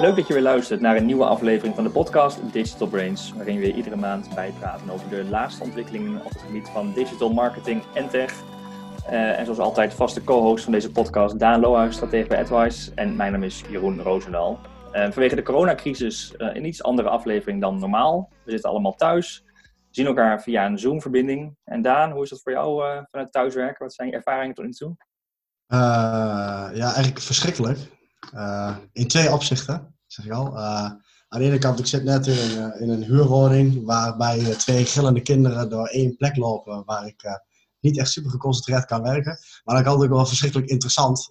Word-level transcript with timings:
Leuk 0.00 0.16
dat 0.16 0.26
je 0.26 0.32
weer 0.32 0.42
luistert 0.42 0.80
naar 0.80 0.96
een 0.96 1.06
nieuwe 1.06 1.24
aflevering 1.24 1.74
van 1.74 1.84
de 1.84 1.90
podcast 1.90 2.52
Digital 2.52 2.86
Brains, 2.88 3.32
waarin 3.32 3.58
we 3.58 3.74
iedere 3.74 3.96
maand 3.96 4.34
bijpraten 4.34 4.90
over 4.90 5.08
de 5.08 5.24
laatste 5.24 5.62
ontwikkelingen 5.62 6.24
op 6.24 6.30
het 6.30 6.40
gebied 6.40 6.68
van 6.68 6.92
digital 6.92 7.32
marketing 7.32 7.82
en 7.94 8.08
tech. 8.08 8.32
Uh, 9.10 9.38
en 9.38 9.44
zoals 9.44 9.58
altijd 9.58 9.94
vaste 9.94 10.24
co-host 10.24 10.64
van 10.64 10.72
deze 10.72 10.90
podcast, 10.90 11.38
Daan 11.38 11.60
Lohuis, 11.60 11.94
stratege 11.94 12.28
bij 12.28 12.38
AdWise. 12.38 12.92
En 12.94 13.16
mijn 13.16 13.32
naam 13.32 13.42
is 13.42 13.62
Jeroen 13.70 14.00
Roosendaal. 14.00 14.60
Uh, 14.92 15.02
vanwege 15.02 15.34
de 15.34 15.42
coronacrisis 15.42 16.34
uh, 16.38 16.54
een 16.54 16.66
iets 16.66 16.82
andere 16.82 17.08
aflevering 17.08 17.60
dan 17.60 17.78
normaal. 17.78 18.28
We 18.44 18.50
zitten 18.50 18.70
allemaal 18.70 18.94
thuis, 18.94 19.44
zien 19.90 20.06
elkaar 20.06 20.42
via 20.42 20.66
een 20.66 20.78
Zoom-verbinding. 20.78 21.56
En 21.64 21.82
Daan, 21.82 22.10
hoe 22.10 22.22
is 22.22 22.30
dat 22.30 22.42
voor 22.42 22.52
jou 22.52 22.82
vanuit 23.10 23.32
thuiswerken? 23.32 23.84
Wat 23.84 23.94
zijn 23.94 24.08
je 24.08 24.14
ervaringen 24.14 24.54
tot 24.54 24.64
nu 24.64 24.70
toe? 24.70 24.96
ja, 25.66 26.82
eigenlijk 26.82 27.20
verschrikkelijk. 27.20 27.78
In 28.92 29.08
twee 29.08 29.32
opzichten, 29.32 29.94
zeg 30.12 30.24
ik 30.24 30.32
al. 30.32 30.46
Uh, 30.46 30.90
aan 31.28 31.38
de 31.38 31.44
ene 31.44 31.58
kant, 31.58 31.78
ik 31.78 31.86
zit 31.86 32.04
net 32.04 32.26
in 32.26 32.58
een, 32.58 32.80
in 32.80 32.88
een 32.88 33.04
huurwoning 33.04 33.84
waarbij 33.84 34.54
twee 34.54 34.84
gillende 34.84 35.22
kinderen 35.22 35.70
door 35.70 35.86
één 35.86 36.16
plek 36.16 36.36
lopen 36.36 36.82
waar 36.84 37.06
ik 37.06 37.40
niet 37.80 37.98
echt 37.98 38.10
super 38.10 38.30
geconcentreerd 38.30 38.84
kan 38.84 39.02
werken. 39.02 39.38
Maar 39.64 39.74
dan 39.74 39.84
kan 39.84 39.94
het 39.94 40.02
ook 40.02 40.16
wel 40.16 40.26
verschrikkelijk 40.26 40.70
interessant. 40.70 41.28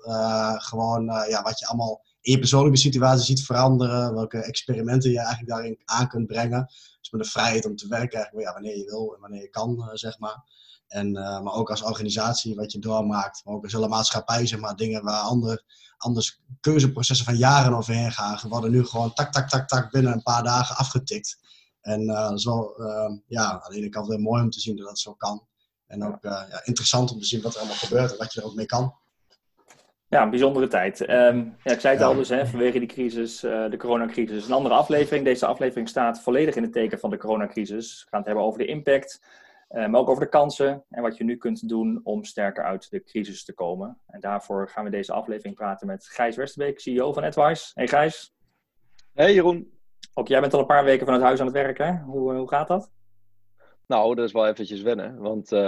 gewoon 0.58 1.04
ja, 1.06 1.42
wat 1.42 1.60
je 1.60 1.68
allemaal 1.68 2.02
in 2.22 2.32
je 2.32 2.40
persoonlijke 2.40 2.78
situatie 2.78 3.26
ziet 3.26 3.46
veranderen. 3.46 4.14
Welke 4.14 4.38
experimenten 4.38 5.12
je 5.12 5.20
eigenlijk 5.20 5.50
daarin 5.50 5.82
aan 5.86 6.08
kunt 6.08 6.28
brengen. 6.28 6.66
Dus 7.00 7.12
met 7.12 7.22
de 7.22 7.30
vrijheid 7.30 7.66
om 7.66 7.76
te 7.76 7.88
werken 7.88 8.32
ja, 8.38 8.54
wanneer 8.54 8.78
je 8.78 8.86
wil 8.86 9.14
en 9.16 9.22
wanneer 9.22 9.42
je 9.42 9.50
kan, 9.50 9.90
zeg 9.94 10.20
maar. 10.20 10.44
En, 10.90 11.12
maar 11.12 11.54
ook 11.54 11.70
als 11.70 11.84
organisatie 11.84 12.56
wat 12.56 12.72
je 12.72 12.80
doormaakt. 12.80 13.42
Maar 13.46 13.54
ook 13.54 13.64
als 13.64 13.74
hele 13.74 13.88
maatschappij, 13.88 14.48
zeg 14.48 14.60
maar, 14.60 14.76
dingen 14.76 15.04
waar 15.04 15.22
anderen 15.22 15.64
anders 16.00 16.42
keuzeprocessen 16.60 17.26
van 17.26 17.36
jaren 17.36 17.78
overheen 17.78 18.12
gaan, 18.12 18.50
worden 18.50 18.72
nu 18.72 18.86
gewoon 18.86 19.14
tak, 19.14 19.32
tak, 19.32 19.50
tak, 19.50 19.68
tak 19.68 19.92
binnen 19.92 20.14
een 20.14 20.24
paar 20.24 20.44
dagen 20.44 20.76
afgetikt. 20.76 21.38
En 21.82 22.02
uh, 22.02 22.30
dat 22.30 22.38
is 22.38 22.46
wel, 22.46 22.82
uh, 22.82 23.18
ja, 23.28 23.52
aan 23.52 23.72
de 23.72 23.78
ene 23.78 23.90
kant 23.90 24.08
weer 24.08 24.20
mooi 24.20 24.42
om 24.42 24.50
te 24.50 24.60
zien 24.60 24.78
dat 24.78 24.88
dat 24.88 25.00
zo 25.00 25.14
kan. 25.14 25.48
En 25.88 26.06
ook 26.06 26.24
uh, 26.24 26.42
ja, 26.50 26.62
interessant 26.64 27.12
om 27.12 27.20
te 27.20 27.26
zien 27.26 27.42
wat 27.42 27.54
er 27.54 27.60
allemaal 27.60 27.78
gebeurt 27.78 28.12
en 28.12 28.18
wat 28.18 28.34
je 28.34 28.40
er 28.40 28.46
ook 28.46 28.56
mee 28.56 28.66
kan. 28.66 28.96
Ja, 30.08 30.24
een 30.24 30.30
bijzondere 30.30 30.68
tijd. 30.68 31.10
Um, 31.10 31.56
ja, 31.64 31.72
ik 31.72 31.80
zei 31.80 31.94
het 31.94 32.04
ja. 32.04 32.10
al 32.10 32.16
dus, 32.16 32.30
hè, 32.30 32.48
vanwege 32.48 32.80
die 32.80 32.88
crisis, 32.88 33.40
de 33.40 33.76
coronacrisis. 33.78 34.46
Een 34.46 34.54
andere 34.54 34.76
aflevering. 34.76 35.26
Deze 35.26 35.46
aflevering 35.46 35.90
staat 35.90 36.22
volledig 36.22 36.56
in 36.56 36.64
het 36.64 36.74
teken 36.74 37.00
van 37.00 37.10
de 37.10 37.18
coronacrisis. 37.18 38.02
We 38.04 38.10
gaan 38.10 38.20
het 38.20 38.28
hebben 38.28 38.46
over 38.46 38.60
de 38.60 38.66
impact 38.66 39.22
maar 39.70 39.96
ook 39.96 40.10
over 40.10 40.24
de 40.24 40.30
kansen 40.30 40.84
en 40.90 41.02
wat 41.02 41.18
je 41.18 41.24
nu 41.24 41.38
kunt 41.38 41.70
doen 41.70 42.00
om 42.04 42.24
sterker 42.24 42.64
uit 42.64 42.90
de 42.90 43.04
crisis 43.04 43.44
te 43.44 43.54
komen. 43.54 44.00
En 44.08 44.20
daarvoor 44.20 44.70
gaan 44.70 44.84
we 44.84 44.90
deze 44.90 45.14
aflevering 45.14 45.56
praten 45.56 45.88
met 45.88 46.06
Gijs 46.06 46.36
Westerbeek, 46.36 46.80
CEO 46.80 47.14
van 47.14 47.24
AdWise. 47.24 47.72
Hey 47.74 47.88
Gijs. 47.88 48.34
Hey 49.14 49.34
Jeroen. 49.34 49.80
Ook 50.14 50.28
jij 50.28 50.42
bent 50.42 50.54
al 50.54 50.60
een 50.60 50.66
paar 50.66 50.84
weken 50.84 51.06
van 51.06 51.14
het 51.14 51.24
huis 51.24 51.40
aan 51.40 51.46
het 51.46 51.56
werken. 51.56 52.02
Hoe, 52.02 52.34
hoe 52.34 52.50
gaat 52.50 52.68
dat? 52.68 52.92
Nou, 53.88 54.16
dat 54.16 54.26
is 54.26 54.32
wel 54.32 54.48
eventjes 54.48 54.82
wennen. 54.82 55.20
Want 55.20 55.52
uh, 55.52 55.60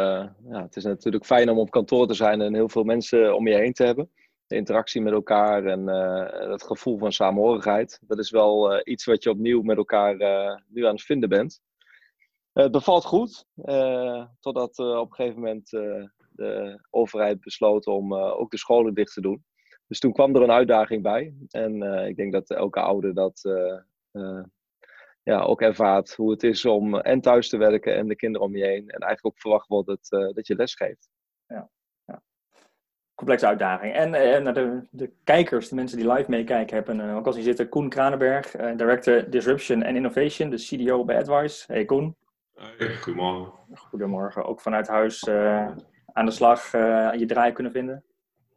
ja, 0.49 0.61
het 0.61 0.75
is 0.75 0.83
natuurlijk 0.83 1.25
fijn 1.25 1.49
om 1.49 1.59
op 1.59 1.71
kantoor 1.71 2.07
te 2.07 2.13
zijn 2.13 2.41
en 2.41 2.53
heel 2.53 2.69
veel 2.69 2.83
mensen 2.83 3.35
om 3.35 3.47
je 3.47 3.55
heen 3.55 3.73
te 3.73 3.83
hebben. 3.83 4.11
De 4.47 4.55
interactie 4.55 5.01
met 5.01 5.13
elkaar 5.13 5.65
en 5.65 5.87
uh, 5.87 6.49
het 6.51 6.63
gevoel 6.63 6.97
van 6.97 7.11
samenhorigheid. 7.11 7.99
Dat 8.01 8.19
is 8.19 8.29
wel 8.29 8.73
uh, 8.73 8.79
iets 8.83 9.05
wat 9.05 9.23
je 9.23 9.29
opnieuw 9.29 9.61
met 9.61 9.77
elkaar 9.77 10.15
nu 10.67 10.85
aan 10.85 10.93
het 10.93 11.03
vinden 11.03 11.29
bent. 11.29 11.61
Eh, 12.53 12.63
het 12.63 12.71
bevalt 12.71 13.05
goed, 13.05 13.45
uh, 13.55 14.25
totdat 14.39 14.79
uh, 14.79 14.97
op 14.97 15.09
een 15.09 15.15
gegeven 15.15 15.39
moment 15.39 15.69
de 16.31 16.79
overheid 16.89 17.39
besloot 17.39 17.87
om 17.87 18.13
ook 18.13 18.51
de 18.51 18.57
scholen 18.57 18.93
dicht 18.93 19.13
te 19.13 19.21
doen. 19.21 19.45
Dus 19.87 19.99
toen 19.99 20.13
kwam 20.13 20.35
er 20.35 20.41
een 20.41 20.51
uitdaging 20.51 21.03
bij. 21.03 21.33
En 21.49 21.81
ik 22.07 22.15
denk 22.15 22.31
dat 22.31 22.49
elke 22.49 22.79
ouder 22.79 23.13
dat 23.13 23.41
ja, 25.23 25.41
ook 25.41 25.61
ervaart 25.61 26.15
hoe 26.15 26.31
het 26.31 26.43
is 26.43 26.65
om 26.65 26.95
en 26.95 27.21
thuis 27.21 27.49
te 27.49 27.57
werken 27.57 27.95
en 27.95 28.07
de 28.07 28.15
kinderen 28.15 28.47
om 28.47 28.55
je 28.55 28.63
heen. 28.63 28.89
En 28.89 28.99
eigenlijk 28.99 29.25
ook 29.25 29.39
verwacht 29.39 29.67
wordt 29.67 29.87
dat, 29.87 30.33
dat 30.35 30.47
je 30.47 30.55
les 30.55 30.75
geeft. 30.75 31.09
Ja, 31.47 31.69
ja. 32.05 32.21
Complexe 33.15 33.47
uitdaging. 33.47 33.93
En 33.93 34.09
naar 34.43 34.53
de, 34.53 34.87
de 34.91 35.11
kijkers, 35.23 35.69
de 35.69 35.75
mensen 35.75 35.97
die 35.97 36.11
live 36.11 36.29
meekijken, 36.29 36.75
hebben 36.75 37.15
ook 37.15 37.25
als 37.25 37.35
hier 37.35 37.43
zitten 37.43 37.69
Koen 37.69 37.89
Kranenberg, 37.89 38.51
Director 38.51 39.29
Disruption 39.29 39.83
and 39.83 39.95
Innovation, 39.95 40.49
de 40.49 40.57
CDO 40.57 41.05
bij 41.05 41.17
AdWise. 41.17 41.73
Hey 41.73 41.85
Koen. 41.85 42.15
Goedemorgen. 43.01 43.53
Goedemorgen. 43.73 44.45
Ook 44.45 44.61
vanuit 44.61 44.87
huis 44.87 45.27
uh, 45.27 45.67
aan 46.05 46.25
de 46.25 46.31
slag 46.31 46.73
uh, 46.73 47.09
je 47.17 47.25
draai 47.25 47.53
kunnen 47.53 47.71
vinden? 47.71 48.03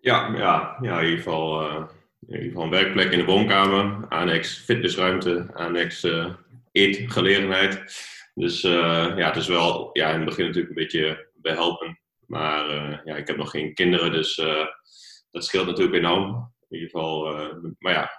Ja, 0.00 0.36
ja, 0.36 0.76
ja 0.80 0.98
in, 0.98 1.04
ieder 1.04 1.22
geval, 1.22 1.62
uh, 1.62 1.86
in 2.26 2.34
ieder 2.34 2.46
geval 2.46 2.62
een 2.62 2.70
werkplek 2.70 3.12
in 3.12 3.18
de 3.18 3.24
woonkamer. 3.24 4.08
Annex 4.08 4.58
fitnessruimte, 4.58 5.50
annex 5.52 6.06
eetgelegenheid. 6.72 7.82
Dus 8.34 8.60
ja, 8.60 9.26
het 9.26 9.36
is 9.36 9.48
wel 9.48 9.90
ja, 9.92 10.08
in 10.08 10.16
het 10.16 10.24
begin 10.24 10.46
natuurlijk 10.46 10.76
een 10.76 10.82
beetje 10.82 11.30
behelpen. 11.34 12.00
Maar 12.26 12.66
ja, 13.04 13.16
ik 13.16 13.26
heb 13.26 13.36
nog 13.36 13.50
geen 13.50 13.74
kinderen, 13.74 14.12
dus 14.12 14.34
dat 15.30 15.44
scheelt 15.44 15.66
natuurlijk 15.66 15.96
enorm. 15.96 16.52
In 16.68 16.78
ieder 16.78 16.90
geval, 16.90 17.34
maar 17.78 17.92
ja, 17.92 18.10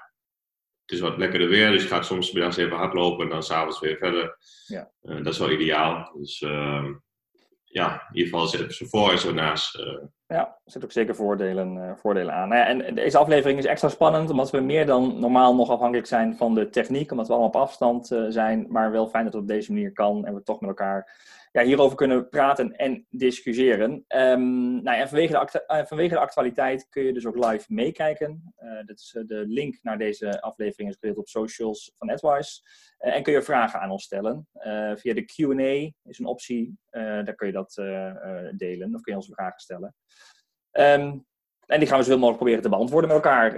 het 0.86 0.96
is 0.96 1.00
wat 1.00 1.18
lekkerder 1.18 1.50
weer, 1.50 1.72
dus 1.72 1.82
je 1.82 1.88
gaat 1.88 2.06
soms 2.06 2.32
middags 2.32 2.58
even 2.58 2.78
hardlopen 2.78 3.24
en 3.24 3.30
dan 3.30 3.44
s'avonds 3.44 3.80
weer 3.80 3.98
verder. 3.98 4.38
Ja. 4.66 4.92
Uh, 5.04 5.16
dat 5.24 5.34
is 5.34 5.40
wel 5.40 5.52
ideaal. 5.52 6.12
Dus 6.18 6.42
uh, 6.42 6.86
ja, 7.64 7.92
in 7.94 8.16
ieder 8.16 8.32
geval 8.32 8.48
zit 8.48 8.74
ze 8.74 8.88
voor 8.88 9.12
en 9.12 9.20
zo 9.20 9.34
naast. 9.34 9.80
Uh. 9.80 10.04
Ja, 10.28 10.46
er 10.46 10.62
zitten 10.64 10.84
ook 10.84 10.92
zeker 10.92 11.16
voordelen, 11.16 11.76
uh, 11.76 11.92
voordelen 11.96 12.34
aan. 12.34 12.50
Nou 12.50 12.62
ja, 12.62 12.86
en 12.86 12.96
deze 12.96 13.18
aflevering 13.18 13.60
is 13.60 13.66
extra 13.66 13.90
spannend, 13.90 14.30
omdat 14.30 14.52
we 14.52 14.60
meer 14.60 14.86
dan 14.86 15.20
normaal 15.20 15.56
nog 15.56 15.70
afhankelijk 15.70 16.08
zijn 16.08 16.38
van 16.38 16.54
de 16.54 16.70
techniek, 16.70 17.12
omdat 17.12 17.28
we 17.28 17.34
allemaal 17.34 17.52
op 17.52 17.56
afstand 17.56 18.08
zijn, 18.30 18.66
maar 18.70 18.92
wel 18.92 19.08
fijn 19.08 19.24
dat 19.24 19.34
het 19.34 19.42
op 19.42 19.48
deze 19.48 19.74
manier 19.74 19.92
kan 19.92 20.26
en 20.26 20.34
we 20.34 20.44
toch 20.44 20.60
met 20.60 20.70
elkaar 20.70 21.20
ja, 21.56 21.64
hierover 21.64 21.98
kunnen 21.98 22.30
praten 22.30 22.76
en 22.76 23.06
discussiëren. 23.10 23.92
Um, 24.08 24.84
nou 24.84 24.98
ja, 24.98 25.08
vanwege, 25.08 25.32
de 25.52 25.64
uh, 25.68 25.86
vanwege 25.86 26.14
de 26.14 26.20
actualiteit 26.20 26.90
kun 26.90 27.04
je 27.04 27.14
dus 27.14 27.26
ook 27.26 27.46
live 27.46 27.66
meekijken. 27.74 28.54
Uh, 28.64 28.86
dit 28.86 29.00
is, 29.00 29.16
uh, 29.18 29.28
de 29.28 29.44
link 29.48 29.80
naar 29.82 29.98
deze 29.98 30.42
aflevering 30.42 30.90
is 30.90 30.98
gedeeld 31.00 31.18
op 31.18 31.28
socials 31.28 31.92
van 31.96 32.10
AdWise. 32.10 32.62
en 32.98 33.24
kun 33.24 33.34
je 33.34 33.42
vragen 33.42 33.80
aan 33.80 33.92
ons 33.92 34.04
stellen. 34.04 34.48
via 34.96 35.14
de 35.14 35.26
Q&A 35.26 36.10
is 36.10 36.20
een 36.20 36.26
optie. 36.26 36.78
daar 36.90 37.36
kun 37.36 37.48
je 37.48 37.54
dat 37.54 37.74
delen 38.58 38.96
of 38.96 39.02
kun 39.02 39.14
je 39.14 39.16
ons 39.16 39.30
vragen 39.32 39.60
stellen. 39.60 39.96
Um, 40.72 41.26
en 41.66 41.80
die 41.80 41.88
gaan 41.88 41.98
we 41.98 42.04
zoveel 42.04 42.20
mogelijk 42.20 42.38
proberen 42.38 42.62
te 42.62 42.70
beantwoorden 42.70 43.10
met 43.10 43.24
elkaar. 43.24 43.56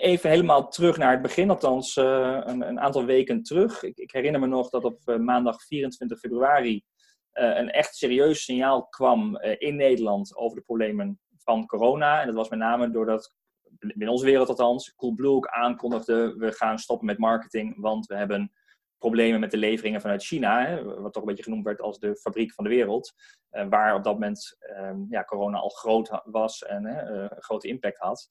even 0.00 0.30
helemaal 0.30 0.68
terug 0.68 0.96
naar 0.96 1.12
het 1.12 1.22
begin, 1.22 1.50
althans 1.50 1.96
een, 1.96 2.68
een, 2.68 2.80
aantal 2.80 3.04
weken 3.04 3.42
terug. 3.42 3.82
Ik, 3.82 3.96
ik, 3.96 4.10
herinner 4.10 4.40
me 4.40 4.46
nog 4.46 4.70
dat 4.70 4.84
op 4.84 5.16
maandag 5.18 5.62
24 5.62 6.18
februari 6.18 6.84
een 7.32 7.70
echt 7.70 7.96
serieus 7.96 8.44
signaal 8.44 8.86
kwam 8.86 9.36
uh, 9.36 9.54
in 9.58 9.76
Nederland 9.76 10.36
over 10.36 10.56
de 10.56 10.62
problemen 10.62 11.20
van 11.36 11.66
corona. 11.66 12.20
En 12.20 12.26
dat 12.26 12.34
was 12.34 12.48
met 12.48 12.58
name 12.58 12.90
doordat, 12.90 13.34
in 13.78 14.08
onze 14.08 14.24
wereld 14.24 14.48
althans, 14.48 14.94
Coolblue 14.94 15.30
ook 15.30 15.46
aankondigde: 15.46 16.34
we 16.36 16.52
gaan 16.52 16.78
stoppen 16.78 17.06
met 17.06 17.18
marketing, 17.18 17.80
want 17.80 18.06
we 18.06 18.16
hebben 18.16 18.52
problemen 18.98 19.40
met 19.40 19.50
de 19.50 19.56
leveringen 19.56 20.00
vanuit 20.00 20.24
China, 20.24 20.66
hè, 20.66 20.84
wat 20.84 21.12
toch 21.12 21.22
een 21.22 21.28
beetje 21.28 21.42
genoemd 21.42 21.64
werd 21.64 21.80
als 21.80 21.98
de 21.98 22.16
fabriek 22.16 22.52
van 22.52 22.64
de 22.64 22.70
wereld, 22.70 23.12
uh, 23.52 23.68
waar 23.68 23.94
op 23.94 24.04
dat 24.04 24.12
moment 24.12 24.56
um, 24.78 25.06
ja, 25.10 25.24
corona 25.24 25.58
al 25.58 25.68
groot 25.68 26.20
was 26.24 26.62
en 26.62 26.84
een 26.84 27.30
grote 27.42 27.68
impact 27.68 27.98
had. 27.98 28.28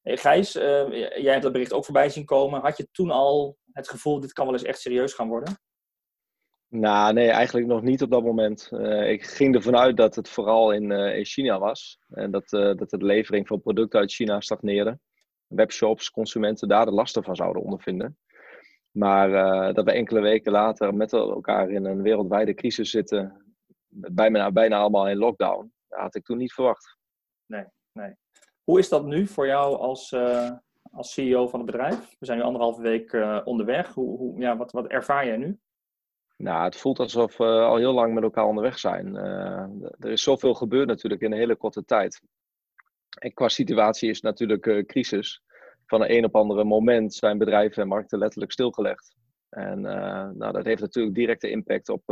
Hey, 0.00 0.16
Gijs, 0.16 0.52
jij 0.52 1.30
hebt 1.32 1.42
dat 1.42 1.52
bericht 1.52 1.72
ook 1.72 1.84
voorbij 1.84 2.08
zien 2.08 2.24
komen. 2.24 2.60
Had 2.60 2.76
je 2.76 2.88
toen 2.90 3.10
al 3.10 3.56
het 3.72 3.88
gevoel, 3.88 4.20
dit 4.20 4.32
kan 4.32 4.44
wel 4.44 4.54
eens 4.54 4.62
echt 4.62 4.80
serieus 4.80 5.14
gaan 5.14 5.28
worden? 5.28 5.58
Nou, 6.74 7.12
nee, 7.12 7.30
eigenlijk 7.30 7.66
nog 7.66 7.82
niet 7.82 8.02
op 8.02 8.10
dat 8.10 8.22
moment. 8.22 8.70
Uh, 8.72 9.10
ik 9.10 9.24
ging 9.24 9.54
ervan 9.54 9.76
uit 9.76 9.96
dat 9.96 10.14
het 10.14 10.28
vooral 10.28 10.72
in, 10.72 10.90
in 10.90 11.24
China 11.24 11.58
was. 11.58 11.98
En 12.08 12.30
dat, 12.30 12.52
uh, 12.52 12.74
dat 12.76 12.90
de 12.90 13.04
levering 13.04 13.46
van 13.46 13.60
producten 13.60 14.00
uit 14.00 14.12
China 14.12 14.40
stagneerde. 14.40 14.98
Webshops, 15.46 16.10
consumenten 16.10 16.68
daar 16.68 16.84
de 16.84 16.90
lasten 16.90 17.24
van 17.24 17.36
zouden 17.36 17.62
ondervinden. 17.62 18.18
Maar 18.90 19.30
dat 19.74 19.84
we 19.84 19.92
enkele 19.92 20.20
weken 20.20 20.52
later 20.52 20.94
met 20.94 21.12
elkaar 21.12 21.70
in 21.70 21.84
een 21.84 22.02
wereldwijde 22.02 22.54
crisis 22.54 22.90
zitten, 22.90 23.54
bijna, 23.88 24.52
bijna 24.52 24.78
allemaal 24.78 25.08
in 25.08 25.16
lockdown, 25.16 25.72
dat 25.88 26.00
had 26.00 26.14
ik 26.14 26.24
toen 26.24 26.38
niet 26.38 26.52
verwacht. 26.52 26.98
Nee, 27.46 27.64
nee. 27.92 28.14
Hoe 28.64 28.78
is 28.78 28.88
dat 28.88 29.04
nu 29.06 29.26
voor 29.26 29.46
jou 29.46 29.76
als, 29.76 30.14
als 30.92 31.12
CEO 31.12 31.48
van 31.48 31.60
het 31.60 31.70
bedrijf? 31.70 32.16
We 32.18 32.26
zijn 32.26 32.38
nu 32.38 32.44
anderhalve 32.44 32.82
week 32.82 33.12
onderweg. 33.44 33.94
Hoe, 33.94 34.16
hoe, 34.18 34.40
ja, 34.40 34.56
wat, 34.56 34.72
wat 34.72 34.86
ervaar 34.86 35.26
jij 35.26 35.36
nu? 35.36 35.58
Nou, 36.44 36.64
het 36.64 36.76
voelt 36.76 36.98
alsof 36.98 37.36
we 37.36 37.44
al 37.44 37.76
heel 37.76 37.92
lang 37.92 38.14
met 38.14 38.22
elkaar 38.22 38.44
onderweg 38.46 38.78
zijn. 38.78 39.14
Uh, 39.14 39.66
er 39.98 40.10
is 40.10 40.22
zoveel 40.22 40.54
gebeurd 40.54 40.88
natuurlijk 40.88 41.22
in 41.22 41.32
een 41.32 41.38
hele 41.38 41.56
korte 41.56 41.84
tijd. 41.84 42.20
En 43.18 43.34
qua 43.34 43.48
situatie 43.48 44.10
is 44.10 44.20
natuurlijk 44.20 44.66
uh, 44.66 44.84
crisis. 44.84 45.42
Van 45.86 46.02
een 46.02 46.16
een 46.16 46.24
op 46.24 46.36
andere 46.36 46.64
moment 46.64 47.14
zijn 47.14 47.38
bedrijven 47.38 47.82
en 47.82 47.88
markten 47.88 48.18
letterlijk 48.18 48.52
stilgelegd. 48.52 49.14
En 49.48 49.78
uh, 49.78 50.30
nou, 50.30 50.52
dat 50.52 50.64
heeft 50.64 50.80
natuurlijk 50.80 51.14
directe 51.14 51.50
impact 51.50 51.88
op 51.88 52.02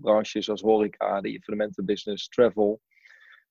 branches 0.00 0.50
als 0.50 0.60
horeca, 0.60 1.20
de 1.20 1.28
evenementenbusiness, 1.28 2.28
travel. 2.28 2.80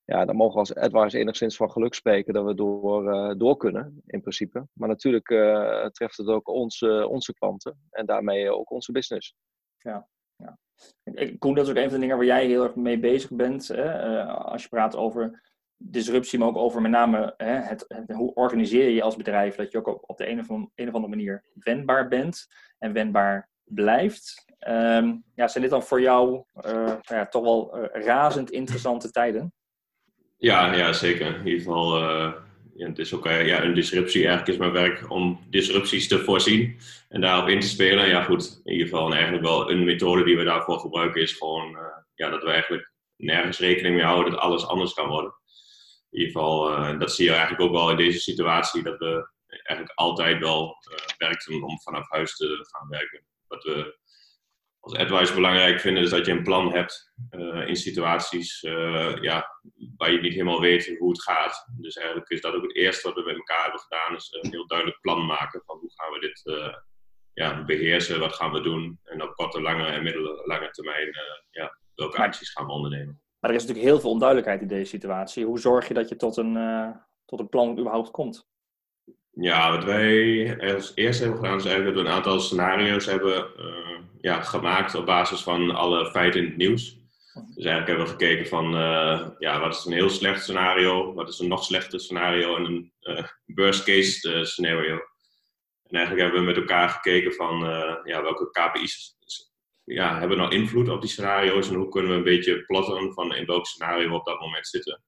ja, 0.06 0.26
dan 0.26 0.36
mogen 0.36 0.54
we 0.54 0.60
als 0.60 0.76
AdWise 0.76 1.18
enigszins 1.18 1.56
van 1.56 1.72
geluk 1.72 1.94
spreken 1.94 2.34
dat 2.34 2.46
we 2.46 2.54
door, 2.54 3.38
door 3.38 3.58
kunnen, 3.58 4.02
in 4.06 4.22
principe. 4.22 4.68
Maar 4.74 4.90
natuurlijk 4.90 5.28
treft 5.92 6.18
het 6.18 6.28
ook 6.28 6.48
onze, 6.48 7.08
onze 7.08 7.34
klanten 7.34 7.80
en 7.90 8.06
daarmee 8.06 8.52
ook 8.52 8.72
onze 8.72 8.92
business. 8.92 9.36
Ja, 9.84 10.08
ja. 10.36 10.58
Koen, 11.40 11.54
dat 11.54 11.66
is 11.66 11.70
ook 11.72 11.78
een 11.78 11.84
van 11.84 11.94
de 11.94 12.00
dingen 12.00 12.18
waar 12.18 12.26
jij 12.26 12.46
heel 12.46 12.64
erg 12.64 12.76
mee 12.76 13.00
bezig 13.00 13.30
bent. 13.32 13.68
Hè? 13.68 14.24
als 14.26 14.64
je 14.64 14.70
praat 14.70 14.96
over 14.96 15.42
disruptie, 15.78 16.40
maar 16.40 16.48
ook 16.48 16.58
over 16.58 16.82
met 16.82 16.92
name 16.92 17.34
hè, 17.38 17.54
het, 17.54 17.86
hoe 18.08 18.34
organiseer 18.34 18.84
je 18.84 18.94
je 18.94 19.04
als 19.04 19.16
bedrijf 19.16 19.56
dat 19.56 19.72
je 19.72 19.78
ook 19.78 20.10
op 20.10 20.18
de 20.18 20.30
een 20.30 20.40
of, 20.40 20.50
een 20.50 20.72
andere 20.76 21.08
manier 21.08 21.44
wendbaar 21.54 22.08
bent 22.08 22.48
en 22.80 22.94
wendbaar 22.94 23.50
blijft. 23.64 24.46
Ehm, 24.60 25.16
ja, 25.36 25.48
zijn 25.48 25.64
dit 25.64 25.72
dan 25.72 25.84
voor 25.84 26.02
jou 26.02 26.44
uh, 26.66 26.96
ja, 27.02 27.26
toch 27.26 27.44
wel 27.44 27.78
uh, 27.78 28.06
razend 28.06 28.52
interessante 28.52 29.12
tijden? 29.12 29.54
Ja, 30.38 30.74
ja 30.74 30.94
zeker. 30.94 31.36
In 31.36 31.48
ieder 31.48 31.62
geval, 31.62 31.98
ja, 32.76 32.88
het 32.88 33.00
is 33.00 33.14
ook 33.14 33.26
ja, 33.26 33.64
een 33.64 33.74
disruptie. 33.74 34.26
Eigenlijk 34.28 34.50
is 34.50 34.58
mijn 34.58 34.72
werk 34.72 35.12
om 35.12 35.40
disrupties 35.50 36.08
te 36.08 36.20
voorzien 36.20 36.78
en 37.10 37.22
daarop 37.22 37.48
in 37.48 37.60
te 37.60 37.68
spelen. 37.68 38.08
Ja, 38.08 38.24
goed. 38.24 38.62
In 38.64 38.72
ieder 38.72 38.88
geval, 38.88 39.06
en 39.06 39.14
eigenlijk 39.14 39.44
wel 39.44 39.72
een 39.72 39.84
methode 39.84 40.24
die 40.24 40.38
we 40.38 40.44
daarvoor 40.44 40.80
gebruiken 40.80 41.22
is 41.22 41.34
gewoon 41.34 41.78
ja, 42.16 42.30
dat 42.30 42.44
we 42.44 42.50
eigenlijk 42.50 42.92
nergens 43.16 43.60
rekening 43.60 43.96
mee 43.96 44.06
houden 44.06 44.32
dat 44.32 44.42
alles 44.42 44.68
anders 44.68 44.94
kan 44.94 45.08
worden 45.08 45.34
in 46.14 46.20
ieder 46.20 46.34
geval, 46.34 46.72
uh, 46.72 47.00
dat 47.00 47.12
zie 47.12 47.26
je 47.26 47.32
eigenlijk 47.32 47.62
ook 47.62 47.72
wel 47.72 47.90
in 47.90 47.98
deze 47.98 48.20
situatie, 48.20 48.84
dat 48.84 48.98
we 48.98 49.30
eigenlijk 49.48 50.00
altijd 50.00 50.40
wel 50.40 50.78
uh, 50.92 50.98
werken 51.18 51.64
om 51.64 51.80
vanaf 51.80 52.10
huis 52.10 52.36
te 52.36 52.68
gaan 52.72 52.90
werken. 52.90 53.26
Wat 53.48 53.64
we 53.64 53.98
als 54.84 54.96
advice 54.96 55.34
belangrijk 55.34 55.80
vinden, 55.80 56.04
is 56.04 56.10
dat 56.10 56.26
je 56.26 56.32
een 56.32 56.44
plan 56.44 56.74
hebt 56.74 57.14
uh, 57.32 57.68
in 57.68 57.76
situaties 57.76 58.62
ja, 59.22 59.60
waar 59.98 60.12
je 60.12 60.20
niet 60.22 60.34
helemaal 60.34 60.62
weet 60.62 60.98
hoe 60.98 61.10
het 61.10 61.22
gaat. 61.22 61.68
Dus 61.80 61.96
eigenlijk 61.96 62.30
is 62.30 62.42
dat 62.42 62.54
ook 62.54 62.62
het 62.62 62.76
eerste 62.76 63.08
wat 63.08 63.16
we 63.16 63.24
met 63.24 63.36
elkaar 63.36 63.62
hebben 63.62 63.80
gedaan, 63.80 64.16
is 64.16 64.38
een 64.42 64.52
heel 64.52 64.68
duidelijk 64.68 65.02
plan 65.02 65.26
maken 65.26 65.62
van 65.66 65.78
hoe 65.78 65.92
gaan 65.96 66.12
we 66.14 66.20
dit 66.20 66.42
ja, 67.34 67.64
beheersen, 67.64 68.20
wat 68.20 68.34
gaan 68.34 68.52
we 68.52 68.62
doen 68.62 69.00
en 69.04 69.22
op 69.22 69.36
korte, 69.36 69.62
lange 69.62 69.86
en 69.86 70.04
middellange 70.04 70.70
termijn 70.70 71.10
ja, 71.50 71.78
welke 71.96 72.18
acties 72.18 72.52
gaan 72.52 72.66
we 72.66 72.72
ondernemen. 72.72 73.22
Maar 73.40 73.50
er 73.50 73.56
is 73.56 73.62
natuurlijk 73.62 73.90
heel 73.90 74.00
veel 74.00 74.12
onduidelijkheid 74.12 74.62
in 74.62 74.68
deze 74.68 74.90
situatie. 74.90 75.46
Hoe 75.46 75.60
zorg 75.60 75.88
je 75.88 75.94
dat 75.94 76.10
je 76.10 76.16
tot 76.16 76.38
een, 76.38 76.58
tot 77.26 77.40
een 77.40 77.50
plan 77.50 77.72
überhaupt 77.80 78.12
komt? 78.12 78.52
Ja, 79.36 79.72
wat 79.72 79.84
wij 79.84 80.74
als 80.74 80.92
eerste 80.96 81.24
hebben 81.24 81.42
gedaan 81.42 81.58
is 81.58 81.66
eigenlijk 81.66 81.96
dat 81.96 82.04
we 82.04 82.10
een 82.10 82.16
aantal 82.16 82.40
scenario's 82.40 83.06
hebben 83.06 83.48
uh, 83.60 84.00
ja, 84.22 84.42
gemaakt 84.42 84.96
op 84.96 85.06
basis 85.06 85.42
van 85.42 85.72
alle 85.72 86.12
feiten 86.12 86.42
in 86.42 86.48
het 86.48 86.58
nieuws. 86.58 87.02
Dus 87.34 87.66
eigenlijk 87.66 87.88
hebben 87.88 88.06
we 88.06 88.12
gekeken 88.12 88.48
van 88.48 88.76
uh, 88.76 89.28
ja, 89.38 89.60
wat 89.60 89.76
is 89.76 89.86
een 89.86 89.94
heel 89.94 90.10
slecht 90.10 90.44
scenario, 90.44 91.14
wat 91.14 91.30
is 91.30 91.40
een 91.40 91.48
nog 91.48 91.64
slechter 91.64 92.00
scenario 92.00 92.56
en 92.56 92.66
een 92.66 92.92
worst 93.46 93.84
case 93.84 94.46
scenario. 94.46 94.94
En 95.84 96.00
eigenlijk 96.00 96.22
hebben 96.24 96.40
we 96.40 96.48
met 96.48 96.58
elkaar 96.58 96.90
gekeken 96.90 97.34
van 97.34 97.60
ja, 98.04 98.22
welke 98.22 98.50
KPI's 98.52 99.18
ja, 99.84 100.20
hebben 100.20 100.38
nou 100.38 100.52
invloed 100.52 100.90
op 100.90 101.02
die 101.02 101.10
scenario's 101.10 101.70
en 101.70 101.76
hoe 101.76 101.90
kunnen 101.90 102.12
we 102.12 102.18
een 102.18 102.24
beetje 102.24 102.66
plotten 102.66 103.14
van 103.14 103.36
in 103.36 103.46
welk 103.46 103.66
scenario 103.66 104.08
we 104.08 104.16
op 104.16 104.26
dat 104.26 104.40
moment 104.40 104.68
zitten. 104.68 105.04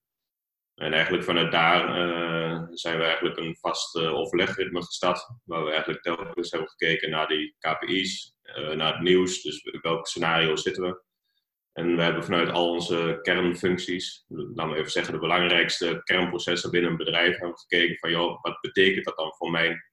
En 0.75 0.94
eigenlijk 0.94 1.24
vanuit 1.24 1.51
daar 1.51 1.88
uh, 1.89 2.62
zijn 2.69 2.98
we 2.98 3.04
eigenlijk 3.04 3.38
een 3.38 3.57
vast 3.60 3.95
uh, 3.95 4.13
overlegritme 4.13 4.83
gestart, 4.83 5.27
waar 5.44 5.63
we 5.63 5.69
eigenlijk 5.69 6.01
telkens 6.01 6.51
hebben 6.51 6.69
gekeken 6.69 7.10
naar 7.10 7.27
die 7.27 7.56
KPI's, 7.60 8.36
uh, 8.44 8.69
naar 8.69 8.94
het 8.94 9.01
nieuws, 9.01 9.42
dus 9.42 9.80
welk 9.81 10.07
scenario 10.07 10.56
zitten 10.56 10.83
we. 10.83 11.04
En 11.74 11.95
we 11.95 12.01
hebben 12.01 12.24
vanuit 12.24 12.50
al 12.50 12.69
onze 12.69 13.19
kernfuncties, 13.22 14.25
laten 14.27 14.74
we 14.74 14.80
even 14.80 14.92
zeggen 14.92 15.13
de 15.13 15.19
belangrijkste 15.19 16.01
kernprocessen 16.04 16.72
binnen 16.72 16.92
een 16.92 16.98
bedrijf, 16.98 17.38
hebben 17.38 17.57
gekeken 17.57 17.98
van 17.98 18.12
joh, 18.12 18.42
wat 18.42 18.62
betekent 18.62 19.06
dat 19.06 19.18
dan 19.18 19.33
voor 19.33 19.51
mijn 19.51 19.83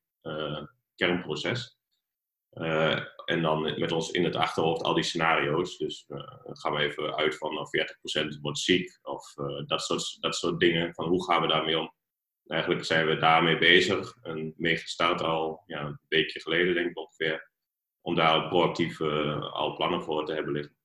kernproces? 0.94 1.78
Uh, 3.26 3.34
en 3.34 3.42
dan 3.42 3.80
met 3.80 3.92
ons 3.92 4.10
in 4.10 4.24
het 4.24 4.36
achterhoofd 4.36 4.82
al 4.82 4.94
die 4.94 5.04
scenario's. 5.04 5.78
Dus 5.78 6.04
uh, 6.08 6.18
gaan 6.44 6.72
we 6.72 6.78
even 6.78 7.16
uit 7.16 7.36
van 7.36 7.68
40% 8.36 8.40
wordt 8.40 8.58
ziek 8.58 8.98
of 9.02 9.34
uh, 9.36 9.66
dat, 9.66 9.82
soort, 9.82 10.16
dat 10.20 10.34
soort 10.34 10.60
dingen. 10.60 10.94
Van 10.94 11.08
hoe 11.08 11.24
gaan 11.24 11.40
we 11.40 11.48
daarmee 11.48 11.78
om? 11.78 11.92
Eigenlijk 12.46 12.84
zijn 12.84 13.06
we 13.06 13.16
daarmee 13.16 13.58
bezig 13.58 14.16
en 14.22 14.54
mee 14.56 14.76
gestart 14.76 15.22
al 15.22 15.62
ja, 15.66 15.80
een 15.80 15.98
weekje 16.08 16.40
geleden, 16.40 16.74
denk 16.74 16.90
ik 16.90 16.98
ongeveer. 16.98 17.50
Om 18.00 18.14
daar 18.14 18.48
proactief 18.48 19.00
al 19.00 19.76
plannen 19.76 20.02
voor 20.02 20.26
te 20.26 20.32
hebben 20.32 20.52
liggen. 20.52 20.76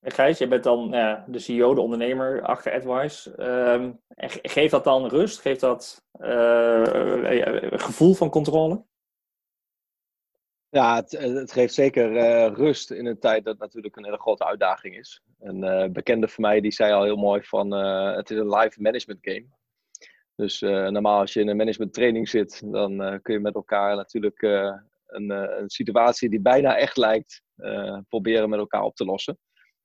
Gijs, 0.00 0.38
je 0.38 0.48
bent 0.48 0.64
dan 0.64 0.90
de 1.26 1.38
CEO, 1.38 1.74
de 1.74 1.80
ondernemer 1.80 2.42
achter 2.42 2.72
AdWise. 2.72 3.34
Uh, 3.38 3.90
geeft 4.42 4.70
dat 4.70 4.84
dan 4.84 5.06
rust? 5.06 5.40
Geeft 5.40 5.60
dat 5.60 6.04
een 6.12 7.80
gevoel 7.80 8.14
van 8.14 8.30
controle? 8.30 8.84
Ja, 10.76 10.94
het, 10.96 11.14
eh, 11.14 11.34
het 11.34 11.52
geeft 11.52 11.74
zeker 11.74 12.12
uh, 12.12 12.54
rust 12.54 12.90
in 12.90 13.06
een 13.06 13.18
tijd 13.18 13.44
dat 13.44 13.58
natuurlijk 13.58 13.96
een 13.96 14.04
hele 14.04 14.18
grote 14.18 14.44
uitdaging 14.44 14.96
is. 14.96 15.22
Een 15.40 15.64
uh, 15.64 15.88
bekende 15.88 16.28
van 16.28 16.42
mij 16.44 16.60
die 16.60 16.72
zei 16.72 16.92
al 16.92 17.04
heel 17.04 17.16
mooi 17.16 17.42
van 17.42 17.70
het 18.16 18.30
is 18.30 18.38
een 18.38 18.54
live 18.54 18.82
management 18.82 19.18
game. 19.20 19.46
Dus 20.34 20.60
normaal 20.60 21.20
als 21.20 21.32
je 21.32 21.40
in 21.40 21.48
een 21.48 21.56
management 21.56 21.92
training 21.92 22.28
zit, 22.28 22.62
dan 22.72 23.20
kun 23.22 23.34
je 23.34 23.40
met 23.40 23.54
elkaar 23.54 23.96
natuurlijk 23.96 24.42
een, 24.42 25.30
een, 25.30 25.68
situatie 25.68 26.30
die 26.30 26.40
bijna 26.40 26.76
echt 26.76 26.96
lijkt 26.96 27.42
proberen 28.08 28.48
met 28.48 28.58
elkaar 28.58 28.82
op 28.82 28.96
te 28.96 29.04
lossen. 29.04 29.38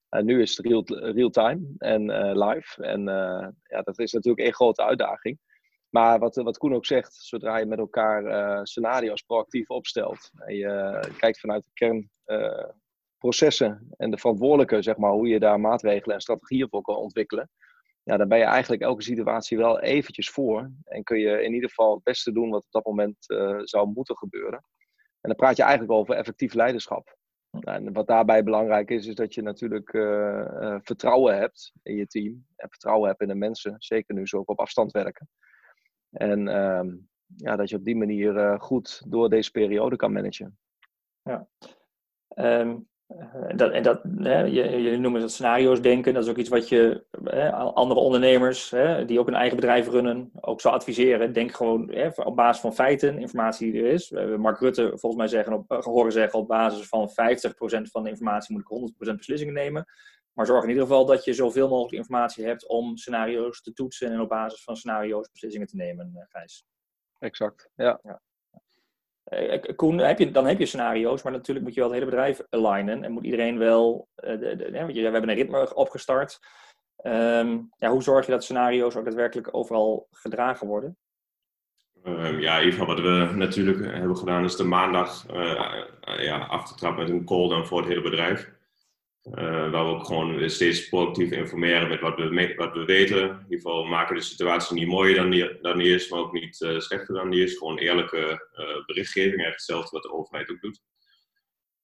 En 0.09 0.25
nu 0.25 0.41
is 0.41 0.57
het 0.57 0.65
real, 0.65 0.83
real 0.87 1.29
time 1.29 1.73
en 1.77 2.05
live. 2.37 2.83
En 2.83 3.03
ja, 3.63 3.81
dat 3.83 3.99
is 3.99 4.11
natuurlijk 4.11 4.43
één 4.43 4.53
grote 4.53 4.83
uitdaging. 4.83 5.39
Maar 5.91 6.19
wat, 6.19 6.35
wat 6.35 6.57
Koen 6.57 6.73
ook 6.73 6.85
zegt, 6.85 7.15
zodra 7.15 7.57
je 7.57 7.65
met 7.65 7.79
elkaar 7.79 8.25
uh, 8.25 8.59
scenario's 8.63 9.21
proactief 9.21 9.69
opstelt 9.69 10.31
en 10.35 10.55
je 10.55 10.65
uh, 10.65 11.17
kijkt 11.17 11.39
vanuit 11.39 11.63
de 11.63 11.69
kernprocessen 12.25 13.71
uh, 13.83 13.91
en 13.97 14.11
de 14.11 14.17
verantwoordelijke, 14.17 14.81
zeg 14.81 14.97
maar, 14.97 15.11
hoe 15.11 15.27
je 15.27 15.39
daar 15.39 15.59
maatregelen 15.59 16.15
en 16.15 16.21
strategieën 16.21 16.69
voor 16.69 16.81
kan 16.81 16.95
ontwikkelen, 16.95 17.49
ja, 18.03 18.17
dan 18.17 18.27
ben 18.27 18.37
je 18.37 18.43
eigenlijk 18.43 18.81
elke 18.81 19.03
situatie 19.03 19.57
wel 19.57 19.79
eventjes 19.79 20.29
voor 20.29 20.71
en 20.83 21.03
kun 21.03 21.19
je 21.19 21.43
in 21.43 21.53
ieder 21.53 21.69
geval 21.69 21.93
het 21.93 22.03
beste 22.03 22.31
doen 22.31 22.49
wat 22.49 22.63
op 22.63 22.71
dat 22.71 22.85
moment 22.85 23.29
eh, 23.29 23.59
zou 23.63 23.87
moeten 23.87 24.17
gebeuren. 24.17 24.63
En 25.21 25.29
dan 25.29 25.35
praat 25.35 25.57
je 25.57 25.63
eigenlijk 25.63 25.91
over 25.91 26.15
effectief 26.15 26.53
leiderschap. 26.53 27.17
En 27.59 27.93
wat 27.93 28.07
daarbij 28.07 28.43
belangrijk 28.43 28.89
is, 28.89 29.07
is 29.07 29.15
dat 29.15 29.33
je 29.33 29.41
natuurlijk 29.41 29.89
vertrouwen 30.83 31.37
hebt 31.37 31.71
in 31.83 31.95
je 31.95 32.07
team 32.07 32.45
en 32.55 32.69
vertrouwen 32.69 33.09
hebt 33.09 33.21
in 33.21 33.27
de 33.27 33.35
mensen, 33.35 33.75
zeker 33.77 34.15
nu 34.15 34.27
ze 34.27 34.37
ook 34.37 34.49
op 34.49 34.59
afstand 34.59 34.91
werken. 34.91 35.29
En 36.11 36.47
ehm, 36.47 36.95
ja, 37.35 37.55
dat 37.55 37.69
je 37.69 37.75
op 37.75 37.85
die 37.85 37.95
manier 37.95 38.35
uh, 38.35 38.59
goed 38.59 39.01
door 39.07 39.29
deze 39.29 39.51
periode 39.51 39.95
kan 39.95 40.11
managen. 40.11 40.57
Ja. 41.21 41.47
Um, 42.35 42.89
dat, 43.55 43.71
en 43.71 43.83
dat, 43.83 44.01
hè, 44.17 44.39
jullie 44.39 44.97
noemen 44.97 45.21
het 45.21 45.31
scenario's 45.31 45.81
denken. 45.81 46.13
Dat 46.13 46.23
is 46.23 46.29
ook 46.29 46.37
iets 46.37 46.49
wat 46.49 46.69
je 46.69 47.03
hè, 47.23 47.51
andere 47.51 47.99
ondernemers 47.99 48.69
hè, 48.69 49.05
die 49.05 49.19
ook 49.19 49.27
een 49.27 49.33
eigen 49.33 49.55
bedrijf 49.55 49.87
runnen 49.87 50.31
ook 50.41 50.61
zou 50.61 50.73
adviseren. 50.75 51.33
Denk 51.33 51.51
gewoon 51.51 51.93
op 52.15 52.35
basis 52.35 52.61
van 52.61 52.73
feiten, 52.73 53.19
informatie 53.19 53.71
die 53.71 53.81
er 53.81 53.89
is. 53.89 54.09
We 54.09 54.19
hebben 54.19 54.39
Mark 54.39 54.59
Rutte 54.59 54.87
volgens 54.87 55.15
mij 55.15 55.27
zeggen, 55.27 55.53
op, 55.53 55.83
horen 55.83 56.11
zeggen 56.11 56.39
op 56.39 56.47
basis 56.47 56.87
van 56.87 57.09
50% 57.09 57.13
van 57.81 58.03
de 58.03 58.09
informatie 58.09 58.55
moet 58.55 58.91
ik 58.97 59.11
100% 59.11 59.15
beslissingen 59.15 59.53
nemen. 59.53 59.85
Maar 60.33 60.45
zorg 60.45 60.63
in 60.63 60.69
ieder 60.69 60.83
geval 60.83 61.05
dat 61.05 61.23
je 61.23 61.33
zoveel 61.33 61.69
mogelijk 61.69 61.93
informatie 61.93 62.45
hebt 62.45 62.67
om 62.67 62.97
scenario's 62.97 63.61
te 63.61 63.73
toetsen 63.73 64.11
en 64.11 64.21
op 64.21 64.29
basis 64.29 64.63
van 64.63 64.75
scenario's 64.77 65.29
beslissingen 65.31 65.67
te 65.67 65.75
nemen, 65.75 66.11
uh, 66.15 66.21
Gijs. 66.29 66.65
Exact, 67.19 67.69
ja. 67.75 67.99
ja. 68.03 68.21
Uh, 69.29 69.75
Koen, 69.75 69.97
heb 69.97 70.19
je, 70.19 70.31
dan 70.31 70.45
heb 70.45 70.59
je 70.59 70.65
scenario's, 70.65 71.23
maar 71.23 71.31
natuurlijk 71.31 71.65
moet 71.65 71.73
je 71.73 71.79
wel 71.79 71.89
het 71.89 71.99
hele 71.99 72.11
bedrijf 72.11 72.41
alignen 72.49 73.03
en 73.03 73.11
moet 73.11 73.23
iedereen 73.23 73.57
wel, 73.57 74.07
de, 74.15 74.37
de, 74.37 74.71
we 74.93 75.01
hebben 75.01 75.29
een 75.29 75.35
ritme 75.35 75.75
opgestart. 75.75 76.39
Um, 77.03 77.69
ja, 77.75 77.89
hoe 77.89 78.03
zorg 78.03 78.25
je 78.25 78.31
dat 78.31 78.43
scenario's 78.43 78.95
ook 78.95 79.05
daadwerkelijk 79.05 79.55
overal 79.55 80.07
gedragen 80.11 80.67
worden? 80.67 80.97
Um, 82.03 82.39
ja, 82.39 82.57
geval 82.57 82.85
wat 82.85 82.99
we 82.99 83.31
natuurlijk 83.35 83.85
hebben 83.85 84.17
gedaan 84.17 84.43
is 84.43 84.55
de 84.55 84.63
maandag 84.63 85.25
ja, 86.17 86.37
afgetrapt 86.37 86.97
met 86.97 87.09
een 87.09 87.25
call 87.25 87.49
dan 87.49 87.67
voor 87.67 87.79
het 87.79 87.87
hele 87.87 88.01
bedrijf. 88.01 88.51
Uh, 89.23 89.71
waar 89.71 89.85
we 89.85 89.91
ook 89.91 90.05
gewoon 90.05 90.49
steeds 90.49 90.89
proactief 90.89 91.31
informeren 91.31 91.87
met 91.87 91.99
wat 91.99 92.15
we, 92.15 92.53
wat 92.55 92.73
we 92.73 92.85
weten. 92.85 93.21
In 93.21 93.43
ieder 93.43 93.57
geval 93.57 93.85
maken 93.85 94.15
de 94.15 94.21
situatie 94.21 94.75
niet 94.75 94.87
mooier 94.87 95.15
dan 95.15 95.29
die, 95.29 95.61
dan 95.61 95.77
die 95.77 95.93
is, 95.93 96.09
maar 96.09 96.19
ook 96.19 96.33
niet 96.33 96.61
uh, 96.61 96.79
slechter 96.79 97.15
dan 97.15 97.29
die 97.29 97.43
is. 97.43 97.57
Gewoon 97.57 97.77
eerlijke 97.77 98.49
uh, 98.53 98.85
berichtgeving, 98.85 99.41
eigenlijk 99.41 99.55
hetzelfde 99.55 99.89
wat 99.91 100.03
de 100.03 100.11
overheid 100.11 100.49
ook 100.49 100.61
doet. 100.61 100.81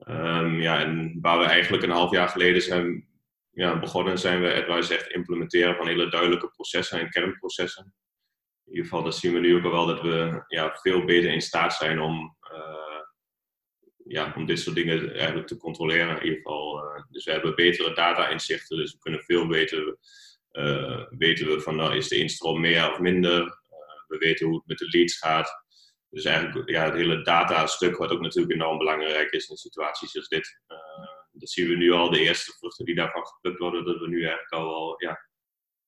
Um, 0.08 0.62
ja, 0.62 0.80
en 0.80 1.18
waar 1.22 1.40
we 1.40 1.46
eigenlijk 1.46 1.84
een 1.84 1.90
half 1.90 2.12
jaar 2.12 2.30
geleden 2.30 2.62
zijn 2.62 3.08
ja, 3.52 3.80
begonnen, 3.80 4.18
zijn 4.18 4.42
we 4.42 4.54
advice 4.54 4.94
echt 4.94 5.08
implementeren 5.08 5.76
van 5.76 5.88
hele 5.88 6.10
duidelijke 6.10 6.50
processen 6.50 7.00
en 7.00 7.10
kernprocessen. 7.10 7.94
In 8.66 8.72
ieder 8.72 8.86
geval, 8.86 9.04
dat 9.04 9.16
zien 9.16 9.34
we 9.34 9.40
nu 9.40 9.56
ook 9.56 9.72
wel 9.72 9.86
dat 9.86 10.02
we 10.02 10.44
ja, 10.48 10.78
veel 10.82 11.06
beter 11.06 11.32
in 11.32 11.42
staat 11.42 11.74
zijn 11.74 12.00
om 12.00 12.36
ja, 14.08 14.34
om 14.36 14.46
dit 14.46 14.60
soort 14.60 14.76
dingen 14.76 15.16
eigenlijk 15.16 15.48
te 15.48 15.58
controleren 15.58 16.18
in 16.18 16.24
ieder 16.24 16.38
geval. 16.38 16.84
Uh, 16.84 17.04
dus 17.10 17.26
we 17.26 17.32
hebben 17.32 17.56
betere 17.56 17.94
data-inzichten, 17.94 18.78
dus 18.78 18.92
we 18.92 19.00
kunnen 19.00 19.24
veel 19.24 19.48
beter 19.48 19.98
weten 21.10 21.48
we 21.48 21.62
van 21.62 21.76
nou 21.76 21.96
is 21.96 22.08
de 22.08 22.18
instroom 22.18 22.60
meer 22.60 22.92
of 22.92 23.00
minder. 23.00 23.60
we 24.08 24.18
weten 24.18 24.46
hoe 24.46 24.56
het 24.56 24.68
met 24.68 24.78
de 24.78 24.88
leads 24.90 25.18
gaat. 25.18 25.66
Dus 26.10 26.26
eigenlijk 26.26 26.70
ja, 26.70 26.84
het 26.84 26.94
hele 26.94 27.22
datastuk, 27.22 27.98
wat 27.98 28.12
ook 28.12 28.22
natuurlijk 28.22 28.54
enorm 28.54 28.78
belangrijk 28.78 29.32
is 29.32 29.50
in 29.50 29.56
situaties 29.56 30.16
als 30.16 30.28
dit. 30.28 30.60
dat 31.32 31.50
zien 31.50 31.68
we 31.68 31.76
nu 31.76 31.92
al, 31.92 32.10
de 32.10 32.20
eerste 32.20 32.52
vruchten 32.52 32.86
die 32.86 32.96
daarvan 32.96 33.26
geplukt 33.26 33.60
worden, 33.60 33.86
dat 33.86 34.00
we 34.00 34.08
nu 34.08 34.20
eigenlijk 34.20 34.52
al 34.52 34.66
wel 34.66 34.96
ja, 34.98 35.27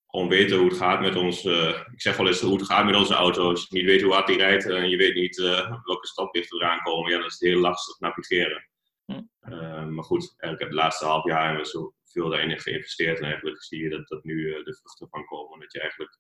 gewoon 0.10 0.28
weten 0.28 0.58
hoe 0.58 0.68
het 0.68 0.78
gaat 0.78 1.02
met 1.02 1.16
ons. 1.16 1.46
ik 1.46 2.02
zeg 2.02 2.18
wel 2.18 2.28
eens 2.28 2.42
hoe 2.42 2.58
het 2.58 2.66
gaat 2.66 2.86
met 2.86 2.96
onze 2.96 3.14
auto's. 3.14 3.46
Als 3.46 3.66
je 3.70 3.78
niet 3.78 3.86
weet 3.86 4.02
hoe 4.02 4.14
hard 4.14 4.28
die 4.28 4.38
rijdt 4.38 4.66
en 4.66 4.90
je 4.90 4.98
weet 4.98 5.14
niet 5.14 5.38
welke 5.84 6.08
stoplichten 6.08 6.60
eraan 6.60 6.82
komen, 6.82 7.12
ja, 7.12 7.18
dan 7.18 7.26
is 7.26 7.40
het 7.40 7.50
heel 7.50 7.60
lastig 7.60 8.00
navigeren. 8.00 8.68
Hm. 9.06 9.94
maar 9.94 10.04
goed, 10.04 10.36
eigenlijk 10.38 10.72
het 10.72 10.82
laatste 10.82 11.06
half 11.06 11.26
jaar 11.26 11.46
hebben 11.46 11.64
we 11.64 11.70
zo 11.70 11.94
veel 12.06 12.30
daarin 12.30 12.60
geïnvesteerd. 12.60 13.18
En 13.18 13.24
eigenlijk 13.24 13.64
zie 13.64 13.84
je 13.84 13.90
dat, 13.90 14.08
dat 14.08 14.24
nu 14.24 14.64
de 14.64 14.76
vruchten 14.76 15.10
van 15.10 15.26
komen. 15.26 15.60
Dat 15.60 15.72
je 15.72 15.80
eigenlijk 15.80 16.18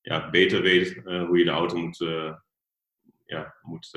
ja, 0.00 0.30
beter 0.30 0.62
weet 0.62 0.94
hoe 1.04 1.38
je 1.38 1.44
de 1.44 1.50
auto 1.50 1.76
moet, 1.76 1.98
ja, 3.24 3.54
moet 3.62 3.90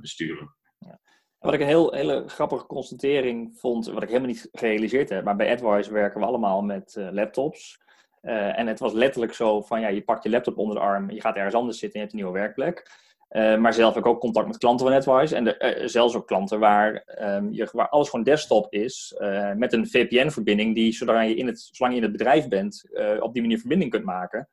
besturen. 0.00 0.56
Ja. 0.78 1.00
Wat 1.38 1.54
ik 1.54 1.60
een 1.60 1.66
heel, 1.66 1.92
hele 1.92 2.24
grappige 2.28 2.66
constatering 2.66 3.58
vond, 3.58 3.86
wat 3.86 4.02
ik 4.02 4.08
helemaal 4.08 4.30
niet 4.30 4.48
gerealiseerd 4.52 5.08
heb, 5.08 5.24
maar 5.24 5.36
bij 5.36 5.52
AdWise 5.52 5.92
werken 5.92 6.20
we 6.20 6.26
allemaal 6.26 6.62
met 6.62 6.96
laptops. 7.10 7.82
Uh, 8.22 8.58
en 8.58 8.66
het 8.66 8.78
was 8.78 8.92
letterlijk 8.92 9.34
zo 9.34 9.60
van, 9.60 9.80
ja, 9.80 9.88
je 9.88 10.02
pakt 10.02 10.22
je 10.22 10.30
laptop 10.30 10.58
onder 10.58 10.76
de 10.76 10.82
arm, 10.82 11.10
je 11.10 11.20
gaat 11.20 11.36
ergens 11.36 11.54
anders 11.54 11.78
zitten 11.78 12.00
en 12.00 12.06
je 12.06 12.12
hebt 12.12 12.20
een 12.20 12.30
nieuwe 12.30 12.46
werkplek. 12.46 13.00
Uh, 13.30 13.56
maar 13.56 13.74
zelf 13.74 13.94
heb 13.94 14.04
ik 14.04 14.10
ook 14.10 14.20
contact 14.20 14.46
met 14.46 14.58
klanten 14.58 14.86
van 14.86 14.94
NetWise. 14.94 15.36
En 15.36 15.44
de, 15.44 15.76
uh, 15.80 15.88
zelfs 15.88 16.14
ook 16.14 16.26
klanten 16.26 16.58
waar, 16.58 17.04
um, 17.20 17.52
je, 17.52 17.68
waar 17.72 17.88
alles 17.88 18.08
gewoon 18.08 18.24
desktop 18.24 18.72
is. 18.72 19.14
met 19.56 19.72
een 19.72 19.86
VPN-verbinding 19.86 20.74
die, 20.74 20.92
zodra 20.92 21.20
je 21.20 21.34
in 21.34 21.46
het, 21.46 21.68
zolang 21.72 21.94
je 21.94 22.00
in 22.00 22.08
het 22.08 22.16
bedrijf 22.16 22.48
bent, 22.48 22.84
op 23.20 23.32
die 23.32 23.42
manier 23.42 23.58
verbinding 23.58 23.90
kunt 23.90 24.04
maken. 24.04 24.48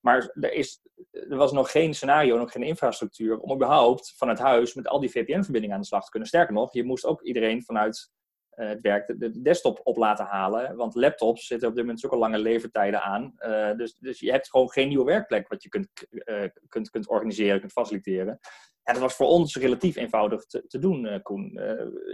Maar 0.00 0.30
er, 0.40 0.52
is, 0.52 0.80
er 1.10 1.36
was 1.36 1.52
nog 1.52 1.70
geen 1.70 1.94
scenario, 1.94 2.38
nog 2.38 2.52
geen 2.52 2.62
infrastructuur 2.62 3.38
om 3.38 3.54
überhaupt 3.54 4.14
vanuit 4.16 4.38
huis 4.38 4.74
met 4.74 4.88
al 4.88 5.00
die 5.00 5.10
VPN-verbindingen 5.10 5.74
aan 5.74 5.80
de 5.80 5.86
slag 5.86 6.04
te 6.04 6.10
kunnen. 6.10 6.28
Sterker 6.28 6.54
nog, 6.54 6.72
je 6.72 6.84
moest 6.84 7.04
ook 7.04 7.22
iedereen 7.22 7.62
vanuit 7.64 8.10
het 8.66 8.80
werk 8.80 9.14
de, 9.18 9.40
desktop 9.40 9.80
op 9.82 9.96
laten 9.96 10.24
halen. 10.24 10.76
Want 10.76 10.94
laptops 10.94 11.46
zitten 11.46 11.68
op 11.68 11.74
dit 11.74 11.84
moment 11.84 12.04
ook 12.04 12.12
al 12.12 12.18
lange 12.18 12.38
levertijden 12.38 13.02
aan. 13.02 13.34
Uh, 13.38 13.76
dus, 13.76 13.94
dus 13.94 14.20
je 14.20 14.30
hebt 14.30 14.50
gewoon 14.50 14.70
geen 14.70 14.88
nieuwe 14.88 15.04
werkplek 15.04 15.48
wat 15.48 15.62
je 15.62 15.68
kunt, 15.68 15.88
uh, 16.10 16.44
kunt, 16.68 16.90
kunt 16.90 17.08
organiseren, 17.08 17.60
kunt 17.60 17.72
faciliteren. 17.72 18.38
En 18.82 18.94
dat 18.94 19.02
was 19.02 19.14
voor 19.14 19.26
ons 19.26 19.56
relatief 19.56 19.96
eenvoudig 19.96 20.44
te, 20.44 20.66
te 20.66 20.78
doen, 20.78 21.22
Koen. 21.22 21.60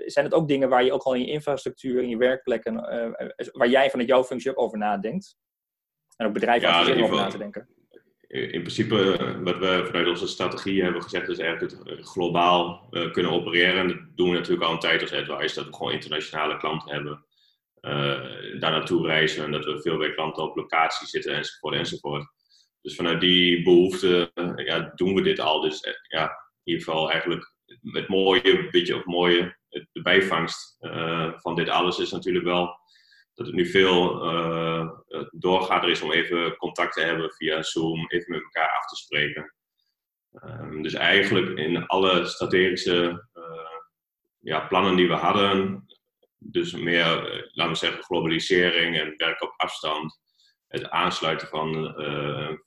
zijn 0.06 0.24
het 0.24 0.34
ook 0.34 0.48
dingen 0.48 0.68
waar 0.68 0.84
je 0.84 0.92
ook 0.92 1.02
al 1.02 1.14
in 1.14 1.20
je 1.20 1.26
infrastructuur, 1.26 2.02
in 2.02 2.08
je 2.08 2.16
werkplekken, 2.16 2.74
waar 3.52 3.68
jij 3.68 3.90
vanuit 3.90 4.08
jouw 4.08 4.24
functie 4.24 4.50
ook 4.50 4.60
over 4.60 4.78
nadenkt? 4.78 5.36
En 6.16 6.26
ook 6.26 6.32
bedrijven 6.32 6.68
ja, 6.68 7.02
over 7.02 7.16
na 7.16 7.26
te 7.26 7.38
denken? 7.38 7.68
In 8.34 8.60
principe, 8.62 8.94
wat 9.42 9.58
we 9.58 9.82
vanuit 9.86 10.08
onze 10.08 10.26
strategie 10.26 10.82
hebben 10.82 11.02
gezegd, 11.02 11.28
is 11.28 11.38
eigenlijk 11.38 11.72
het 11.84 12.06
globaal 12.06 12.88
uh, 12.90 13.12
kunnen 13.12 13.32
opereren. 13.32 13.80
En 13.80 13.88
dat 13.88 13.96
doen 14.14 14.30
we 14.30 14.36
natuurlijk 14.36 14.66
al 14.66 14.72
een 14.72 14.78
tijd 14.78 15.00
als 15.00 15.12
advice, 15.12 15.54
dat 15.54 15.66
we 15.66 15.74
gewoon 15.74 15.92
internationale 15.92 16.56
klanten 16.56 16.92
hebben. 16.92 17.24
Uh, 17.80 18.60
daar 18.60 18.70
naartoe 18.70 19.06
reizen 19.06 19.44
en 19.44 19.52
dat 19.52 19.64
we 19.64 19.80
veel 19.80 19.96
bij 19.96 20.14
klanten 20.14 20.42
op 20.42 20.56
locatie 20.56 21.06
zitten 21.06 21.34
enzovoort 21.34 21.74
enzovoort. 21.74 22.26
Dus 22.80 22.94
vanuit 22.94 23.20
die 23.20 23.62
behoefte 23.62 24.30
uh, 24.34 24.66
ja, 24.66 24.92
doen 24.94 25.14
we 25.14 25.22
dit 25.22 25.40
al. 25.40 25.60
Dus 25.60 25.80
ja, 26.08 26.24
in 26.64 26.72
ieder 26.72 26.84
geval 26.84 27.10
eigenlijk 27.10 27.54
het 27.82 28.08
mooie, 28.08 28.68
beetje 28.70 28.96
of 28.96 29.04
mooie, 29.04 29.56
de 29.68 30.02
bijvangst 30.02 30.76
van 31.36 31.54
dit 31.54 31.68
alles 31.68 31.98
is 31.98 32.10
natuurlijk 32.10 32.44
wel 32.44 32.78
dat 33.34 33.46
het 33.46 33.54
nu 33.54 33.66
veel 33.66 34.32
uh, 34.32 34.90
doorgaat 35.30 35.84
is 35.84 36.02
om 36.02 36.12
even 36.12 36.56
contact 36.56 36.92
te 36.92 37.00
hebben 37.00 37.32
via 37.32 37.62
Zoom, 37.62 38.06
even 38.08 38.32
met 38.32 38.42
elkaar 38.42 38.76
af 38.78 38.86
te 38.86 38.96
spreken. 38.96 39.54
Um, 40.44 40.82
dus 40.82 40.94
eigenlijk 40.94 41.58
in 41.58 41.86
alle 41.86 42.26
strategische 42.26 43.26
uh, 43.34 43.78
ja, 44.40 44.60
plannen 44.60 44.96
die 44.96 45.08
we 45.08 45.14
hadden, 45.14 45.86
dus 46.38 46.72
meer, 46.72 47.06
laten 47.52 47.72
we 47.72 47.78
zeggen, 47.78 48.02
globalisering 48.02 48.98
en 48.98 49.14
werk 49.16 49.42
op 49.42 49.54
afstand, 49.56 50.20
het 50.68 50.90
aansluiten 50.90 51.48
van 51.48 51.74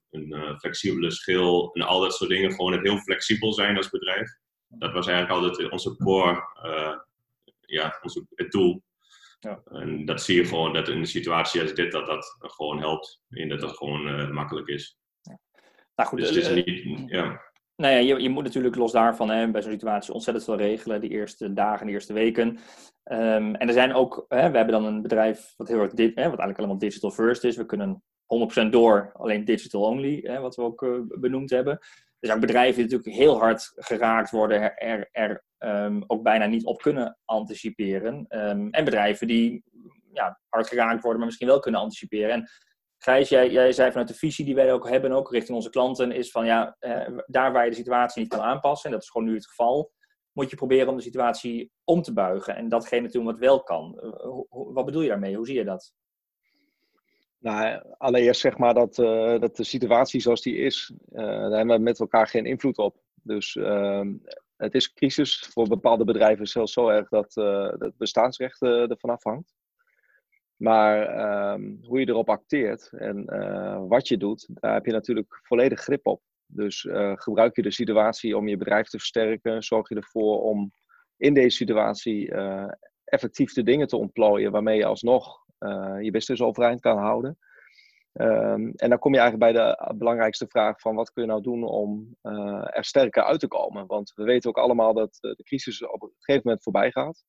een 0.10 0.60
flexibele 0.60 1.12
schil 1.12 1.70
en 1.74 1.82
al 1.82 2.00
dat 2.00 2.14
soort 2.14 2.30
dingen, 2.30 2.52
gewoon 2.52 2.72
het 2.72 2.82
heel 2.82 2.98
flexibel 2.98 3.54
zijn 3.54 3.78
als 3.78 3.90
bedrijf. 3.90 4.30
Dat 4.68 4.94
was 4.94 5.08
eigenlijk 5.08 5.40
altijd 5.40 5.72
onze 5.72 5.96
core, 5.96 6.44
ja, 7.62 8.00
onze, 8.02 8.26
het 8.36 8.52
doel. 8.52 8.84
Ja. 9.40 9.62
En 9.66 10.06
dat 10.06 10.22
zie 10.22 10.36
je 10.36 10.46
gewoon 10.46 10.74
dat 10.74 10.88
in 10.88 10.98
een 10.98 11.06
situatie 11.06 11.62
als 11.62 11.74
dit, 11.74 11.92
dat 11.92 12.06
dat 12.06 12.36
gewoon 12.40 12.80
helpt. 12.80 13.22
En 13.30 13.50
dat 13.50 13.60
dat 13.60 13.78
gewoon 13.78 14.08
uh, 14.08 14.30
makkelijk 14.30 14.68
is. 14.68 14.98
Ja. 15.22 15.40
Nou 15.96 16.10
goed, 16.10 16.20
dus 16.20 16.30
het 16.30 16.38
is 16.38 16.50
uh, 16.50 16.66
niet, 16.66 17.10
ja. 17.10 17.46
Nou 17.76 17.94
ja, 17.94 18.00
je, 18.00 18.22
je 18.22 18.30
moet 18.30 18.44
natuurlijk 18.44 18.76
los 18.76 18.92
daarvan 18.92 19.30
hè, 19.30 19.52
bij 19.52 19.62
zo'n 19.62 19.72
situatie 19.72 20.14
ontzettend 20.14 20.46
veel 20.46 20.58
regelen, 20.58 21.02
die 21.02 21.10
eerste 21.10 21.54
dagen, 21.54 21.86
de 21.86 21.92
eerste 21.92 22.14
weken. 22.14 22.48
Um, 23.12 23.56
en 23.56 23.68
er 23.68 23.74
zijn 23.74 23.94
ook, 23.94 24.26
hè, 24.28 24.50
we 24.50 24.58
hebben 24.58 24.82
dan 24.82 24.86
een 24.86 25.02
bedrijf 25.02 25.54
wat 25.58 25.68
heel 25.68 25.80
erg, 25.80 25.94
dit, 25.94 26.16
hè, 26.16 26.22
wat 26.22 26.24
eigenlijk 26.24 26.58
allemaal 26.58 26.78
digital 26.78 27.12
first 27.12 27.44
is. 27.44 27.56
We 27.56 27.66
kunnen 27.66 28.04
100% 28.66 28.70
door, 28.70 29.12
alleen 29.14 29.46
digital 29.46 29.82
only, 29.82 30.20
hè, 30.24 30.40
wat 30.40 30.56
we 30.56 30.62
ook 30.62 30.82
uh, 30.82 31.00
benoemd 31.08 31.50
hebben. 31.50 31.74
Er 32.20 32.28
zijn 32.28 32.40
bedrijven 32.40 32.76
die 32.76 32.84
natuurlijk 32.84 33.24
heel 33.24 33.40
hard 33.40 33.72
geraakt 33.76 34.32
worden, 34.32 34.78
er, 34.78 35.10
er 35.12 35.46
um, 35.60 36.04
ook 36.08 36.24
bijna 36.24 36.46
niet 36.46 36.66
op 36.66 36.82
kunnen 36.82 37.18
anticiperen. 37.26 38.26
Um, 38.30 38.70
en 38.70 38.86
bedrijven 38.86 39.28
die 39.28 39.64
ja, 40.14 40.40
hard 40.50 40.68
geraakt 40.68 41.02
worden, 41.02 41.18
maar 41.18 41.26
misschien 41.26 41.48
wel 41.48 41.60
kunnen 41.60 41.82
anticiperen. 41.82 42.30
En 42.30 42.50
Gijs, 42.98 43.30
jij, 43.30 43.52
jij 43.52 43.72
zei 43.72 43.90
vanuit 43.90 44.08
de 44.08 44.14
visie 44.14 44.46
die 44.46 44.56
wij 44.56 44.74
ook 44.74 44.90
hebben, 44.90 45.12
ook 45.12 45.32
richting 45.32 45.56
onze 45.56 45.70
klanten, 45.70 46.12
is 46.12 46.32
van 46.32 46.46
ja, 46.46 46.76
eh, 46.80 47.18
daar 47.26 47.52
waar 47.52 47.64
je 47.64 47.70
de 47.70 47.76
situatie 47.76 48.22
niet 48.22 48.32
kan 48.32 48.42
aanpassen, 48.42 48.86
en 48.86 48.96
dat 48.96 49.04
is 49.04 49.10
gewoon 49.10 49.28
nu 49.28 49.34
het 49.34 49.48
geval, 49.48 49.92
moet 50.32 50.50
je 50.50 50.56
proberen 50.56 50.88
om 50.88 50.96
de 50.96 51.02
situatie 51.02 51.72
om 51.84 52.02
te 52.02 52.14
buigen. 52.14 52.56
En 52.56 52.70
datgene 52.70 53.08
te 53.08 53.18
doen 53.18 53.26
wat 53.26 53.38
wel 53.38 53.64
kan. 53.64 54.00
Uh, 54.04 54.74
wat 54.74 54.86
bedoel 54.86 55.02
je 55.02 55.08
daarmee? 55.08 55.36
Hoe 55.36 55.46
zie 55.46 55.56
je 55.56 55.64
dat? 55.64 55.94
Nou, 57.38 57.82
allereerst 57.98 58.42
zeg 58.42 58.58
maar 58.58 58.74
dat, 58.74 58.98
uh, 58.98 59.40
dat 59.40 59.56
de 59.56 59.64
situatie 59.64 60.20
zoals 60.20 60.42
die 60.42 60.58
is, 60.58 60.94
daar 61.06 61.52
hebben 61.52 61.78
we 61.78 61.84
met 61.84 62.00
elkaar 62.00 62.28
geen 62.28 62.46
invloed 62.46 62.78
op. 62.78 62.98
Dus 63.14 63.56
uh, 63.56 64.02
het 64.58 64.74
is 64.74 64.94
crisis 64.94 65.50
voor 65.52 65.68
bepaalde 65.68 66.04
bedrijven 66.04 66.48
zelfs 66.48 66.74
zo 66.74 66.90
erg 66.90 67.10
dat 67.10 67.34
het 67.80 67.98
bestaansrecht 67.98 68.62
ervan 68.62 69.10
afhangt. 69.10 69.56
Maar 70.56 71.08
ehm, 71.08 71.76
hoe 71.82 72.00
je 72.00 72.08
erop 72.08 72.30
acteert 72.30 72.90
en 72.92 73.26
wat 73.88 74.08
je 74.08 74.18
doet, 74.18 74.48
daar 74.54 74.74
heb 74.74 74.86
je 74.86 74.92
natuurlijk 74.92 75.40
volledig 75.44 75.80
grip 75.80 76.08
op. 76.08 76.22
Dus 76.46 76.88
gebruik 77.14 77.56
je 77.56 77.62
de 77.62 77.72
situatie 77.72 78.38
om 78.38 78.48
je 78.48 78.58
bedrijf 78.58 78.88
te 78.88 78.98
versterken, 78.98 79.64
zorg 79.64 79.90
je 79.90 79.96
ervoor 79.96 80.42
om 80.42 80.72
in 81.18 81.34
deze 81.34 81.56
situatie 81.56 82.34
effectief 83.04 83.54
de 83.54 83.64
dingen 83.64 83.88
te 83.88 83.98
ontplooien 83.98 84.52
waarmee 84.52 84.78
je 84.78 84.86
alsnog 84.86 85.46
je 86.02 86.10
business 86.12 86.42
overeind 86.42 86.82
kan 86.82 86.98
houden. 86.98 87.38
Um, 88.20 88.72
en 88.76 88.90
dan 88.90 89.00
kom 89.00 89.14
je 89.14 89.20
eigenlijk 89.20 89.54
bij 89.54 89.64
de 89.64 89.94
belangrijkste 89.98 90.48
vraag 90.48 90.80
van 90.80 90.96
wat 90.96 91.12
kun 91.12 91.24
je 91.24 91.30
nou 91.30 91.42
doen 91.42 91.64
om 91.64 92.16
uh, 92.24 92.78
er 92.78 92.86
sterker 92.86 93.24
uit 93.24 93.40
te 93.40 93.48
komen. 93.48 93.86
Want 93.88 94.12
we 94.16 94.24
weten 94.24 94.50
ook 94.50 94.58
allemaal 94.58 94.94
dat 94.94 95.18
de 95.20 95.44
crisis 95.44 95.86
op 95.86 96.02
een 96.02 96.14
gegeven 96.18 96.42
moment 96.44 96.64
voorbij 96.64 96.92
gaat. 96.92 97.24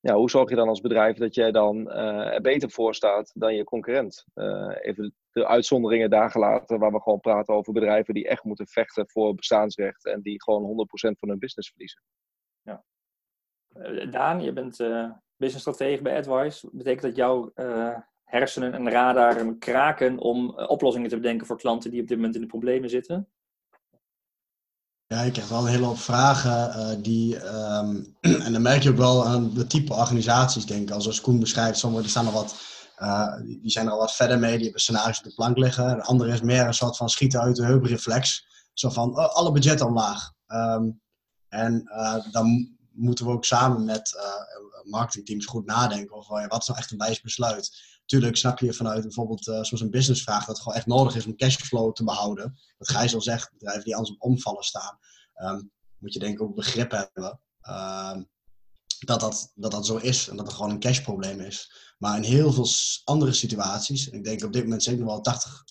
Ja, 0.00 0.14
hoe 0.14 0.30
zorg 0.30 0.50
je 0.50 0.56
dan 0.56 0.68
als 0.68 0.80
bedrijf 0.80 1.16
dat 1.16 1.34
jij 1.34 1.50
dan 1.50 1.76
uh, 1.76 2.34
er 2.34 2.40
beter 2.40 2.70
voor 2.70 2.94
staat 2.94 3.30
dan 3.34 3.54
je 3.54 3.64
concurrent? 3.64 4.24
Even 4.80 5.14
de 5.30 5.46
uitzonderingen 5.46 6.10
daar 6.10 6.30
gelaten, 6.30 6.78
waar 6.78 6.92
we 6.92 7.00
gewoon 7.00 7.20
praten 7.20 7.54
over 7.54 7.72
bedrijven 7.72 8.14
die 8.14 8.28
echt 8.28 8.44
moeten 8.44 8.66
vechten 8.66 9.10
voor 9.10 9.34
bestaansrecht 9.34 10.06
en 10.06 10.22
die 10.22 10.42
gewoon 10.42 10.86
100% 11.12 11.18
van 11.18 11.28
hun 11.28 11.38
business 11.38 11.68
verliezen. 11.68 12.02
Ja. 12.62 12.84
Daan, 14.10 14.42
je 14.42 14.52
bent 14.52 14.76
business 15.36 15.60
stratege 15.60 16.02
bij 16.02 16.16
AdWise. 16.16 16.68
Betekent 16.72 17.02
dat 17.02 17.16
jouw 17.16 17.52
hersenen 18.28 18.74
en 18.74 18.90
radar 18.90 19.56
kraken 19.58 20.18
om 20.18 20.54
uh, 20.58 20.70
oplossingen 20.70 21.08
te 21.08 21.16
bedenken 21.16 21.46
voor 21.46 21.58
klanten 21.58 21.90
die 21.90 22.00
op 22.00 22.08
dit 22.08 22.16
moment 22.16 22.34
in 22.34 22.40
de 22.40 22.46
problemen 22.46 22.90
zitten? 22.90 23.28
Ja, 25.06 25.20
ik 25.20 25.32
krijg 25.32 25.48
wel 25.48 25.60
een 25.60 25.66
hele 25.66 25.86
hoop 25.86 25.98
vragen 25.98 26.68
uh, 26.68 27.02
die, 27.02 27.46
um, 27.46 28.16
en 28.44 28.52
dan 28.52 28.62
merk 28.62 28.82
je 28.82 28.90
ook 28.90 28.96
wel 28.96 29.26
aan 29.26 29.54
de 29.54 29.66
type 29.66 29.92
organisaties, 29.92 30.66
denk 30.66 30.88
ik. 30.88 30.94
Als, 30.94 31.20
Koen 31.20 31.40
beschrijft, 31.40 31.78
sommige 31.78 32.02
die 32.02 32.10
staan 32.10 32.26
al 32.26 32.32
wat, 32.32 32.56
die 33.60 33.70
zijn 33.70 33.86
er 33.86 33.92
al 33.92 33.98
wat 33.98 34.14
verder 34.14 34.38
mee, 34.38 34.54
die 34.54 34.62
hebben 34.62 34.80
scenario's 34.80 35.18
op 35.18 35.24
de 35.24 35.34
plank 35.34 35.58
liggen. 35.58 35.96
De 35.96 36.02
andere 36.02 36.32
is 36.32 36.40
meer 36.40 36.66
een 36.66 36.74
soort 36.74 36.96
van 36.96 37.08
schieten 37.08 37.40
uit 37.40 37.56
de 37.56 37.64
heupreflex. 37.64 38.46
Zo 38.72 38.88
van, 38.88 39.18
oh, 39.18 39.34
alle 39.34 39.52
budgetten 39.52 39.86
omlaag. 39.86 40.32
Um, 40.46 41.00
en 41.48 41.82
dan 42.30 42.76
moeten 42.92 43.26
we 43.26 43.32
ook 43.32 43.44
samen 43.44 43.84
met 43.84 44.14
marketingteams 44.88 45.46
goed 45.46 45.66
nadenken 45.66 46.16
over 46.16 46.48
wat 46.48 46.60
is 46.60 46.66
nou 46.66 46.78
echt 46.78 46.90
een 46.90 46.98
wijs 46.98 47.20
besluit. 47.20 47.82
Tuurlijk 48.06 48.36
snap 48.36 48.58
je 48.58 48.72
vanuit 48.72 49.02
bijvoorbeeld 49.02 49.46
uh, 49.46 49.54
zoals 49.54 49.80
een 49.80 49.90
businessvraag 49.90 50.38
dat 50.38 50.48
het 50.48 50.58
gewoon 50.58 50.78
echt 50.78 50.86
nodig 50.86 51.16
is 51.16 51.26
om 51.26 51.36
cashflow 51.36 51.92
te 51.92 52.04
behouden. 52.04 52.58
Wat 52.78 52.88
Gijs 52.88 53.14
al 53.14 53.20
zegt, 53.20 53.52
bedrijven 53.52 53.84
die 53.84 53.96
anders 53.96 54.14
op 54.14 54.22
omvallen 54.22 54.62
staan, 54.62 54.98
um, 55.34 55.70
moet 55.98 56.12
je 56.12 56.18
denk 56.18 56.34
ik 56.34 56.42
ook 56.42 56.54
begrip 56.54 56.90
hebben. 56.90 57.40
Um, 57.68 58.28
dat 58.98 59.20
dat, 59.20 59.52
dat 59.54 59.70
dat 59.70 59.86
zo 59.86 59.96
is 59.96 60.28
en 60.28 60.36
dat 60.36 60.46
het 60.46 60.54
gewoon 60.54 60.70
een 60.70 60.80
cashprobleem 60.80 61.40
is. 61.40 61.72
Maar 61.98 62.16
in 62.16 62.22
heel 62.22 62.52
veel 62.52 62.66
andere 63.04 63.32
situaties, 63.32 64.10
en 64.10 64.18
ik 64.18 64.24
denk 64.24 64.44
op 64.44 64.52
dit 64.52 64.62
moment 64.62 64.82
zeker 64.82 65.04
wel 65.04 65.20
80, 65.20 65.64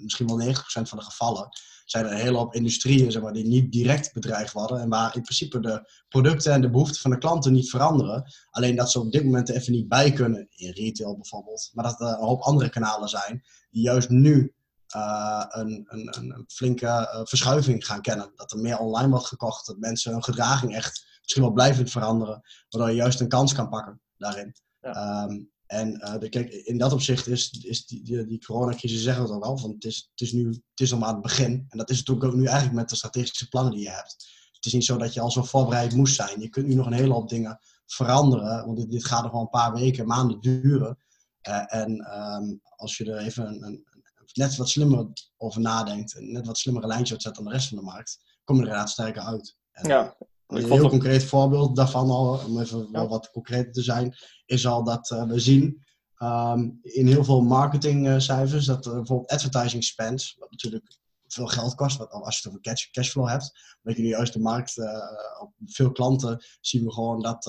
misschien 0.00 0.26
wel 0.26 0.54
90% 0.54 0.54
van 0.64 0.98
de 0.98 1.04
gevallen, 1.04 1.48
zijn 1.84 2.04
er 2.04 2.10
een 2.10 2.18
hele 2.18 2.36
hoop 2.36 2.54
industrieën 2.54 3.12
zeg 3.12 3.22
maar, 3.22 3.32
die 3.32 3.46
niet 3.46 3.72
direct 3.72 4.12
bedreigd 4.12 4.52
worden. 4.52 4.80
En 4.80 4.88
waar 4.88 5.16
in 5.16 5.22
principe 5.22 5.60
de 5.60 5.90
producten 6.08 6.52
en 6.52 6.60
de 6.60 6.70
behoeften 6.70 7.00
van 7.00 7.10
de 7.10 7.18
klanten 7.18 7.52
niet 7.52 7.70
veranderen. 7.70 8.32
Alleen 8.50 8.76
dat 8.76 8.90
ze 8.90 9.00
op 9.00 9.12
dit 9.12 9.24
moment 9.24 9.48
even 9.48 9.72
niet 9.72 9.88
bij 9.88 10.12
kunnen, 10.12 10.46
in 10.50 10.70
retail 10.70 11.14
bijvoorbeeld. 11.14 11.70
Maar 11.72 11.84
dat 11.84 12.00
er 12.00 12.06
een 12.06 12.26
hoop 12.26 12.40
andere 12.40 12.70
kanalen 12.70 13.08
zijn 13.08 13.42
die 13.70 13.82
juist 13.82 14.08
nu 14.08 14.54
uh, 14.96 15.44
een, 15.48 15.84
een, 15.88 16.16
een, 16.18 16.44
flinke 16.46 16.86
uh, 16.86 17.20
verschuiving 17.24 17.86
gaan 17.86 18.00
kennen. 18.00 18.32
Dat 18.34 18.52
er 18.52 18.58
meer 18.58 18.78
online 18.78 19.10
wordt 19.10 19.26
gekocht, 19.26 19.66
dat 19.66 19.78
mensen 19.78 20.12
hun 20.12 20.24
gedraging 20.24 20.74
echt 20.74 21.18
misschien 21.20 21.42
wel 21.42 21.52
blijvend 21.52 21.90
veranderen, 21.90 22.40
waardoor 22.68 22.90
je 22.90 22.96
juist 22.96 23.20
een 23.20 23.28
kans 23.28 23.54
kan 23.54 23.68
pakken 23.68 24.00
daarin. 24.16 24.54
Ja. 24.80 25.24
Um, 25.24 25.52
en 25.66 26.00
uh, 26.00 26.18
de, 26.18 26.28
kijk, 26.28 26.52
in 26.52 26.78
dat 26.78 26.92
opzicht 26.92 27.26
is, 27.26 27.50
is 27.50 27.86
die, 27.86 28.26
die, 28.26 28.44
coronacrisis, 28.44 29.02
zeggen 29.02 29.24
we 29.24 29.34
het 29.34 29.42
ook 29.42 29.60
wel, 29.60 29.70
het 29.70 29.84
is, 29.84 30.08
het 30.10 30.20
is 30.20 30.32
nu 30.32 30.46
het 30.48 30.80
is 30.80 30.90
nog 30.90 31.00
maar 31.00 31.12
het 31.12 31.22
begin. 31.22 31.66
En 31.68 31.78
dat 31.78 31.90
is 31.90 31.98
natuurlijk 31.98 32.26
ook 32.26 32.34
nu 32.34 32.44
eigenlijk 32.44 32.76
met 32.76 32.88
de 32.88 32.96
strategische 32.96 33.48
plannen 33.48 33.72
die 33.72 33.82
je 33.82 33.90
hebt. 33.90 34.32
Het 34.52 34.64
is 34.64 34.72
niet 34.72 34.84
zo 34.84 34.96
dat 34.96 35.14
je 35.14 35.20
al 35.20 35.30
zo 35.30 35.42
voorbereid 35.42 35.94
moest 35.94 36.14
zijn. 36.14 36.40
Je 36.40 36.48
kunt 36.48 36.66
nu 36.66 36.74
nog 36.74 36.86
een 36.86 36.92
hele 36.92 37.12
hoop 37.12 37.28
dingen 37.28 37.58
veranderen, 37.86 38.66
want 38.66 38.76
dit, 38.78 38.90
dit 38.90 39.04
gaat 39.04 39.22
nog 39.22 39.32
wel 39.32 39.40
een 39.40 39.48
paar 39.48 39.72
weken, 39.72 40.06
maanden 40.06 40.40
duren. 40.40 40.98
Uh, 41.48 41.74
en 41.74 41.90
um, 41.90 42.60
als 42.76 42.96
je 42.96 43.12
er 43.12 43.18
even 43.18 43.64
een, 43.64 43.84
net 44.32 44.56
wat 44.56 44.68
slimmer 44.68 45.06
over 45.36 45.60
nadenkt 45.60 46.14
en 46.14 46.32
net 46.32 46.46
wat 46.46 46.58
slimmere 46.58 46.86
lijntje 46.86 47.14
zet 47.18 47.34
dan 47.34 47.44
de 47.44 47.50
rest 47.50 47.68
van 47.68 47.78
de 47.78 47.84
markt, 47.84 48.18
kom 48.44 48.56
je 48.56 48.62
er 48.62 48.68
inderdaad 48.68 48.92
sterker 48.92 49.22
uit. 49.22 49.56
Ja, 49.82 50.16
een 50.46 50.70
heel 50.70 50.88
concreet 50.88 51.24
voorbeeld 51.24 51.76
daarvan 51.76 52.10
al, 52.10 52.38
om 52.46 52.60
even 52.60 53.08
wat 53.08 53.30
concreter 53.30 53.72
te 53.72 53.82
zijn, 53.82 54.16
is 54.46 54.66
al 54.66 54.84
dat 54.84 55.10
uh, 55.10 55.24
we 55.24 55.40
zien 55.40 55.84
um, 56.18 56.78
in 56.82 57.06
heel 57.06 57.24
veel 57.24 57.42
marketingcijfers 57.42 58.66
dat 58.66 58.82
bijvoorbeeld 58.82 59.30
advertising 59.30 59.84
spend, 59.84 60.34
wat 60.38 60.50
natuurlijk 60.50 60.98
veel 61.26 61.46
geld 61.46 61.74
kost, 61.74 61.96
wat, 61.96 62.10
als 62.10 62.34
je 62.34 62.40
het 62.42 62.48
over 62.48 62.60
cash, 62.60 62.90
cashflow 62.90 63.28
hebt, 63.28 63.76
dat 63.82 63.96
je 63.96 64.02
nu 64.02 64.08
juist 64.08 64.32
de 64.32 64.40
markt, 64.40 64.76
uh, 64.76 64.86
op 65.40 65.52
veel 65.64 65.92
klanten 65.92 66.44
zien 66.60 66.84
we 66.84 66.92
gewoon 66.92 67.22
dat 67.22 67.46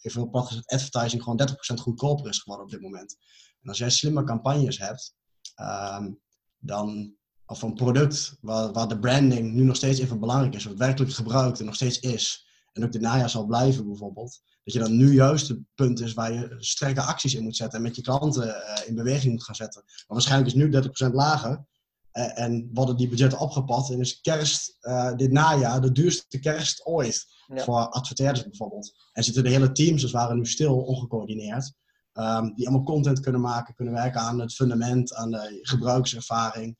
in 0.00 0.10
veel 0.10 0.28
plat 0.28 0.62
advertising 0.64 1.22
gewoon 1.22 1.48
30% 1.50 1.54
goedkoper 1.80 2.28
is 2.28 2.38
geworden 2.38 2.64
op 2.64 2.70
dit 2.70 2.80
moment. 2.80 3.16
En 3.62 3.68
als 3.68 3.78
jij 3.78 3.90
slimme 3.90 4.24
campagnes 4.24 4.78
hebt, 4.78 5.14
um, 5.60 6.20
dan 6.58 7.16
of 7.46 7.62
een 7.62 7.74
product 7.74 8.36
waar, 8.40 8.72
waar 8.72 8.88
de 8.88 8.98
branding 8.98 9.52
nu 9.52 9.62
nog 9.62 9.76
steeds 9.76 10.00
even 10.00 10.20
belangrijk 10.20 10.54
is, 10.54 10.64
wat 10.64 10.76
werkelijk 10.76 11.12
gebruikt 11.12 11.58
en 11.60 11.64
nog 11.64 11.74
steeds 11.74 12.00
is, 12.00 12.46
en 12.72 12.84
ook 12.84 12.92
de 12.92 13.00
najaar 13.00 13.30
zal 13.30 13.46
blijven 13.46 13.86
bijvoorbeeld, 13.86 14.42
dat 14.64 14.74
je 14.74 14.80
dan 14.80 14.96
nu 14.96 15.12
juist 15.12 15.48
het 15.48 15.58
punt 15.74 16.00
is 16.00 16.14
waar 16.14 16.32
je 16.32 16.56
sterke 16.58 17.00
acties 17.00 17.34
in 17.34 17.42
moet 17.42 17.56
zetten 17.56 17.78
en 17.78 17.84
met 17.84 17.96
je 17.96 18.02
klanten 18.02 18.46
uh, 18.46 18.88
in 18.88 18.94
beweging 18.94 19.32
moet 19.32 19.44
gaan 19.44 19.54
zetten. 19.54 19.82
Maar 19.84 20.04
waarschijnlijk 20.06 20.54
is 20.54 20.54
nu 20.54 20.82
30% 21.08 21.12
lager 21.12 21.64
uh, 22.12 22.38
en 22.38 22.70
worden 22.72 22.96
die 22.96 23.08
budgetten 23.08 23.38
opgepakt 23.38 23.90
en 23.90 24.00
is 24.00 24.20
kerst 24.20 24.76
uh, 24.80 25.14
dit 25.14 25.32
najaar 25.32 25.80
de 25.80 25.92
duurste 25.92 26.38
kerst 26.38 26.86
ooit 26.86 27.26
ja. 27.54 27.64
voor 27.64 27.88
adverteerders 27.88 28.42
bijvoorbeeld. 28.42 28.92
En 29.12 29.24
zitten 29.24 29.42
de 29.42 29.50
hele 29.50 29.72
teams, 29.72 30.02
dus 30.02 30.12
waren 30.12 30.36
nu 30.36 30.46
stil, 30.46 30.76
ongecoördineerd. 30.76 31.72
Um, 32.12 32.54
die 32.54 32.66
allemaal 32.68 32.86
content 32.86 33.20
kunnen 33.20 33.40
maken, 33.40 33.74
kunnen 33.74 33.94
werken 33.94 34.20
aan 34.20 34.40
het 34.40 34.54
fundament, 34.54 35.14
aan 35.14 35.30
de 35.30 35.58
gebruikservaring 35.62 36.76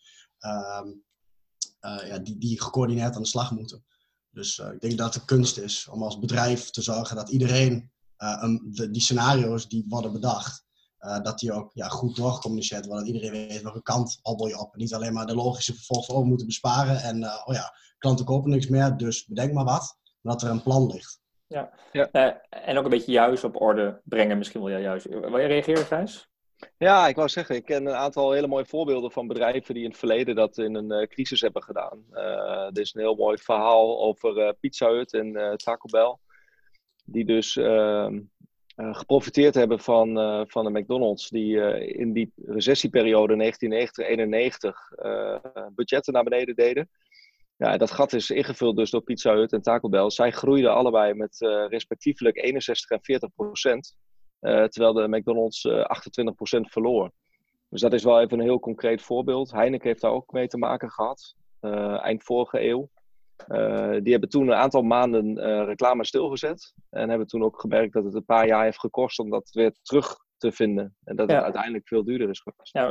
ja, 1.81 2.19
die, 2.19 2.39
die 2.39 2.63
gecoördineerd 2.63 3.15
aan 3.15 3.23
de 3.23 3.29
slag 3.29 3.51
moeten. 3.51 3.85
Dus 4.31 4.59
uh, 4.59 4.73
ik 4.73 4.81
denk 4.81 4.99
dat 4.99 5.15
het 5.15 5.23
de 5.23 5.35
kunst 5.35 5.59
is 5.59 5.89
om 5.89 6.03
als 6.03 6.19
bedrijf 6.19 6.71
te 6.71 6.83
zorgen 6.83 7.17
dat 7.17 7.31
iedereen 7.31 7.93
uh, 8.19 8.43
um, 8.43 8.73
de, 8.73 8.91
die 8.91 9.03
scenario's 9.03 9.69
die 9.69 9.85
worden 9.89 10.13
bedacht, 10.13 10.63
dat 11.23 11.39
die 11.39 11.53
ook 11.53 11.71
ja, 11.75 11.89
goed 11.89 12.17
doorgecommuniceerd 12.17 12.87
worden. 12.87 13.05
Dat 13.05 13.15
iedereen 13.15 13.49
weet 13.49 13.63
welke 13.63 13.83
kant 13.83 14.19
hobbel 14.23 14.47
je 14.47 14.59
op. 14.59 14.73
En 14.73 14.79
niet 14.79 14.95
alleen 14.95 15.13
maar 15.13 15.27
de 15.27 15.35
logische 15.35 15.75
vervolg 15.75 16.07
van 16.07 16.15
oh, 16.15 16.21
we 16.21 16.29
moeten 16.29 16.47
besparen 16.47 17.03
en 17.03 17.25
oh 17.25 17.55
ja, 17.55 17.73
klanten 17.99 18.25
kopen 18.25 18.51
niks 18.51 18.69
meer, 18.69 18.97
dus 18.97 19.27
bedenk 19.27 19.53
maar 19.53 19.65
wat. 19.65 19.99
Maar 20.21 20.33
dat 20.33 20.43
er 20.43 20.51
een 20.51 20.63
plan 20.63 20.87
ligt. 20.87 21.21
Ja, 21.47 21.73
ja. 21.93 22.11
en 22.49 22.79
ook 22.79 22.85
een 22.85 22.91
beetje 22.91 23.13
juist 23.13 23.45
op 23.45 23.61
orde 23.61 24.01
brengen 24.05 24.39
misschien 24.39 24.63
wel 24.63 24.79
juist. 24.79 25.07
Wil 25.07 25.39
je 25.39 25.47
reageren, 25.47 25.85
Gijs? 25.85 26.29
Ja, 26.79 27.09
ik 27.09 27.17
wou 27.17 27.29
zeggen, 27.29 27.57
ik 27.57 27.65
ken 27.65 27.87
een 27.87 27.95
aantal 27.95 28.33
hele 28.33 28.47
mooie 28.47 28.67
voorbeelden 28.67 29.11
van 29.11 29.27
bedrijven 29.27 29.75
die 29.75 29.83
in 29.83 29.89
het 29.89 29.99
verleden 29.99 30.35
dat 30.35 30.59
in 30.59 30.75
een 30.75 30.93
uh, 30.93 31.07
crisis 31.07 31.41
hebben 31.41 31.63
gedaan. 31.63 32.05
Uh, 32.13 32.67
er 32.67 32.81
is 32.81 32.95
een 32.95 33.01
heel 33.01 33.15
mooi 33.15 33.39
verhaal 33.39 34.03
over 34.03 34.37
uh, 34.37 34.51
Pizza 34.61 34.89
Hut 34.89 35.13
en 35.13 35.57
Taco 35.57 35.89
Bell. 35.91 36.17
Die 37.05 37.25
dus 37.25 37.57
ehm, 37.57 38.21
geprofiteerd 38.77 39.55
hebben 39.55 39.81
van, 39.81 40.15
van 40.49 40.65
de 40.65 40.81
McDonald's. 40.81 41.29
Die 41.29 41.57
in 41.95 42.13
die 42.13 42.33
recessieperiode 42.37 43.35
1990-91 43.35 43.39
budgetten 45.75 46.13
naar 46.13 46.25
beneden 46.25 46.55
deden. 46.55 46.91
Ja, 47.57 47.77
dat 47.77 47.91
gat 47.91 48.13
is 48.13 48.31
ingevuld 48.31 48.77
dus 48.77 48.91
door 48.91 49.03
Pizza 49.03 49.35
Hut 49.35 49.53
en 49.53 49.63
Taco 49.63 49.89
Bell. 49.89 50.11
Zij 50.11 50.31
groeiden 50.31 50.75
allebei 50.75 51.15
met 51.15 51.37
respectievelijk 51.69 52.37
61 52.37 52.91
en 52.91 53.03
40 53.03 53.35
procent. 53.35 53.97
Eh, 54.45 54.65
terwijl 54.65 54.93
de 54.93 55.09
McDonald's 55.17 55.69
28% 55.69 56.65
eh, 56.67 56.73
verloor. 56.73 57.11
Dus 57.69 57.81
dat 57.81 57.93
is 57.93 58.05
wel 58.05 58.21
even 58.21 58.39
een 58.39 58.45
heel 58.45 58.61
concreet 58.61 59.03
voorbeeld. 59.03 59.53
Heineken 59.53 59.89
heeft 59.89 60.01
daar 60.01 60.11
ook 60.11 60.33
mee 60.33 60.47
te 60.47 60.59
maken 60.59 60.91
gehad, 60.91 61.35
eh, 61.61 62.05
eind 62.05 62.23
vorige 62.23 62.69
eeuw. 62.69 62.89
die 64.03 64.13
hebben 64.13 64.29
toen 64.29 64.47
een 64.49 64.55
aantal 64.55 64.83
maanden 64.83 65.39
reclame 65.65 66.05
stilgezet. 66.05 66.75
En 66.91 67.09
hebben 67.09 67.27
toen 67.27 67.45
ook 67.45 67.61
gemerkt 67.61 67.93
dat 67.93 68.05
het 68.05 68.15
een 68.15 68.25
paar 68.25 68.47
jaar 68.47 68.65
heeft 68.65 68.79
gekost 68.79 69.19
om 69.19 69.31
dat 69.31 69.51
weer 69.53 69.73
terug 69.83 70.17
te 70.45 70.53
vinden. 70.53 70.97
En 71.05 71.17
dat 71.17 71.31
het 71.31 71.43
uiteindelijk 71.43 71.89
veel 71.89 72.05
duurder 72.05 72.29
is 72.29 72.41
geweest. 72.41 72.73
Ja, 72.73 72.91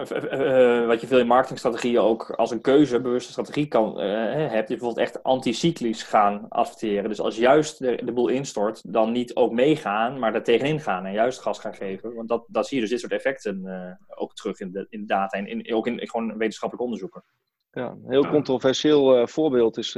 uh, 0.82 0.88
wat 0.88 1.02
je 1.02 1.08
veel 1.08 1.20
in 1.20 1.28
marketingstrategieën 1.28 2.00
ook 2.00 2.32
als 2.32 2.52
een 2.52 2.62
keuze, 2.62 3.02
bewuste 3.02 3.32
strategie 3.32 3.68
kan, 3.68 4.02
uh, 4.02 4.52
heb 4.52 4.68
je 4.68 4.78
bijvoorbeeld 4.78 4.98
echt 4.98 5.24
anticyclisch 5.24 6.04
gaan 6.04 6.46
adverteren. 6.50 7.10
Dus 7.10 7.20
als 7.20 7.38
juist 7.38 7.80
de, 7.80 8.02
de 8.06 8.12
boel 8.12 8.28
instort, 8.28 8.94
dan 8.94 9.12
niet 9.12 9.36
ook 9.36 9.52
meegaan, 9.52 10.20
maar 10.20 10.36
er 10.36 10.44
tegenin 10.44 10.80
gaan 10.80 11.06
en 11.06 11.14
juist 11.14 11.40
gas 11.40 11.60
gaan 11.60 11.74
geven. 11.74 12.14
Want 12.14 12.30
dat, 12.30 12.46
dat 12.48 12.68
zie 12.68 12.76
je 12.76 12.82
dus 12.82 12.92
dit 12.92 13.00
soort 13.00 13.12
effecten 13.12 13.62
uh, 13.66 14.20
ook 14.20 14.34
terug 14.34 14.60
in 14.60 14.72
de, 14.72 14.86
in 14.90 15.06
data 15.06 15.38
en 15.38 15.48
in, 15.48 15.76
ook 15.76 15.88
in, 15.88 16.00
in 16.00 16.10
gewoon 16.10 16.38
wetenschappelijk 16.38 16.86
onderzoeken. 16.86 17.24
Ja, 17.72 17.90
een 17.90 18.12
heel 18.12 18.28
controversieel 18.28 19.28
voorbeeld 19.28 19.78
is, 19.78 19.90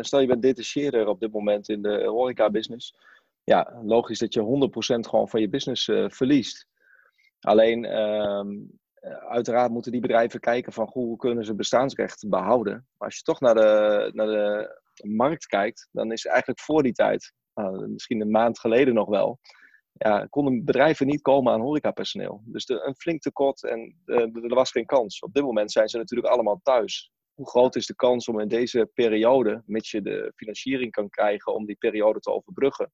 stel 0.00 0.20
je 0.20 0.26
bent 0.26 0.42
detacheerder 0.42 1.06
op 1.06 1.20
dit 1.20 1.32
moment 1.32 1.68
in 1.68 1.82
de 1.82 2.04
horeca-business. 2.04 2.94
Ja, 3.44 3.80
logisch 3.82 4.18
dat 4.18 4.34
je 4.34 4.70
100% 5.00 5.08
gewoon 5.08 5.28
van 5.28 5.40
je 5.40 5.48
business 5.48 5.84
verliest. 6.06 6.66
Alleen, 7.42 7.84
ehm, 7.84 8.48
eh, 8.94 9.16
uiteraard 9.16 9.70
moeten 9.70 9.92
die 9.92 10.00
bedrijven 10.00 10.40
kijken 10.40 10.72
van 10.72 10.88
hoe 10.92 11.16
kunnen 11.16 11.44
ze 11.44 11.54
bestaansrecht 11.54 12.28
behouden. 12.28 12.72
Maar 12.72 13.08
als 13.08 13.16
je 13.16 13.22
toch 13.22 13.40
naar 13.40 13.54
de, 13.54 14.10
naar 14.12 14.26
de 14.26 14.80
markt 15.06 15.46
kijkt, 15.46 15.88
dan 15.92 16.12
is 16.12 16.24
eigenlijk 16.26 16.60
voor 16.60 16.82
die 16.82 16.92
tijd, 16.92 17.32
nou, 17.54 17.88
misschien 17.88 18.20
een 18.20 18.30
maand 18.30 18.58
geleden 18.58 18.94
nog 18.94 19.08
wel, 19.08 19.38
ja, 19.92 20.26
konden 20.26 20.64
bedrijven 20.64 21.06
niet 21.06 21.22
komen 21.22 21.52
aan 21.52 21.60
horecapersoneel. 21.60 22.42
Dus 22.44 22.68
een 22.68 22.96
flink 22.96 23.20
tekort 23.20 23.64
en 23.64 24.02
er 24.04 24.54
was 24.54 24.70
geen 24.70 24.86
kans. 24.86 25.20
Op 25.20 25.32
dit 25.32 25.42
moment 25.42 25.72
zijn 25.72 25.88
ze 25.88 25.96
natuurlijk 25.96 26.32
allemaal 26.32 26.60
thuis. 26.62 27.12
Hoe 27.34 27.48
groot 27.48 27.76
is 27.76 27.86
de 27.86 27.94
kans 27.94 28.28
om 28.28 28.40
in 28.40 28.48
deze 28.48 28.90
periode, 28.94 29.62
mits 29.66 29.90
je 29.90 30.02
de 30.02 30.32
financiering 30.36 30.90
kan 30.90 31.08
krijgen 31.08 31.54
om 31.54 31.66
die 31.66 31.76
periode 31.76 32.20
te 32.20 32.30
overbruggen, 32.30 32.92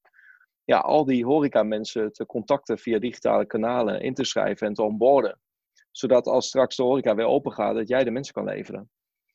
ja, 0.69 0.77
al 0.77 1.05
die 1.05 1.25
horeca-mensen 1.25 2.11
te 2.11 2.25
contacten 2.25 2.77
via 2.77 2.99
digitale 2.99 3.45
kanalen, 3.45 4.01
in 4.01 4.13
te 4.13 4.23
schrijven 4.23 4.67
en 4.67 4.73
te 4.73 4.83
onboarden. 4.83 5.39
Zodat 5.91 6.27
als 6.27 6.47
straks 6.47 6.75
de 6.75 6.83
horeca 6.83 7.15
weer 7.15 7.25
open 7.25 7.51
gaat, 7.51 7.75
dat 7.75 7.87
jij 7.87 8.03
de 8.03 8.11
mensen 8.11 8.33
kan 8.33 8.43
leveren. 8.43 8.89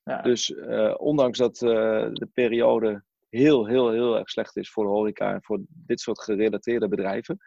Ja. 0.04 0.22
Dus 0.22 0.48
uh, 0.48 0.94
ondanks 0.96 1.38
dat 1.38 1.60
uh, 1.62 1.70
de 2.12 2.28
periode 2.32 3.04
heel, 3.28 3.66
heel, 3.66 3.90
heel 3.90 4.18
erg 4.18 4.30
slecht 4.30 4.56
is 4.56 4.70
voor 4.70 4.84
de 4.84 4.90
horeca 4.90 5.32
en 5.32 5.42
voor 5.42 5.60
dit 5.68 6.00
soort 6.00 6.22
gerelateerde 6.22 6.88
bedrijven, 6.88 7.38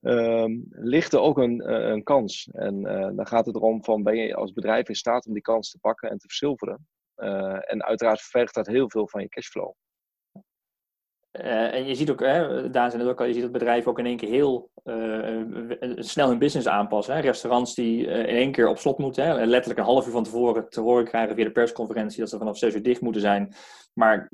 uh, 0.00 0.44
ligt 0.70 1.12
er 1.12 1.20
ook 1.20 1.38
een, 1.38 1.70
uh, 1.70 1.88
een 1.88 2.02
kans. 2.02 2.48
En 2.52 2.82
dan 3.16 3.26
gaat 3.26 3.46
het 3.46 3.54
erom 3.54 3.84
van, 3.84 4.02
ben 4.02 4.16
je 4.16 4.34
als 4.34 4.52
bedrijf 4.52 4.88
in 4.88 4.94
staat 4.94 5.26
om 5.26 5.32
die 5.32 5.42
kans 5.42 5.70
te 5.70 5.78
pakken 5.78 6.10
en 6.10 6.18
te 6.18 6.26
verzilveren? 6.26 6.86
en 7.14 7.84
uiteraard 7.84 8.20
vergt 8.20 8.54
dat 8.54 8.66
heel 8.66 8.90
veel 8.90 9.08
van 9.08 9.20
je 9.20 9.28
cashflow. 9.28 9.74
Uh, 11.40 11.74
en 11.74 11.86
je 11.86 11.94
ziet 11.94 12.10
ook, 12.10 12.20
hè, 12.20 12.70
Daan 12.70 12.90
het 12.90 13.02
ook 13.02 13.20
al, 13.20 13.26
je 13.26 13.32
ziet 13.32 13.42
dat 13.42 13.52
bedrijven 13.52 13.90
ook 13.90 13.98
in 13.98 14.06
één 14.06 14.16
keer 14.16 14.28
heel 14.28 14.70
uh, 14.84 15.42
snel 15.96 16.28
hun 16.28 16.38
business 16.38 16.68
aanpassen. 16.68 17.14
Hè. 17.14 17.20
Restaurants 17.20 17.74
die 17.74 18.06
uh, 18.06 18.18
in 18.18 18.26
één 18.26 18.52
keer 18.52 18.68
op 18.68 18.78
slot 18.78 18.98
moeten, 18.98 19.24
hè, 19.24 19.44
letterlijk 19.44 19.78
een 19.78 19.92
half 19.92 20.06
uur 20.06 20.12
van 20.12 20.24
tevoren 20.24 20.68
te 20.68 20.80
horen 20.80 21.04
krijgen 21.04 21.34
via 21.34 21.44
de 21.44 21.52
persconferentie 21.52 22.20
dat 22.20 22.28
ze 22.28 22.38
vanaf 22.38 22.58
zes 22.58 22.74
uur 22.74 22.82
dicht 22.82 23.00
moeten 23.00 23.20
zijn, 23.20 23.54
maar 23.92 24.30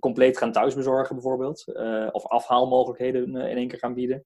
compleet 0.00 0.38
gaan 0.38 0.52
thuisbezorgen 0.52 1.14
bijvoorbeeld. 1.14 1.64
of 2.12 2.26
afhaalmogelijkheden 2.26 3.36
in 3.36 3.56
één 3.56 3.68
keer 3.68 3.78
gaan 3.78 3.94
bieden. 3.94 4.24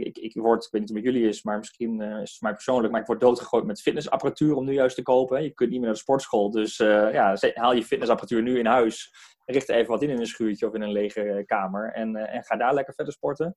ik, 0.00 0.18
ik 0.18 0.34
word, 0.34 0.64
ik 0.64 0.70
weet 0.70 0.80
niet 0.80 0.90
hoe 0.90 0.98
het 0.98 1.04
met 1.06 1.14
jullie 1.14 1.28
is, 1.28 1.42
maar 1.42 1.58
misschien 1.58 2.00
is 2.00 2.18
het 2.18 2.30
voor 2.30 2.48
mij 2.48 2.52
persoonlijk, 2.52 2.92
maar 2.92 3.00
ik 3.00 3.06
word 3.06 3.20
doodgegooid 3.20 3.64
met 3.64 3.80
fitnessapparatuur 3.80 4.54
om 4.54 4.64
nu 4.64 4.72
juist 4.72 4.96
te 4.96 5.02
kopen. 5.02 5.42
Je 5.42 5.50
kunt 5.50 5.70
niet 5.70 5.78
meer 5.78 5.88
naar 5.88 5.96
de 5.96 6.02
sportschool, 6.02 6.50
dus 6.50 6.76
ja, 6.76 7.36
haal 7.54 7.74
je 7.74 7.84
fitnessapparatuur 7.84 8.42
nu 8.42 8.58
in 8.58 8.66
huis, 8.66 9.12
richt 9.44 9.68
even 9.68 9.90
wat 9.90 10.02
in 10.02 10.10
in 10.10 10.20
een 10.20 10.26
schuurtje 10.26 10.66
of 10.66 10.74
in 10.74 10.82
een 10.82 10.92
lege 10.92 11.42
kamer 11.46 11.92
en, 11.92 12.16
en 12.16 12.42
ga 12.44 12.56
daar 12.56 12.74
lekker 12.74 12.94
verder 12.94 13.12
sporten. 13.12 13.56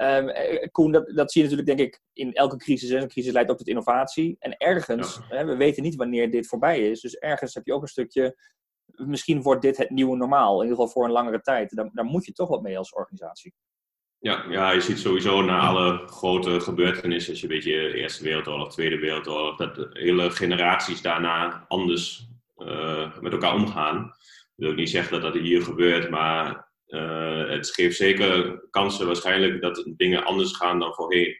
Um, 0.00 0.30
Koen, 0.70 0.92
dat, 0.92 1.12
dat 1.14 1.32
zie 1.32 1.42
je 1.42 1.48
natuurlijk 1.48 1.78
denk 1.78 1.88
ik 1.88 2.00
in 2.12 2.32
elke 2.32 2.56
crisis. 2.56 2.90
Een 2.90 3.08
crisis 3.08 3.32
leidt 3.32 3.50
ook 3.50 3.56
tot 3.56 3.68
innovatie. 3.68 4.36
En 4.38 4.56
ergens, 4.56 5.20
hè, 5.28 5.44
we 5.44 5.56
weten 5.56 5.82
niet 5.82 5.94
wanneer 5.96 6.30
dit 6.30 6.46
voorbij 6.46 6.90
is. 6.90 7.00
Dus 7.00 7.14
ergens 7.14 7.54
heb 7.54 7.66
je 7.66 7.72
ook 7.72 7.82
een 7.82 7.88
stukje, 7.88 8.36
misschien 8.86 9.42
wordt 9.42 9.62
dit 9.62 9.76
het 9.76 9.90
nieuwe 9.90 10.16
normaal. 10.16 10.56
In 10.56 10.68
ieder 10.68 10.76
geval 10.76 10.92
voor 10.92 11.04
een 11.04 11.10
langere 11.10 11.40
tijd. 11.40 11.76
Daar, 11.76 11.90
daar 11.92 12.04
moet 12.04 12.24
je 12.24 12.32
toch 12.32 12.48
wat 12.48 12.62
mee 12.62 12.78
als 12.78 12.92
organisatie. 12.92 13.54
Ja, 14.18 14.44
ja, 14.48 14.70
je 14.70 14.80
ziet 14.80 14.98
sowieso 14.98 15.42
na 15.42 15.60
alle 15.60 16.06
grote 16.06 16.60
gebeurtenissen, 16.60 17.30
als 17.30 17.40
je 17.40 17.48
een 17.48 17.54
beetje 17.54 17.94
Eerste 17.94 18.24
Wereldoorlog, 18.24 18.72
Tweede 18.72 18.98
Wereldoorlog, 18.98 19.56
dat 19.56 19.88
hele 19.92 20.30
generaties 20.30 21.02
daarna 21.02 21.64
anders 21.68 22.28
uh, 22.56 23.18
met 23.20 23.32
elkaar 23.32 23.54
omgaan. 23.54 24.12
Ik 24.56 24.62
wil 24.62 24.70
ook 24.70 24.76
niet 24.76 24.90
zeggen 24.90 25.20
dat 25.20 25.32
dat 25.32 25.42
hier 25.42 25.62
gebeurt, 25.62 26.10
maar 26.10 26.70
uh, 26.86 27.48
het 27.48 27.70
geeft 27.70 27.96
zeker 27.96 28.60
kansen 28.70 29.06
waarschijnlijk 29.06 29.60
dat 29.60 29.92
dingen 29.96 30.24
anders 30.24 30.56
gaan 30.56 30.78
dan 30.78 30.94
voorheen. 30.94 31.36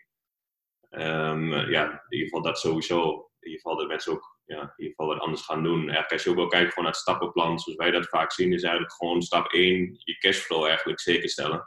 Um, 0.91 1.53
ja, 1.71 1.85
in 1.91 2.01
ieder 2.09 2.29
geval 2.29 2.43
dat 2.43 2.59
sowieso. 2.59 3.31
In 3.41 3.53
ieder 3.53 3.61
geval 3.61 3.77
dat 3.77 3.89
mensen 3.89 4.13
ook 4.13 4.37
ja, 4.45 4.61
in 4.61 4.73
ieder 4.77 4.95
geval 4.95 5.07
wat 5.07 5.23
anders 5.23 5.43
gaan 5.43 5.63
doen. 5.63 5.81
Eigenlijk 5.81 6.13
als 6.13 6.23
je 6.23 6.31
ook 6.31 6.37
wel 6.37 6.47
kijkt 6.47 6.69
gewoon 6.69 6.85
naar 6.85 6.93
het 6.93 7.03
stappenplan, 7.03 7.59
zoals 7.59 7.79
wij 7.79 7.91
dat 7.91 8.09
vaak 8.09 8.33
zien, 8.33 8.53
is 8.53 8.63
eigenlijk 8.63 8.95
gewoon 8.95 9.23
stap 9.23 9.53
1 9.53 9.97
je 9.99 10.19
cashflow 10.19 10.65
eigenlijk 10.65 11.01
zeker 11.01 11.29
stellen. 11.29 11.65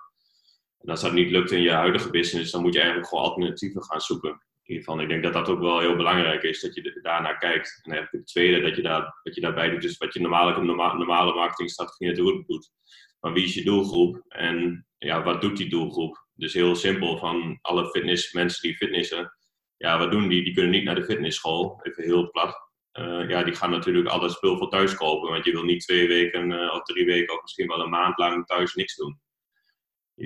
En 0.77 0.89
als 0.89 1.01
dat 1.01 1.13
niet 1.13 1.31
lukt 1.31 1.51
in 1.51 1.61
je 1.61 1.71
huidige 1.71 2.09
business, 2.09 2.51
dan 2.51 2.61
moet 2.61 2.73
je 2.73 2.79
eigenlijk 2.79 3.09
gewoon 3.09 3.23
alternatieven 3.23 3.83
gaan 3.83 4.01
zoeken. 4.01 4.43
Geval, 4.77 5.01
ik 5.01 5.09
denk 5.09 5.23
dat 5.23 5.33
dat 5.33 5.49
ook 5.49 5.59
wel 5.59 5.79
heel 5.79 5.95
belangrijk 5.95 6.43
is, 6.43 6.61
dat 6.61 6.75
je 6.75 6.99
daarnaar 7.01 7.37
kijkt. 7.37 7.79
En 7.83 7.91
eigenlijk 7.91 8.23
het 8.23 8.33
tweede 8.33 8.61
dat 8.61 8.75
je, 8.75 8.81
daar, 8.81 9.19
wat 9.23 9.35
je 9.35 9.41
daarbij 9.41 9.69
doet, 9.69 9.83
is 9.83 9.97
wat 9.97 10.13
je 10.13 10.19
normaal, 10.19 10.57
een 10.57 10.65
normale 10.65 11.33
marketingstrategie 11.33 12.07
natuurlijk 12.07 12.47
doet 12.47 12.71
maar 13.19 13.33
wie 13.33 13.43
is 13.43 13.53
je 13.53 13.63
doelgroep 13.63 14.23
en 14.27 14.87
ja, 14.97 15.23
wat 15.23 15.41
doet 15.41 15.57
die 15.57 15.69
doelgroep? 15.69 16.27
Dus 16.33 16.53
heel 16.53 16.75
simpel, 16.75 17.17
van 17.17 17.59
alle 17.61 17.89
fitness, 17.89 18.33
mensen 18.33 18.61
die 18.61 18.77
fitnessen, 18.77 19.33
ja, 19.77 19.97
wat 19.97 20.11
doen 20.11 20.27
die? 20.27 20.43
Die 20.43 20.53
kunnen 20.53 20.71
niet 20.71 20.83
naar 20.83 20.95
de 20.95 21.03
fitnessschool, 21.03 21.79
even 21.83 22.03
heel 22.03 22.31
plat. 22.31 22.67
Uh, 22.93 23.29
ja, 23.29 23.43
die 23.43 23.55
gaan 23.55 23.69
natuurlijk 23.69 24.07
al 24.07 24.19
dat 24.19 24.31
spul 24.31 24.57
voor 24.57 24.69
thuis 24.69 24.95
kopen, 24.95 25.29
want 25.29 25.45
je 25.45 25.51
wil 25.51 25.63
niet 25.63 25.81
twee 25.81 26.07
weken 26.07 26.51
uh, 26.51 26.73
of 26.73 26.83
drie 26.83 27.05
weken 27.05 27.35
of 27.35 27.41
misschien 27.41 27.67
wel 27.67 27.79
een 27.79 27.89
maand 27.89 28.17
lang 28.17 28.45
thuis 28.45 28.73
niks 28.73 28.95
doen. 28.95 29.19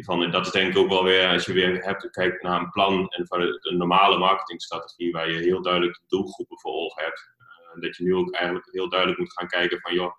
Dat 0.01 0.45
is 0.45 0.51
denk 0.51 0.71
ik 0.71 0.77
ook 0.77 0.89
wel 0.89 1.03
weer, 1.03 1.27
als 1.27 1.45
je 1.45 1.53
weer 1.53 1.83
hebt, 1.83 2.09
kijkt 2.09 2.43
naar 2.43 2.59
een 2.59 2.69
plan 2.69 3.07
en 3.07 3.27
van 3.27 3.41
een 3.41 3.77
normale 3.77 4.17
marketingstrategie 4.17 5.11
waar 5.11 5.31
je 5.31 5.37
heel 5.37 5.61
duidelijk 5.61 5.93
de 5.93 6.05
doelgroepen 6.07 6.59
voor 6.59 6.73
ogen 6.73 7.03
hebt. 7.03 7.33
Uh, 7.39 7.81
dat 7.81 7.97
je 7.97 8.03
nu 8.03 8.15
ook 8.15 8.33
eigenlijk 8.33 8.67
heel 8.71 8.89
duidelijk 8.89 9.19
moet 9.19 9.33
gaan 9.33 9.47
kijken 9.47 9.79
van, 9.79 9.93
joh, 9.93 10.11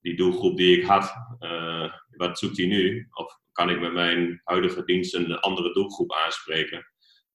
die 0.00 0.16
doelgroep 0.16 0.56
die 0.56 0.78
ik 0.78 0.84
had, 0.84 1.14
uh, 1.40 1.92
wat 2.10 2.38
zoekt 2.38 2.56
die 2.56 2.66
nu? 2.66 3.06
Of 3.10 3.38
kan 3.52 3.70
ik 3.70 3.80
met 3.80 3.92
mijn 3.92 4.40
huidige 4.44 4.84
dienst 4.84 5.14
een 5.14 5.38
andere 5.38 5.72
doelgroep 5.72 6.12
aanspreken? 6.12 6.86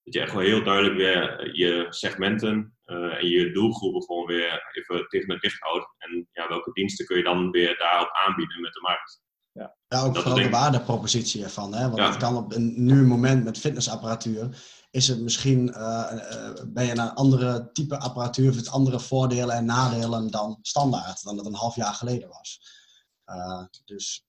Dat 0.04 0.14
je 0.14 0.22
echt 0.22 0.34
wel 0.34 0.42
heel 0.42 0.64
duidelijk 0.64 0.96
weer 0.96 1.56
je 1.56 1.86
segmenten 1.90 2.78
uh, 2.86 3.18
en 3.18 3.28
je 3.28 3.52
doelgroepen 3.52 4.04
gewoon 4.04 4.26
weer 4.26 4.72
even 4.72 5.08
tegen 5.08 5.32
het 5.32 5.44
licht 5.44 5.60
houdt. 5.60 5.96
En 5.98 6.28
ja, 6.32 6.48
welke 6.48 6.72
diensten 6.72 7.06
kun 7.06 7.18
je 7.18 7.24
dan 7.24 7.52
weer 7.52 7.78
daarop 7.78 8.10
aanbieden 8.12 8.62
met 8.62 8.74
de 8.74 8.82
markt? 8.82 9.22
Ja, 9.54 9.76
ja 9.88 10.02
ook 10.02 10.16
vooral 10.16 10.36
de 10.36 10.50
waardepropositie 10.50 11.44
ervan. 11.44 11.74
Hè? 11.74 11.84
Want 11.84 11.98
ja. 11.98 12.10
het 12.10 12.18
kan 12.18 12.38
op 12.38 12.54
een 12.54 12.84
nu 12.86 13.06
moment 13.06 13.44
met 13.44 13.58
fitnessapparatuur 13.58 14.64
is 14.92 15.08
het 15.08 15.22
misschien, 15.22 15.70
uh, 15.70 16.12
uh, 16.14 16.64
ben 16.68 16.86
je 16.86 16.92
een 16.92 17.14
andere 17.14 17.70
type 17.72 17.98
apparatuur 17.98 18.56
met 18.56 18.70
andere 18.70 19.00
voordelen 19.00 19.56
en 19.56 19.66
nadelen 19.66 20.32
dan 20.32 20.58
standaard, 20.62 21.24
dan 21.24 21.38
het 21.38 21.46
een 21.46 21.54
half 21.54 21.76
jaar 21.76 21.94
geleden 21.94 22.30
was. 22.30 22.62
Uh, 23.26 23.64
dus 23.86 24.26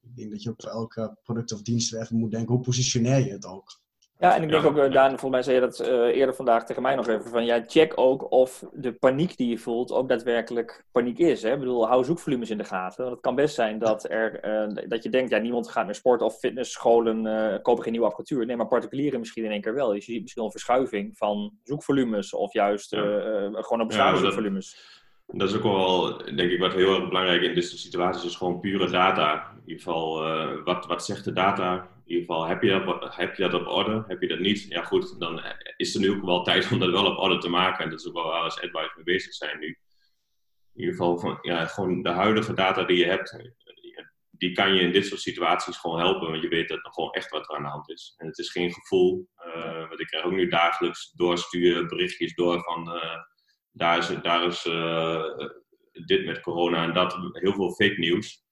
ik 0.00 0.16
denk 0.16 0.30
dat 0.30 0.42
je 0.42 0.50
op 0.50 0.62
elke 0.62 1.18
product 1.22 1.52
of 1.52 1.62
dienst 1.62 1.94
even 1.94 2.16
moet 2.16 2.30
denken, 2.30 2.54
hoe 2.54 2.64
positioneer 2.64 3.18
je 3.26 3.32
het 3.32 3.44
ook? 3.44 3.79
Ja, 4.20 4.36
en 4.36 4.42
ik 4.42 4.48
denk 4.48 4.64
ook, 4.64 4.76
uh, 4.76 4.92
Daan, 4.92 5.08
volgens 5.08 5.30
mij 5.30 5.42
zei 5.42 5.54
je 5.54 5.60
dat 5.60 5.80
uh, 5.80 6.16
eerder 6.16 6.34
vandaag 6.34 6.64
tegen 6.64 6.82
mij 6.82 6.94
nog 6.94 7.08
even, 7.08 7.30
van 7.30 7.44
ja, 7.44 7.64
check 7.66 7.92
ook 7.94 8.30
of 8.32 8.64
de 8.72 8.92
paniek 8.92 9.36
die 9.36 9.48
je 9.48 9.58
voelt 9.58 9.92
ook 9.92 10.08
daadwerkelijk 10.08 10.84
paniek 10.92 11.18
is. 11.18 11.42
Hè? 11.42 11.52
Ik 11.52 11.58
bedoel, 11.58 11.86
hou 11.86 12.04
zoekvolumes 12.04 12.50
in 12.50 12.58
de 12.58 12.64
gaten. 12.64 13.02
Want 13.02 13.14
het 13.14 13.24
kan 13.24 13.34
best 13.34 13.54
zijn 13.54 13.78
dat, 13.78 14.10
er, 14.10 14.44
uh, 14.68 14.88
dat 14.88 15.02
je 15.02 15.08
denkt, 15.10 15.30
ja, 15.30 15.38
niemand 15.38 15.68
gaat 15.68 15.84
meer 15.84 15.94
sporten 15.94 16.26
of 16.26 16.38
fitnessscholen 16.38 17.22
kopen 17.62 17.82
geen 17.82 17.92
nieuwe 17.92 18.06
apparatuur. 18.06 18.46
Nee, 18.46 18.56
maar 18.56 18.68
particulieren 18.68 19.18
misschien 19.18 19.44
in 19.44 19.50
één 19.50 19.60
keer 19.60 19.74
wel. 19.74 19.88
Dus 19.88 20.06
je 20.06 20.12
ziet 20.12 20.22
misschien 20.22 20.44
een 20.44 20.50
verschuiving 20.50 21.16
van 21.16 21.52
zoekvolumes 21.64 22.34
of 22.34 22.52
juist 22.52 22.90
ja. 22.90 23.00
gewoon 23.50 23.80
op 23.80 23.86
bestaande 23.86 24.18
ja, 24.18 24.24
zoekvolumes. 24.24 24.98
Dat 25.26 25.48
is 25.48 25.56
ook 25.56 25.62
wel, 25.62 26.16
denk 26.34 26.50
ik, 26.50 26.60
wat 26.60 26.72
heel 26.72 26.94
erg 26.94 27.08
belangrijk 27.08 27.42
in 27.42 27.54
deze 27.54 27.78
situaties 27.78 28.24
is 28.24 28.36
gewoon 28.36 28.60
pure 28.60 28.90
data. 28.90 29.34
In 29.34 29.62
ieder 29.64 29.82
geval, 29.82 30.22
wat, 30.64 30.86
wat 30.86 31.04
zegt 31.04 31.24
de 31.24 31.32
data? 31.32 31.88
In 32.10 32.16
ieder 32.16 32.34
geval, 32.34 32.48
heb 32.48 32.62
je, 32.62 32.84
dat, 32.84 33.16
heb 33.16 33.36
je 33.36 33.42
dat 33.42 33.60
op 33.60 33.66
orde? 33.66 34.04
Heb 34.06 34.20
je 34.20 34.28
dat 34.28 34.38
niet? 34.38 34.66
Ja, 34.68 34.82
goed, 34.82 35.20
dan 35.20 35.42
is 35.76 35.94
er 35.94 36.00
nu 36.00 36.10
ook 36.10 36.24
wel 36.24 36.42
tijd 36.42 36.72
om 36.72 36.78
dat 36.78 36.90
wel 36.90 37.06
op 37.06 37.18
orde 37.18 37.38
te 37.38 37.48
maken. 37.48 37.84
En 37.84 37.90
dat 37.90 38.00
is 38.00 38.06
ook 38.06 38.14
wel 38.14 38.24
waar 38.26 38.44
we 38.44 38.62
advice 38.62 38.92
mee 38.94 39.04
bezig 39.04 39.34
zijn 39.34 39.58
nu. 39.58 39.66
In 39.66 40.80
ieder 40.80 40.94
geval, 40.94 41.18
van, 41.18 41.38
ja, 41.42 41.66
gewoon 41.66 42.02
de 42.02 42.10
huidige 42.10 42.52
data 42.52 42.84
die 42.84 42.96
je 42.96 43.04
hebt, 43.04 43.52
die 44.30 44.52
kan 44.52 44.74
je 44.74 44.80
in 44.80 44.92
dit 44.92 45.06
soort 45.06 45.20
situaties 45.20 45.76
gewoon 45.76 45.98
helpen. 45.98 46.30
Want 46.30 46.42
je 46.42 46.48
weet 46.48 46.68
dat 46.68 46.84
er 46.84 46.92
gewoon 46.92 47.12
echt 47.12 47.30
wat 47.30 47.48
er 47.48 47.56
aan 47.56 47.62
de 47.62 47.68
hand 47.68 47.90
is. 47.90 48.14
En 48.16 48.26
het 48.26 48.38
is 48.38 48.50
geen 48.50 48.72
gevoel. 48.72 49.28
Uh, 49.56 49.88
want 49.88 50.00
ik 50.00 50.06
krijg 50.06 50.24
ook 50.24 50.32
nu 50.32 50.48
dagelijks 50.48 51.12
doorsturen 51.12 51.88
berichtjes 51.88 52.34
door 52.34 52.62
van 52.62 52.96
uh, 52.96 53.16
daar 53.70 53.98
is, 53.98 54.08
daar 54.22 54.46
is 54.46 54.64
uh, 54.64 55.24
dit 55.92 56.26
met 56.26 56.40
corona 56.40 56.82
en 56.82 56.94
dat. 56.94 57.18
Heel 57.32 57.52
veel 57.52 57.70
fake 57.70 57.98
nieuws 57.98 58.48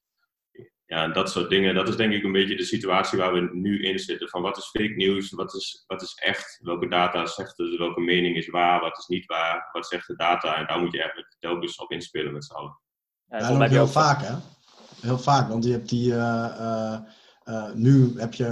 ja, 0.89 1.09
dat 1.09 1.31
soort 1.31 1.51
dingen. 1.51 1.75
Dat 1.75 1.89
is 1.89 1.97
denk 1.97 2.13
ik 2.13 2.25
een 2.25 2.33
beetje 2.33 2.57
de 2.57 2.65
situatie 2.65 3.19
waar 3.19 3.33
we 3.33 3.51
nu 3.53 3.83
in 3.83 3.99
zitten. 3.99 4.29
Van 4.29 4.43
wat 4.43 4.57
is 4.57 4.65
fake 4.65 4.95
news, 4.97 5.31
wat 5.31 5.55
is, 5.55 5.85
wat 5.87 6.03
is 6.03 6.15
echt, 6.15 6.59
welke 6.63 6.89
data 6.89 7.27
zegt 7.27 7.59
het, 7.59 7.77
welke 7.77 8.01
mening 8.01 8.37
is 8.37 8.49
waar, 8.49 8.81
wat 8.81 8.99
is 8.99 9.07
niet 9.07 9.27
waar, 9.27 9.69
wat 9.73 9.87
zegt 9.87 10.07
de 10.07 10.17
data. 10.17 10.57
En 10.57 10.67
daar 10.67 10.81
moet 10.81 10.93
je 10.93 10.99
eigenlijk 10.99 11.37
telkens 11.39 11.77
op 11.77 11.91
inspelen 11.91 12.33
met 12.33 12.45
z'n 12.45 12.55
allen. 12.55 12.81
Ja, 13.25 13.39
dat 13.39 13.49
ja, 13.49 13.69
heel 13.69 13.87
vaak 13.87 14.21
hè. 14.23 14.35
Heel 15.01 15.19
vaak, 15.19 15.49
want 15.49 15.65
je 15.65 15.71
hebt 15.71 15.89
die... 15.89 16.11
Uh, 16.11 16.17
uh, 16.61 16.99
uh, 17.49 17.73
nu 17.73 18.21
heb 18.21 18.35
je 18.35 18.47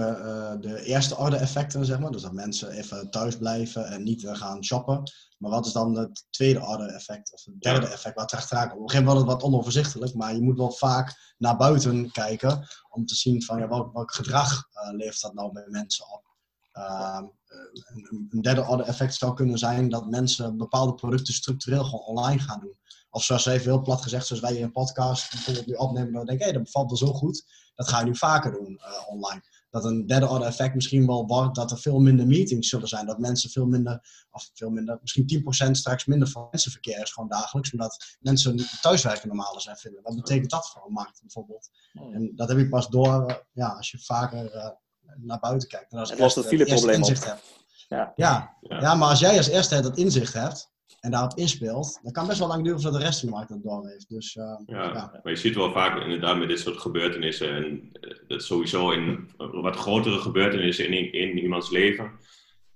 de 0.61 0.83
eerste 0.85 1.17
orde 1.17 1.37
effecten, 1.37 1.85
zeg 1.85 1.99
maar. 1.99 2.11
Dus 2.11 2.23
dat 2.23 2.33
mensen 2.33 2.71
even 2.71 3.11
thuis 3.11 3.37
blijven 3.37 3.87
en 3.87 4.03
niet 4.03 4.29
gaan 4.29 4.65
shoppen. 4.65 5.03
Maar 5.39 5.51
wat 5.51 5.67
is 5.67 5.73
dan 5.73 5.97
het 5.97 6.27
tweede 6.31 6.61
orde 6.61 6.85
effect 6.85 7.33
of 7.33 7.45
het 7.45 7.61
derde 7.61 7.87
effect 7.87 8.15
wat 8.15 8.33
achteraan 8.33 8.69
komt? 8.69 8.81
Op 8.81 8.83
een 8.83 8.91
gegeven 8.91 9.13
moment 9.13 9.31
het 9.31 9.41
wat 9.41 9.51
onoverzichtelijk, 9.51 10.15
maar 10.15 10.35
je 10.35 10.43
moet 10.43 10.57
wel 10.57 10.73
vaak 10.73 11.35
naar 11.39 11.57
buiten 11.57 12.11
kijken 12.11 12.67
om 12.89 13.07
te 13.07 13.15
zien 13.15 13.43
van 13.43 13.59
ja, 13.59 13.69
welk, 13.69 13.93
welk 13.93 14.15
gedrag 14.15 14.69
uh, 14.75 14.97
levert 14.97 15.21
dat 15.21 15.35
nou 15.35 15.53
bij 15.53 15.67
mensen 15.67 16.13
op. 16.13 16.25
Een, 16.73 18.29
een, 18.31 18.43
derde 18.43 18.67
orde 18.67 18.83
effect 18.83 19.15
zou 19.15 19.35
kunnen 19.35 19.59
zijn 19.59 19.89
dat 19.89 20.11
mensen 20.11 20.57
bepaalde 20.57 20.95
producten 20.95 21.35
structureel 21.35 21.85
gewoon 21.85 22.05
online 22.05 22.41
gaan 22.41 22.61
doen. 22.61 22.77
Of 23.17 23.25
zoals 23.25 23.47
even 23.47 23.71
heel 23.71 23.83
plat 23.83 24.03
gezegd, 24.03 24.27
zoals 24.27 24.43
wij 24.43 24.53
hier 24.53 24.63
een 24.63 24.73
podcast 24.73 25.31
bijvoorbeeld 25.31 25.67
nu 25.67 25.75
opnemen, 25.75 26.13
dan 26.13 26.27
denk 26.27 26.41
ik, 26.41 26.47
hé, 26.47 26.53
dat 26.53 26.63
bevalt 26.63 26.89
wel 26.89 27.09
zo 27.09 27.13
goed, 27.13 27.45
dat 27.75 27.89
ga 27.89 27.99
je 27.99 28.05
nu 28.05 28.17
vaker 28.17 28.53
doen 28.53 28.81
uh, 28.81 29.09
online 29.09 29.43
dat 29.71 29.85
een 29.85 30.07
derde 30.07 30.29
orde 30.29 30.45
effect 30.45 30.75
misschien 30.75 31.07
wel 31.07 31.27
wordt 31.27 31.55
dat 31.55 31.71
er 31.71 31.79
veel 31.79 31.99
minder 31.99 32.27
meetings 32.27 32.69
zullen 32.69 32.89
zijn. 32.89 33.07
Dat 33.07 33.19
mensen 33.19 33.51
veel 33.51 33.67
minder, 33.67 34.27
of 34.31 34.51
veel 34.55 34.71
minder, 34.71 34.99
misschien 35.01 35.45
10% 35.69 35.71
straks 35.71 36.07
minder 36.07 36.29
van 36.29 36.49
mensenverkeer 36.51 37.03
is 37.03 37.13
gewoon 37.13 37.29
dagelijks. 37.29 37.73
Omdat 37.73 38.17
mensen 38.21 38.57
thuiswerken 38.81 39.29
normaal 39.29 39.61
zijn 39.61 39.77
vinden. 39.77 40.03
Wat 40.03 40.17
betekent 40.17 40.51
dat 40.51 40.69
voor 40.69 40.87
een 40.87 40.93
markt 40.93 41.21
bijvoorbeeld? 41.21 41.71
En 41.93 42.33
dat 42.35 42.49
heb 42.49 42.59
je 42.59 42.69
pas 42.69 42.89
door 42.89 43.27
eh, 43.27 43.37
ja, 43.53 43.69
als 43.69 43.91
je 43.91 43.99
vaker 43.99 44.55
uh, 44.55 44.69
naar 45.17 45.39
buiten 45.39 45.69
kijkt. 45.69 45.93
En 45.93 45.99
als 45.99 46.11
het 46.11 46.19
lost 46.19 46.37
het 46.37 46.47
fileprobleem 46.47 47.03
op. 47.03 47.41
Ja. 47.89 48.13
Ja. 48.17 48.57
Ja. 48.61 48.95
maar 48.95 49.09
als 49.09 49.21
jij 49.21 49.37
als 49.37 49.49
eerste 49.49 49.81
dat 49.81 49.97
inzicht 49.97 50.33
hebt, 50.33 50.75
en 51.07 51.13
daarop 51.13 51.39
inspeelt, 51.39 52.01
dan 52.03 52.13
kan 52.13 52.27
best 52.27 52.39
wel 52.39 52.49
lang 52.49 52.65
duren 52.65 52.81
voordat 52.81 53.01
de 53.01 53.07
rest 53.07 53.21
van 53.21 53.29
de 53.29 53.35
markt 53.35 53.49
dat 53.49 53.63
door 53.63 53.89
heeft. 53.89 54.09
Dus, 54.09 54.35
uh, 54.35 54.59
ja, 54.67 54.83
ja, 54.83 55.21
maar 55.23 55.33
je 55.33 55.39
ziet 55.39 55.55
wel 55.55 55.73
vaak 55.73 56.03
inderdaad 56.03 56.39
met 56.39 56.49
dit 56.49 56.61
soort 56.61 56.79
gebeurtenissen, 56.79 57.55
en 57.55 57.89
eh, 57.93 58.11
dat 58.29 58.43
sowieso 58.43 58.91
in 58.91 59.31
wat 59.37 59.77
grotere 59.77 60.19
gebeurtenissen 60.19 60.87
in, 60.87 61.13
in 61.13 61.39
iemands 61.39 61.71
leven, 61.71 62.11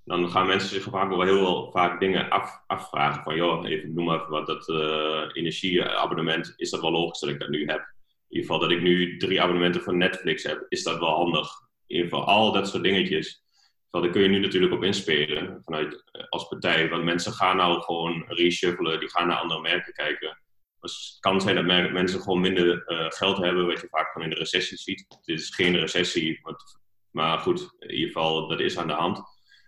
dan 0.04 0.30
gaan 0.30 0.46
mensen 0.46 0.68
zich 0.68 0.82
vaak 0.82 1.08
wel 1.08 1.22
heel 1.22 1.70
vaak 1.72 2.00
dingen 2.00 2.30
af, 2.30 2.62
afvragen. 2.66 3.22
Van 3.22 3.36
joh, 3.36 3.68
even 3.68 3.94
noem 3.94 4.04
maar 4.04 4.28
wat, 4.28 4.46
dat 4.46 4.68
uh, 4.68 5.22
energieabonnement, 5.32 6.54
is 6.56 6.70
dat 6.70 6.80
wel 6.80 6.90
logisch 6.90 7.20
dat 7.20 7.30
ik 7.30 7.40
dat 7.40 7.48
nu 7.48 7.66
heb? 7.66 7.78
In 8.28 8.36
ieder 8.36 8.50
geval 8.50 8.58
dat 8.58 8.70
ik 8.70 8.82
nu 8.82 9.16
drie 9.16 9.42
abonnementen 9.42 9.82
van 9.82 9.96
Netflix 9.96 10.42
heb, 10.42 10.66
is 10.68 10.82
dat 10.82 10.98
wel 10.98 11.14
handig? 11.14 11.48
In 11.86 11.96
ieder 11.96 12.10
geval 12.10 12.26
al 12.26 12.52
dat 12.52 12.68
soort 12.68 12.82
dingetjes 12.82 13.39
daar 13.90 14.10
kun 14.10 14.22
je 14.22 14.28
nu 14.28 14.38
natuurlijk 14.38 14.72
op 14.72 14.82
inspelen 14.82 15.62
vanuit 15.64 16.02
eh, 16.12 16.24
als 16.28 16.48
partij. 16.48 16.88
Want 16.88 17.04
mensen 17.04 17.32
gaan 17.32 17.56
nou 17.56 17.80
gewoon 17.80 18.24
reshuffelen, 18.28 19.00
die 19.00 19.10
gaan 19.10 19.26
naar 19.26 19.36
andere 19.36 19.60
merken 19.60 19.92
kijken. 19.92 20.38
Dus 20.80 21.10
het 21.10 21.20
kan 21.20 21.40
zijn 21.40 21.54
dat 21.54 21.92
mensen 21.92 22.20
gewoon 22.20 22.40
minder 22.40 22.84
uh, 22.86 23.06
geld 23.08 23.36
hebben, 23.36 23.66
wat 23.66 23.80
je 23.80 23.88
vaak 23.90 24.12
van 24.12 24.22
in 24.22 24.30
de 24.30 24.36
recessie 24.36 24.78
ziet. 24.78 25.06
Dit 25.24 25.40
is 25.40 25.54
geen 25.54 25.78
recessie, 25.78 26.40
Maar 27.10 27.38
goed, 27.38 27.74
in 27.78 27.90
ieder 27.90 28.06
geval, 28.06 28.48
dat 28.48 28.60
is 28.60 28.78
aan 28.78 28.86
de 28.86 28.92
hand. 28.92 29.22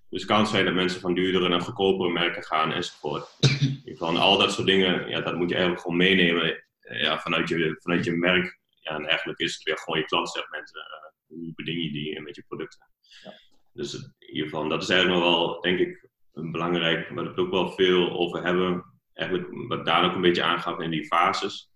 Dus 0.09 0.21
het 0.21 0.31
kan 0.31 0.47
zijn 0.47 0.65
dat 0.65 0.75
mensen 0.75 1.01
van 1.01 1.15
duurdere 1.15 1.49
naar 1.49 1.61
goedkopere 1.61 2.11
merken 2.11 2.43
gaan 2.43 2.73
enzovoort. 2.73 3.37
In 3.41 3.49
ieder 3.61 3.97
geval, 3.97 4.19
al 4.19 4.39
dat 4.39 4.53
soort 4.53 4.67
dingen, 4.67 5.09
ja, 5.09 5.21
dat 5.21 5.35
moet 5.35 5.49
je 5.49 5.55
eigenlijk 5.55 5.85
gewoon 5.85 5.99
meenemen 5.99 6.65
ja, 6.81 7.21
vanuit, 7.21 7.49
je, 7.49 7.77
vanuit 7.79 8.05
je 8.05 8.13
merk. 8.13 8.59
Ja, 8.81 8.95
en 8.95 9.07
eigenlijk 9.07 9.39
is 9.39 9.55
het 9.55 9.63
weer 9.63 9.79
gewoon 9.79 9.99
je 9.99 10.07
klantsegment. 10.07 10.77
Uh, 10.77 10.83
hoe 11.27 11.53
beding 11.55 11.83
je 11.83 11.93
die 11.93 12.21
met 12.21 12.37
je 12.37 12.45
producten? 12.49 12.87
Ja. 13.23 13.33
Dus 13.73 14.13
geval, 14.23 14.69
dat 14.69 14.83
is 14.83 14.89
eigenlijk 14.89 15.21
nog 15.21 15.31
wel, 15.31 15.61
denk 15.61 15.79
ik, 15.79 16.09
een 16.33 16.53
belangrijk, 16.53 17.09
waar 17.09 17.35
we 17.35 17.41
ook 17.41 17.51
wel 17.51 17.71
veel 17.71 18.11
over 18.11 18.43
hebben. 18.43 18.85
Eigenlijk 19.13 19.69
wat 19.69 19.87
daar 19.87 20.05
ook 20.05 20.15
een 20.15 20.21
beetje 20.21 20.43
aangaf 20.43 20.81
in 20.81 20.91
die 20.91 21.07
fases. 21.07 21.71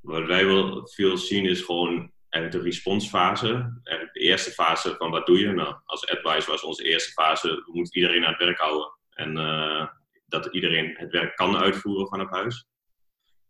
Wat 0.00 0.26
wij 0.26 0.46
wel 0.46 0.88
veel 0.88 1.16
zien 1.16 1.44
is 1.44 1.60
gewoon 1.60 2.12
eigenlijk 2.28 2.64
de 2.64 2.70
responsfase. 2.70 3.48
Eigenlijk 3.82 4.12
de 4.12 4.20
eerste 4.20 4.50
fase 4.50 4.94
van 4.96 5.10
wat 5.10 5.26
doe 5.26 5.38
je? 5.38 5.52
Nou, 5.52 5.76
als 5.84 6.10
advice 6.10 6.50
was 6.50 6.62
onze 6.62 6.84
eerste 6.84 7.12
fase, 7.12 7.48
we 7.48 7.70
moeten 7.72 8.00
iedereen 8.00 8.24
aan 8.24 8.32
het 8.32 8.42
werk 8.42 8.58
houden. 8.58 8.92
En 9.10 9.36
uh, 9.36 9.86
dat 10.26 10.46
iedereen 10.46 10.94
het 10.96 11.12
werk 11.12 11.36
kan 11.36 11.56
uitvoeren 11.56 12.08
vanaf 12.08 12.30
huis. 12.30 12.66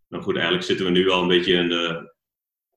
Nou 0.09 0.23
goed, 0.23 0.35
eigenlijk 0.35 0.65
zitten 0.65 0.87
we 0.87 0.93
nu 0.93 1.11
al 1.11 1.23
een 1.23 1.29
beetje 1.29 1.53
in 1.53 1.69
de 1.69 2.15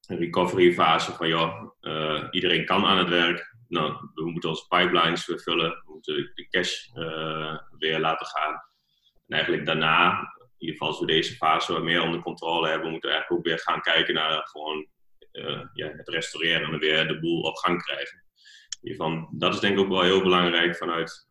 recovery 0.08 0.74
fase 0.74 1.12
van 1.12 1.28
ja, 1.28 1.74
uh, 1.82 2.28
iedereen 2.32 2.66
kan 2.66 2.86
aan 2.86 2.98
het 2.98 3.10
werk. 3.10 3.51
Nou, 3.72 4.10
we 4.14 4.32
moeten 4.32 4.50
onze 4.50 4.68
pipelines 4.68 5.24
vervullen, 5.24 5.70
we 5.70 5.92
moeten 5.92 6.32
de 6.34 6.48
cash 6.50 6.88
uh, 6.96 7.58
weer 7.78 8.00
laten 8.00 8.26
gaan. 8.26 8.54
En 9.28 9.36
eigenlijk 9.36 9.66
daarna, 9.66 10.20
in 10.20 10.50
ieder 10.58 10.76
geval 10.76 10.88
als 10.88 11.00
we 11.00 11.06
deze 11.06 11.36
fase 11.36 11.74
wat 11.74 11.84
meer 11.84 12.02
onder 12.02 12.22
controle 12.22 12.68
hebben, 12.68 12.92
moeten 12.92 13.10
we 13.10 13.16
eigenlijk 13.16 13.48
ook 13.48 13.54
weer 13.54 13.64
gaan 13.64 13.82
kijken 13.82 14.14
naar 14.14 14.48
gewoon 14.48 14.88
uh, 15.32 15.62
ja, 15.74 15.88
het 15.88 16.10
restaureren 16.10 16.74
en 16.74 16.80
weer 16.80 17.08
de 17.08 17.20
boel 17.20 17.42
op 17.42 17.56
gang 17.56 17.84
krijgen. 17.84 18.24
Geval, 18.82 19.30
dat 19.32 19.54
is 19.54 19.60
denk 19.60 19.74
ik 19.74 19.80
ook 19.80 19.90
wel 19.90 20.02
heel 20.02 20.22
belangrijk 20.22 20.76
vanuit 20.76 21.30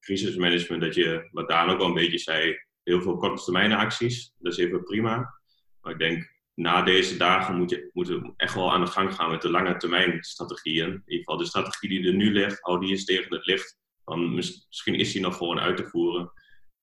crisismanagement, 0.00 0.82
dat 0.82 0.94
je, 0.94 1.28
wat 1.32 1.48
Daan 1.48 1.70
ook 1.70 1.80
al 1.80 1.86
een 1.86 1.94
beetje 1.94 2.18
zei, 2.18 2.58
heel 2.82 3.02
veel 3.02 3.16
korte 3.16 3.44
termijn 3.44 3.72
acties. 3.72 4.34
Dat 4.38 4.52
is 4.52 4.58
even 4.58 4.82
prima. 4.82 5.40
Maar 5.80 5.92
ik 5.92 5.98
denk, 5.98 6.39
na 6.54 6.82
deze 6.82 7.16
dagen 7.16 7.56
moet 7.56 7.70
je, 7.70 7.90
moeten 7.92 8.22
we 8.22 8.32
echt 8.36 8.54
wel 8.54 8.72
aan 8.72 8.84
de 8.84 8.90
gang 8.90 9.14
gaan 9.14 9.30
met 9.30 9.42
de 9.42 9.50
lange 9.50 9.76
termijn 9.76 10.22
strategieën. 10.22 10.86
In 10.86 11.02
ieder 11.06 11.18
geval 11.18 11.36
de 11.36 11.44
strategie 11.44 11.88
die 11.88 12.06
er 12.06 12.14
nu 12.14 12.32
ligt, 12.32 12.60
hou 12.60 12.80
die 12.80 12.90
eens 12.90 13.04
tegen 13.04 13.34
het 13.34 13.46
licht. 13.46 13.78
Misschien 14.04 14.94
is 14.94 15.12
die 15.12 15.22
nog 15.22 15.36
gewoon 15.36 15.60
uit 15.60 15.76
te 15.76 15.86
voeren. 15.86 16.32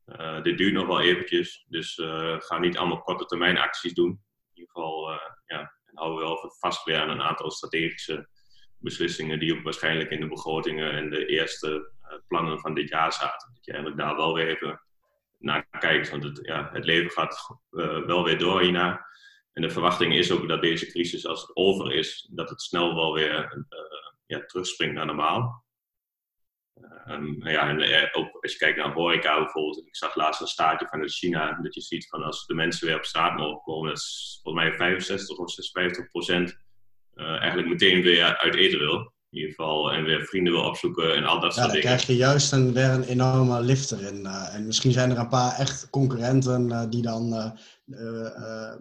Uh, 0.07 0.41
dit 0.41 0.57
duurt 0.57 0.73
nog 0.73 0.87
wel 0.87 1.01
eventjes, 1.01 1.65
dus 1.67 1.97
uh, 1.97 2.35
ga 2.39 2.57
niet 2.57 2.77
allemaal 2.77 3.01
korte 3.01 3.25
termijn 3.25 3.57
acties 3.57 3.93
doen. 3.93 4.09
In 4.09 4.19
ieder 4.53 4.71
geval, 4.73 5.11
uh, 5.11 5.19
ja, 5.45 5.73
hou 5.93 6.19
wel 6.19 6.53
vast 6.59 6.83
weer 6.83 6.99
aan 6.99 7.09
een 7.09 7.21
aantal 7.21 7.51
strategische 7.51 8.27
beslissingen 8.77 9.39
die 9.39 9.55
ook 9.55 9.63
waarschijnlijk 9.63 10.09
in 10.09 10.19
de 10.19 10.27
begrotingen 10.27 10.91
en 10.91 11.09
de 11.09 11.25
eerste 11.25 11.91
plannen 12.27 12.59
van 12.59 12.73
dit 12.73 12.89
jaar 12.89 13.13
zaten. 13.13 13.53
Dat 13.53 13.65
je 13.65 13.71
eigenlijk 13.71 14.01
daar 14.01 14.15
wel 14.15 14.33
weer 14.33 14.47
even 14.47 14.81
naar 15.39 15.67
kijkt. 15.79 16.09
Want 16.09 16.23
het, 16.23 16.39
ja, 16.41 16.69
het 16.73 16.85
leven 16.85 17.11
gaat 17.11 17.59
wel 18.05 18.23
weer 18.23 18.37
door 18.37 18.61
hierna. 18.61 19.05
En 19.57 19.63
de 19.63 19.69
verwachting 19.69 20.15
is 20.15 20.31
ook 20.31 20.47
dat 20.47 20.61
deze 20.61 20.87
crisis, 20.87 21.25
als 21.25 21.41
het 21.41 21.55
over 21.55 21.93
is, 21.93 22.29
dat 22.31 22.49
het 22.49 22.61
snel 22.61 22.95
wel 22.95 23.13
weer 23.13 23.65
uh, 23.69 23.79
ja, 24.25 24.45
terugspringt 24.45 24.95
naar 24.95 25.05
normaal. 25.05 25.65
Um, 27.07 27.47
ja, 27.47 27.69
en 27.69 28.13
ook 28.13 28.37
als 28.41 28.51
je 28.51 28.57
kijkt 28.57 28.77
naar 28.77 28.93
horeca 28.93 29.37
bijvoorbeeld. 29.37 29.87
Ik 29.87 29.95
zag 29.95 30.15
laatst 30.15 30.41
een 30.41 30.47
staartje 30.47 30.87
vanuit 30.87 31.13
China. 31.13 31.59
Dat 31.61 31.73
je 31.73 31.81
ziet 31.81 32.07
van 32.07 32.23
als 32.23 32.45
de 32.45 32.53
mensen 32.53 32.87
weer 32.87 32.95
op 32.95 33.05
straat 33.05 33.37
mogen 33.37 33.61
komen. 33.61 33.87
Dat 33.87 33.97
is 33.97 34.39
volgens 34.43 34.63
mij 34.63 34.73
65 34.77 35.37
of 35.37 35.51
56 35.51 36.11
procent 36.11 36.57
uh, 37.15 37.29
eigenlijk 37.29 37.67
meteen 37.67 38.01
weer 38.01 38.37
uit 38.37 38.55
eten 38.55 38.79
wil 38.79 39.13
in 39.29 39.37
ieder 39.37 39.49
geval 39.49 39.91
en 39.91 40.03
weer 40.03 40.25
vrienden 40.25 40.53
wil 40.53 40.63
opzoeken 40.63 41.15
en 41.15 41.23
al 41.23 41.39
dat 41.39 41.55
ja, 41.55 41.61
soort 41.61 41.73
dingen. 41.73 41.87
dan 41.87 41.97
krijg 41.97 42.07
je 42.07 42.15
juist 42.15 42.51
een, 42.51 42.73
weer 42.73 42.89
een 42.89 43.03
enorme 43.03 43.61
lift 43.61 43.91
erin. 43.91 44.19
Uh, 44.19 44.55
en 44.55 44.65
misschien 44.65 44.91
zijn 44.91 45.11
er 45.11 45.17
een 45.17 45.29
paar 45.29 45.59
echt 45.59 45.89
concurrenten 45.89 46.69
uh, 46.69 46.83
die 46.89 47.01
dan 47.01 47.53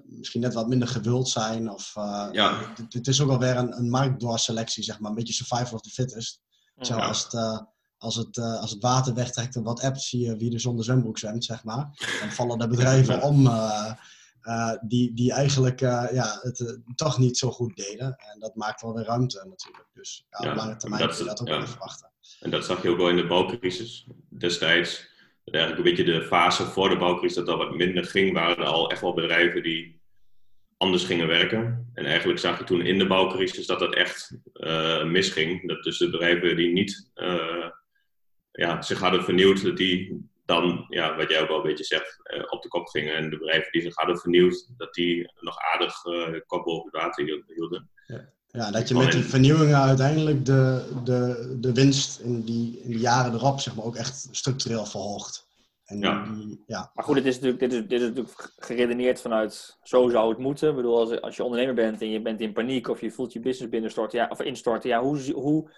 misschien 0.05 0.41
net 0.41 0.55
wat 0.55 0.69
minder 0.69 0.89
gewild 0.89 1.29
zijn. 1.29 1.71
Of, 1.71 1.93
ja. 2.33 2.75
Het 2.89 3.07
is 3.07 3.21
ook 3.21 3.31
alweer 3.31 3.57
een, 3.57 3.77
een 3.77 3.91
marktdoorselectie, 3.91 4.83
zeg 4.83 5.01
maar. 5.01 5.11
Een 5.11 5.17
beetje 5.17 5.33
survival 5.33 5.75
of 5.75 5.81
the 5.81 5.91
fittest. 5.91 6.41
Zo, 6.81 6.97
ja. 6.97 7.07
als, 7.07 7.23
het, 7.23 7.35
als, 7.99 8.17
het, 8.17 8.39
als 8.39 8.71
het 8.71 8.83
water 8.83 9.15
wegtrekt 9.15 9.57
en 9.57 9.63
wat 9.63 9.83
appt, 9.83 10.01
zie 10.01 10.21
je 10.21 10.37
wie 10.37 10.53
er 10.53 10.61
zonder 10.61 10.85
zwembroek 10.85 11.19
zwemt, 11.19 11.45
zeg 11.45 11.65
maar. 11.65 12.07
Dan 12.21 12.31
vallen 12.31 12.59
de 12.59 12.69
bedrijven 12.69 13.23
om 13.23 13.47
uh, 13.47 14.73
die, 14.81 15.15
die 15.15 15.33
eigenlijk 15.33 15.81
uh, 15.81 16.07
ja, 16.13 16.39
het 16.43 16.61
uh, 16.61 16.71
toch 16.95 17.19
niet 17.19 17.39
zo 17.39 17.51
goed 17.51 17.77
deden. 17.77 18.07
En 18.07 18.39
dat 18.39 18.55
maakt 18.55 18.81
wel 18.81 18.95
weer 18.95 19.05
ruimte 19.05 19.45
natuurlijk. 19.49 19.89
Dus 19.93 20.27
ja, 20.31 20.51
op 20.51 20.57
lange 20.57 20.77
termijn 20.77 21.09
kun 21.09 21.19
je 21.19 21.25
dat 21.25 21.41
ook 21.41 21.49
ja. 21.49 21.59
wel 21.59 21.67
verwachten. 21.67 22.11
En 22.41 22.51
dat 22.51 22.65
zag 22.65 22.83
je 22.83 22.89
ook 22.89 22.97
wel 22.97 23.09
in 23.09 23.17
de 23.17 23.27
bouwcrisis 23.27 24.07
destijds. 24.29 25.15
Eigenlijk 25.55 25.87
een 25.87 25.95
beetje 25.95 26.13
de 26.13 26.27
fase 26.27 26.65
voor 26.65 26.89
de 26.89 26.97
bouwcrisis 26.97 27.37
dat 27.37 27.47
dat 27.47 27.59
wat 27.59 27.75
minder 27.75 28.05
ging, 28.05 28.33
waren 28.33 28.57
er 28.57 28.65
al 28.65 28.91
echt 28.91 29.01
wel 29.01 29.15
bedrijven 29.15 29.63
die 29.63 30.01
anders 30.77 31.05
gingen 31.05 31.27
werken. 31.27 31.91
En 31.95 32.05
eigenlijk 32.05 32.39
zag 32.39 32.59
je 32.59 32.65
toen 32.65 32.81
in 32.81 32.99
de 32.99 33.07
bouwcrisis 33.07 33.67
dat 33.67 33.79
dat 33.79 33.95
echt 33.95 34.39
misging. 35.05 35.69
Dat 35.69 35.83
dus 35.83 35.99
de 35.99 36.11
bedrijven 36.11 36.57
die 36.57 36.73
niet 36.73 37.11
ja, 38.53 38.83
zich 38.83 38.99
hadden 38.99 39.25
vernieuwd, 39.25 39.63
dat 39.63 39.77
die 39.77 40.29
dan, 40.45 40.87
ja, 40.89 41.17
wat 41.17 41.31
jij 41.31 41.43
ook 41.43 41.49
al 41.49 41.57
een 41.57 41.63
beetje 41.63 41.85
zegt, 41.85 42.21
uh, 42.35 42.43
op 42.49 42.63
de 42.63 42.69
kop 42.69 42.87
gingen. 42.87 43.15
En 43.15 43.31
de 43.31 43.39
bedrijven 43.39 43.73
die 43.73 43.83
zich 43.83 43.95
hadden 43.95 44.19
vernieuwd, 44.19 44.73
dat 44.77 44.95
die 44.95 45.33
nog 45.41 45.59
aardig 45.59 46.03
kop 46.47 46.65
boven 46.65 46.91
het 46.93 47.03
water 47.03 47.43
hielden. 47.47 47.91
Ja. 48.07 48.35
Ja, 48.57 48.71
dat 48.71 48.89
je 48.89 48.95
met 48.95 49.13
die 49.13 49.23
vernieuwingen 49.23 49.81
uiteindelijk 49.81 50.45
de, 50.45 50.93
de, 51.05 51.57
de 51.61 51.73
winst 51.73 52.21
in 52.21 52.43
die, 52.43 52.81
in 52.83 52.91
de 52.91 52.99
jaren 52.99 53.33
erop 53.33 53.61
zeg 53.61 53.75
maar, 53.75 53.85
ook 53.85 53.97
echt 53.97 54.29
structureel 54.31 54.87
verhoogt. 54.87 55.47
En 55.85 55.99
ja. 55.99 56.25
Die, 56.25 56.63
ja. 56.67 56.91
Maar 56.95 57.05
goed, 57.05 57.15
dit 57.15 57.27
is, 57.27 57.35
natuurlijk, 57.35 57.61
dit, 57.61 57.73
is, 57.73 57.81
dit 57.81 58.01
is 58.01 58.07
natuurlijk 58.07 58.53
geredeneerd 58.57 59.21
vanuit 59.21 59.79
zo 59.83 60.09
zou 60.09 60.29
het 60.29 60.39
moeten. 60.39 60.69
Ik 60.69 60.77
bedoel, 60.77 60.99
als, 60.99 61.21
als 61.21 61.37
je 61.37 61.45
ondernemer 61.45 61.75
bent 61.75 62.01
en 62.01 62.11
je 62.11 62.23
bent 62.23 62.41
in 62.41 62.53
paniek 62.53 62.89
of 62.89 63.01
je 63.01 63.11
voelt 63.11 63.33
je 63.33 63.41
business 63.41 63.71
binnenstorten 63.71 64.19
ja, 64.19 64.29
of 64.29 64.41
instorten, 64.41 64.91
ja, 64.91 65.01
hoe, 65.01 65.33
hoe, 65.33 65.71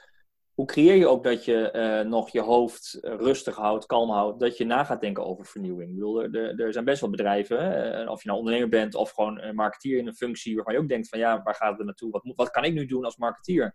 hoe 0.58 0.66
creëer 0.66 0.94
je 0.94 1.08
ook 1.08 1.24
dat 1.24 1.44
je 1.44 1.72
uh, 1.74 2.10
nog 2.10 2.30
je 2.30 2.40
hoofd 2.40 2.98
rustig 3.02 3.56
houdt, 3.56 3.86
kalm 3.86 4.10
houdt, 4.10 4.40
dat 4.40 4.56
je 4.56 4.64
na 4.64 4.84
gaat 4.84 5.00
denken 5.00 5.26
over 5.26 5.46
vernieuwing? 5.46 6.02
Er, 6.32 6.60
er 6.60 6.72
zijn 6.72 6.84
best 6.84 7.00
wel 7.00 7.10
bedrijven, 7.10 7.58
uh, 8.02 8.10
of 8.10 8.22
je 8.22 8.28
nou 8.28 8.38
ondernemer 8.38 8.68
bent 8.68 8.94
of 8.94 9.10
gewoon 9.10 9.40
een 9.40 9.54
marketeer 9.54 9.98
in 9.98 10.06
een 10.06 10.14
functie 10.14 10.54
waarvan 10.54 10.74
je 10.74 10.80
ook 10.80 10.88
denkt 10.88 11.08
van 11.08 11.18
ja, 11.18 11.42
waar 11.42 11.54
gaat 11.54 11.76
het 11.76 11.86
naartoe? 11.86 12.10
Wat, 12.10 12.32
wat 12.36 12.50
kan 12.50 12.64
ik 12.64 12.72
nu 12.72 12.86
doen 12.86 13.04
als 13.04 13.16
marketeer? 13.16 13.74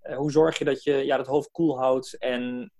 Hoe 0.00 0.30
zorg 0.30 0.58
je 0.58 0.64
dat 0.64 0.82
je 0.82 0.92
ja, 0.92 1.16
dat 1.16 1.26
hoofd 1.26 1.50
koel 1.50 1.78
houdt 1.78 2.18
en 2.18 2.72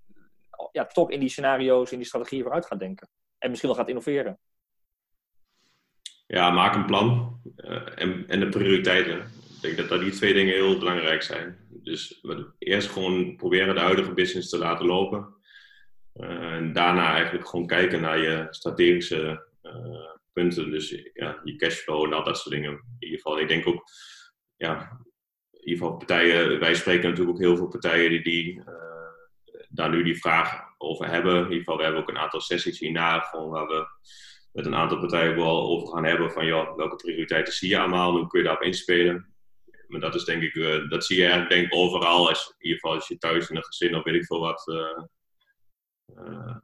ja, 0.72 0.86
toch 0.86 1.10
in 1.10 1.20
die 1.20 1.28
scenario's, 1.28 1.92
in 1.92 1.98
die 1.98 2.06
strategieën 2.06 2.42
vooruit 2.42 2.66
gaat 2.66 2.78
denken? 2.78 3.08
En 3.38 3.48
misschien 3.48 3.70
wel 3.70 3.78
gaat 3.78 3.88
innoveren? 3.88 4.38
Ja, 6.26 6.50
maak 6.50 6.74
een 6.74 6.86
plan 6.86 7.40
en, 7.94 8.24
en 8.28 8.40
de 8.40 8.48
prioriteiten. 8.48 9.39
Ik 9.60 9.66
denk 9.66 9.76
dat, 9.76 9.88
dat 9.88 10.00
die 10.00 10.10
twee 10.10 10.34
dingen 10.34 10.54
heel 10.54 10.78
belangrijk 10.78 11.22
zijn. 11.22 11.58
Dus 11.68 12.24
eerst 12.58 12.90
gewoon 12.90 13.36
proberen 13.36 13.74
de 13.74 13.80
huidige 13.80 14.12
business 14.12 14.48
te 14.48 14.58
laten 14.58 14.86
lopen. 14.86 15.34
Uh, 16.14 16.52
en 16.52 16.72
daarna 16.72 17.12
eigenlijk 17.12 17.48
gewoon 17.48 17.66
kijken 17.66 18.00
naar 18.00 18.18
je 18.18 18.46
strategische 18.50 19.46
uh, 19.62 20.10
punten. 20.32 20.70
Dus 20.70 21.10
ja, 21.12 21.40
je 21.44 21.56
cashflow 21.56 22.04
en 22.04 22.12
al 22.12 22.24
dat 22.24 22.38
soort 22.38 22.54
dingen. 22.54 22.70
In 22.72 22.96
ieder 22.98 23.16
geval, 23.16 23.38
ik 23.38 23.48
denk 23.48 23.66
ook, 23.66 23.84
ja, 24.56 25.00
in 25.50 25.68
ieder 25.68 25.82
geval 25.82 25.96
partijen, 25.96 26.58
wij 26.58 26.74
spreken 26.74 27.08
natuurlijk 27.08 27.36
ook 27.36 27.42
heel 27.42 27.56
veel 27.56 27.68
partijen 27.68 28.10
die, 28.10 28.22
die 28.22 28.54
uh, 28.56 28.64
daar 29.68 29.90
nu 29.90 30.02
die 30.02 30.20
vraag 30.20 30.62
over 30.78 31.08
hebben. 31.08 31.36
In 31.36 31.42
ieder 31.42 31.58
geval, 31.58 31.76
we 31.76 31.82
hebben 31.82 32.00
ook 32.00 32.08
een 32.08 32.18
aantal 32.18 32.40
sessies 32.40 32.78
hierna, 32.78 33.18
gewoon 33.18 33.50
waar 33.50 33.66
we 33.66 33.86
met 34.52 34.66
een 34.66 34.74
aantal 34.74 34.98
partijen 34.98 35.36
wel 35.36 35.62
over 35.62 35.88
gaan 35.88 36.04
hebben 36.04 36.30
van, 36.30 36.46
joh, 36.46 36.76
welke 36.76 36.96
prioriteiten 36.96 37.52
zie 37.52 37.68
je 37.68 37.78
allemaal, 37.78 38.16
hoe 38.16 38.26
kun 38.26 38.38
je 38.38 38.44
daarop 38.44 38.64
inspelen 38.64 39.30
maar 39.90 40.00
dat 40.00 40.14
is 40.14 40.24
denk 40.24 40.42
ik, 40.42 40.54
uh, 40.54 40.88
dat 40.88 41.04
zie 41.04 41.16
je 41.16 41.22
eigenlijk 41.22 41.52
denk 41.52 41.74
overal. 41.74 42.28
Als, 42.28 42.54
in 42.58 42.64
ieder 42.64 42.80
geval 42.80 42.94
als 42.94 43.08
je 43.08 43.18
thuis 43.18 43.50
in 43.50 43.56
een 43.56 43.64
gezin 43.64 43.94
of 43.94 44.02
weet 44.04 44.14
ik 44.14 44.24
veel 44.24 44.40
wat, 44.40 44.66
uh, 44.66 45.02
uh, 46.24 46.56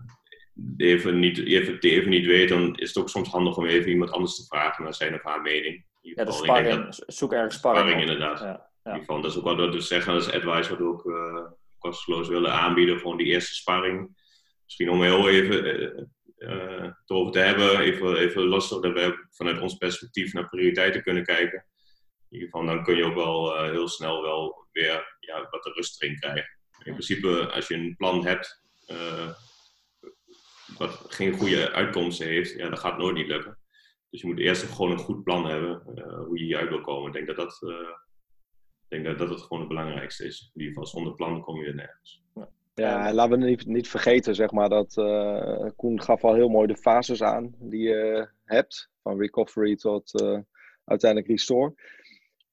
even, 0.77 1.19
niet, 1.19 1.39
even, 1.39 1.79
even 1.79 2.11
niet 2.11 2.27
weet, 2.27 2.49
dan 2.49 2.75
is 2.75 2.89
het 2.89 2.99
ook 2.99 3.09
soms 3.09 3.29
handig 3.29 3.57
om 3.57 3.67
even 3.67 3.91
iemand 3.91 4.11
anders 4.11 4.37
te 4.37 4.45
vragen 4.47 4.85
naar 4.85 4.95
zijn 4.95 5.15
of 5.15 5.23
haar 5.23 5.43
mening. 5.43 5.75
In 5.75 6.09
ieder 6.09 6.27
geval, 6.27 6.45
ja, 6.45 6.53
de 6.53 6.61
sparring, 6.62 6.85
dat, 6.85 7.03
zoek 7.07 7.33
ergens 7.33 7.55
sparring. 7.55 7.89
sparring 7.89 8.11
inderdaad. 8.11 8.41
Ja, 8.41 8.47
ja. 8.47 8.53
In 8.83 8.91
ieder 8.91 8.99
geval, 9.01 9.21
dat 9.21 9.31
is 9.31 9.39
ook 9.39 9.45
wat 9.45 9.75
we 9.75 9.81
zeggen 9.81 10.12
als 10.12 10.33
advice 10.33 10.71
wat 10.71 10.79
we 10.79 10.85
ook 10.85 11.05
kosteloos 11.79 12.29
willen 12.29 12.53
aanbieden, 12.53 12.99
gewoon 12.99 13.17
die 13.17 13.27
eerste 13.27 13.55
sparring. 13.55 14.25
Misschien 14.65 14.91
om 14.91 15.03
heel 15.03 15.29
even 15.29 16.11
uh, 16.39 16.91
over 17.07 17.33
te 17.33 17.39
hebben, 17.39 17.81
even, 17.81 18.17
even 18.17 18.43
los 18.43 18.69
dat 18.69 18.81
we 18.81 19.27
vanuit 19.31 19.61
ons 19.61 19.75
perspectief 19.75 20.33
naar 20.33 20.49
prioriteiten 20.49 21.03
kunnen 21.03 21.25
kijken 21.25 21.67
ieder 22.37 22.49
geval, 22.49 22.66
dan 22.66 22.85
kun 22.85 22.96
je 22.96 23.05
ook 23.05 23.14
wel 23.14 23.57
uh, 23.57 23.70
heel 23.70 23.88
snel 23.88 24.22
wel 24.22 24.66
weer 24.72 25.16
ja, 25.20 25.49
wat 25.51 25.62
de 25.62 25.72
rust 25.75 26.03
erin 26.03 26.18
krijgen. 26.18 26.59
In 26.85 26.92
principe, 26.92 27.51
als 27.53 27.68
je 27.68 27.75
een 27.75 27.96
plan 27.96 28.27
hebt 28.27 28.62
uh, 28.88 29.33
wat 30.79 31.05
geen 31.09 31.33
goede 31.33 31.72
uitkomsten 31.72 32.27
heeft, 32.27 32.53
ja, 32.53 32.68
dat 32.68 32.79
gaat 32.79 32.99
nooit 32.99 33.16
niet 33.16 33.27
lukken. 33.27 33.59
Dus 34.11 34.20
je 34.20 34.27
moet 34.27 34.38
eerst 34.38 34.62
gewoon 34.62 34.90
een 34.90 34.99
goed 34.99 35.25
plan 35.25 35.46
hebben 35.46 35.83
uh, 35.94 36.18
hoe 36.18 36.38
je 36.38 36.44
hieruit 36.44 36.68
wil 36.68 36.81
komen. 36.81 37.07
Ik 37.07 37.12
denk 37.12 37.27
dat 37.27 37.37
dat 37.37 37.59
Ik 38.88 38.88
denk 38.88 39.05
dat 39.05 39.18
dat 39.18 39.29
het 39.29 39.40
gewoon 39.40 39.59
het 39.59 39.68
belangrijkste 39.68 40.25
is. 40.25 40.51
In 40.55 40.61
ieder 40.61 40.75
geval, 40.75 40.87
zonder 40.87 41.14
plan 41.14 41.42
kom 41.42 41.61
je 41.61 41.66
er 41.66 41.75
nergens. 41.75 42.22
Ja, 42.75 43.12
laten 43.12 43.38
we 43.38 43.44
niet, 43.44 43.66
niet 43.66 43.88
vergeten, 43.88 44.35
zeg 44.35 44.51
maar, 44.51 44.68
dat 44.68 44.96
uh, 44.96 45.68
Koen 45.77 46.03
gaf 46.03 46.25
al 46.25 46.35
heel 46.35 46.49
mooi 46.49 46.66
de 46.66 46.77
fases 46.77 47.22
aan 47.22 47.55
die 47.59 47.83
je 47.83 48.29
hebt. 48.44 48.90
Van 49.03 49.20
recovery 49.20 49.77
tot 49.77 50.20
uh, 50.20 50.38
uiteindelijk 50.85 51.31
restore. 51.31 51.75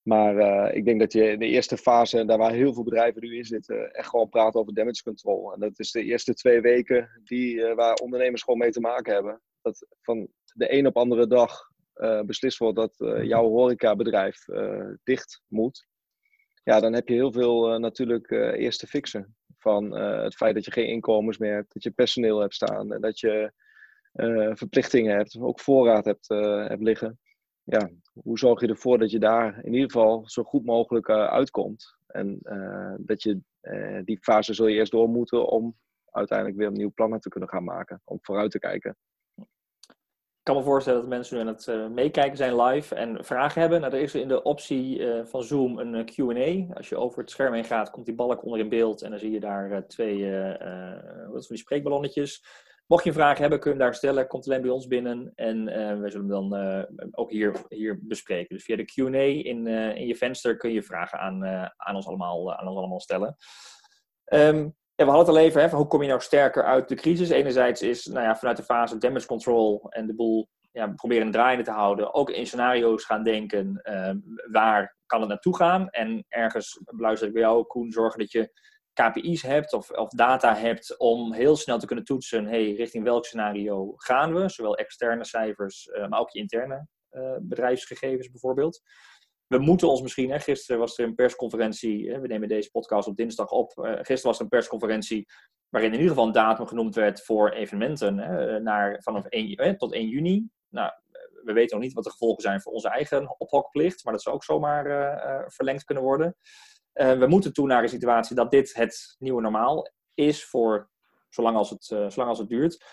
Maar 0.04 0.36
uh, 0.36 0.76
ik 0.76 0.86
denk 0.86 1.00
dat 1.00 1.14
je 1.14 1.32
in 1.32 1.40
de 1.40 1.46
eerste 1.48 1.78
fase, 1.78 2.26
daar 2.26 2.38
waar 2.38 2.52
heel 2.52 2.74
veel 2.74 2.84
bedrijven 2.84 3.22
nu 3.22 3.38
in 3.38 3.46
zitten, 3.46 3.94
echt 3.94 4.10
gewoon 4.10 4.30
praat 4.30 4.56
over 4.56 4.74
damage 4.74 5.04
control. 5.04 5.54
En 5.54 5.60
dat 5.60 5.80
is 5.80 5.92
de 5.92 6.04
eerste 6.04 6.34
twee 6.34 6.62
weken 6.62 7.22
die, 7.24 7.74
waar 7.76 7.94
ondernemers 7.94 8.44
gewoon 8.44 8.60
mee 8.60 8.72
te 8.72 8.80
maken 8.80 9.14
hebben. 9.14 9.42
Dat 9.62 9.88
van 10.02 10.28
de 10.54 10.74
een 10.74 10.88
op 10.88 10.98
andere 10.98 11.28
dag 11.28 11.72
beslist 12.26 12.58
wordt 12.58 12.76
dat 12.76 12.94
jouw 13.26 13.50
horecabedrijf 13.50 14.46
dicht 15.04 15.42
moet. 15.48 15.88
Ja, 16.64 16.80
dan 16.80 16.94
heb 16.94 17.08
je 17.08 17.14
heel 17.14 17.32
veel 17.32 17.80
natuurlijk 17.80 18.32
eerst 18.32 18.80
te 18.80 18.88
fixen 18.88 19.36
van 19.64 19.98
uh, 19.98 20.24
het 20.24 20.36
feit 20.36 20.56
dat 20.56 20.66
je 20.66 20.72
geen 20.72 20.88
inkomens 20.88 21.38
meer 21.38 21.54
hebt, 21.54 21.74
dat 21.74 21.84
je 21.84 21.92
personeel 21.92 22.40
hebt 22.40 22.54
staan 22.54 22.94
en 22.94 23.02
dat 23.02 23.20
je 23.20 23.52
uh, 24.14 24.52
verplichtingen 24.54 25.16
hebt, 25.16 25.38
ook 25.40 25.60
voorraad 25.60 26.06
hebt, 26.06 26.30
uh, 26.30 26.68
hebt 26.68 26.82
liggen. 26.82 27.20
Ja, 27.64 27.90
hoe 28.14 28.38
zorg 28.38 28.62
je 28.62 28.68
ervoor 28.68 28.98
dat 28.98 29.12
je 29.12 29.20
daar 29.20 29.58
in 29.64 29.74
ieder 29.74 29.92
geval 29.92 30.24
zo 30.26 30.44
goed 30.44 30.66
mogelijk 30.66 31.10
uitkomt? 31.10 31.96
En 32.08 32.40
dat 32.98 33.24
je 33.24 33.40
die 34.04 34.18
fase 34.22 34.54
zul 34.54 34.68
je 34.68 34.76
eerst 34.76 34.92
door 34.92 35.10
moeten 35.10 35.48
om 35.48 35.78
uiteindelijk 36.12 36.58
weer 36.58 36.70
opnieuw 36.70 36.92
plannen 36.96 37.20
te 37.20 37.30
kunnen 37.30 37.50
gaan 37.50 37.64
maken, 37.64 38.02
om 38.04 38.18
vooruit 38.22 38.52
te 38.52 38.60
kijken. 38.60 38.98
Ik 39.36 40.52
kan 40.52 40.56
me 40.56 40.64
voorstellen 40.64 41.00
dat 41.00 41.10
mensen 41.10 41.36
nu 41.36 41.42
aan 41.42 41.48
het 41.48 41.92
meekijken 41.94 42.38
zijn 42.38 42.62
live 42.62 42.96
en 42.96 43.26
vragen 43.26 43.62
hebben. 43.62 43.82
Nou, 43.82 43.94
er 43.94 44.02
is 44.02 44.16
in 44.16 44.28
de 44.28 44.44
optie 44.44 45.08
van 45.24 45.44
Zoom 45.44 45.80
een 45.80 46.06
Q&A. 46.06 46.76
Als 46.76 46.90
je 46.90 46.98
over 46.98 47.20
het 47.20 47.30
scherm 47.30 47.54
heen 47.54 47.64
gaat, 47.64 47.90
komt 47.90 48.06
die 48.06 48.16
balk 48.16 48.44
onder 48.44 48.60
in 48.60 48.70
beeld 48.70 49.02
en 49.02 49.10
dan 49.10 49.20
zie 49.20 49.32
je 49.32 49.40
daar 49.40 49.88
twee 49.88 50.32
wat 51.28 51.46
van 51.46 51.56
die 51.56 51.58
spreekballonnetjes. 51.58 52.46
Mocht 52.88 53.04
je 53.04 53.14
vraag 53.14 53.38
hebben, 53.38 53.60
kun 53.60 53.72
je 53.72 53.78
hem 53.78 53.86
daar 53.86 53.96
stellen. 53.96 54.28
Komt 54.28 54.48
alleen 54.48 54.62
bij 54.62 54.72
ons 54.72 54.88
binnen 54.88 55.32
en 55.36 55.66
we 56.02 56.10
zullen 56.10 56.30
hem 56.30 56.50
dan 56.50 56.88
ook 57.12 57.32
hier, 57.32 57.56
hier 57.70 58.00
bespreken. 58.02 58.56
Dus 58.56 58.64
via 58.64 58.76
de 58.76 58.86
Q&A 58.86 59.48
in, 59.50 59.68
in 59.68 60.08
je 60.08 60.16
venster 60.16 60.58
kun 60.58 60.72
je 60.72 60.84
vragen 60.84 61.20
aan, 61.20 61.46
aan, 61.78 61.96
ons, 61.96 62.08
allemaal, 62.08 62.54
aan 62.56 62.68
ons 62.68 62.78
allemaal 62.78 63.00
stellen. 63.00 63.36
Ja, 64.96 65.06
we 65.06 65.12
hadden 65.12 65.26
het 65.26 65.36
al 65.36 65.38
even, 65.38 65.62
hè, 65.62 65.70
hoe 65.70 65.88
kom 65.88 66.02
je 66.02 66.08
nou 66.08 66.22
sterker 66.22 66.64
uit 66.64 66.90
de 66.90 66.96
crisis? 66.96 67.30
Enerzijds 67.30 67.82
is 67.82 68.06
nou 68.06 68.26
ja, 68.26 68.36
vanuit 68.36 68.58
de 68.58 68.64
fase 68.64 68.98
damage 68.98 69.28
control 69.28 69.90
en 69.90 70.08
de 70.08 70.16
boel 70.16 70.50
ja, 70.72 70.88
proberen 70.88 71.32
draaiende 71.32 71.64
te 71.64 71.72
houden. 71.72 72.14
Ook 72.14 72.30
in 72.30 72.48
scenario's 72.48 73.06
gaan 73.06 73.24
denken, 73.24 73.82
waar 74.52 74.98
kan 75.06 75.20
het 75.20 75.30
naartoe 75.30 75.56
gaan? 75.56 75.90
En 75.90 76.26
ergens, 76.28 76.82
beluister 76.96 77.28
ik 77.28 77.34
bij 77.34 77.42
jou, 77.42 77.64
Koen, 77.64 77.92
zorgen 77.92 78.20
dat 78.20 78.32
je 78.32 78.52
KPI's 78.94 79.42
hebt 79.42 79.74
of, 79.74 79.92
of 79.92 80.10
data 80.10 80.56
hebt 80.56 80.98
om 80.98 81.34
heel 81.34 81.56
snel 81.56 81.80
te 81.80 81.86
kunnen 81.86 82.06
toetsen, 82.06 82.46
hey, 82.46 82.74
richting 82.74 83.04
welk 83.04 83.26
scenario 83.26 83.94
gaan 83.96 84.34
we? 84.34 84.50
Zowel 84.50 84.78
externe 84.78 85.26
cijfers, 85.26 85.86
uh, 85.86 86.08
maar 86.08 86.20
ook 86.20 86.32
je 86.32 86.40
interne 86.40 86.88
uh, 87.12 87.36
bedrijfsgegevens 87.42 88.30
bijvoorbeeld 88.30 88.82
we 89.54 89.60
moeten 89.60 89.90
ons 89.90 90.02
misschien, 90.02 90.32
hè, 90.32 90.40
gisteren 90.40 90.80
was 90.80 90.98
er 90.98 91.06
een 91.06 91.16
persconferentie, 91.16 92.12
hè, 92.12 92.20
we 92.20 92.28
nemen 92.28 92.48
deze 92.48 92.72
podcast 92.72 93.08
op 93.08 93.16
dinsdag 93.16 93.50
op, 93.50 93.78
uh, 93.78 93.92
gisteren 93.96 94.24
was 94.24 94.38
er 94.38 94.44
een 94.44 94.50
persconferentie 94.50 95.26
waarin 95.70 95.92
in 95.92 95.98
ieder 95.98 96.12
geval 96.12 96.28
een 96.28 96.34
datum 96.34 96.68
genoemd 96.68 96.96
werd 96.96 97.24
voor 97.24 97.50
evenementen 97.50 98.18
hè, 98.18 98.60
naar, 98.60 99.02
vanaf 99.02 99.26
1, 99.26 99.78
tot 99.78 99.94
1 99.94 100.08
juni. 100.08 100.48
Nou, 100.70 100.92
we 101.44 101.54
weten 101.54 101.76
nog 101.78 101.86
niet 101.86 101.94
wat 101.94 102.04
de 102.04 102.10
gevolgen 102.10 102.42
zijn 102.42 102.62
voor 102.62 102.72
onze 102.72 102.90
eigen 102.90 103.40
ophokplicht, 103.40 104.04
maar 104.04 104.14
dat 104.14 104.22
zou 104.22 104.36
ook 104.36 104.44
zomaar 104.44 104.86
verlengd 105.52 105.84
kunnen 105.84 106.04
worden. 106.04 106.36
We 106.94 107.26
moeten 107.28 107.54
toe 107.54 107.68
naar 107.68 107.84
een 107.84 107.90
situatie 107.90 108.36
dat 108.36 108.52
dit 108.52 108.74
het 108.74 109.16
nieuwe 109.20 109.42
normaal 109.42 109.92
is 110.14 110.46
voor 110.46 110.90
zolang 111.30 111.58
als 111.58 111.70
het, 111.70 111.84
zolang 111.84 112.30
als 112.30 112.40
het 112.40 112.50
duurt. 112.50 112.86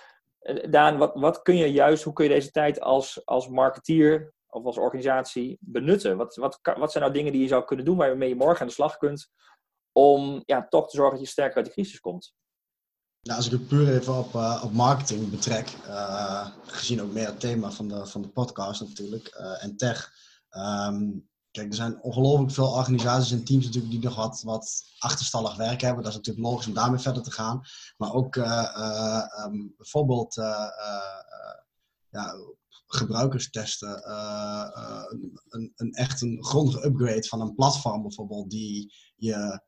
Daan, 0.70 0.98
wat, 0.98 1.14
wat 1.14 1.42
kun 1.42 1.56
je 1.56 1.72
juist, 1.72 2.02
hoe 2.02 2.12
kun 2.12 2.24
je 2.24 2.30
deze 2.30 2.50
tijd 2.50 2.80
als, 2.80 3.20
als 3.24 3.48
marketeer 3.48 4.32
of 4.46 4.64
als 4.64 4.78
organisatie 4.78 5.58
benutten? 5.60 6.16
Wat, 6.16 6.36
wat, 6.36 6.58
wat 6.62 6.92
zijn 6.92 7.04
nou 7.04 7.16
dingen 7.16 7.32
die 7.32 7.40
je 7.40 7.48
zou 7.48 7.64
kunnen 7.64 7.84
doen 7.84 7.96
waarmee 7.96 8.28
je 8.28 8.36
morgen 8.36 8.60
aan 8.60 8.66
de 8.66 8.72
slag 8.72 8.96
kunt 8.96 9.30
om 9.92 10.42
ja, 10.46 10.66
toch 10.68 10.88
te 10.88 10.96
zorgen 10.96 11.16
dat 11.16 11.26
je 11.26 11.32
sterker 11.32 11.56
uit 11.56 11.66
de 11.66 11.72
crisis 11.72 12.00
komt? 12.00 12.34
Nou, 13.20 13.36
als 13.36 13.46
ik 13.46 13.52
het 13.52 13.68
puur 13.68 13.94
even 13.94 14.18
op, 14.18 14.34
op 14.64 14.72
marketing 14.72 15.30
betrek, 15.30 15.68
gezien 16.66 17.02
ook 17.02 17.12
meer 17.12 17.26
het 17.26 17.40
thema 17.40 17.70
van 17.70 17.88
de, 17.88 18.06
van 18.06 18.22
de 18.22 18.28
podcast 18.28 18.80
natuurlijk, 18.80 19.26
en 19.60 19.76
tech. 19.76 20.12
Um, 20.50 21.29
kijk, 21.50 21.68
er 21.68 21.74
zijn 21.74 22.02
ongelooflijk 22.02 22.52
veel 22.52 22.72
organisaties 22.72 23.32
en 23.32 23.44
teams 23.44 23.64
natuurlijk 23.64 23.92
die 23.92 24.02
nog 24.02 24.16
wat, 24.16 24.42
wat 24.42 24.82
achterstallig 24.98 25.56
werk 25.56 25.80
hebben. 25.80 26.02
Dat 26.02 26.12
is 26.12 26.18
natuurlijk 26.18 26.46
logisch 26.46 26.66
om 26.66 26.74
daarmee 26.74 27.00
verder 27.00 27.22
te 27.22 27.30
gaan. 27.30 27.60
Maar 27.96 28.12
ook 28.12 28.36
um, 28.36 29.74
bijvoorbeeld 29.76 30.34
ja, 32.10 32.34
gebruikerstesten, 32.86 34.02
uh, 34.06 35.04
een, 35.48 35.72
een, 35.76 35.92
echt 35.92 36.22
een 36.22 36.44
grondige 36.44 36.86
upgrade 36.86 37.26
van 37.26 37.40
een 37.40 37.54
platform 37.54 38.02
bijvoorbeeld, 38.02 38.50
die 38.50 38.94
je 39.16 39.60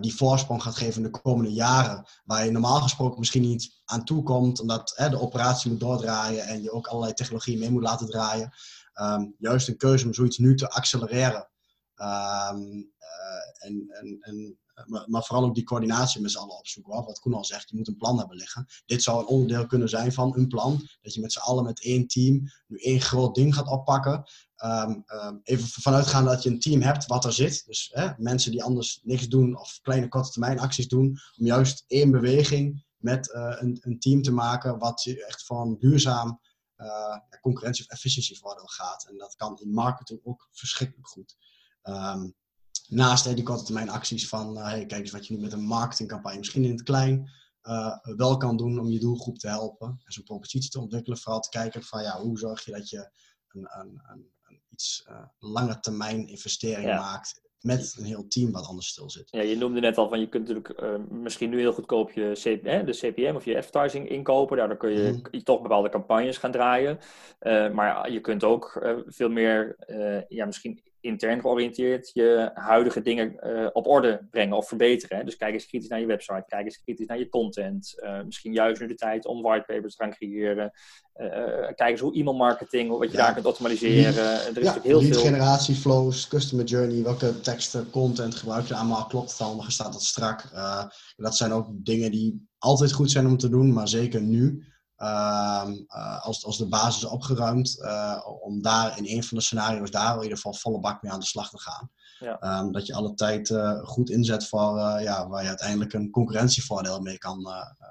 die 0.00 0.14
voorsprong 0.14 0.62
gaat 0.62 0.76
geven 0.76 1.04
in 1.04 1.12
de 1.12 1.20
komende 1.20 1.52
jaren, 1.52 2.06
waar 2.24 2.44
je 2.44 2.50
normaal 2.50 2.80
gesproken 2.80 3.18
misschien 3.18 3.42
niet 3.42 3.82
aan 3.84 4.04
toe 4.04 4.22
komt, 4.22 4.60
omdat 4.60 4.94
de 5.10 5.20
operatie 5.20 5.70
moet 5.70 5.80
doordraaien 5.80 6.46
en 6.46 6.62
je 6.62 6.72
ook 6.72 6.86
allerlei 6.86 7.12
technologieën 7.14 7.58
mee 7.58 7.70
moet 7.70 7.82
laten 7.82 8.06
draaien. 8.06 8.52
Um, 9.00 9.34
juist 9.38 9.68
een 9.68 9.76
keuze 9.76 10.06
om 10.06 10.14
zoiets 10.14 10.38
nu 10.38 10.54
te 10.54 10.70
accelereren. 10.70 11.48
Um, 11.96 12.92
en, 13.58 13.86
en, 13.88 14.16
en 14.20 14.58
maar, 14.86 15.24
vooral 15.24 15.44
ook 15.44 15.54
die 15.54 15.64
coördinatie 15.64 16.20
met 16.20 16.30
z'n 16.30 16.38
allen 16.38 16.58
opzoeken. 16.58 16.92
Wat 16.92 17.18
Koen 17.18 17.34
al 17.34 17.44
zegt, 17.44 17.70
je 17.70 17.76
moet 17.76 17.88
een 17.88 17.96
plan 17.96 18.18
hebben 18.18 18.36
liggen. 18.36 18.66
Dit 18.86 19.02
zou 19.02 19.20
een 19.20 19.26
onderdeel 19.26 19.66
kunnen 19.66 19.88
zijn 19.88 20.12
van 20.12 20.36
een 20.36 20.48
plan. 20.48 20.88
Dat 21.02 21.14
je 21.14 21.20
met 21.20 21.32
z'n 21.32 21.38
allen 21.38 21.64
met 21.64 21.84
één 21.84 22.06
team 22.06 22.42
nu 22.66 22.76
één 22.76 23.00
groot 23.00 23.34
ding 23.34 23.54
gaat 23.54 23.68
oppakken. 23.68 24.24
Um, 24.64 25.04
um, 25.06 25.40
even 25.42 25.68
vanuitgaan 25.68 26.24
dat 26.24 26.42
je 26.42 26.50
een 26.50 26.60
team 26.60 26.80
hebt 26.80 27.06
wat 27.06 27.24
er 27.24 27.32
zit. 27.32 27.66
Dus 27.66 27.90
hè, 27.92 28.08
mensen 28.16 28.50
die 28.50 28.62
anders 28.62 29.00
niks 29.02 29.28
doen 29.28 29.58
of 29.58 29.78
kleine 29.82 30.08
korte 30.08 30.30
termijn 30.30 30.58
acties 30.58 30.88
doen. 30.88 31.18
Om 31.38 31.46
juist 31.46 31.84
één 31.86 32.10
beweging 32.10 32.84
met 32.96 33.28
uh, 33.28 33.56
een, 33.58 33.78
een, 33.80 33.98
team 33.98 34.22
te 34.22 34.32
maken 34.32 34.78
wat 34.78 35.02
je 35.02 35.26
echt 35.26 35.46
van 35.46 35.76
duurzaam 35.78 36.40
uh, 36.84 37.16
concurrentie 37.40 37.84
of 37.84 37.90
efficiëntievoordeel 37.90 38.66
gaat. 38.66 39.06
En 39.08 39.18
dat 39.18 39.34
kan 39.34 39.58
in 39.60 39.72
marketing 39.72 40.20
ook 40.24 40.48
verschrikkelijk 40.52 41.08
goed. 41.08 41.36
Um, 41.82 42.34
naast 42.88 43.34
die 43.34 43.42
korte 43.42 43.64
termijn 43.64 43.88
acties 43.88 44.28
van, 44.28 44.56
uh, 44.58 44.64
hey, 44.64 44.86
kijk 44.86 45.00
eens 45.00 45.10
wat 45.10 45.26
je 45.26 45.34
nu 45.34 45.40
met 45.40 45.52
een 45.52 45.66
marketingcampagne 45.66 46.38
misschien 46.38 46.64
in 46.64 46.70
het 46.70 46.82
klein 46.82 47.30
uh, 47.62 47.96
wel 48.02 48.36
kan 48.36 48.56
doen 48.56 48.78
om 48.78 48.90
je 48.90 49.00
doelgroep 49.00 49.38
te 49.38 49.48
helpen. 49.48 49.88
En 50.04 50.12
zo'n 50.12 50.24
propositie 50.24 50.70
te 50.70 50.80
ontwikkelen. 50.80 51.18
Vooral 51.18 51.40
te 51.40 51.48
kijken 51.48 51.82
van, 51.82 52.02
ja, 52.02 52.20
hoe 52.20 52.38
zorg 52.38 52.64
je 52.64 52.72
dat 52.72 52.88
je 52.88 53.10
een, 53.48 53.80
een, 53.80 54.02
een, 54.08 54.32
een 54.42 54.62
iets 54.68 55.06
uh, 55.08 55.26
lange 55.38 55.80
termijn 55.80 56.26
investering 56.28 56.86
ja. 56.86 57.00
maakt 57.00 57.40
met 57.64 57.96
een 57.98 58.04
heel 58.04 58.26
team 58.28 58.52
wat 58.52 58.66
anders 58.66 58.86
stil 58.86 59.10
zit. 59.10 59.28
Ja, 59.30 59.40
je 59.40 59.56
noemde 59.56 59.80
net 59.80 59.98
al 59.98 60.08
van 60.08 60.20
je 60.20 60.28
kunt 60.28 60.48
natuurlijk 60.48 60.82
uh, 60.82 60.94
misschien 61.10 61.50
nu 61.50 61.58
heel 61.58 61.72
goedkoop 61.72 62.10
je 62.10 62.30
CP, 62.32 62.64
hè, 62.64 62.84
de 62.84 62.92
CPM 62.92 63.34
of 63.34 63.44
je 63.44 63.56
advertising 63.56 64.08
inkopen. 64.08 64.56
Daardoor 64.56 64.76
kun 64.76 64.90
je 64.90 65.20
mm. 65.32 65.42
toch 65.42 65.62
bepaalde 65.62 65.88
campagnes 65.88 66.38
gaan 66.38 66.52
draaien. 66.52 66.98
Uh, 67.42 67.70
maar 67.70 68.10
je 68.12 68.20
kunt 68.20 68.44
ook 68.44 68.80
uh, 68.82 68.96
veel 69.06 69.28
meer, 69.28 69.76
ja, 70.28 70.46
misschien 70.46 70.82
intern 71.04 71.40
georiënteerd 71.40 72.10
je 72.12 72.50
huidige 72.54 73.02
dingen 73.02 73.36
uh, 73.46 73.68
op 73.72 73.86
orde 73.86 74.26
brengen 74.30 74.56
of 74.56 74.68
verbeteren. 74.68 75.18
Hè? 75.18 75.24
Dus 75.24 75.36
kijk 75.36 75.54
eens 75.54 75.66
kritisch 75.66 75.88
naar 75.88 76.00
je 76.00 76.06
website, 76.06 76.44
kijk 76.46 76.64
eens 76.64 76.82
kritisch 76.84 77.06
naar 77.06 77.18
je 77.18 77.28
content. 77.28 77.94
Uh, 77.96 78.22
misschien 78.22 78.52
juist 78.52 78.80
nu 78.80 78.86
de 78.86 78.94
tijd 78.94 79.26
om 79.26 79.42
whitepapers 79.42 79.96
te 79.96 80.02
gaan 80.02 80.12
creëren. 80.12 80.72
Uh, 81.16 81.26
kijk 81.74 81.90
eens 81.90 82.00
hoe 82.00 82.14
e-mail 82.14 82.36
marketing, 82.36 82.90
wat 82.90 83.10
je 83.10 83.16
ja. 83.16 83.24
daar 83.24 83.34
kunt 83.34 83.46
optimaliseren. 83.46 84.24
er 84.24 84.58
is 84.58 84.64
ja, 84.64 84.78
heel 84.82 85.00
veel. 85.00 85.20
generatie, 85.20 85.74
flows, 85.74 86.28
customer 86.28 86.64
journey, 86.64 87.02
welke 87.02 87.40
teksten, 87.40 87.90
content 87.90 88.34
gebruik 88.34 88.66
je 88.66 88.74
allemaal? 88.74 89.06
Klopt 89.06 89.30
het 89.30 89.40
allemaal? 89.40 89.70
Staat 89.70 89.92
dat 89.92 90.02
strak? 90.02 90.42
dat 91.16 91.36
zijn 91.36 91.52
ook 91.52 91.66
dingen 91.72 92.10
die 92.10 92.46
altijd 92.58 92.92
goed 92.92 93.10
zijn 93.10 93.26
om 93.26 93.36
te 93.36 93.48
doen, 93.48 93.72
maar 93.72 93.88
zeker 93.88 94.20
nu. 94.20 94.64
Uh, 95.04 95.70
uh, 95.88 96.24
als, 96.24 96.44
als 96.44 96.58
de 96.58 96.68
basis 96.68 97.02
is 97.02 97.08
opgeruimd, 97.08 97.78
uh, 97.80 98.26
om 98.40 98.62
daar 98.62 98.98
in 98.98 99.16
een 99.16 99.24
van 99.24 99.38
de 99.38 99.44
scenario's 99.44 99.90
daar 99.90 100.16
in 100.16 100.22
ieder 100.22 100.36
geval 100.36 100.54
volle 100.54 100.80
bak 100.80 101.02
mee 101.02 101.12
aan 101.12 101.20
de 101.20 101.26
slag 101.26 101.50
te 101.50 101.60
gaan. 101.60 101.90
Ja. 102.18 102.60
Um, 102.60 102.72
dat 102.72 102.86
je 102.86 102.94
alle 102.94 103.14
tijd 103.14 103.50
eh, 103.50 103.78
goed 103.82 104.10
inzet 104.10 104.48
voor 104.48 104.78
ja, 105.00 105.28
waar 105.28 105.42
je 105.42 105.48
uiteindelijk 105.48 105.92
een 105.92 106.10
concurrentievoordeel 106.10 107.00
mee 107.00 107.18
kan, 107.18 107.46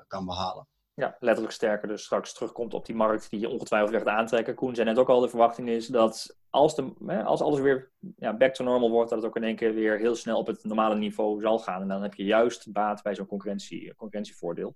kan 0.07 0.25
behalen. 0.25 0.67
Ja, 0.95 1.15
letterlijk 1.19 1.53
sterker. 1.53 1.87
Dus 1.87 2.03
straks 2.03 2.33
terugkomt 2.33 2.73
op 2.73 2.85
die 2.85 2.95
markt 2.95 3.29
die 3.29 3.39
je 3.39 3.49
ongetwijfeld 3.49 3.91
weer 3.91 3.99
gaat 3.99 4.17
aantrekken. 4.17 4.55
Koen 4.55 4.75
zei 4.75 4.87
net 4.87 4.97
ook 4.97 5.09
al, 5.09 5.19
de 5.19 5.29
verwachting 5.29 5.69
is 5.69 5.87
dat 5.87 6.37
als, 6.49 6.75
de, 6.75 6.93
als 7.23 7.41
alles 7.41 7.59
weer 7.59 7.91
ja, 8.17 8.37
back 8.37 8.53
to 8.53 8.63
normal 8.63 8.89
wordt, 8.89 9.09
dat 9.09 9.19
het 9.19 9.27
ook 9.27 9.35
in 9.35 9.43
één 9.43 9.55
keer 9.55 9.73
weer 9.73 9.97
heel 9.97 10.15
snel 10.15 10.37
op 10.37 10.47
het 10.47 10.63
normale 10.63 10.95
niveau 10.95 11.41
zal 11.41 11.59
gaan. 11.59 11.81
En 11.81 11.87
dan 11.87 12.01
heb 12.01 12.13
je 12.13 12.23
juist 12.23 12.71
baat 12.71 13.01
bij 13.01 13.15
zo'n 13.15 13.25
concurrentie, 13.25 13.95
concurrentievoordeel. 13.95 14.75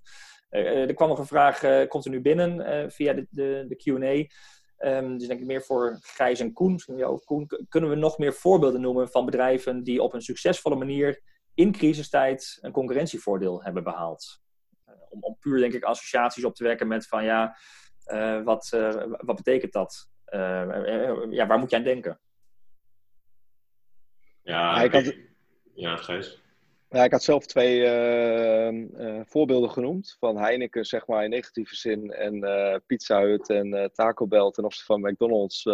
Uh, 0.51 0.87
er 0.87 0.93
kwam 0.93 1.09
nog 1.09 1.19
een 1.19 1.27
vraag, 1.27 1.63
uh, 1.63 1.87
komt 1.87 2.05
er 2.05 2.11
nu 2.11 2.21
binnen 2.21 2.59
uh, 2.59 2.89
via 2.89 3.13
de, 3.13 3.27
de, 3.29 3.65
de 3.67 3.75
Q&A. 3.75 4.35
Um, 4.79 5.17
dus 5.17 5.27
denk 5.27 5.39
ik 5.39 5.45
meer 5.45 5.61
voor 5.61 5.97
Gijs 6.01 6.39
en 6.39 6.53
Koen, 6.53 6.79
jou, 6.85 7.19
Koen, 7.23 7.47
kunnen 7.69 7.89
we 7.89 7.95
nog 7.95 8.17
meer 8.17 8.33
voorbeelden 8.33 8.81
noemen 8.81 9.09
van 9.09 9.25
bedrijven 9.25 9.83
die 9.83 10.03
op 10.03 10.13
een 10.13 10.21
succesvolle 10.21 10.75
manier 10.75 11.21
in 11.53 11.71
crisistijd 11.71 12.57
een 12.61 12.71
concurrentievoordeel 12.71 13.63
hebben 13.63 13.83
behaald? 13.83 14.41
Uh, 14.89 14.95
om, 15.09 15.23
om, 15.23 15.37
puur, 15.39 15.59
denk 15.59 15.73
ik, 15.73 15.83
associaties 15.83 16.43
op 16.43 16.55
te 16.55 16.63
wekken 16.63 16.87
met 16.87 17.07
van 17.07 17.23
ja, 17.23 17.57
uh, 18.07 18.43
wat, 18.43 18.71
uh, 18.75 19.03
wat 19.07 19.35
betekent 19.35 19.73
dat? 19.73 20.09
ja, 21.29 21.47
waar 21.47 21.59
moet 21.59 21.69
je 21.69 21.75
aan 21.75 21.83
denken? 21.83 22.19
Ja, 24.41 24.81
ik 24.81 24.91
had... 24.91 25.15
ja 25.73 25.95
Gijs. 25.95 26.41
Ja, 26.89 27.03
ik 27.03 27.11
had 27.11 27.23
zelf 27.23 27.45
twee 27.45 27.79
uh, 27.79 29.21
voorbeelden 29.25 29.69
genoemd. 29.69 30.15
Van 30.19 30.37
Heineken, 30.37 30.85
zeg 30.85 31.07
maar, 31.07 31.23
in 31.23 31.29
negatieve 31.29 31.75
zin. 31.75 32.11
En 32.11 32.35
uh, 32.35 32.75
Pizza 32.85 33.21
Hut 33.21 33.49
en 33.49 33.91
Taco 33.93 34.27
Bell 34.27 34.51
ten 34.51 34.63
opzichte 34.63 34.93
van 34.93 35.01
McDonald's 35.01 35.65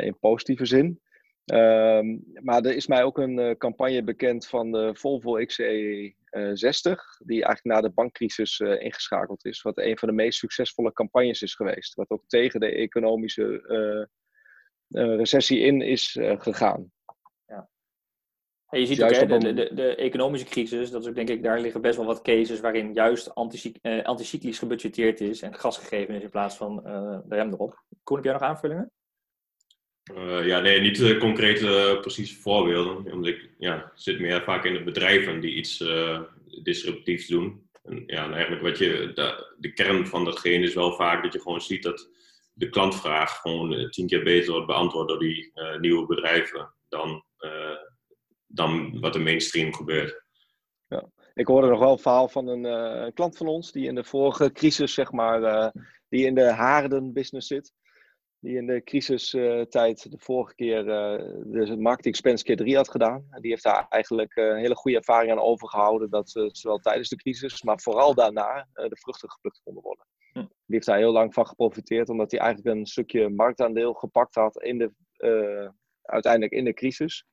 in 0.00 0.18
positieve 0.20 0.66
zin. 0.66 1.00
Ehm, 1.44 2.16
maar 2.32 2.64
er 2.64 2.76
is 2.76 2.86
mij 2.86 3.02
ook 3.02 3.18
een 3.18 3.56
campagne 3.58 4.02
bekend 4.02 4.46
van 4.46 4.72
de 4.72 4.90
Volvo 4.94 5.38
XC60. 5.38 6.92
die 7.24 7.44
eigenlijk 7.44 7.64
na 7.64 7.80
de 7.80 7.90
bankcrisis 7.90 8.60
ingeschakeld 8.60 9.44
is. 9.44 9.62
Wat 9.62 9.78
een 9.78 9.98
van 9.98 10.08
de 10.08 10.14
meest 10.14 10.38
succesvolle 10.38 10.92
campagnes 10.92 11.42
is 11.42 11.54
geweest. 11.54 11.94
Wat 11.94 12.10
ook 12.10 12.24
tegen 12.26 12.60
de 12.60 12.74
economische 12.74 14.08
recessie 14.88 15.60
in 15.60 15.80
is 15.82 16.16
gegaan. 16.20 16.92
En 18.68 18.80
je 18.80 18.86
ziet 18.86 19.02
ook, 19.02 19.10
hè, 19.10 19.26
de, 19.26 19.54
de, 19.54 19.70
de, 19.74 19.94
economische 19.94 20.46
crisis, 20.46 20.90
dat 20.90 21.02
is 21.02 21.08
ook, 21.08 21.14
denk 21.14 21.28
ik, 21.28 21.42
daar 21.42 21.60
liggen 21.60 21.80
best 21.80 21.96
wel 21.96 22.06
wat 22.06 22.22
cases 22.22 22.60
waarin 22.60 22.92
juist 22.92 23.26
eh, 23.26 24.04
anticyclisch 24.04 24.58
gebudgeteerd 24.58 25.20
is 25.20 25.42
en 25.42 25.54
gas 25.54 25.78
gegeven 25.78 26.14
is 26.14 26.22
in 26.22 26.30
plaats 26.30 26.56
van 26.56 26.82
uh, 26.86 27.18
de 27.24 27.34
rem 27.34 27.52
erop. 27.52 27.82
Koen, 28.02 28.16
heb 28.16 28.24
jij 28.24 28.32
nog 28.32 28.42
aanvullingen? 28.42 28.90
Uh, 30.14 30.46
ja, 30.46 30.60
nee, 30.60 30.80
niet 30.80 30.98
uh, 30.98 31.20
concrete 31.20 31.98
precieze 32.00 32.40
voorbeelden. 32.40 33.12
Omdat 33.12 33.26
ik 33.26 33.50
ja, 33.58 33.92
zit 33.94 34.20
meer 34.20 34.42
vaak 34.42 34.64
in 34.64 34.72
de 34.72 34.82
bedrijven 34.82 35.40
die 35.40 35.54
iets 35.54 35.84
disruptiefs 36.62 37.26
doen. 37.26 37.68
En 37.82 38.02
ja, 38.06 38.32
eigenlijk 38.32 38.62
wat 38.62 38.78
je, 38.78 39.10
de, 39.14 39.54
de, 39.58 39.72
kern 39.72 40.06
van 40.06 40.24
datgene 40.24 40.64
is 40.64 40.74
wel 40.74 40.92
vaak 40.92 41.22
dat 41.22 41.32
je 41.32 41.40
gewoon 41.40 41.60
ziet 41.60 41.82
dat 41.82 42.10
de 42.52 42.68
klantvraag 42.68 43.40
gewoon 43.40 43.90
tien 43.90 44.06
keer 44.06 44.22
beter 44.22 44.52
wordt 44.52 44.66
beantwoord 44.66 45.08
door 45.08 45.18
die 45.18 45.52
nieuwe 45.80 46.06
bedrijven 46.06 46.74
dan 46.88 47.26
dan 48.48 49.00
wat 49.00 49.12
de 49.12 49.18
mainstream 49.18 49.74
gebeurt. 49.74 50.24
Ja. 50.86 51.10
Ik 51.38 51.46
hoorde 51.46 51.68
nog 51.68 51.78
wel 51.78 51.92
een 51.92 51.98
verhaal 51.98 52.28
van 52.28 52.48
een, 52.48 52.64
uh, 52.64 53.04
een 53.04 53.12
klant 53.12 53.36
van 53.36 53.46
ons 53.46 53.72
die 53.72 53.86
in 53.86 53.94
de 53.94 54.04
vorige 54.04 54.52
crisis, 54.52 54.94
zeg 54.94 55.12
maar, 55.12 55.42
uh, 55.42 55.82
die 56.08 56.26
in 56.26 56.34
de 56.34 56.52
haardenbusiness 56.52 57.46
zit. 57.46 57.72
Die 58.40 58.56
in 58.56 58.66
de 58.66 58.82
crisistijd 58.82 60.04
uh, 60.04 60.12
de 60.12 60.18
vorige 60.18 60.54
keer 60.54 60.84
de 60.84 61.76
marketing 61.78 62.14
expense 62.14 62.44
keer 62.44 62.56
3 62.56 62.76
had 62.76 62.90
gedaan. 62.90 63.26
Die 63.40 63.50
heeft 63.50 63.62
daar 63.62 63.86
eigenlijk 63.88 64.36
een 64.36 64.56
hele 64.56 64.74
goede 64.74 64.96
ervaring 64.96 65.32
aan 65.32 65.38
overgehouden. 65.38 66.10
Dat 66.10 66.48
zowel 66.52 66.78
tijdens 66.78 67.08
de 67.08 67.16
crisis, 67.16 67.62
maar 67.62 67.80
vooral 67.80 68.14
daarna 68.14 68.68
de 68.72 68.96
vruchten 69.00 69.30
geplukt 69.30 69.60
konden 69.64 69.82
worden. 69.82 70.06
Hm. 70.32 70.38
Die 70.38 70.48
heeft 70.66 70.86
daar 70.86 70.98
heel 70.98 71.12
lang 71.12 71.34
van 71.34 71.46
geprofiteerd, 71.46 72.08
omdat 72.08 72.30
hij 72.30 72.40
eigenlijk 72.40 72.76
een 72.76 72.86
stukje 72.86 73.28
marktaandeel 73.28 73.92
gepakt 73.92 74.34
had 74.34 74.62
in 74.62 74.78
de, 74.78 74.92
uiteindelijk 76.02 76.52
in 76.52 76.64
de 76.64 76.74
crisis. 76.74 77.24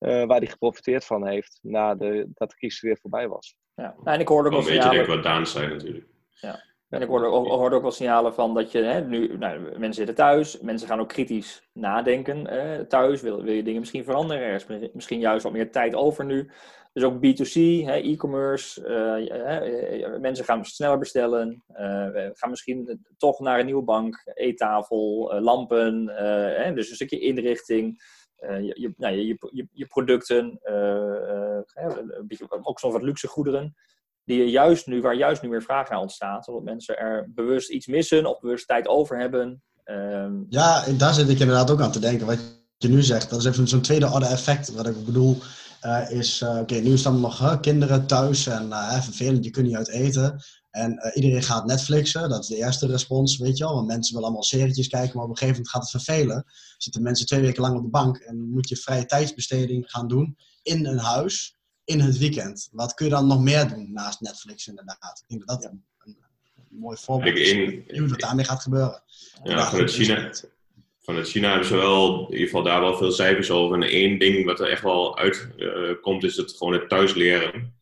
Uh, 0.00 0.24
waar 0.24 0.38
hij 0.38 0.46
geprofiteerd 0.46 1.04
van 1.04 1.26
heeft 1.26 1.58
nadat 1.62 1.98
de, 1.98 2.28
de 2.34 2.46
crisis 2.46 2.80
weer 2.80 2.98
voorbij 3.00 3.28
was. 3.28 3.56
Ja, 3.74 3.94
nou, 4.02 4.16
en 4.16 4.20
ik 4.20 4.28
hoorde 4.28 4.48
ook 4.48 4.54
wel 4.54 4.62
signalen... 4.62 4.96
Weet 4.96 5.06
je 5.06 5.12
wat 5.14 5.22
Daan 5.22 5.46
zei 5.46 5.68
natuurlijk. 5.68 6.06
Ja. 6.30 6.66
En 6.88 7.02
ik 7.02 7.08
hoorde, 7.08 7.26
hoorde 7.26 7.76
ook 7.76 7.82
wel 7.82 7.90
signalen 7.90 8.34
van 8.34 8.54
dat 8.54 8.72
je 8.72 8.82
hè, 8.82 9.00
nu, 9.00 9.38
nou, 9.38 9.60
mensen 9.60 9.94
zitten 9.94 10.14
thuis, 10.14 10.60
mensen 10.60 10.88
gaan 10.88 11.00
ook 11.00 11.08
kritisch 11.08 11.68
nadenken 11.72 12.46
eh, 12.46 12.80
thuis. 12.86 13.20
Wil, 13.20 13.42
wil 13.42 13.52
je 13.52 13.62
dingen 13.62 13.80
misschien 13.80 14.04
veranderen? 14.04 14.42
Er 14.42 14.54
is 14.54 14.90
misschien 14.92 15.20
juist 15.20 15.42
wat 15.42 15.52
meer 15.52 15.70
tijd 15.70 15.94
over 15.94 16.24
nu. 16.24 16.50
Dus 16.92 17.02
ook 17.02 17.16
B2C, 17.16 17.54
e-commerce, 17.86 18.80
uh, 18.80 20.20
mensen 20.20 20.44
gaan 20.44 20.64
sneller 20.64 20.98
bestellen, 20.98 21.62
gaan 22.32 22.50
misschien 22.50 23.04
toch 23.16 23.40
naar 23.40 23.58
een 23.58 23.64
nieuwe 23.64 23.82
bank, 23.82 24.22
eettafel, 24.34 25.36
lampen, 25.40 26.06
dus 26.74 26.88
een 26.88 26.94
stukje 26.94 27.20
inrichting. 27.20 28.02
Uh, 28.40 28.60
je, 28.60 28.80
je, 28.80 28.92
nou, 28.96 29.14
je, 29.14 29.36
je, 29.72 29.86
producten, 29.86 30.60
uh, 30.64 31.58
ook 32.62 32.78
soms 32.78 32.92
wat 32.92 33.02
luxe 33.02 33.26
goederen, 33.26 33.74
die 34.24 34.38
je 34.38 34.50
juist 34.50 34.86
nu, 34.86 35.00
waar 35.00 35.14
juist 35.14 35.42
nu 35.42 35.48
meer 35.48 35.62
vraag 35.62 35.90
naar 35.90 36.00
ontstaat, 36.00 36.48
omdat 36.48 36.64
mensen 36.64 36.98
er 36.98 37.30
bewust 37.34 37.70
iets 37.70 37.86
missen 37.86 38.26
of 38.26 38.40
bewust 38.40 38.66
tijd 38.66 38.88
over 38.88 39.18
hebben. 39.18 39.62
Ehm, 39.84 40.32
ja, 40.48 40.86
en 40.86 40.98
daar 40.98 41.14
zit 41.14 41.28
ik 41.28 41.38
inderdaad 41.38 41.70
ook 41.70 41.80
aan 41.80 41.92
te 41.92 42.00
denken. 42.00 42.26
Wat 42.26 42.38
je 42.76 42.88
nu 42.88 43.02
zegt, 43.02 43.30
dat 43.30 43.38
is 43.38 43.44
even 43.44 43.68
zo'n 43.68 43.80
tweede 43.80 44.12
orde 44.12 44.26
effect. 44.26 44.72
Wat 44.72 44.86
ik 44.86 45.04
bedoel, 45.04 45.36
uh, 45.82 46.10
is, 46.10 46.42
oké, 46.42 46.74
nu 46.74 46.98
staan 46.98 47.20
nog 47.20 47.60
kinderen 47.60 48.06
thuis 48.06 48.46
en 48.46 48.68
vervelend, 49.02 49.44
je 49.44 49.50
kunt 49.50 49.66
niet 49.66 49.76
uit 49.76 49.88
eten. 49.88 50.40
En 50.70 51.12
iedereen 51.14 51.42
gaat 51.42 51.66
Netflixen, 51.66 52.28
dat 52.28 52.42
is 52.42 52.48
de 52.48 52.56
eerste 52.56 52.86
respons, 52.86 53.38
weet 53.38 53.58
je 53.58 53.64
wel. 53.64 53.74
Want 53.74 53.86
mensen 53.86 54.12
willen 54.12 54.28
allemaal 54.28 54.48
serietjes 54.48 54.88
kijken, 54.88 55.16
maar 55.16 55.24
op 55.24 55.30
een 55.30 55.36
gegeven 55.36 55.62
moment 55.62 55.70
gaat 55.72 55.82
het 55.82 56.02
vervelen 56.02 56.46
zitten 56.78 57.02
mensen 57.02 57.26
twee 57.26 57.40
weken 57.40 57.62
lang 57.62 57.76
op 57.76 57.82
de 57.82 57.88
bank 57.88 58.16
en 58.16 58.50
moet 58.50 58.68
je 58.68 58.76
vrije 58.76 59.06
tijdsbesteding 59.06 59.90
gaan 59.90 60.08
doen 60.08 60.36
in 60.62 60.86
een 60.86 60.98
huis, 60.98 61.56
in 61.84 62.00
het 62.00 62.18
weekend. 62.18 62.68
Wat 62.72 62.94
kun 62.94 63.06
je 63.06 63.12
dan 63.12 63.26
nog 63.26 63.42
meer 63.42 63.68
doen 63.68 63.92
naast 63.92 64.20
Netflix 64.20 64.66
inderdaad? 64.66 65.24
Ik 65.26 65.28
denk 65.28 65.46
dat 65.46 65.62
dat 65.62 65.70
een, 65.70 65.84
een, 65.98 66.16
mooi 66.68 66.96
voorbeeld 66.96 67.36
is. 67.36 67.52
In, 67.52 68.08
wat 68.08 68.20
daarmee 68.20 68.44
gaat 68.44 68.62
gebeuren. 68.62 69.02
Ja, 69.44 69.70
vanuit 69.70 69.90
China, 69.90 70.32
vanuit 71.02 71.28
China 71.28 71.48
hebben 71.48 71.68
ze 71.68 71.76
wel, 71.76 72.24
in 72.26 72.32
ieder 72.32 72.46
geval 72.46 72.62
daar 72.62 72.80
wel 72.80 72.96
veel 72.96 73.12
cijfers 73.12 73.50
over. 73.50 73.76
En 73.76 73.88
één 73.88 74.18
ding 74.18 74.44
wat 74.44 74.60
er 74.60 74.70
echt 74.70 74.82
wel 74.82 75.18
uitkomt, 75.18 76.22
uh, 76.22 76.28
is 76.28 76.36
het 76.36 76.52
gewoon 76.52 76.72
het 76.72 76.88
thuisleren. 76.88 77.77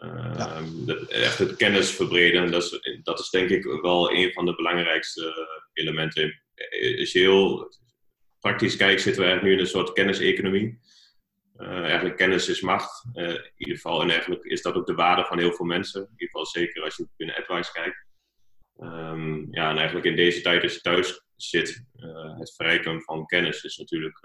Ja. 0.00 0.62
echt 1.08 1.38
het 1.38 1.56
kennis 1.56 1.90
verbreden. 1.90 2.50
Dat 2.50 2.62
is, 2.62 3.00
dat 3.02 3.18
is 3.18 3.30
denk 3.30 3.50
ik 3.50 3.64
wel 3.64 4.12
een 4.12 4.32
van 4.32 4.46
de 4.46 4.54
belangrijkste 4.54 5.48
elementen. 5.72 6.42
Als 6.98 7.12
je 7.12 7.18
heel 7.18 7.72
praktisch 8.40 8.76
kijkt, 8.76 9.02
zitten 9.02 9.22
we 9.22 9.28
eigenlijk 9.28 9.42
nu 9.42 9.52
in 9.52 9.66
een 9.66 9.76
soort 9.76 9.92
kenniseconomie. 9.92 10.78
Uh, 11.56 11.82
eigenlijk 11.82 12.16
kennis 12.16 12.48
is 12.48 12.60
macht. 12.60 13.04
Uh, 13.14 13.28
in 13.28 13.52
ieder 13.56 13.74
geval, 13.74 14.02
en 14.02 14.10
eigenlijk 14.10 14.44
is 14.44 14.62
dat 14.62 14.74
ook 14.74 14.86
de 14.86 14.94
waarde 14.94 15.24
van 15.24 15.38
heel 15.38 15.52
veel 15.52 15.66
mensen. 15.66 16.00
In 16.00 16.10
ieder 16.12 16.26
geval 16.26 16.46
zeker 16.46 16.82
als 16.82 16.96
je 16.96 17.08
binnen 17.16 17.36
AdWise 17.36 17.72
kijkt. 17.72 18.06
Um, 18.80 19.48
ja, 19.50 19.70
en 19.70 19.76
eigenlijk 19.76 20.06
in 20.06 20.16
deze 20.16 20.40
tijd 20.40 20.62
als 20.62 20.74
je 20.74 20.80
thuis 20.80 21.22
zit, 21.36 21.84
het 22.38 22.54
verrijken 22.54 23.02
van 23.02 23.26
kennis 23.26 23.64
is 23.64 23.76
natuurlijk... 23.76 24.18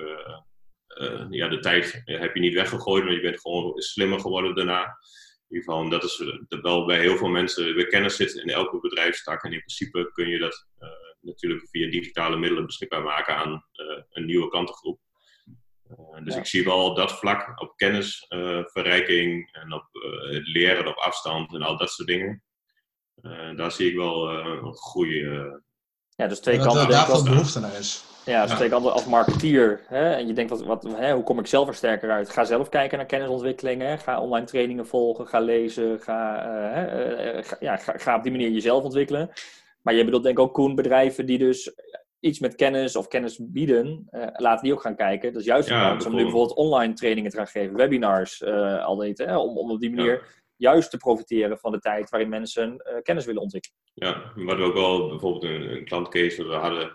ja, 1.30 1.48
de 1.48 1.60
tijd 1.60 2.02
heb 2.06 2.34
je 2.36 2.40
niet 2.42 2.54
weggegooid, 2.54 3.04
maar 3.04 3.14
je 3.14 3.22
bent 3.22 3.42
gewoon 3.42 3.82
slimmer 3.82 4.20
geworden 4.20 4.56
daarna. 4.56 4.98
In 5.54 5.60
ieder 5.60 5.74
geval, 5.74 5.90
dat 5.90 6.04
is 6.04 6.24
wel 6.62 6.86
bij 6.86 7.00
heel 7.00 7.18
veel 7.18 7.28
mensen... 7.28 7.76
Weer 7.76 7.88
kennis 7.88 8.16
zit 8.16 8.34
in 8.34 8.50
elke 8.50 8.80
bedrijfstak 8.80 9.44
en 9.44 9.52
in 9.52 9.60
principe 9.60 10.12
kun 10.12 10.28
je 10.28 10.38
dat 10.38 10.68
natuurlijk 11.24 11.68
via 11.70 11.90
digitale 11.90 12.38
middelen 12.38 12.66
beschikbaar 12.66 13.04
maken 13.04 13.36
aan 13.36 13.52
uh, 13.52 14.02
een 14.10 14.26
nieuwe 14.26 14.50
klantengroep. 14.50 15.00
Uh, 15.92 16.24
dus 16.24 16.36
ik 16.36 16.46
zie 16.46 16.64
wel 16.64 16.86
op 16.86 16.96
dat 16.96 17.12
vlak, 17.12 17.62
op 17.62 17.74
kennisverrijking 17.76 19.50
en 19.52 19.74
op 19.74 19.90
uh, 19.92 20.34
het 20.34 20.48
leren 20.48 20.88
op 20.88 20.98
afstand 20.98 21.54
en 21.54 21.62
al 21.62 21.78
dat 21.78 21.90
soort 21.90 22.08
dingen. 22.08 22.44
daar 23.56 23.72
zie 23.72 23.90
ik 23.90 23.96
wel 23.96 24.30
een 24.30 24.74
goede. 24.74 25.62
ja, 26.10 26.28
dus 26.28 26.40
twee 26.40 26.58
kanten. 26.58 26.90
Daar 26.90 27.06
veel 27.06 27.24
behoefte 27.24 27.60
naar 27.60 27.80
is. 27.80 28.13
Ja, 28.26 28.46
dus 28.46 28.60
ja. 28.60 28.68
kanten 28.68 28.94
als 28.94 29.06
marketeer. 29.06 29.82
Hè, 29.88 30.14
en 30.14 30.28
je 30.28 30.34
denkt, 30.34 30.52
wat, 30.52 30.64
wat, 30.64 30.88
hè, 30.98 31.14
hoe 31.14 31.24
kom 31.24 31.40
ik 31.40 31.48
zelf 31.48 31.68
er 31.68 31.76
sterker 31.76 32.12
uit? 32.12 32.30
Ga 32.30 32.44
zelf 32.44 32.70
kijken 32.70 32.98
naar 32.98 33.08
kennisontwikkeling. 33.08 33.82
Hè, 33.82 33.98
ga 33.98 34.22
online 34.22 34.46
trainingen 34.46 34.88
volgen. 34.88 35.28
Ga 35.28 35.40
lezen. 35.40 36.00
Ga, 36.00 36.42
ga, 37.42 37.58
ja, 37.60 37.78
ga, 37.78 37.94
ga 37.98 38.16
op 38.16 38.24
die 38.24 38.32
manier 38.32 38.50
jezelf 38.50 38.84
ontwikkelen. 38.84 39.30
Maar 39.82 39.94
je 39.94 40.06
bedoelt 40.06 40.24
denk 40.24 40.38
ik 40.38 40.44
ook, 40.44 40.54
Koen, 40.54 40.76
bedrijven 40.76 41.26
die 41.26 41.38
dus 41.38 41.74
iets 42.20 42.40
met 42.40 42.56
kennis 42.56 42.96
of 42.96 43.08
kennis 43.08 43.40
bieden, 43.42 44.08
uh, 44.12 44.28
laten 44.34 44.64
die 44.64 44.74
ook 44.74 44.82
gaan 44.82 44.96
kijken. 44.96 45.32
Dat 45.32 45.42
is 45.42 45.48
juist 45.48 45.70
kans 45.70 46.06
om 46.06 46.16
nu 46.16 46.22
bijvoorbeeld 46.22 46.58
online 46.58 46.94
trainingen 46.94 47.32
te 47.32 47.38
gaan 47.38 47.48
geven, 47.48 47.76
webinars 47.76 48.44
al 48.84 48.96
dit, 48.96 49.18
hè, 49.18 49.38
om, 49.38 49.58
om 49.58 49.72
op 49.72 49.80
die 49.80 49.96
manier 49.96 50.42
juist 50.56 50.90
te 50.90 50.98
profiteren 50.98 51.58
van 51.58 51.72
de 51.72 51.80
tijd 51.80 52.10
waarin 52.10 52.30
mensen 52.30 52.74
uh, 52.74 53.02
kennis 53.02 53.26
willen 53.26 53.42
ontwikkelen. 53.42 53.78
Ja, 53.94 54.32
we 54.36 54.64
ook 54.64 54.74
wel 54.74 55.08
bijvoorbeeld 55.08 55.44
een, 55.44 55.72
een 55.72 55.86
klantcase 55.86 56.48
we 56.48 56.54
hadden, 56.54 56.92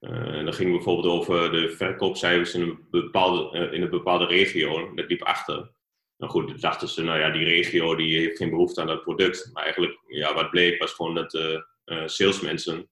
en 0.00 0.44
dan 0.44 0.54
ging 0.54 0.70
bijvoorbeeld 0.70 1.14
over 1.14 1.52
de 1.52 1.70
verkoopcijfers 1.70 2.54
in 2.54 2.60
een 2.60 2.86
bepaalde, 2.90 3.70
in 3.72 3.82
een 3.82 3.90
bepaalde 3.90 4.26
regio, 4.26 4.94
dat 4.94 5.08
liep 5.08 5.22
achter. 5.22 5.72
Nou 6.16 6.32
goed, 6.32 6.60
dachten 6.60 6.88
ze, 6.88 7.02
nou 7.02 7.18
ja, 7.18 7.30
die 7.30 7.44
regio 7.44 7.94
die 7.94 8.18
heeft 8.18 8.36
geen 8.36 8.50
behoefte 8.50 8.80
aan 8.80 8.86
dat 8.86 9.02
product. 9.02 9.50
Maar 9.52 9.62
eigenlijk, 9.62 10.00
ja, 10.06 10.34
wat 10.34 10.50
bleek 10.50 10.78
was 10.78 10.92
gewoon 10.92 11.14
dat 11.14 11.34
uh, 11.34 12.06
salesmensen 12.06 12.90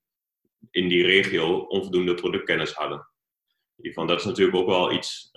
in 0.71 0.89
die 0.89 1.05
regio 1.05 1.59
onvoldoende 1.59 2.15
productkennis 2.15 2.73
hadden. 2.73 3.09
Geval, 3.77 4.07
dat 4.07 4.19
is 4.19 4.25
natuurlijk 4.25 4.57
ook 4.57 4.67
wel 4.67 4.93
iets 4.93 5.31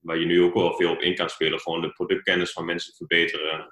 waar 0.00 0.18
je 0.18 0.26
nu 0.26 0.42
ook 0.42 0.54
wel 0.54 0.74
veel 0.74 0.90
op 0.90 1.00
in 1.00 1.14
kan 1.14 1.28
spelen. 1.28 1.60
Gewoon 1.60 1.80
de 1.80 1.92
productkennis 1.92 2.52
van 2.52 2.64
mensen 2.64 2.94
verbeteren. 2.94 3.66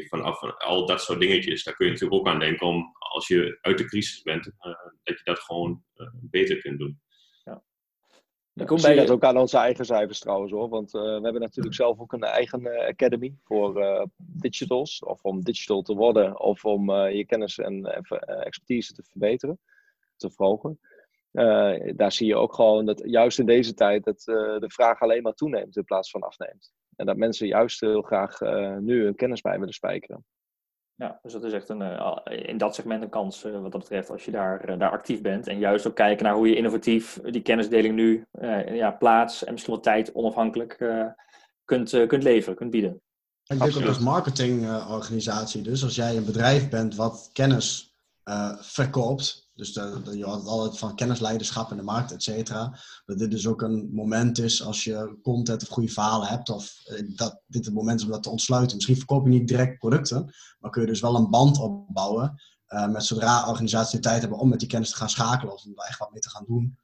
Vanaf 0.00 0.42
al 0.42 0.86
dat 0.86 1.02
soort 1.02 1.20
dingetjes, 1.20 1.64
daar 1.64 1.74
kun 1.74 1.86
je 1.86 1.92
natuurlijk 1.92 2.20
ook 2.20 2.28
aan 2.28 2.38
denken 2.38 2.66
om 2.66 2.92
als 2.98 3.28
je 3.28 3.58
uit 3.60 3.78
de 3.78 3.84
crisis 3.84 4.22
bent, 4.22 4.44
dat 5.02 5.18
je 5.18 5.24
dat 5.24 5.38
gewoon 5.38 5.84
beter 6.30 6.60
kunt 6.60 6.78
doen. 6.78 7.00
Ik 8.54 8.66
kom 8.66 8.80
bij 8.80 8.94
dat 8.94 9.10
ook 9.10 9.24
aan 9.24 9.36
onze 9.36 9.58
eigen 9.58 9.84
cijfers 9.84 10.18
trouwens 10.18 10.52
hoor. 10.52 10.68
Want 10.68 10.94
uh, 10.94 11.02
we 11.02 11.20
hebben 11.22 11.40
natuurlijk 11.40 11.74
zelf 11.74 12.00
ook 12.00 12.12
een 12.12 12.22
eigen 12.22 12.60
uh, 12.60 12.86
academy 12.86 13.34
voor 13.44 13.80
uh, 13.80 14.04
digitals. 14.16 15.02
Of 15.04 15.22
om 15.22 15.42
digital 15.42 15.82
te 15.82 15.94
worden 15.94 16.40
of 16.40 16.64
om 16.64 16.90
je 16.90 17.26
kennis 17.26 17.58
en 17.58 17.84
expertise 18.44 18.92
te 18.92 19.02
verbeteren, 19.02 19.58
te 20.16 20.30
verhogen. 20.30 20.78
daar 21.96 22.12
zie 22.12 22.26
je 22.26 22.36
ook 22.36 22.54
gewoon 22.54 22.86
dat 22.86 23.02
juist 23.04 23.38
in 23.38 23.46
deze 23.46 23.74
tijd 23.74 24.04
dat 24.04 24.22
de 24.24 24.70
vraag 24.72 25.00
alleen 25.00 25.22
maar 25.22 25.34
toeneemt 25.34 25.76
in 25.76 25.84
plaats 25.84 26.10
van 26.10 26.20
afneemt. 26.20 26.72
En 26.96 27.06
dat 27.06 27.16
mensen 27.16 27.46
juist 27.46 27.80
heel 27.80 28.02
graag 28.02 28.40
nu 28.80 29.04
hun 29.04 29.14
kennis 29.14 29.40
bij 29.40 29.58
willen 29.58 29.74
spijkeren. 29.74 30.24
Ja, 31.02 31.18
dus 31.22 31.32
dat 31.32 31.44
is 31.44 31.52
echt 31.52 31.68
een, 31.68 31.82
eh, 31.82 32.16
in 32.24 32.58
dat 32.58 32.74
segment 32.74 33.02
een 33.02 33.08
kans 33.08 33.44
eh, 33.44 33.52
wat 33.52 33.72
dat 33.72 33.80
betreft 33.80 34.10
als 34.10 34.24
je 34.24 34.30
daar, 34.30 34.60
eh, 34.60 34.78
daar 34.78 34.90
actief 34.90 35.20
bent. 35.20 35.46
En 35.46 35.58
juist 35.58 35.86
ook 35.86 35.94
kijken 35.94 36.24
naar 36.24 36.34
hoe 36.34 36.48
je 36.48 36.56
innovatief 36.56 37.20
die 37.20 37.42
kennisdeling 37.42 37.94
nu 37.94 38.26
ja, 38.72 38.90
plaats 38.90 39.44
en 39.44 39.52
misschien 39.52 39.72
wel 39.74 39.82
tijd 39.82 40.14
onafhankelijk 40.14 40.76
kunt, 41.64 42.06
kunt 42.06 42.22
leveren, 42.22 42.56
kunt 42.56 42.70
bieden. 42.70 43.00
Ik 43.46 43.58
denk 43.58 43.76
ook 43.76 43.86
als 43.86 43.98
marketingorganisatie, 43.98 45.62
dus 45.62 45.84
als 45.84 45.94
jij 45.94 46.16
een 46.16 46.24
bedrijf 46.24 46.68
bent 46.68 46.94
wat 46.94 47.30
kennis 47.32 47.96
verkoopt, 48.60 49.41
dus 49.54 49.72
de, 49.72 50.02
je 50.16 50.24
had 50.24 50.46
altijd 50.46 50.78
van 50.78 50.96
kennisleiderschap 50.96 51.70
in 51.70 51.76
de 51.76 51.82
markt, 51.82 52.12
et 52.12 52.22
cetera. 52.22 52.78
Dat 53.04 53.18
dit 53.18 53.30
dus 53.30 53.46
ook 53.46 53.62
een 53.62 53.90
moment 53.94 54.38
is 54.38 54.62
als 54.62 54.84
je 54.84 55.18
content 55.22 55.62
of 55.62 55.68
goede 55.68 55.92
verhalen 55.92 56.28
hebt. 56.28 56.48
Of 56.48 56.80
eh, 56.84 57.16
dat 57.16 57.42
dit 57.46 57.64
het 57.64 57.74
moment 57.74 57.98
is 57.98 58.04
om 58.04 58.12
dat 58.12 58.22
te 58.22 58.30
ontsluiten. 58.30 58.76
Misschien 58.76 58.96
verkoop 58.96 59.24
je 59.24 59.30
niet 59.30 59.48
direct 59.48 59.78
producten. 59.78 60.34
Maar 60.58 60.70
kun 60.70 60.82
je 60.82 60.88
dus 60.88 61.00
wel 61.00 61.16
een 61.16 61.30
band 61.30 61.58
opbouwen. 61.58 62.42
Uh, 62.68 62.88
met 62.88 63.04
zodra 63.04 63.48
organisaties 63.48 63.92
de 63.92 63.98
tijd 63.98 64.20
hebben 64.20 64.38
om 64.38 64.48
met 64.48 64.58
die 64.58 64.68
kennis 64.68 64.90
te 64.90 64.96
gaan 64.96 65.10
schakelen. 65.10 65.54
Of 65.54 65.64
om 65.64 65.74
daar 65.74 65.86
echt 65.86 65.98
wat 65.98 66.12
mee 66.12 66.20
te 66.20 66.30
gaan 66.30 66.44
doen. 66.46 66.78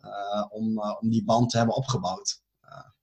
Uh, 0.00 0.46
om, 0.48 0.78
om 1.00 1.10
die 1.10 1.24
band 1.24 1.50
te 1.50 1.56
hebben 1.56 1.74
opgebouwd. 1.76 2.42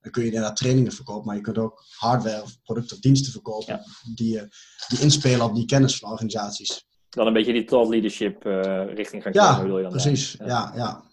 dan 0.00 0.10
kun 0.10 0.22
je 0.22 0.28
inderdaad 0.28 0.56
trainingen 0.56 0.92
verkopen. 0.92 1.26
Maar 1.26 1.36
je 1.36 1.42
kunt 1.42 1.58
ook 1.58 1.84
hardware 1.96 2.42
of 2.42 2.62
producten 2.62 2.96
of 2.96 3.02
diensten 3.02 3.32
verkopen. 3.32 3.82
Die, 4.14 4.40
die 4.88 5.00
inspelen 5.00 5.46
op 5.46 5.54
die 5.54 5.66
kennis 5.66 5.96
van 5.96 6.10
organisaties 6.10 6.86
dan 7.10 7.26
een 7.26 7.32
beetje 7.32 7.52
die 7.52 7.64
thought 7.64 7.90
leadership 7.90 8.46
uh, 8.46 8.94
richting 8.94 9.22
gaan 9.22 9.32
ja, 9.32 9.62
dan? 9.62 9.90
Precies. 9.90 10.36
Ja. 10.38 10.46
ja, 10.46 10.72
ja. 10.76 11.04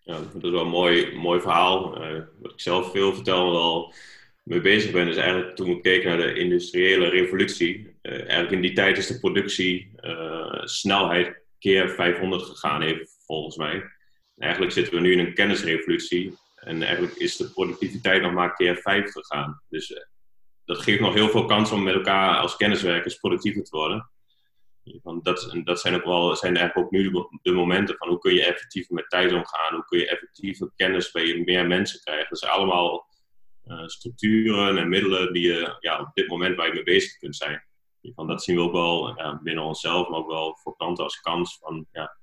ja. 0.00 0.18
dat 0.32 0.44
is 0.44 0.50
wel 0.50 0.60
een 0.60 0.68
mooi, 0.68 1.14
mooi 1.16 1.40
verhaal. 1.40 2.02
Uh, 2.02 2.20
wat 2.40 2.52
ik 2.52 2.60
zelf 2.60 2.90
veel 2.90 3.14
vertel 3.14 3.46
en 3.46 3.52
wel 3.52 3.94
mee 4.42 4.60
bezig 4.60 4.92
ben, 4.92 5.08
is 5.08 5.16
eigenlijk 5.16 5.56
toen 5.56 5.68
we 5.68 5.80
keken 5.80 6.08
naar 6.08 6.26
de 6.26 6.34
industriële 6.34 7.08
revolutie. 7.08 7.96
Uh, 8.02 8.12
eigenlijk 8.12 8.50
in 8.50 8.60
die 8.60 8.72
tijd 8.72 8.98
is 8.98 9.06
de 9.06 9.18
productie 9.18 9.90
snelheid 10.64 11.40
keer 11.58 11.88
500 11.88 12.42
gegaan, 12.42 12.82
even 12.82 13.08
volgens 13.26 13.56
mij. 13.56 13.74
En 13.74 13.90
eigenlijk 14.36 14.72
zitten 14.72 14.94
we 14.94 15.00
nu 15.00 15.12
in 15.12 15.18
een 15.18 15.34
kennisrevolutie. 15.34 16.38
En 16.56 16.82
eigenlijk 16.82 17.14
is 17.14 17.36
de 17.36 17.50
productiviteit 17.50 18.22
nog 18.22 18.32
maar 18.32 18.54
keer 18.54 18.76
5 18.76 19.12
gegaan. 19.12 19.62
Dus 19.68 20.06
dat 20.64 20.78
geeft 20.78 21.00
nog 21.00 21.14
heel 21.14 21.28
veel 21.28 21.44
kans 21.44 21.70
om 21.70 21.82
met 21.82 21.94
elkaar 21.94 22.36
als 22.36 22.56
kenniswerkers 22.56 23.14
productiever 23.14 23.62
te 23.62 23.76
worden. 23.76 24.11
Dat, 25.22 25.56
dat 25.64 25.80
zijn 25.80 25.94
ook 25.94 26.04
wel 26.04 26.36
zijn 26.36 26.56
eigenlijk 26.56 26.86
ook 26.86 26.92
nu 26.92 27.10
de, 27.42 27.52
momenten 27.52 27.96
van 27.96 28.08
hoe 28.08 28.18
kun 28.18 28.34
je 28.34 28.44
effectiever 28.44 28.94
met 28.94 29.10
tijd 29.10 29.32
omgaan, 29.32 29.74
hoe 29.74 29.84
kun 29.84 29.98
je 29.98 30.08
effectiever 30.08 30.72
kennis 30.76 31.10
bij 31.10 31.42
meer 31.44 31.66
mensen 31.66 32.00
krijgen. 32.00 32.26
Dat 32.28 32.38
zijn 32.38 32.52
allemaal 32.52 33.06
uh, 33.64 33.86
structuren 33.86 34.78
en 34.78 34.88
middelen 34.88 35.32
die 35.32 35.46
je 35.46 35.76
ja, 35.80 36.00
op 36.00 36.10
dit 36.14 36.28
moment 36.28 36.56
waar 36.56 36.66
je 36.66 36.72
mee 36.72 36.82
bezig 36.82 37.16
kunt 37.16 37.36
zijn. 37.36 37.64
Van 38.02 38.26
dat 38.26 38.42
zien 38.42 38.56
we 38.56 38.62
ook 38.62 38.72
wel 38.72 39.14
binnen 39.42 39.64
onszelf, 39.64 40.08
maar 40.08 40.18
ook 40.18 40.30
wel 40.30 40.56
voor 40.62 40.76
klanten 40.76 41.04
als 41.04 41.20
kans 41.20 41.58
van 41.58 41.86
ja, 41.92 42.16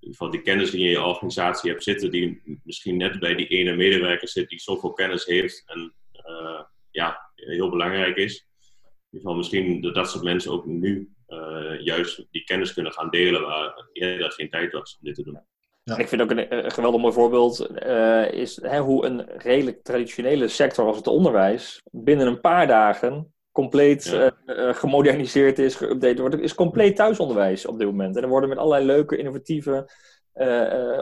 in 0.00 0.30
die 0.30 0.42
kennis 0.42 0.70
die 0.70 0.80
je 0.80 0.86
in 0.86 0.90
je 0.90 1.02
organisatie 1.02 1.70
hebt 1.70 1.82
zitten, 1.82 2.10
die 2.10 2.60
misschien 2.64 2.96
net 2.96 3.18
bij 3.18 3.34
die 3.34 3.46
ene 3.46 3.76
medewerker 3.76 4.28
zit 4.28 4.48
die 4.48 4.60
zoveel 4.60 4.92
kennis 4.92 5.24
heeft 5.24 5.62
en 5.66 5.94
uh, 6.26 6.60
ja, 6.90 7.30
heel 7.34 7.70
belangrijk 7.70 8.16
is. 8.16 8.34
In 8.34 9.18
ieder 9.18 9.20
geval 9.20 9.36
misschien 9.36 9.80
dat 9.80 9.94
dat 9.94 10.10
soort 10.10 10.24
mensen 10.24 10.52
ook 10.52 10.66
nu 10.66 11.14
uh, 11.30 11.80
juist 11.80 12.26
die 12.30 12.44
kennis 12.44 12.72
kunnen 12.72 12.92
gaan 12.92 13.10
delen 13.10 13.40
waar 13.42 13.88
eerder 13.92 14.32
geen 14.32 14.50
tijd 14.50 14.72
was 14.72 14.96
om 14.98 15.04
dit 15.04 15.14
te 15.14 15.22
doen. 15.22 15.40
Ja. 15.82 15.98
Ik 15.98 16.08
vind 16.08 16.22
ook 16.22 16.30
een, 16.30 16.70
geweldig 16.70 17.00
mooi 17.00 17.12
voorbeeld 17.12 17.70
uh, 17.86 18.32
is 18.32 18.62
hè, 18.62 18.80
hoe 18.80 19.06
een 19.06 19.26
redelijk 19.26 19.82
traditionele 19.82 20.48
sector 20.48 20.86
als 20.86 20.96
het 20.96 21.06
onderwijs 21.06 21.80
binnen 21.90 22.26
een 22.26 22.40
paar 22.40 22.66
dagen 22.66 23.34
compleet 23.52 24.04
ja. 24.04 24.32
uh, 24.46 24.74
gemoderniseerd 24.74 25.58
is, 25.58 25.76
geüpdate 25.76 26.20
wordt. 26.20 26.38
is 26.38 26.54
compleet 26.54 26.96
thuisonderwijs 26.96 27.66
op 27.66 27.78
dit 27.78 27.86
moment. 27.86 28.16
En 28.16 28.22
er 28.22 28.28
worden 28.28 28.48
met 28.48 28.58
allerlei 28.58 28.86
leuke, 28.86 29.16
innovatieve 29.16 29.90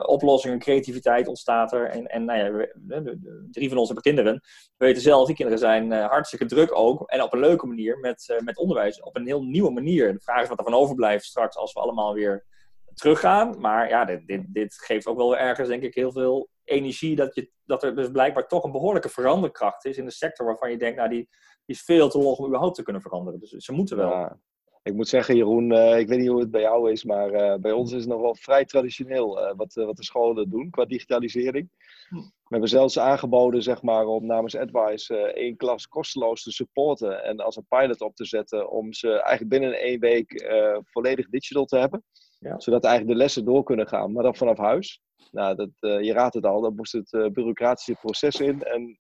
oplossingen, 0.07 0.59
creativiteit 0.59 1.29
ontstaat 1.29 1.73
er. 1.73 1.91
En, 1.91 2.07
en 2.07 2.25
nou 2.25 2.39
ja, 2.39 2.53
we, 2.53 3.19
drie 3.51 3.69
van 3.69 3.79
ons 3.79 3.87
hebben 3.87 4.05
kinderen. 4.05 4.41
We 4.77 4.85
weten 4.85 5.03
zelf, 5.03 5.27
die 5.27 5.37
kinderen 5.37 5.61
zijn 5.61 5.93
uh, 5.93 6.07
hartstikke 6.07 6.47
druk 6.47 6.79
ook. 6.79 7.11
En 7.11 7.23
op 7.23 7.33
een 7.33 7.41
leuke 7.41 7.67
manier 7.67 7.99
met, 7.99 8.41
met 8.45 8.59
onderwijs. 8.59 9.03
Op 9.03 9.17
een 9.17 9.27
heel 9.27 9.43
nieuwe 9.43 9.71
manier. 9.71 10.13
De 10.13 10.21
vraag 10.21 10.43
is 10.43 10.49
wat 10.49 10.59
er 10.59 10.65
van 10.65 10.75
overblijft 10.75 11.25
straks 11.25 11.57
als 11.57 11.73
we 11.73 11.81
allemaal 11.81 12.15
weer 12.15 12.47
teruggaan. 12.95 13.61
Maar 13.61 13.89
ja, 13.89 14.05
dit, 14.05 14.27
dit, 14.27 14.45
dit 14.49 14.75
geeft 14.75 15.07
ook 15.07 15.17
wel 15.17 15.37
ergens 15.37 15.69
denk 15.69 15.83
ik 15.83 15.95
heel 15.95 16.13
veel 16.13 16.49
energie. 16.65 17.17
Dat, 17.17 17.35
je, 17.35 17.51
dat 17.65 17.83
er 17.83 17.95
dus 17.95 18.11
blijkbaar 18.11 18.47
toch 18.47 18.65
een 18.65 18.73
behoorlijke 18.73 19.09
veranderkracht 19.09 19.85
is 19.85 19.97
in 19.97 20.05
de 20.05 20.11
sector. 20.11 20.47
Waarvan 20.47 20.71
je 20.71 20.79
denkt, 20.79 20.97
nou 20.97 21.09
die, 21.09 21.29
is 21.69 21.83
veel 21.83 22.09
te 22.09 22.19
log 22.19 22.39
om 22.39 22.47
überhaupt 22.47 22.75
te 22.75 22.83
kunnen 22.83 23.03
veranderen. 23.03 23.41
Dus 23.41 23.51
ze 23.51 23.73
moeten 23.73 23.97
wel. 23.97 24.41
Ik 24.83 24.95
moet 24.95 25.09
zeggen, 25.09 25.37
Jeroen, 25.37 25.73
uh, 25.73 25.99
ik 25.99 26.09
weet 26.09 26.19
niet 26.19 26.29
hoe 26.29 26.41
het 26.41 26.51
bij 26.51 26.61
jou 26.61 26.91
is, 26.91 27.05
maar 27.05 27.33
uh, 27.33 27.55
bij 27.55 27.73
ons 27.73 27.93
is 27.93 28.01
het 28.01 28.09
nog 28.09 28.21
wel 28.21 28.35
vrij 28.35 28.65
traditioneel 28.65 29.39
uh, 29.39 29.53
wat, 29.57 29.75
wat 29.75 29.97
de 29.97 30.05
scholen 30.05 30.51
doen 30.51 30.71
qua 30.71 30.85
digitalisering. 30.85 31.71
Hm. 32.09 32.17
We 32.17 32.55
hebben 32.55 32.69
zelfs 32.69 32.99
aangeboden 32.99 33.63
zeg 33.63 33.83
maar, 33.83 34.07
om 34.07 34.27
namens 34.27 34.57
Advice 34.57 35.17
één 35.17 35.57
klas 35.57 35.89
kosteloos 35.89 36.43
te 36.43 36.53
supporten 36.53 37.25
en 37.25 37.41
als 37.41 37.57
een 37.57 37.67
pilot 37.69 38.01
op 38.01 38.15
te 38.15 38.25
zetten 38.25 38.71
om 38.71 38.93
ze 38.93 39.11
eigenlijk 39.11 39.49
binnen 39.49 39.81
één 39.81 40.01
week 40.01 40.49
volledig 40.85 41.29
digital 41.29 41.65
te 41.65 41.79
hebben. 41.79 42.05
Ja. 42.39 42.61
Zodat 42.61 42.85
eigenlijk 42.85 43.15
de 43.17 43.23
lessen 43.23 43.45
door 43.45 43.63
kunnen 43.63 43.89
gaan, 43.89 44.13
maar 44.13 44.23
dan 44.23 44.37
vanaf 44.37 44.59
huis. 44.59 45.01
Nou, 45.31 45.55
dat, 45.55 45.71
je 45.81 46.13
raadt 46.13 46.35
het 46.35 46.47
al, 46.47 46.61
dat 46.61 46.77
moest 46.77 46.93
het 46.93 47.11
bureaucratische 47.11 47.97
proces 48.01 48.41
in. 48.41 48.63
En 48.63 48.99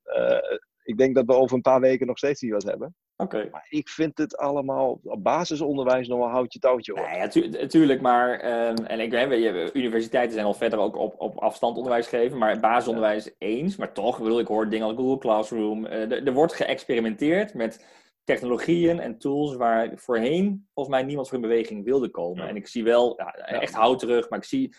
ik 0.88 0.98
denk 0.98 1.14
dat 1.14 1.26
we 1.26 1.32
over 1.32 1.56
een 1.56 1.62
paar 1.62 1.80
weken 1.80 2.06
nog 2.06 2.18
steeds 2.18 2.42
niet 2.42 2.52
wat 2.52 2.62
hebben. 2.62 2.94
Oké. 3.16 3.48
Maar 3.50 3.66
ik 3.68 3.88
vind 3.88 4.18
het 4.18 4.36
allemaal 4.36 5.00
op 5.02 5.22
basisonderwijs 5.22 6.08
nog 6.08 6.18
wel 6.18 6.28
houtje 6.28 6.58
touwtje 6.58 6.92
hoor. 6.92 7.08
Nee, 7.08 7.50
natuurlijk, 7.50 8.00
maar 8.00 8.30
um, 8.68 8.84
en 8.84 9.00
ik 9.00 9.10
weet, 9.10 9.74
universiteiten 9.74 10.32
zijn 10.32 10.46
al 10.46 10.54
verder 10.54 10.78
ook 10.78 10.96
op, 10.96 11.14
op 11.20 11.38
afstand 11.38 11.76
onderwijs 11.76 12.06
geven, 12.06 12.38
maar 12.38 12.60
basisonderwijs 12.60 13.30
eens. 13.38 13.76
Maar 13.76 13.92
toch, 13.92 14.18
wil 14.18 14.38
ik 14.38 14.46
hoor 14.46 14.68
dingen 14.68 14.86
als 14.86 14.96
Google 14.96 15.18
Classroom. 15.18 15.86
Uh, 15.86 16.26
er 16.26 16.32
wordt 16.32 16.54
geëxperimenteerd 16.54 17.54
met 17.54 17.84
technologieën 18.24 19.00
en 19.00 19.18
tools 19.18 19.56
waar 19.56 19.92
voorheen 19.94 20.66
volgens 20.74 20.96
mij 20.96 21.04
niemand 21.04 21.28
voor 21.28 21.36
in 21.36 21.48
beweging 21.48 21.84
wilde 21.84 22.08
komen. 22.08 22.48
En 22.48 22.56
ik 22.56 22.66
zie 22.66 22.84
wel, 22.84 23.14
ja, 23.16 23.32
echt 23.34 23.74
hout 23.74 23.98
terug, 23.98 24.28
maar 24.28 24.38
ik 24.38 24.44
zie 24.44 24.74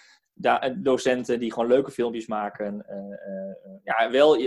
docenten 0.77 1.39
die 1.39 1.53
gewoon 1.53 1.67
leuke 1.67 1.91
filmpjes 1.91 2.27
maken. 2.27 2.85
Uh, 2.89 2.95
uh, 2.97 3.79
ja, 3.83 4.11
wel, 4.11 4.37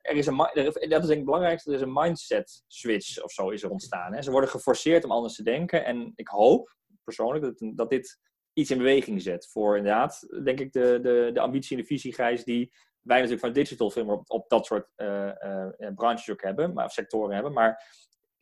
er 0.00 0.14
is 0.14 0.26
een, 0.26 0.36
dat 0.36 0.76
is 0.76 0.88
denk 0.88 1.02
ik 1.02 1.08
het 1.08 1.24
belangrijkste, 1.24 1.70
er 1.70 1.76
is 1.76 1.82
een 1.82 1.92
mindset 1.92 2.64
switch 2.66 3.22
of 3.22 3.32
zo 3.32 3.50
is 3.50 3.62
er 3.62 3.70
ontstaan. 3.70 4.14
Hè. 4.14 4.22
Ze 4.22 4.30
worden 4.30 4.50
geforceerd 4.50 5.04
om 5.04 5.10
anders 5.10 5.34
te 5.34 5.42
denken. 5.42 5.84
En 5.84 6.12
ik 6.14 6.28
hoop 6.28 6.76
persoonlijk 7.04 7.44
dat, 7.44 7.70
dat 7.76 7.90
dit 7.90 8.18
iets 8.52 8.70
in 8.70 8.78
beweging 8.78 9.22
zet 9.22 9.48
voor 9.50 9.76
inderdaad, 9.76 10.28
denk 10.44 10.60
ik, 10.60 10.72
de, 10.72 10.98
de, 11.02 11.30
de 11.32 11.40
ambitie 11.40 11.76
en 11.76 11.82
de 11.82 11.88
visie, 11.88 12.14
Gijs, 12.14 12.44
die 12.44 12.72
wij 13.00 13.16
natuurlijk 13.16 13.44
van 13.44 13.52
digital 13.52 13.90
film 13.90 14.10
op, 14.10 14.30
op 14.30 14.48
dat 14.48 14.66
soort 14.66 14.88
uh, 14.96 15.30
uh, 15.78 15.88
branches 15.94 16.30
ook 16.30 16.42
hebben, 16.42 16.72
maar, 16.72 16.84
of 16.84 16.92
sectoren 16.92 17.34
hebben. 17.34 17.52
Maar 17.52 17.84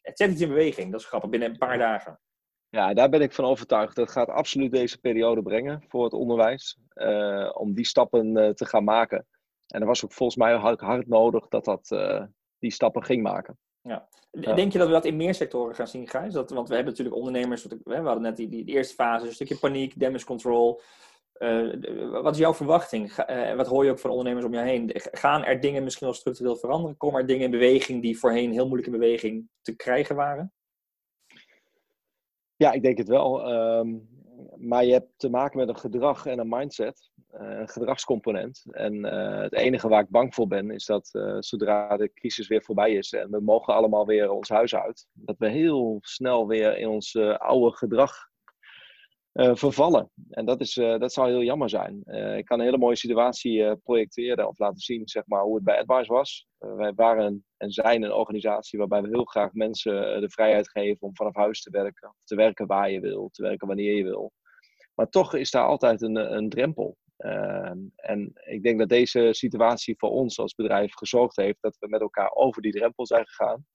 het 0.00 0.18
zet 0.18 0.30
iets 0.30 0.40
in 0.40 0.48
beweging, 0.48 0.90
dat 0.90 1.00
is 1.00 1.06
grappig, 1.06 1.30
binnen 1.30 1.50
een 1.50 1.58
paar 1.58 1.78
dagen. 1.78 2.20
Ja, 2.70 2.94
daar 2.94 3.08
ben 3.08 3.20
ik 3.20 3.32
van 3.32 3.44
overtuigd. 3.44 3.96
Dat 3.96 4.10
gaat 4.10 4.28
absoluut 4.28 4.72
deze 4.72 4.98
periode 4.98 5.42
brengen 5.42 5.84
voor 5.88 6.04
het 6.04 6.12
onderwijs. 6.12 6.78
Uh, 6.94 7.50
om 7.52 7.74
die 7.74 7.86
stappen 7.86 8.54
te 8.54 8.66
gaan 8.66 8.84
maken. 8.84 9.26
En 9.66 9.80
er 9.80 9.86
was 9.86 10.04
ook 10.04 10.12
volgens 10.12 10.38
mij 10.38 10.54
hard 10.54 11.06
nodig 11.06 11.48
dat 11.48 11.64
dat 11.64 11.90
uh, 11.90 12.22
die 12.58 12.72
stappen 12.72 13.04
ging 13.04 13.22
maken. 13.22 13.58
Ja. 13.82 14.08
Denk 14.30 14.72
je 14.72 14.78
dat 14.78 14.86
we 14.86 14.92
dat 14.92 15.04
in 15.04 15.16
meer 15.16 15.34
sectoren 15.34 15.74
gaan 15.74 15.88
zien, 15.88 16.08
Gijs? 16.08 16.32
Dat, 16.32 16.50
want 16.50 16.68
we 16.68 16.74
hebben 16.74 16.92
natuurlijk 16.92 17.18
ondernemers, 17.18 17.66
we 17.84 17.94
hadden 17.94 18.22
net 18.22 18.36
die, 18.36 18.48
die, 18.48 18.64
eerste 18.64 18.94
fase, 18.94 19.26
een 19.26 19.32
stukje 19.32 19.56
paniek, 19.56 20.00
damage 20.00 20.24
control. 20.24 20.80
Uh, 21.38 22.12
wat 22.22 22.34
is 22.34 22.40
jouw 22.40 22.54
verwachting? 22.54 23.30
Uh, 23.30 23.54
wat 23.54 23.66
hoor 23.66 23.84
je 23.84 23.90
ook 23.90 23.98
van 23.98 24.10
ondernemers 24.10 24.44
om 24.44 24.54
je 24.54 24.60
heen? 24.60 24.90
Gaan 24.94 25.44
er 25.44 25.60
dingen 25.60 25.84
misschien 25.84 26.06
wel 26.06 26.16
structureel 26.16 26.56
veranderen? 26.56 26.96
Komen 26.96 27.20
er 27.20 27.26
dingen 27.26 27.44
in 27.44 27.50
beweging 27.50 28.02
die 28.02 28.18
voorheen 28.18 28.52
heel 28.52 28.66
moeilijk 28.66 28.92
in 28.92 28.98
beweging 28.98 29.48
te 29.62 29.76
krijgen 29.76 30.16
waren? 30.16 30.52
Ja, 32.60 32.72
ik 32.72 32.82
denk 32.82 32.98
het 32.98 33.08
wel. 33.08 33.52
Um, 33.52 34.08
maar 34.56 34.84
je 34.84 34.92
hebt 34.92 35.08
te 35.16 35.30
maken 35.30 35.58
met 35.58 35.68
een 35.68 35.78
gedrag 35.78 36.26
en 36.26 36.38
een 36.38 36.48
mindset. 36.48 37.10
een 37.30 37.68
gedragscomponent. 37.68 38.64
En 38.70 39.04
het 39.42 39.52
enige 39.52 39.88
waar 39.88 40.02
ik 40.02 40.08
bang 40.08 40.34
voor 40.34 40.46
ben, 40.46 40.70
is 40.70 40.84
dat 40.84 41.10
zodra 41.38 41.96
de 41.96 42.12
crisis 42.14 42.48
weer 42.48 42.62
voorbij 42.62 42.92
is 42.92 43.12
en 43.12 43.30
we 43.30 43.40
mogen 43.40 43.74
allemaal 43.74 44.06
weer 44.06 44.30
ons 44.30 44.48
huis 44.48 44.74
uit, 44.74 45.06
dat 45.12 45.38
we 45.38 45.48
heel 45.48 45.98
snel 46.00 46.46
weer 46.46 46.78
in 46.78 46.88
ons 46.88 47.16
oude 47.38 47.76
gedrag 47.76 48.29
uh, 49.34 49.54
vervallen. 49.54 50.10
En 50.30 50.44
dat, 50.44 50.60
is, 50.60 50.76
uh, 50.76 50.98
dat 50.98 51.12
zou 51.12 51.28
heel 51.28 51.42
jammer 51.42 51.68
zijn. 51.68 52.02
Uh, 52.04 52.36
ik 52.36 52.44
kan 52.44 52.58
een 52.58 52.64
hele 52.64 52.78
mooie 52.78 52.96
situatie 52.96 53.76
projecteren 53.76 54.48
of 54.48 54.58
laten 54.58 54.80
zien 54.80 55.08
zeg 55.08 55.22
maar, 55.26 55.42
hoe 55.42 55.54
het 55.54 55.64
bij 55.64 55.78
Advice 55.78 56.12
was. 56.12 56.46
wij 56.58 56.92
waren 56.94 57.44
en 57.56 57.70
zijn 57.70 58.02
een 58.02 58.12
organisatie 58.12 58.78
waarbij 58.78 59.02
we 59.02 59.08
heel 59.08 59.24
graag 59.24 59.52
mensen 59.52 60.20
de 60.20 60.30
vrijheid 60.30 60.70
geven 60.70 61.06
om 61.06 61.16
vanaf 61.16 61.34
huis 61.34 61.62
te 61.62 61.70
werken. 61.70 62.14
Te 62.24 62.34
werken 62.34 62.66
waar 62.66 62.90
je 62.90 63.00
wil, 63.00 63.28
te 63.32 63.42
werken 63.42 63.66
wanneer 63.66 63.96
je 63.96 64.04
wil. 64.04 64.32
Maar 64.94 65.08
toch 65.08 65.34
is 65.34 65.50
daar 65.50 65.66
altijd 65.66 66.02
een, 66.02 66.36
een 66.36 66.48
drempel. 66.48 66.96
en 67.96 68.32
ik 68.44 68.62
denk 68.62 68.78
dat 68.78 68.88
deze 68.88 69.28
situatie 69.30 69.94
voor 69.98 70.10
ons 70.10 70.38
als 70.38 70.54
bedrijf 70.54 70.94
gezorgd 70.94 71.36
heeft 71.36 71.58
dat 71.60 71.76
we 71.78 71.88
met 71.88 72.00
elkaar 72.00 72.32
over 72.34 72.62
die 72.62 72.72
drempel 72.72 73.06
zijn 73.06 73.26
gegaan. 73.26 73.66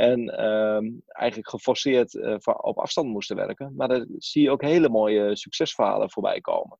En 0.00 0.28
ehm, 0.28 0.90
eigenlijk 1.06 1.48
geforceerd 1.48 2.14
uh, 2.14 2.36
op 2.42 2.78
afstand 2.78 3.08
moesten 3.08 3.36
werken. 3.36 3.74
Maar 3.76 3.88
daar 3.88 4.06
zie 4.18 4.42
je 4.42 4.50
ook 4.50 4.62
hele 4.62 4.88
mooie 4.88 5.36
succesverhalen 5.36 6.10
voorbij 6.10 6.40
komen. 6.40 6.78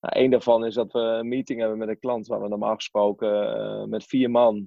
Nou, 0.00 0.24
een 0.24 0.30
daarvan 0.30 0.64
is 0.64 0.74
dat 0.74 0.92
we 0.92 0.98
een 0.98 1.28
meeting 1.28 1.60
hebben 1.60 1.78
met 1.78 1.88
een 1.88 1.98
klant 1.98 2.26
waar 2.26 2.42
we 2.42 2.48
normaal 2.48 2.74
gesproken 2.74 3.32
uh, 3.32 3.84
met 3.84 4.04
vier 4.04 4.30
man, 4.30 4.66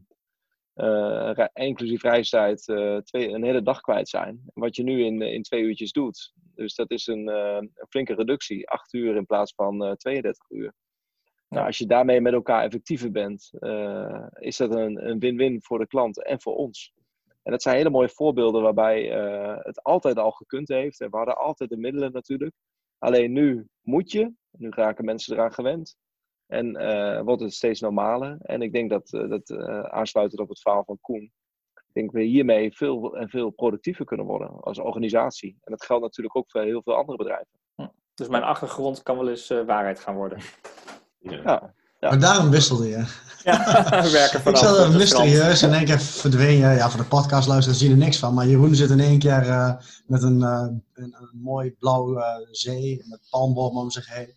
uh, 0.75 1.45
inclusief 1.53 2.03
reistijd, 2.03 2.61
twee, 3.03 3.29
een 3.29 3.43
hele 3.43 3.61
dag 3.61 3.81
kwijt 3.81 4.09
zijn. 4.09 4.41
Wat 4.53 4.75
je 4.75 4.83
nu 4.83 5.05
in, 5.05 5.21
in 5.21 5.41
twee 5.41 5.61
uurtjes 5.61 5.91
doet. 5.91 6.33
Dus 6.55 6.75
dat 6.75 6.91
is 6.91 7.07
een, 7.07 7.27
een 7.27 7.71
flinke 7.89 8.13
reductie. 8.13 8.69
Acht 8.69 8.93
uur 8.93 9.15
in 9.15 9.25
plaats 9.25 9.53
van 9.53 9.95
32 9.97 10.49
uur. 10.49 10.73
Nou, 11.49 11.65
als 11.65 11.77
je 11.77 11.85
daarmee 11.85 12.21
met 12.21 12.33
elkaar 12.33 12.63
effectiever 12.63 13.11
bent, 13.11 13.49
is 14.39 14.57
dat 14.57 14.75
een 14.75 15.19
win-win 15.19 15.61
voor 15.61 15.79
de 15.79 15.87
klant 15.87 16.23
en 16.23 16.41
voor 16.41 16.55
ons. 16.55 16.93
En 17.45 17.51
dat 17.51 17.61
zijn 17.61 17.75
hele 17.75 17.89
mooie 17.89 18.09
voorbeelden 18.09 18.61
waarbij 18.61 19.25
uh, 19.25 19.57
het 19.59 19.83
altijd 19.83 20.17
al 20.17 20.31
gekund 20.31 20.67
heeft. 20.67 21.01
En 21.01 21.09
we 21.09 21.17
hadden 21.17 21.37
altijd 21.37 21.69
de 21.69 21.77
middelen 21.77 22.11
natuurlijk. 22.11 22.55
Alleen 22.97 23.31
nu 23.31 23.67
moet 23.81 24.11
je. 24.11 24.33
Nu 24.51 24.69
raken 24.69 25.05
mensen 25.05 25.33
eraan 25.33 25.53
gewend. 25.53 25.95
En 26.45 26.81
uh, 26.81 27.21
wordt 27.21 27.41
het 27.41 27.53
steeds 27.53 27.79
normaler. 27.79 28.37
En 28.41 28.61
ik 28.61 28.73
denk 28.73 28.89
dat, 28.89 29.13
uh, 29.13 29.29
dat 29.29 29.51
aansluitend 29.91 30.41
op 30.41 30.49
het 30.49 30.61
verhaal 30.61 30.83
van 30.83 30.97
Koen. 31.01 31.23
Ik 31.73 31.93
denk 31.93 32.11
dat 32.11 32.21
we 32.21 32.27
hiermee 32.27 32.75
veel 32.75 33.17
en 33.17 33.29
veel 33.29 33.49
productiever 33.49 34.05
kunnen 34.05 34.25
worden 34.25 34.59
als 34.59 34.79
organisatie. 34.79 35.57
En 35.61 35.71
dat 35.71 35.85
geldt 35.85 36.03
natuurlijk 36.03 36.35
ook 36.35 36.51
voor 36.51 36.61
heel 36.61 36.81
veel 36.81 36.95
andere 36.95 37.17
bedrijven. 37.17 37.59
Hm. 37.75 37.87
Dus 38.13 38.27
mijn 38.27 38.43
achtergrond 38.43 39.03
kan 39.03 39.17
wel 39.17 39.29
eens 39.29 39.47
waarheid 39.47 39.99
gaan 39.99 40.15
worden. 40.15 40.39
Ja. 41.19 41.41
ja. 41.43 41.73
Maar 41.99 42.19
daarom 42.19 42.49
wisselde 42.49 42.87
je. 42.87 43.05
Ja, 43.45 43.63
werken 44.11 44.41
vanaf. 44.41 44.61
Ik 44.61 44.67
zat 44.67 44.93
mysterieus 44.93 45.61
en 45.61 45.69
in 45.69 45.75
één 45.75 45.85
keer 45.85 45.99
verdween 45.99 46.57
je. 46.57 46.67
Ja, 46.67 46.89
van 46.89 46.99
de 46.99 47.05
podcast 47.05 47.47
luisteren 47.47 47.79
zie 47.79 47.87
je 47.87 47.93
er 47.93 47.99
niks 47.99 48.19
van. 48.19 48.33
Maar 48.33 48.47
Jeroen 48.47 48.75
zit 48.75 48.89
in 48.89 48.99
één 48.99 49.19
keer 49.19 49.45
uh, 49.45 49.73
met 50.07 50.23
een, 50.23 50.39
uh, 50.39 50.67
een, 50.93 51.15
een, 51.19 51.29
mooi 51.33 51.75
blauw 51.79 52.17
uh, 52.17 52.25
zee 52.51 53.03
met 53.05 53.19
palmbomen 53.29 53.81
om 53.81 53.91
zich 53.91 54.13
heen. 54.13 54.33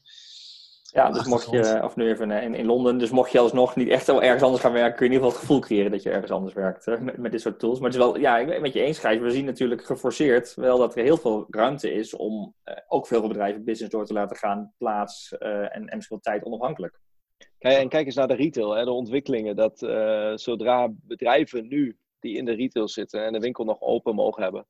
Ja, 0.93 1.11
dus 1.11 1.25
mocht 1.27 1.51
je, 1.51 1.81
of 1.83 1.97
nu 1.97 2.09
even 2.09 2.31
in, 2.31 2.55
in 2.55 2.67
Londen, 2.67 2.99
dus 2.99 3.11
mocht 3.11 3.33
je 3.33 3.39
alsnog 3.39 3.77
niet 3.77 3.89
echt 3.89 4.09
ergens 4.09 4.43
anders 4.43 4.63
gaan 4.63 4.73
werken, 4.73 4.97
kun 4.97 5.07
je 5.07 5.13
in 5.13 5.19
ieder 5.19 5.27
geval 5.27 5.41
het 5.41 5.49
gevoel 5.49 5.61
creëren 5.61 5.91
dat 5.91 6.03
je 6.03 6.11
ergens 6.11 6.31
anders 6.31 6.55
werkt 6.55 6.87
met, 7.01 7.17
met 7.17 7.33
dit 7.33 7.41
soort 7.41 7.59
tools. 7.59 7.79
Maar 7.79 7.91
het 7.91 7.99
is 7.99 8.05
wel, 8.05 8.19
ja, 8.19 8.39
ik 8.39 8.47
ben 8.47 8.61
met 8.61 8.73
je 8.73 8.81
eens, 8.81 8.99
Gijs. 8.99 9.21
We 9.21 9.31
zien 9.31 9.45
natuurlijk 9.45 9.85
geforceerd 9.85 10.55
wel 10.55 10.79
dat 10.79 10.97
er 10.97 11.03
heel 11.03 11.17
veel 11.17 11.47
ruimte 11.51 11.93
is 11.93 12.17
om 12.17 12.55
ook 12.89 13.07
veel 13.07 13.29
bedrijven 13.29 13.65
business 13.65 13.93
door 13.93 14.07
te 14.07 14.13
laten 14.13 14.37
gaan, 14.37 14.73
plaats 14.79 15.39
en, 15.39 15.89
en 15.89 15.97
misschien 15.97 16.21
tijd 16.21 16.45
onafhankelijk. 16.45 17.01
Kijk, 17.59 17.79
en 17.79 17.89
kijk 17.89 18.07
eens 18.07 18.15
naar 18.15 18.29
de 18.29 18.35
retail, 18.35 18.75
hè, 18.75 18.85
de 18.85 18.91
ontwikkelingen. 18.91 19.57
Dat 19.57 19.83
uh, 19.83 20.33
zodra 20.35 20.89
bedrijven 20.93 21.69
nu 21.69 21.99
die 22.21 22.37
in 22.37 22.45
de 22.45 22.55
retail 22.55 22.89
zitten 22.89 23.25
en 23.25 23.33
de 23.33 23.39
winkel 23.39 23.65
nog 23.65 23.81
open 23.81 24.15
mogen 24.15 24.43
hebben, 24.43 24.67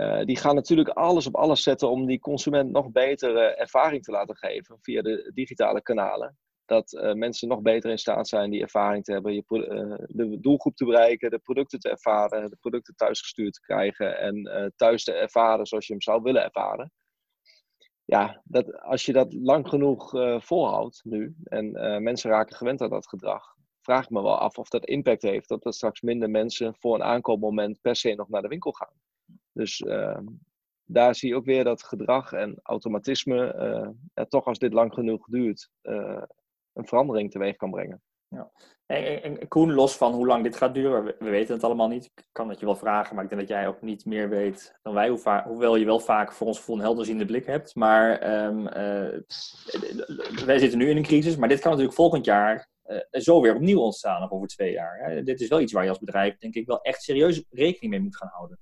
uh, 0.00 0.24
die 0.24 0.36
gaan 0.36 0.54
natuurlijk 0.54 0.88
alles 0.88 1.26
op 1.26 1.34
alles 1.34 1.62
zetten 1.62 1.90
om 1.90 2.06
die 2.06 2.18
consument 2.18 2.70
nog 2.70 2.90
betere 2.90 3.40
ervaring 3.40 4.02
te 4.02 4.10
laten 4.10 4.36
geven 4.36 4.78
via 4.80 5.02
de 5.02 5.30
digitale 5.34 5.82
kanalen. 5.82 6.38
Dat 6.64 6.92
uh, 6.92 7.12
mensen 7.12 7.48
nog 7.48 7.62
beter 7.62 7.90
in 7.90 7.98
staat 7.98 8.28
zijn 8.28 8.50
die 8.50 8.62
ervaring 8.62 9.04
te 9.04 9.12
hebben, 9.12 9.34
je, 9.34 9.42
de 10.06 10.40
doelgroep 10.40 10.76
te 10.76 10.84
bereiken, 10.84 11.30
de 11.30 11.38
producten 11.38 11.78
te 11.78 11.90
ervaren, 11.90 12.50
de 12.50 12.56
producten 12.60 12.94
thuisgestuurd 12.94 13.52
te 13.52 13.60
krijgen 13.60 14.18
en 14.18 14.72
thuis 14.76 15.04
te 15.04 15.12
ervaren 15.12 15.66
zoals 15.66 15.86
je 15.86 15.92
hem 15.92 16.02
zou 16.02 16.22
willen 16.22 16.44
ervaren 16.44 16.92
ja, 18.06 18.42
dat, 18.44 18.82
als 18.82 19.06
je 19.06 19.12
dat 19.12 19.34
lang 19.34 19.68
genoeg 19.68 20.14
uh, 20.14 20.40
volhoudt 20.40 21.00
nu 21.04 21.36
en 21.44 21.66
uh, 21.66 21.98
mensen 21.98 22.30
raken 22.30 22.56
gewend 22.56 22.80
aan 22.80 22.90
dat 22.90 23.08
gedrag, 23.08 23.54
vraag 23.80 24.04
ik 24.04 24.10
me 24.10 24.22
wel 24.22 24.38
af 24.38 24.58
of 24.58 24.68
dat 24.68 24.86
impact 24.86 25.22
heeft. 25.22 25.48
Dat 25.48 25.74
straks 25.74 26.00
minder 26.00 26.30
mensen 26.30 26.74
voor 26.74 26.94
een 26.94 27.02
aankoopmoment 27.02 27.80
per 27.80 27.96
se 27.96 28.14
nog 28.14 28.28
naar 28.28 28.42
de 28.42 28.48
winkel 28.48 28.72
gaan. 28.72 28.92
Dus 29.52 29.80
uh, 29.80 30.18
daar 30.84 31.14
zie 31.14 31.28
je 31.28 31.36
ook 31.36 31.44
weer 31.44 31.64
dat 31.64 31.82
gedrag 31.82 32.32
en 32.32 32.60
automatisme, 32.62 33.94
toch 34.28 34.44
als 34.44 34.58
dit 34.58 34.72
lang 34.72 34.94
genoeg 34.94 35.26
duurt, 35.26 35.70
een 36.72 36.86
verandering 36.86 37.30
teweeg 37.30 37.56
kan 37.56 37.70
brengen. 37.70 38.02
Ja. 38.28 38.50
En, 38.86 39.22
en, 39.22 39.48
Koen, 39.48 39.72
los 39.72 39.96
van 39.96 40.12
hoe 40.12 40.26
lang 40.26 40.42
dit 40.42 40.56
gaat 40.56 40.74
duren, 40.74 41.04
we, 41.04 41.16
weten 41.18 41.54
het 41.54 41.64
allemaal 41.64 41.88
niet. 41.88 42.04
Ik 42.04 42.24
kan 42.32 42.48
het 42.48 42.60
je 42.60 42.66
wel 42.66 42.76
vragen, 42.76 43.14
maar 43.14 43.24
ik 43.24 43.30
denk 43.30 43.40
dat 43.40 43.50
jij 43.50 43.68
ook 43.68 43.82
niet 43.82 44.04
meer 44.04 44.28
weet 44.28 44.78
dan 44.82 44.94
wij. 44.94 45.08
Hoe 45.08 45.42
hoewel 45.44 45.76
je 45.76 45.84
wel 45.84 46.00
vaak 46.00 46.32
voor 46.32 46.46
ons 46.46 46.58
gevoel 46.58 46.76
een 46.76 46.82
helderziende 46.82 47.24
blik 47.24 47.46
hebt. 47.46 47.74
Maar 47.74 48.42
um, 48.44 48.60
uh, 48.60 49.20
wij 50.44 50.58
zitten 50.58 50.78
nu 50.78 50.90
in 50.90 50.96
een 50.96 51.02
crisis, 51.02 51.36
maar 51.36 51.48
dit 51.48 51.60
kan 51.60 51.70
natuurlijk 51.70 51.96
volgend 51.96 52.24
jaar 52.24 52.68
uh, 52.86 52.98
zo 53.10 53.40
weer 53.40 53.54
opnieuw 53.54 53.80
ontstaan, 53.80 54.22
of 54.22 54.30
over 54.30 54.48
twee 54.48 54.72
jaar. 54.72 54.98
Hè. 54.98 55.22
Dit 55.22 55.40
is 55.40 55.48
wel 55.48 55.60
iets 55.60 55.72
waar 55.72 55.82
je 55.82 55.88
als 55.88 55.98
bedrijf, 55.98 56.36
denk 56.36 56.54
ik, 56.54 56.66
wel 56.66 56.80
echt 56.80 57.02
serieus 57.02 57.44
rekening 57.50 57.92
mee 57.92 58.02
moet 58.02 58.16
gaan 58.16 58.30
houden. 58.32 58.58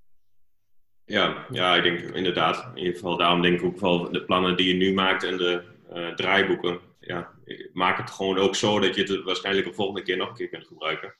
Ja, 1.04 1.46
ja, 1.50 1.74
ik 1.74 1.82
denk 1.82 2.00
inderdaad. 2.00 2.68
In 2.74 2.78
ieder 2.78 2.94
geval, 2.94 3.16
daarom 3.16 3.42
denk 3.42 3.58
ik 3.58 3.64
ook 3.64 3.78
wel 3.78 4.12
de 4.12 4.24
plannen 4.24 4.56
die 4.56 4.68
je 4.68 4.74
nu 4.74 4.94
maakt 4.94 5.24
en 5.24 5.36
de 5.36 5.62
uh, 5.94 6.14
draaiboeken 6.14 6.80
ja, 7.06 7.30
maak 7.72 7.98
het 7.98 8.10
gewoon 8.10 8.38
ook 8.38 8.54
zo 8.54 8.78
dat 8.78 8.94
je 8.94 9.02
het 9.02 9.22
waarschijnlijk 9.22 9.66
de 9.66 9.72
volgende 9.72 10.02
keer 10.02 10.16
nog 10.16 10.28
een 10.28 10.34
keer 10.34 10.48
kunt 10.48 10.66
gebruiken. 10.66 11.14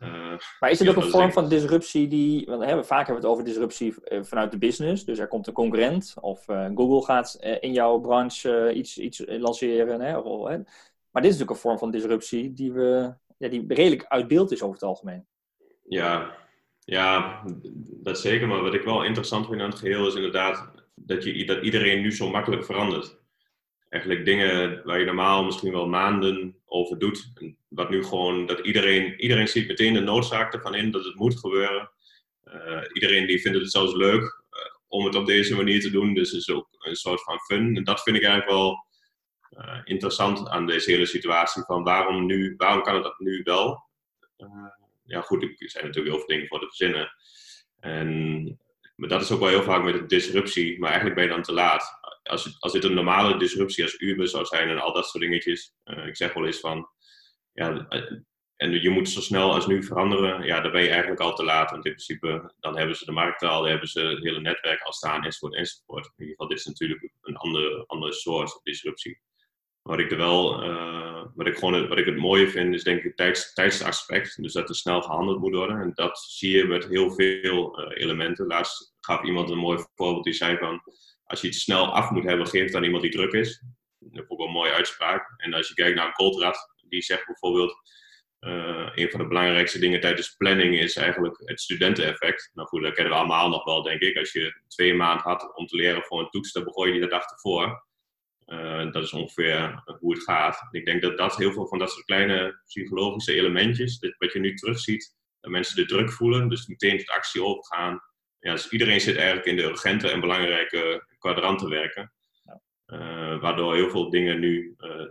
Uh, 0.00 0.38
maar 0.60 0.70
is 0.70 0.78
het 0.78 0.88
ook 0.88 0.96
een 0.96 1.10
vorm 1.10 1.32
van 1.32 1.48
disruptie 1.48 2.08
die, 2.08 2.46
want 2.46 2.64
hè, 2.64 2.84
vaak 2.84 3.06
hebben 3.06 3.22
we 3.22 3.28
het 3.28 3.38
over 3.38 3.44
disruptie 3.44 4.04
eh, 4.04 4.22
vanuit 4.22 4.50
de 4.50 4.58
business, 4.58 5.04
dus 5.04 5.18
er 5.18 5.28
komt 5.28 5.46
een 5.46 5.52
concurrent 5.52 6.14
of 6.20 6.48
uh, 6.48 6.66
Google 6.74 7.04
gaat 7.04 7.38
in 7.60 7.72
jouw 7.72 7.98
branche 7.98 8.72
iets, 8.74 8.98
iets 8.98 9.22
lanceren. 9.26 10.00
Hè, 10.00 10.18
of, 10.18 10.48
hè. 10.48 10.56
Maar 11.10 11.22
dit 11.22 11.32
is 11.32 11.38
natuurlijk 11.38 11.50
een 11.50 11.56
vorm 11.56 11.78
van 11.78 11.90
disruptie 11.90 12.52
die, 12.52 12.72
we, 12.72 13.14
ja, 13.38 13.48
die 13.48 13.64
redelijk 13.68 14.04
uit 14.08 14.28
beeld 14.28 14.52
is 14.52 14.62
over 14.62 14.74
het 14.74 14.84
algemeen. 14.84 15.26
Ja, 15.88 16.36
ja, 16.80 17.42
dat 18.02 18.18
zeker. 18.18 18.48
Maar 18.48 18.62
wat 18.62 18.74
ik 18.74 18.82
wel 18.82 19.04
interessant 19.04 19.46
vind 19.46 19.60
aan 19.60 19.70
het 19.70 19.78
geheel 19.78 20.06
is 20.06 20.14
inderdaad 20.14 20.70
dat, 20.94 21.24
je, 21.24 21.44
dat 21.44 21.62
iedereen 21.62 22.00
nu 22.00 22.12
zo 22.12 22.30
makkelijk 22.30 22.64
verandert 22.64 23.16
eigenlijk 23.88 24.24
dingen 24.24 24.80
waar 24.84 24.98
je 24.98 25.04
normaal 25.04 25.44
misschien 25.44 25.72
wel 25.72 25.88
maanden 25.88 26.56
over 26.66 26.98
doet. 26.98 27.30
En 27.34 27.56
wat 27.68 27.90
nu 27.90 28.04
gewoon, 28.04 28.46
dat 28.46 28.58
iedereen, 28.58 29.20
iedereen 29.20 29.48
ziet 29.48 29.68
meteen 29.68 29.92
de 29.92 30.00
noodzaak 30.00 30.54
ervan 30.54 30.74
in 30.74 30.90
dat 30.90 31.04
het 31.04 31.14
moet 31.14 31.38
gebeuren. 31.38 31.90
Uh, 32.44 32.82
iedereen 32.92 33.26
die 33.26 33.40
vindt 33.40 33.58
het 33.58 33.70
zelfs 33.70 33.94
leuk 33.94 34.22
uh, 34.22 34.58
om 34.88 35.04
het 35.04 35.14
op 35.14 35.26
deze 35.26 35.56
manier 35.56 35.80
te 35.80 35.90
doen. 35.90 36.14
Dus 36.14 36.30
het 36.30 36.40
is 36.40 36.50
ook 36.50 36.68
een 36.78 36.96
soort 36.96 37.22
van 37.22 37.38
fun. 37.38 37.76
En 37.76 37.84
dat 37.84 38.02
vind 38.02 38.16
ik 38.16 38.22
eigenlijk 38.22 38.52
wel 38.52 38.86
uh, 39.50 39.80
interessant 39.84 40.48
aan 40.48 40.66
deze 40.66 40.90
hele 40.90 41.06
situatie. 41.06 41.62
Van 41.62 41.82
waarom, 41.82 42.26
nu, 42.26 42.54
waarom 42.56 42.82
kan 42.82 42.94
het 42.94 43.02
dat 43.02 43.18
nu 43.18 43.40
wel? 43.44 43.86
ja 45.04 45.20
goed, 45.20 45.42
er 45.42 45.70
zijn 45.70 45.84
natuurlijk 45.84 46.14
heel 46.14 46.24
veel 46.24 46.34
dingen 46.34 46.46
voor 46.46 46.60
te 46.60 46.66
verzinnen. 46.66 47.12
En, 47.80 48.58
maar 48.96 49.08
dat 49.08 49.22
is 49.22 49.30
ook 49.30 49.40
wel 49.40 49.48
heel 49.48 49.62
vaak 49.62 49.82
met 49.82 49.94
de 49.94 50.06
disruptie. 50.06 50.78
Maar 50.78 50.88
eigenlijk 50.88 51.20
ben 51.20 51.28
je 51.28 51.34
dan 51.34 51.42
te 51.42 51.52
laat 51.52 51.98
als, 52.28 52.56
als 52.58 52.72
dit 52.72 52.84
een 52.84 52.94
normale 52.94 53.38
disruptie 53.38 53.84
als 53.84 54.00
Uber 54.00 54.28
zou 54.28 54.44
zijn 54.44 54.68
en 54.68 54.78
al 54.78 54.92
dat 54.92 55.06
soort 55.08 55.24
dingetjes. 55.24 55.74
Uh, 55.84 56.06
ik 56.06 56.16
zeg 56.16 56.32
wel 56.34 56.46
eens 56.46 56.60
van, 56.60 56.88
ja, 57.52 57.86
eh, 57.88 58.02
en 58.56 58.82
je 58.82 58.90
moet 58.90 59.08
zo 59.08 59.20
snel 59.20 59.52
als 59.52 59.66
nu 59.66 59.82
veranderen, 59.82 60.42
ja, 60.42 60.60
dan 60.60 60.72
ben 60.72 60.82
je 60.82 60.88
eigenlijk 60.88 61.20
al 61.20 61.34
te 61.34 61.44
laat. 61.44 61.70
Want 61.70 61.84
in 61.84 61.92
principe, 61.92 62.54
dan 62.60 62.76
hebben 62.76 62.96
ze 62.96 63.04
de 63.04 63.12
markt 63.12 63.42
al, 63.42 63.60
dan 63.60 63.70
hebben 63.70 63.88
ze 63.88 64.00
het 64.00 64.22
hele 64.22 64.40
netwerk 64.40 64.80
al 64.80 64.92
staan, 64.92 65.24
enzovoort, 65.24 65.54
enzovoort. 65.54 66.04
In 66.04 66.12
ieder 66.16 66.30
geval, 66.30 66.48
dit 66.48 66.58
is 66.58 66.64
natuurlijk 66.64 67.12
een 67.22 67.36
andere, 67.36 67.84
andere 67.86 68.12
soort 68.12 68.60
disruptie. 68.62 69.20
Wat 69.82 69.98
ik 69.98 70.10
er 70.10 70.16
wel, 70.16 70.64
uh, 70.64 71.24
wat 71.34 71.46
ik 71.46 71.58
gewoon 71.58 71.88
wat 71.88 71.98
ik 71.98 72.06
het 72.06 72.16
mooie 72.16 72.48
vind, 72.48 72.74
is 72.74 72.82
denk 72.82 72.98
ik 72.98 73.04
het 73.04 73.16
tijds, 73.16 73.52
tijdsaspect. 73.52 74.42
Dus 74.42 74.52
dat 74.52 74.68
er 74.68 74.74
snel 74.74 75.02
gehandeld 75.02 75.40
moet 75.40 75.54
worden. 75.54 75.80
En 75.80 75.90
dat 75.94 76.18
zie 76.18 76.56
je 76.56 76.64
met 76.64 76.86
heel 76.88 77.10
veel 77.10 77.80
elementen. 77.90 78.46
Laatst 78.46 78.94
gaf 79.00 79.22
iemand 79.22 79.50
een 79.50 79.58
mooi 79.58 79.84
voorbeeld 79.94 80.24
die 80.24 80.32
zei 80.32 80.56
van 80.56 80.82
als 81.28 81.40
je 81.40 81.46
iets 81.46 81.62
snel 81.62 81.94
af 81.94 82.10
moet 82.10 82.24
hebben, 82.24 82.46
geef 82.46 82.64
het 82.64 82.74
aan 82.74 82.84
iemand 82.84 83.02
die 83.02 83.12
druk 83.12 83.32
is. 83.32 83.62
Dat 83.98 84.12
is 84.12 84.30
ook 84.30 84.38
wel 84.38 84.46
een 84.46 84.52
mooie 84.52 84.72
uitspraak. 84.72 85.34
En 85.36 85.54
als 85.54 85.68
je 85.68 85.74
kijkt 85.74 85.96
naar 85.96 86.12
Goldrad, 86.12 86.72
die 86.88 87.02
zegt 87.02 87.26
bijvoorbeeld, 87.26 87.76
uh, 88.40 88.90
een 88.94 89.10
van 89.10 89.20
de 89.20 89.26
belangrijkste 89.26 89.78
dingen 89.78 90.00
tijdens 90.00 90.34
planning 90.36 90.78
is 90.78 90.96
eigenlijk 90.96 91.42
het 91.44 91.60
studenteneffect. 91.60 92.50
Nou 92.54 92.68
goed, 92.68 92.82
dat 92.82 92.94
kennen 92.94 93.12
we 93.12 93.18
allemaal 93.18 93.48
nog 93.48 93.64
wel, 93.64 93.82
denk 93.82 94.00
ik. 94.00 94.16
Als 94.16 94.32
je 94.32 94.60
twee 94.68 94.94
maanden 94.94 95.24
had 95.24 95.56
om 95.56 95.66
te 95.66 95.76
leren 95.76 96.02
voor 96.02 96.20
een 96.20 96.30
toets, 96.30 96.52
dan 96.52 96.64
begon 96.64 96.86
je 96.86 96.92
die 96.92 97.00
de 97.00 97.08
dag 97.08 97.30
ervoor. 97.30 97.86
dat 98.92 99.02
is 99.02 99.12
ongeveer 99.12 99.82
hoe 100.00 100.14
het 100.14 100.22
gaat. 100.22 100.68
Ik 100.70 100.84
denk 100.84 101.02
dat 101.02 101.18
dat 101.18 101.36
heel 101.36 101.52
veel 101.52 101.66
van 101.66 101.78
dat 101.78 101.90
soort 101.90 102.04
kleine 102.04 102.60
psychologische 102.66 103.34
elementjes, 103.34 104.14
wat 104.18 104.32
je 104.32 104.38
nu 104.38 104.54
terugziet, 104.54 105.16
dat 105.40 105.50
mensen 105.50 105.76
de 105.76 105.84
druk 105.84 106.12
voelen, 106.12 106.48
dus 106.48 106.66
meteen 106.66 106.98
tot 106.98 107.08
actie 107.08 107.44
overgaan. 107.44 108.00
Ja, 108.40 108.52
dus 108.52 108.68
iedereen 108.68 109.00
zit 109.00 109.16
eigenlijk 109.16 109.46
in 109.46 109.56
de 109.56 109.62
urgente 109.62 110.10
en 110.10 110.20
belangrijke 110.20 111.06
kwadrant 111.18 111.58
te 111.58 111.68
werken. 111.68 112.12
Uh, 112.92 113.40
waardoor 113.40 113.74
heel 113.74 113.90
veel 113.90 114.10
dingen 114.10 114.40
nu 114.40 114.74
uh, 114.78 115.06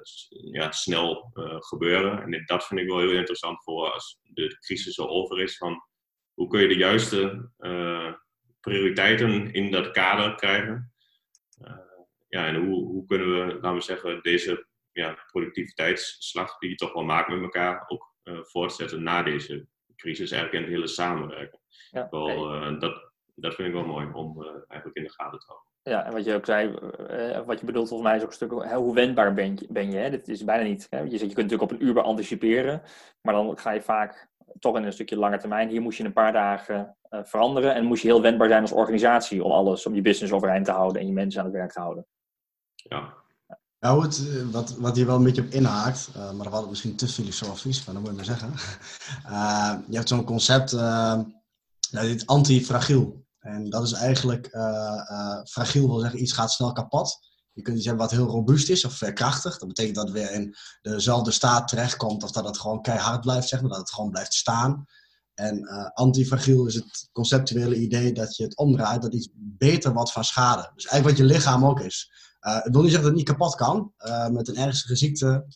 ja, 0.52 0.72
snel 0.72 1.32
uh, 1.34 1.56
gebeuren. 1.60 2.22
En 2.22 2.44
dat 2.46 2.68
vind 2.68 2.80
ik 2.80 2.88
wel 2.88 3.00
heel 3.00 3.12
interessant 3.12 3.64
voor 3.64 3.92
als 3.92 4.20
de 4.22 4.58
crisis 4.60 4.94
zo 4.94 5.06
over 5.06 5.42
is. 5.42 5.58
Van 5.58 5.84
hoe 6.34 6.48
kun 6.48 6.62
je 6.62 6.68
de 6.68 6.78
juiste 6.78 7.50
prioriteiten 8.60 9.54
in 9.54 9.72
dat 9.72 9.92
kader 9.92 10.36
krijgen? 10.36 10.94
ja, 12.28 12.48
en 12.48 12.56
hoe, 12.56 12.86
hoe 12.86 13.06
kunnen 13.06 13.30
we, 13.30 13.54
laten 13.54 13.74
we 13.74 13.82
zeggen, 13.82 14.22
deze 14.22 14.68
ja, 14.92 15.26
productiviteitsslag 15.32 16.58
die 16.58 16.70
je 16.70 16.76
toch 16.76 16.94
wel 16.94 17.04
maakt 17.04 17.30
met 17.30 17.42
elkaar 17.42 17.84
ook 17.88 18.16
voortzetten 18.24 19.04
na 19.04 19.24
deze 19.24 19.68
crisis, 19.96 20.32
eigenlijk 20.32 20.54
in 20.54 20.62
het 20.62 20.80
hele 20.80 20.94
samenwerken. 20.94 21.60
Ja, 21.92 22.08
wel, 22.10 22.80
dat, 22.80 23.07
dat 23.40 23.56
vind 23.56 23.68
ik 23.68 23.74
wel 23.74 23.86
mooi 23.86 24.08
om 24.14 24.44
eigenlijk 24.68 24.96
in 24.98 25.04
de 25.04 25.14
gaten 25.14 25.40
te 25.40 25.46
houden. 25.46 25.68
Ja, 25.82 26.06
en 26.06 26.12
wat 26.12 26.26
je 26.26 26.34
ook 26.34 26.46
zei, 26.46 26.68
uh, 27.10 27.46
wat 27.46 27.60
je 27.60 27.66
bedoelt 27.66 27.88
volgens 27.88 28.10
mij 28.10 28.18
is 28.18 28.24
ook 28.24 28.30
een 28.30 28.36
stuk, 28.36 28.52
hoe 28.52 28.94
wendbaar 28.94 29.34
ben 29.34 29.56
je? 29.56 29.68
Ben 29.70 29.92
je 29.92 29.98
hè? 29.98 30.10
Dit 30.10 30.28
is 30.28 30.44
bijna 30.44 30.64
niet. 30.64 30.88
Hè? 30.90 31.00
Je, 31.00 31.10
zegt, 31.10 31.30
je 31.30 31.36
kunt 31.36 31.52
natuurlijk 31.52 31.72
op 31.72 31.72
een 31.72 31.86
uur 31.86 32.02
anticiperen, 32.02 32.82
maar 33.22 33.34
dan 33.34 33.58
ga 33.58 33.72
je 33.72 33.82
vaak 33.82 34.30
toch 34.60 34.78
in 34.78 34.84
een 34.84 34.94
stukje 34.94 35.18
lange 35.18 35.38
termijn. 35.38 35.70
Hier 35.70 35.82
moest 35.82 35.98
je 35.98 36.04
een 36.04 36.14
paar 36.14 36.34
dagen 36.34 36.98
uh, 37.10 37.20
veranderen 37.24 37.76
en 37.76 37.86
moest 37.86 38.02
je 38.02 38.08
heel 38.08 38.22
wendbaar 38.22 38.48
zijn 38.48 38.62
als 38.62 38.72
organisatie 38.72 39.44
om 39.44 39.52
alles, 39.52 39.86
om 39.86 39.96
je 39.96 40.02
business 40.02 40.34
overeind 40.34 40.66
te 40.66 40.72
houden 40.72 41.02
en 41.02 41.08
je 41.08 41.14
mensen 41.14 41.40
aan 41.40 41.46
het 41.46 41.56
werk 41.56 41.72
te 41.72 41.80
houden. 41.80 42.06
Ja. 42.76 43.14
Nou, 43.80 44.04
het, 44.04 44.28
eh, 44.28 44.52
wat, 44.52 44.78
wat 44.78 44.96
hier 44.96 45.06
wel 45.06 45.16
een 45.16 45.24
beetje 45.24 45.42
op 45.42 45.50
inhaakt, 45.50 46.10
uh, 46.16 46.32
maar 46.32 46.44
dat 46.44 46.54
was 46.54 46.70
misschien 46.70 46.96
te 46.96 47.08
filosofisch, 47.08 47.86
maar 47.86 47.94
dat 47.94 48.04
moet 48.04 48.12
je 48.12 48.18
maar 48.18 48.38
zeggen. 48.38 48.52
je 49.92 49.96
hebt 49.96 50.08
zo'n 50.08 50.24
concept, 50.24 50.78
dit 51.92 52.26
antifragiel. 52.26 53.26
En 53.48 53.70
dat 53.70 53.84
is 53.84 53.92
eigenlijk, 53.92 54.54
uh, 54.54 55.42
fragiel 55.44 55.88
wil 55.88 56.00
zeggen, 56.00 56.22
iets 56.22 56.32
gaat 56.32 56.52
snel 56.52 56.72
kapot. 56.72 57.18
Je 57.52 57.62
kunt 57.62 57.78
iets 57.78 57.86
hebben 57.86 58.04
wat 58.04 58.16
heel 58.16 58.28
robuust 58.28 58.70
is 58.70 58.86
of 58.86 58.94
verkrachtig. 58.94 59.58
Dat 59.58 59.68
betekent 59.68 59.96
dat 59.96 60.04
het 60.04 60.14
weer 60.14 60.32
in 60.32 60.56
dezelfde 60.82 61.32
staat 61.32 61.68
terechtkomt 61.68 62.24
of 62.24 62.32
dat 62.32 62.46
het 62.46 62.60
gewoon 62.60 62.82
keihard 62.82 63.22
blijft, 63.22 63.48
zeg 63.48 63.62
maar, 63.62 63.70
dat 63.70 63.80
het 63.80 63.92
gewoon 63.92 64.10
blijft 64.10 64.34
staan. 64.34 64.86
En 65.34 65.60
uh, 65.60 65.90
antifragiel 65.94 66.66
is 66.66 66.76
het 66.76 67.10
conceptuele 67.12 67.76
idee 67.76 68.14
dat 68.14 68.36
je 68.36 68.44
het 68.44 68.58
omdraait, 68.58 69.02
dat 69.02 69.14
iets 69.14 69.30
beter 69.34 69.94
wordt 69.94 70.12
van 70.12 70.24
schade. 70.24 70.72
Dus 70.76 70.86
eigenlijk 70.86 71.18
wat 71.18 71.28
je 71.28 71.34
lichaam 71.36 71.66
ook 71.66 71.80
is. 71.80 72.12
Ik 72.64 72.72
wil 72.74 72.82
niet 72.82 72.92
zeggen 72.92 72.94
dat 72.94 73.04
het 73.04 73.16
niet 73.16 73.38
kapot 73.38 73.56
kan. 73.56 73.94
Met 74.32 74.48
een 74.48 74.58
ernstige 74.58 74.96
ziekte, 74.96 75.48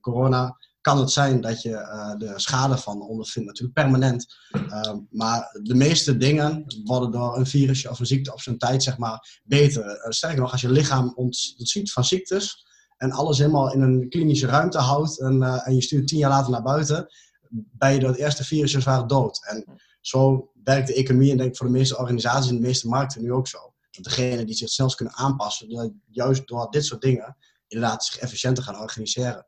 corona, 0.00 0.56
kan 0.84 0.98
het 0.98 1.10
zijn 1.10 1.40
dat 1.40 1.62
je 1.62 1.70
uh, 1.70 2.16
de 2.16 2.32
schade 2.36 2.78
van 2.78 3.02
ondervindt, 3.02 3.48
natuurlijk 3.48 3.74
permanent. 3.74 4.26
Uh, 4.52 4.94
maar 5.10 5.58
de 5.62 5.74
meeste 5.74 6.16
dingen 6.16 6.64
worden 6.84 7.10
door 7.10 7.36
een 7.36 7.46
virusje 7.46 7.90
of 7.90 7.98
een 7.98 8.06
ziekte 8.06 8.32
op 8.32 8.40
zijn 8.40 8.58
tijd 8.58 8.82
zeg 8.82 8.98
maar, 8.98 9.40
beter. 9.44 9.84
Uh, 9.84 10.10
sterker 10.10 10.40
nog, 10.40 10.52
als 10.52 10.60
je 10.60 10.70
lichaam 10.70 11.12
ontziet 11.14 11.92
van 11.92 12.04
ziektes 12.04 12.66
en 12.96 13.12
alles 13.12 13.38
helemaal 13.38 13.72
in 13.72 13.80
een 13.80 14.08
klinische 14.08 14.46
ruimte 14.46 14.78
houdt 14.78 15.20
en, 15.20 15.42
eh, 15.42 15.66
en 15.66 15.74
je 15.74 15.82
stuurt 15.82 16.06
tien 16.06 16.18
jaar 16.18 16.30
later 16.30 16.50
naar 16.50 16.62
buiten, 16.62 17.06
ben 17.50 17.94
je 17.94 18.06
het 18.06 18.16
eerste 18.16 18.44
virus 18.44 18.84
waren 18.84 19.06
dood. 19.06 19.46
En 19.46 19.64
zo 20.00 20.50
werkt 20.64 20.86
de 20.86 20.94
economie 20.94 21.30
en 21.30 21.36
denk 21.36 21.50
ik 21.50 21.56
voor 21.56 21.66
de 21.66 21.72
meeste 21.72 21.98
organisaties 21.98 22.50
en 22.50 22.56
de 22.56 22.66
meeste 22.66 22.88
markten 22.88 23.22
nu 23.22 23.32
ook 23.32 23.48
zo. 23.48 23.58
Dat 23.90 24.04
degenen 24.04 24.46
die 24.46 24.54
zich 24.54 24.68
snel 24.68 24.94
kunnen 24.94 25.14
aanpassen, 25.14 26.00
juist 26.10 26.46
door 26.46 26.70
dit 26.70 26.84
soort 26.84 27.00
dingen 27.00 27.36
inderdaad 27.66 28.04
zich 28.04 28.18
efficiënter 28.18 28.64
gaan 28.64 28.78
organiseren. 28.78 29.46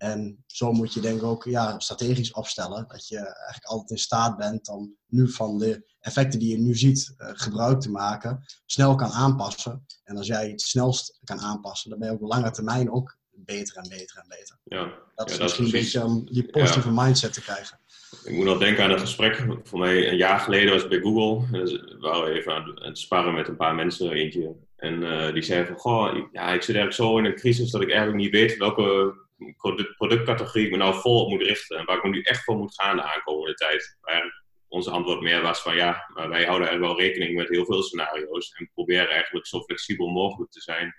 En 0.00 0.44
zo 0.46 0.72
moet 0.72 0.94
je 0.94 1.00
denk 1.00 1.16
ik 1.16 1.22
ook 1.22 1.44
ja, 1.44 1.78
strategisch 1.78 2.32
opstellen. 2.32 2.84
Dat 2.88 3.08
je 3.08 3.16
eigenlijk 3.16 3.64
altijd 3.64 3.90
in 3.90 3.98
staat 3.98 4.36
bent 4.36 4.68
om 4.68 4.96
nu 5.06 5.28
van 5.28 5.58
de 5.58 5.94
effecten 6.00 6.38
die 6.38 6.50
je 6.50 6.58
nu 6.58 6.74
ziet 6.74 7.14
uh, 7.18 7.28
gebruik 7.32 7.80
te 7.80 7.90
maken. 7.90 8.44
Snel 8.66 8.94
kan 8.94 9.10
aanpassen. 9.10 9.84
En 10.04 10.16
als 10.16 10.26
jij 10.26 10.50
het 10.50 10.60
snelst 10.60 11.18
kan 11.24 11.40
aanpassen, 11.40 11.90
dan 11.90 11.98
ben 11.98 12.08
je 12.08 12.14
op 12.14 12.20
lange 12.20 12.50
termijn 12.50 12.90
ook 12.90 13.16
beter 13.30 13.76
en 13.76 13.88
beter 13.88 14.18
en 14.18 14.28
beter. 14.28 14.58
Ja, 14.64 14.92
dat 15.14 15.30
is 15.30 15.36
ja, 15.36 15.42
misschien 15.42 15.64
een 15.64 15.70
beetje 15.70 16.04
om 16.04 16.26
die 16.32 16.50
positieve 16.50 16.90
mindset 16.92 17.32
te 17.32 17.42
krijgen. 17.42 17.78
Ik 18.24 18.34
moet 18.34 18.44
nog 18.44 18.58
denken 18.58 18.84
aan 18.84 18.90
het 18.90 19.00
gesprek. 19.00 19.46
Voor 19.62 19.78
mij 19.78 20.08
een 20.08 20.16
jaar 20.16 20.40
geleden 20.40 20.72
was 20.72 20.82
ik 20.82 20.88
bij 20.88 21.00
Google. 21.00 21.58
Dus 21.58 21.72
we 21.72 21.96
waren 21.98 22.34
even 22.34 22.52
aan 22.52 22.78
het 22.82 22.98
sparren 22.98 23.34
met 23.34 23.48
een 23.48 23.56
paar 23.56 23.74
mensen, 23.74 24.10
eentje. 24.10 24.56
En 24.76 25.02
uh, 25.02 25.32
die 25.32 25.42
zei 25.42 25.66
van, 25.66 25.76
goh, 25.76 26.14
ja, 26.32 26.52
ik 26.52 26.62
zit 26.62 26.76
eigenlijk 26.76 26.92
zo 26.92 27.18
in 27.18 27.24
een 27.24 27.34
crisis 27.34 27.70
dat 27.70 27.82
ik 27.82 27.90
eigenlijk 27.90 28.22
niet 28.22 28.32
weet 28.32 28.56
welke 28.56 29.14
product, 29.56 29.96
productcategorie 29.96 30.64
ik 30.64 30.70
me 30.70 30.76
nou 30.76 31.00
vol 31.00 31.24
op 31.24 31.30
moet 31.30 31.42
richten. 31.42 31.78
En 31.78 31.84
waar 31.84 31.96
ik 31.96 32.02
me 32.02 32.08
nu 32.08 32.22
echt 32.22 32.44
voor 32.44 32.56
moet 32.56 32.74
gaan 32.74 32.96
de 32.96 33.14
aankomende 33.14 33.54
tijd. 33.54 33.98
Waar 34.00 34.44
onze 34.68 34.90
antwoord 34.90 35.20
meer 35.20 35.42
was 35.42 35.62
van 35.62 35.76
ja, 35.76 36.10
wij 36.14 36.44
houden 36.44 36.70
er 36.70 36.80
wel 36.80 37.00
rekening 37.00 37.36
met 37.36 37.48
heel 37.48 37.64
veel 37.64 37.82
scenario's. 37.82 38.52
En 38.52 38.70
proberen 38.74 39.10
eigenlijk 39.10 39.46
zo 39.46 39.60
flexibel 39.60 40.08
mogelijk 40.08 40.50
te 40.50 40.60
zijn. 40.60 40.94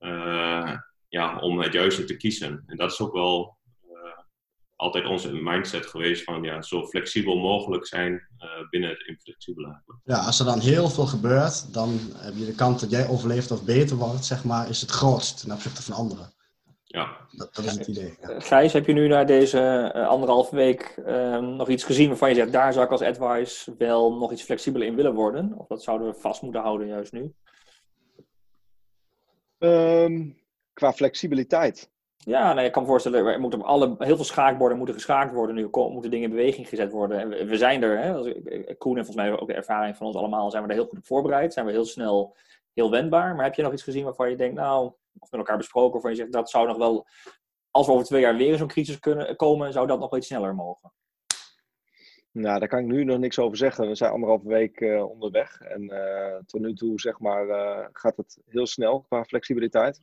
Uh, 0.00 0.76
ja, 1.08 1.38
om 1.38 1.60
het 1.60 1.72
juiste 1.72 2.04
te 2.04 2.16
kiezen. 2.16 2.62
En 2.66 2.76
dat 2.76 2.92
is 2.92 3.00
ook 3.00 3.12
wel 3.12 3.58
uh, 3.90 4.18
altijd 4.76 5.06
onze 5.06 5.32
mindset 5.32 5.86
geweest 5.86 6.24
van 6.24 6.42
ja, 6.42 6.62
zo 6.62 6.86
flexibel 6.86 7.36
mogelijk 7.36 7.86
zijn 7.86 8.12
uh, 8.12 8.68
binnen 8.70 8.90
het 8.90 9.06
inflexibele. 9.06 9.82
Ja, 10.04 10.18
als 10.18 10.38
er 10.38 10.44
dan 10.44 10.60
heel 10.60 10.88
veel 10.88 11.06
gebeurt, 11.06 11.72
dan 11.72 11.98
heb 12.16 12.34
je 12.36 12.44
de 12.44 12.54
kans 12.54 12.80
dat 12.80 12.90
jij 12.90 13.08
overleeft 13.08 13.50
of 13.50 13.64
beter 13.64 13.96
wordt, 13.96 14.24
zeg 14.24 14.44
maar, 14.44 14.68
is 14.68 14.80
het 14.80 14.90
grootst 14.90 15.40
ten 15.40 15.52
opzichte 15.52 15.82
van 15.82 15.94
anderen. 15.94 16.32
Ja. 16.94 17.16
Dat, 17.30 17.54
dat 17.54 17.64
is 17.64 17.72
het 17.72 17.86
idee. 17.86 18.14
Ja. 18.20 18.40
Gijs, 18.40 18.72
heb 18.72 18.86
je 18.86 18.92
nu 18.92 19.08
na 19.08 19.24
deze 19.24 19.92
uh, 19.94 20.08
anderhalve 20.08 20.56
week 20.56 20.96
uh, 21.06 21.38
nog 21.38 21.68
iets 21.68 21.84
gezien 21.84 22.08
waarvan 22.08 22.28
je 22.28 22.34
zegt, 22.34 22.52
daar 22.52 22.72
zou 22.72 22.84
ik 22.84 22.90
als 22.90 23.02
advice 23.02 23.74
wel 23.78 24.14
nog 24.14 24.32
iets 24.32 24.42
flexibeler 24.42 24.86
in 24.86 24.94
willen 24.94 25.14
worden? 25.14 25.54
Of 25.56 25.66
dat 25.66 25.82
zouden 25.82 26.08
we 26.08 26.14
vast 26.14 26.42
moeten 26.42 26.60
houden 26.60 26.86
juist 26.86 27.12
nu? 27.12 27.34
Um, 29.58 30.38
qua 30.72 30.92
flexibiliteit. 30.92 31.90
Ja, 32.16 32.52
nou, 32.52 32.66
ik 32.66 32.72
kan 32.72 32.82
me 32.82 32.88
voorstellen, 32.88 33.26
er 33.26 33.40
moeten 33.40 33.62
alle, 33.62 33.94
heel 33.98 34.16
veel 34.16 34.24
schaakborden 34.24 34.76
moeten 34.76 34.94
geschaakt 34.94 35.32
worden. 35.32 35.54
Nu 35.54 35.68
moeten 35.72 36.10
dingen 36.10 36.30
in 36.30 36.36
beweging 36.36 36.68
gezet 36.68 36.92
worden. 36.92 37.18
En 37.18 37.28
we, 37.28 37.44
we 37.44 37.56
zijn 37.56 37.82
er, 37.82 37.98
hè, 37.98 38.12
Koen 38.74 38.98
en 38.98 39.04
volgens 39.04 39.26
mij 39.26 39.40
ook 39.40 39.48
de 39.48 39.54
ervaring 39.54 39.96
van 39.96 40.06
ons 40.06 40.16
allemaal, 40.16 40.50
zijn 40.50 40.62
we 40.62 40.68
er 40.68 40.74
heel 40.74 40.86
goed 40.86 40.98
op 40.98 41.06
voorbereid. 41.06 41.52
Zijn 41.52 41.66
we 41.66 41.72
heel 41.72 41.84
snel 41.84 42.36
heel 42.74 42.90
wendbaar. 42.90 43.34
Maar 43.34 43.44
heb 43.44 43.54
je 43.54 43.62
nog 43.62 43.72
iets 43.72 43.82
gezien 43.82 44.04
waarvan 44.04 44.30
je 44.30 44.36
denkt, 44.36 44.54
nou, 44.54 44.92
of 45.18 45.30
met 45.30 45.40
elkaar 45.40 45.56
besproken, 45.56 45.92
waarvan 45.92 46.10
je 46.10 46.16
zegt 46.16 46.32
dat 46.32 46.50
zou 46.50 46.66
nog 46.66 46.76
wel, 46.76 47.06
als 47.70 47.86
we 47.86 47.92
over 47.92 48.04
twee 48.04 48.20
jaar 48.20 48.36
weer 48.36 48.52
in 48.52 48.58
zo'n 48.58 48.68
crisis 48.68 48.98
kunnen 48.98 49.36
komen, 49.36 49.72
zou 49.72 49.86
dat 49.86 49.98
nog 49.98 50.16
iets 50.16 50.26
sneller 50.26 50.54
mogen? 50.54 50.92
Nou, 52.30 52.58
daar 52.58 52.68
kan 52.68 52.78
ik 52.78 52.86
nu 52.86 53.04
nog 53.04 53.18
niks 53.18 53.38
over 53.38 53.56
zeggen. 53.56 53.88
We 53.88 53.94
zijn 53.94 54.12
anderhalve 54.12 54.48
week 54.48 54.80
uh, 54.80 55.10
onderweg. 55.10 55.60
En 55.60 55.82
uh, 55.82 56.36
tot 56.46 56.60
nu 56.60 56.74
toe, 56.74 57.00
zeg 57.00 57.18
maar, 57.18 57.46
uh, 57.46 57.86
gaat 57.92 58.16
het 58.16 58.42
heel 58.46 58.66
snel 58.66 59.00
qua 59.00 59.24
flexibiliteit. 59.24 60.00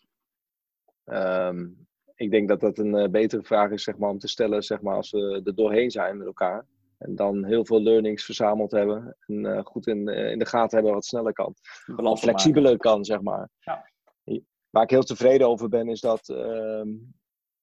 Um, 1.06 1.88
ik 2.16 2.32
denk 2.32 2.48
dat 2.48 2.60
dat 2.60 2.78
een 2.78 3.12
betere 3.12 3.44
vraag 3.44 3.72
is, 3.72 3.84
zeg 3.84 3.98
maar, 3.98 4.10
om 4.10 4.20
te 4.20 4.28
stellen, 4.28 4.64
zeg 4.64 4.82
maar, 4.82 4.96
als 4.96 5.12
we 5.12 5.42
er 5.44 5.56
doorheen 5.56 5.92
zijn 5.92 6.18
met 6.18 6.28
elkaar. 6.28 6.66
En 7.02 7.16
dan 7.16 7.44
heel 7.44 7.66
veel 7.66 7.82
learnings 7.82 8.26
verzameld 8.26 8.72
hebben. 8.72 9.18
En 9.20 9.46
uh, 9.46 9.64
goed 9.64 9.88
in, 9.88 10.08
uh, 10.08 10.32
in 10.32 10.40
de 10.40 10.46
gaten 10.46 10.78
hebben 10.78 10.94
wat 10.94 11.06
sneller 11.06 11.34
kan. 11.34 11.56
Wat 11.86 12.20
flexibeler 12.20 12.78
kan, 12.78 13.06
zeg 13.06 13.22
maar. 13.22 13.50
Ja. 13.60 13.90
Waar 14.70 14.84
ik 14.84 14.90
heel 14.90 15.04
tevreden 15.04 15.48
over 15.48 15.70
ben, 15.70 15.90
is 15.90 16.02
dat 16.02 16.30
uh, 16.30 16.82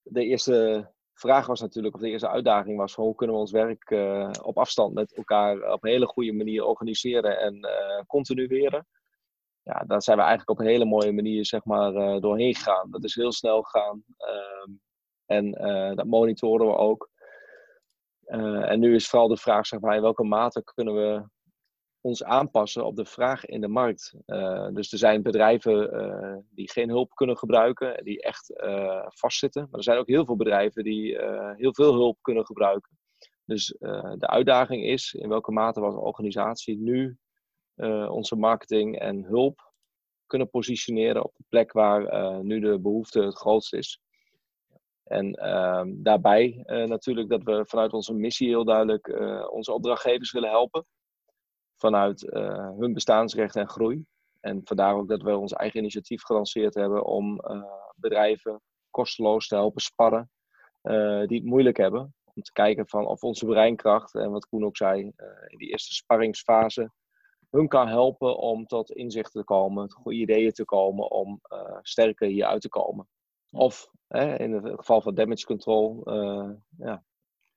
de 0.01 0.23
eerste 0.25 0.87
vraag 1.13 1.47
was 1.47 1.61
natuurlijk, 1.61 1.95
of 1.95 2.01
de 2.01 2.09
eerste 2.09 2.29
uitdaging 2.29 2.77
was, 2.77 2.95
hoe 2.95 3.15
kunnen 3.15 3.35
we 3.35 3.41
ons 3.41 3.51
werk 3.51 3.89
uh, 3.89 4.29
op 4.41 4.57
afstand 4.57 4.93
met 4.93 5.15
elkaar 5.15 5.71
op 5.71 5.83
een 5.83 5.89
hele 5.89 6.05
goede 6.05 6.33
manier 6.33 6.65
organiseren 6.65 7.39
en 7.39 7.67
continueren. 8.07 8.87
Ja, 9.63 9.83
daar 9.87 10.01
zijn 10.01 10.17
we 10.17 10.23
eigenlijk 10.23 10.59
op 10.59 10.65
een 10.65 10.71
hele 10.71 10.85
mooie 10.85 11.11
manier 11.11 11.45
zeg 11.45 11.65
maar, 11.65 11.91
doorheen 12.21 12.55
gegaan. 12.55 12.91
Dat 12.91 13.03
is 13.03 13.15
heel 13.15 13.31
snel 13.31 13.61
gegaan. 13.61 14.03
Ehm, 14.17 14.71
en 15.25 15.51
dat 15.95 16.05
monitoren 16.05 16.67
we 16.67 16.75
ook. 16.75 17.09
Uh, 18.29 18.71
en 18.71 18.79
nu 18.79 18.95
is 18.95 19.07
vooral 19.07 19.27
de 19.27 19.37
vraag, 19.37 19.67
zeg 19.67 19.79
maar, 19.79 19.95
in 19.95 20.01
welke 20.01 20.23
mate 20.23 20.63
kunnen 20.63 20.93
we 20.93 21.29
ons 22.01 22.23
aanpassen 22.23 22.85
op 22.85 22.95
de 22.95 23.05
vraag 23.05 23.45
in 23.45 23.61
de 23.61 23.67
markt. 23.67 24.15
Uh, 24.25 24.67
dus 24.73 24.91
er 24.91 24.97
zijn 24.97 25.21
bedrijven 25.21 25.93
uh, 25.93 26.37
die 26.49 26.71
geen 26.71 26.89
hulp 26.89 27.13
kunnen 27.13 27.37
gebruiken, 27.37 28.03
die 28.03 28.21
echt 28.21 28.53
vastzitten. 29.07 29.61
Maar 29.61 29.77
er 29.77 29.83
zijn 29.83 29.97
ook 29.97 30.07
heel 30.07 30.25
veel 30.25 30.35
bedrijven 30.35 30.83
die 30.83 31.17
heel 31.55 31.73
veel 31.73 31.93
hulp 31.93 32.17
kunnen 32.21 32.45
gebruiken. 32.45 32.97
Dus 33.45 33.65
de 34.17 34.27
uitdaging 34.27 34.83
is 34.83 35.13
in 35.13 35.29
welke 35.29 35.51
mate 35.51 35.79
we 35.79 35.85
als 35.85 35.95
organisatie 35.95 36.77
nu 36.77 37.17
onze 38.09 38.35
marketing 38.35 38.99
en 38.99 39.23
hulp 39.23 39.73
kunnen 40.25 40.49
positioneren 40.49 41.23
op 41.23 41.35
de 41.35 41.43
plek 41.49 41.71
waar 41.71 42.43
nu 42.43 42.59
de 42.59 42.79
behoefte 42.79 43.21
het 43.21 43.37
grootst 43.37 43.73
is. 43.73 44.01
En 45.09 45.33
ehm, 45.33 45.93
daarbij 45.95 46.63
uh, 46.65 46.85
natuurlijk 46.85 47.29
dat 47.29 47.43
we 47.43 47.65
vanuit 47.65 47.93
onze 47.93 48.13
missie 48.13 48.47
heel 48.47 48.63
duidelijk 48.63 49.07
uh, 49.07 49.47
onze 49.51 49.73
opdrachtgevers 49.73 50.31
willen 50.31 50.49
helpen. 50.49 50.85
Vanuit 51.77 52.23
uh, 52.23 52.69
hun 52.77 52.93
bestaansrecht 52.93 53.55
en 53.55 53.69
groei. 53.69 54.05
En 54.39 54.61
vandaar 54.63 54.95
ook 54.95 55.07
dat 55.07 55.21
we 55.21 55.37
ons 55.37 55.53
eigen 55.53 55.79
initiatief 55.79 56.23
gelanceerd 56.23 56.73
hebben 56.73 57.05
om 57.05 57.41
bedrijven 57.95 58.61
kosteloos 58.89 59.47
te 59.47 59.55
helpen 59.55 59.81
sparren 59.81 60.29
die 61.27 61.37
het 61.37 61.43
moeilijk 61.43 61.77
hebben. 61.77 62.13
Om 62.33 62.41
te 62.41 62.51
kijken 62.51 62.87
van 62.87 63.05
of 63.05 63.23
onze 63.23 63.45
breinkracht, 63.45 64.15
en 64.15 64.31
wat 64.31 64.47
Koen 64.47 64.65
ook 64.65 64.77
zei, 64.77 65.01
in 65.47 65.57
die 65.57 65.69
eerste 65.69 65.93
sparringsfase, 65.93 66.91
hun 67.49 67.67
kan 67.67 67.87
helpen 67.87 68.37
om 68.37 68.65
tot 68.65 68.91
inzichten 68.91 69.39
te 69.39 69.45
komen, 69.45 69.87
tot 69.87 69.97
goede 70.01 70.17
ideeën 70.17 70.51
te 70.51 70.65
komen, 70.65 71.11
om 71.11 71.41
sterker 71.81 72.27
hieruit 72.27 72.61
te 72.61 72.69
komen. 72.69 73.07
Of 73.51 73.89
hè, 74.09 74.39
in 74.39 74.51
het 74.51 74.65
geval 74.75 75.01
van 75.01 75.15
damage 75.15 75.45
control, 75.45 76.01
ja, 76.77 77.03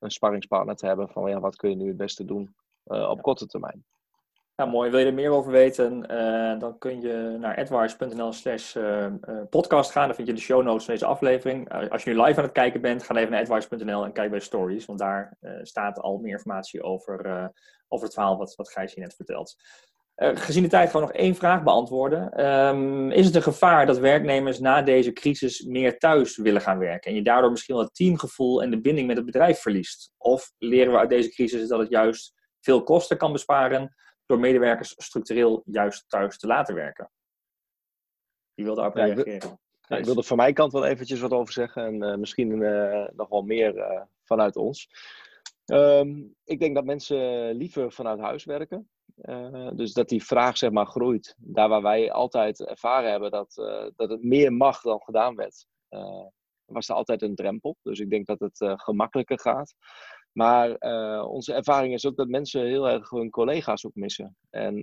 een 0.02 0.10
sparringspartner 0.10 0.76
te 0.76 0.86
hebben 0.86 1.08
van 1.08 1.30
ja, 1.30 1.40
wat 1.40 1.56
kun 1.56 1.70
je 1.70 1.76
nu 1.76 1.88
het 1.88 1.96
beste 1.96 2.24
doen 2.24 2.54
uh, 2.86 3.08
op 3.08 3.22
korte 3.22 3.46
termijn. 3.46 3.84
Ja, 4.54 4.64
mooi. 4.64 4.90
Wil 4.90 4.98
je 5.00 5.06
er 5.06 5.14
meer 5.14 5.30
over 5.30 5.52
weten, 5.52 6.12
uh, 6.12 6.58
dan 6.58 6.78
kun 6.78 7.00
je 7.00 7.36
naar 7.38 7.56
advice.nl 7.56 8.32
slash 8.32 8.76
uh, 8.76 9.12
podcast 9.50 9.90
gaan. 9.90 10.06
Dan 10.06 10.14
vind 10.14 10.28
je 10.28 10.34
de 10.34 10.40
show 10.40 10.62
notes 10.62 10.84
van 10.84 10.94
deze 10.94 11.06
aflevering. 11.06 11.90
als 11.90 12.04
je 12.04 12.10
nu 12.10 12.22
live 12.22 12.38
aan 12.38 12.44
het 12.44 12.52
kijken 12.52 12.80
bent, 12.80 13.02
ga 13.02 13.16
even 13.16 13.30
naar 13.30 13.40
advice.nl 13.40 14.04
en 14.04 14.12
kijk 14.12 14.30
bij 14.30 14.40
stories. 14.40 14.84
Want 14.84 14.98
daar 14.98 15.36
staat 15.62 15.98
al 16.00 16.18
meer 16.18 16.32
informatie 16.32 16.82
over, 16.82 17.50
over 17.88 18.04
het 18.04 18.14
verhaal 18.14 18.36
wat, 18.36 18.54
wat 18.54 18.70
Gijs 18.70 18.94
hier 18.94 19.04
net 19.04 19.14
vertelt. 19.14 19.56
Uh, 20.22 20.30
gezien 20.34 20.62
de 20.62 20.68
tijd 20.68 20.90
gewoon 20.90 21.06
nog 21.06 21.16
één 21.16 21.34
vraag 21.34 21.62
beantwoorden. 21.62 22.46
Um, 22.46 23.10
is 23.10 23.26
het 23.26 23.34
een 23.34 23.42
gevaar 23.42 23.86
dat 23.86 23.98
werknemers 23.98 24.58
na 24.58 24.82
deze 24.82 25.12
crisis 25.12 25.62
meer 25.62 25.98
thuis 25.98 26.36
willen 26.36 26.60
gaan 26.60 26.78
werken 26.78 27.10
en 27.10 27.16
je 27.16 27.22
daardoor 27.22 27.50
misschien 27.50 27.74
wel 27.74 27.84
het 27.84 27.94
teamgevoel 27.94 28.62
en 28.62 28.70
de 28.70 28.80
binding 28.80 29.06
met 29.06 29.16
het 29.16 29.26
bedrijf 29.26 29.60
verliest? 29.60 30.12
Of 30.18 30.52
leren 30.58 30.92
we 30.92 30.98
uit 30.98 31.10
deze 31.10 31.30
crisis 31.30 31.68
dat 31.68 31.78
het 31.78 31.90
juist 31.90 32.32
veel 32.60 32.82
kosten 32.82 33.16
kan 33.16 33.32
besparen 33.32 33.94
door 34.26 34.38
medewerkers 34.38 34.94
structureel 34.96 35.62
juist 35.64 36.04
thuis 36.08 36.38
te 36.38 36.46
laten 36.46 36.74
werken? 36.74 37.10
Wie 38.54 38.64
wil 38.64 38.74
daarop 38.74 38.94
reageren? 38.94 39.58
Ja, 39.80 39.96
ik 39.96 40.04
wil 40.04 40.16
er 40.16 40.24
van 40.24 40.36
mijn 40.36 40.54
kant 40.54 40.72
wel 40.72 40.84
eventjes 40.84 41.20
wat 41.20 41.32
over 41.32 41.52
zeggen 41.52 41.84
en 41.84 42.02
uh, 42.02 42.14
misschien 42.14 42.50
uh, 42.50 43.08
nog 43.12 43.28
wel 43.28 43.42
meer 43.42 44.06
vanuit 44.24 44.56
ons. 44.56 44.88
Um, 45.66 46.34
ik 46.44 46.60
denk 46.60 46.74
dat 46.74 46.84
mensen 46.84 47.52
liever 47.52 47.92
vanuit 47.92 48.20
huis 48.20 48.44
werken. 48.44 48.88
Uh, 49.16 49.70
dus 49.74 49.92
dat 49.92 50.08
die 50.08 50.24
vraag 50.24 50.56
zeg 50.56 50.70
maar 50.70 50.86
groeit. 50.86 51.36
Daar 51.38 51.68
waar 51.68 51.82
wij 51.82 52.12
altijd 52.12 52.66
ervaren 52.66 53.10
hebben 53.10 53.30
dat, 53.30 53.56
uh, 53.56 53.86
dat 53.96 54.10
het 54.10 54.22
meer 54.22 54.52
mag 54.52 54.80
dan 54.80 55.02
gedaan 55.02 55.34
werd, 55.34 55.66
uh, 55.90 56.26
was 56.64 56.88
er 56.88 56.94
altijd 56.94 57.22
een 57.22 57.34
drempel. 57.34 57.76
Dus 57.82 57.98
ik 57.98 58.10
denk 58.10 58.26
dat 58.26 58.40
het 58.40 58.80
gemakkelijker 58.80 59.40
gaat. 59.40 59.74
Maar 60.32 60.76
onze 61.24 61.54
ervaring 61.54 61.94
is 61.94 62.06
ook 62.06 62.16
dat 62.16 62.28
mensen 62.28 62.66
heel 62.66 62.88
erg 62.88 63.10
hun 63.10 63.30
collega's 63.30 63.86
ook 63.86 63.94
missen. 63.94 64.36
En 64.50 64.74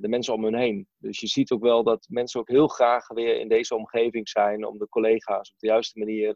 de 0.00 0.08
mensen 0.08 0.34
om 0.34 0.44
hun 0.44 0.54
heen. 0.54 0.88
Dus 0.98 1.20
je 1.20 1.26
ziet 1.26 1.50
ook 1.50 1.62
wel 1.62 1.82
dat 1.82 2.06
mensen 2.08 2.40
ook 2.40 2.48
heel 2.48 2.68
graag 2.68 3.08
weer 3.08 3.40
in 3.40 3.48
deze 3.48 3.74
omgeving 3.74 4.28
zijn 4.28 4.66
om 4.66 4.78
de 4.78 4.88
collega's 4.88 5.50
op 5.50 5.58
de 5.58 5.66
juiste 5.66 5.98
manier 5.98 6.32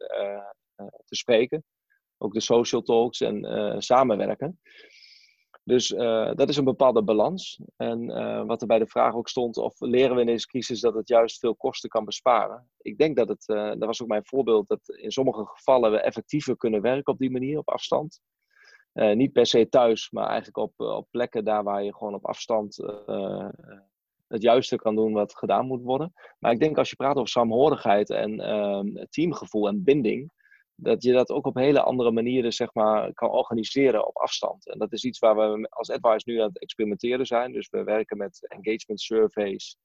te 1.05 1.15
spreken. 1.17 1.65
Ook 2.19 2.33
de 2.33 2.41
social 2.41 2.83
talks 2.83 3.21
en 3.21 3.77
samenwerken. 3.83 4.61
Dus 5.65 5.91
uh, 5.91 6.31
dat 6.35 6.49
is 6.49 6.57
een 6.57 6.65
bepaalde 6.65 7.03
balans. 7.03 7.61
En 7.77 8.03
uh, 8.03 8.45
wat 8.45 8.61
er 8.61 8.67
bij 8.67 8.79
de 8.79 8.87
vraag 8.87 9.15
ook 9.15 9.29
stond, 9.29 9.57
of 9.57 9.81
leren 9.81 10.15
we 10.15 10.21
in 10.21 10.27
deze 10.27 10.47
crisis 10.47 10.81
dat 10.81 10.95
het 10.95 11.09
juist 11.09 11.39
veel 11.39 11.57
kosten 11.57 11.89
kan 11.89 12.05
besparen? 12.05 12.71
Ik 12.79 12.99
denk 12.99 13.17
dat 13.17 13.29
het, 13.29 13.49
uh, 13.49 13.69
dat 13.69 13.85
was 13.85 14.03
ook 14.03 14.09
mijn 14.09 14.27
voorbeeld, 14.27 14.69
dat 14.69 14.89
in 14.89 15.11
sommige 15.11 15.47
gevallen 15.47 15.91
we 15.91 16.01
effectiever 16.01 16.57
kunnen 16.57 16.83
werken 16.83 17.13
op 17.13 17.19
die 17.19 17.31
manier, 17.31 17.59
op 17.59 17.69
afstand. 17.69 18.21
niet 18.93 19.33
per 19.33 19.47
se 19.47 19.69
thuis, 19.69 20.11
maar 20.11 20.27
eigenlijk 20.27 20.57
op, 20.57 20.73
op 20.77 21.07
plekken 21.11 21.45
daar 21.45 21.63
waar 21.63 21.85
je 21.85 21.95
gewoon 21.95 22.15
op 22.15 22.27
afstand 22.27 22.77
het 24.33 24.43
juiste 24.43 24.77
kan 24.77 24.95
doen 24.95 25.13
wat 25.13 25.37
gedaan 25.37 25.67
moet 25.67 25.83
worden. 25.83 26.13
Maar 26.39 26.53
ik 26.53 26.61
denk 26.61 26.79
als 26.79 26.91
je 26.91 26.97
praat 26.97 27.17
over 27.17 27.29
saamhorigheid 27.29 28.11
en 28.11 28.41
ehm, 28.41 29.05
teamgevoel 29.11 29.69
en 29.69 29.85
binding, 29.85 30.33
dat 30.83 31.03
je 31.03 31.13
dat 31.13 31.31
ook 31.31 31.47
op 31.47 31.55
hele 31.55 31.83
andere 31.83 32.11
manieren 32.11 32.53
zeg 32.53 32.75
maar, 32.75 33.13
kan 33.13 33.31
organiseren 33.31 34.07
op 34.07 34.17
afstand. 34.17 34.69
En 34.69 34.79
dat 34.79 34.93
is 34.93 35.05
iets 35.05 35.19
waar 35.19 35.37
we 35.37 35.67
als 35.71 35.91
Advice 35.91 36.31
nu 36.31 36.41
aan 36.41 36.49
het 36.49 36.61
experimenteren 36.61 37.27
zijn. 37.27 37.53
Dus 37.53 37.69
we 37.71 37.85
werken 37.85 38.17
met 38.17 38.47
engagement 38.49 39.01
surveys. 39.01 39.77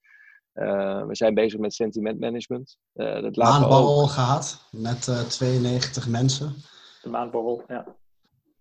Uh, 0.53 1.05
we 1.05 1.15
zijn 1.15 1.33
bezig 1.33 1.59
met 1.59 1.73
sentiment 1.73 2.19
management. 2.19 2.77
Uh, 2.93 3.21
dat 3.21 3.35
maandborrel 3.35 4.01
ook... 4.01 4.09
gehad 4.09 4.67
met 4.71 5.07
uh, 5.07 5.19
92 5.21 6.07
mensen. 6.07 6.55
De 7.01 7.09
maandborrel, 7.09 7.63
ja. 7.67 7.95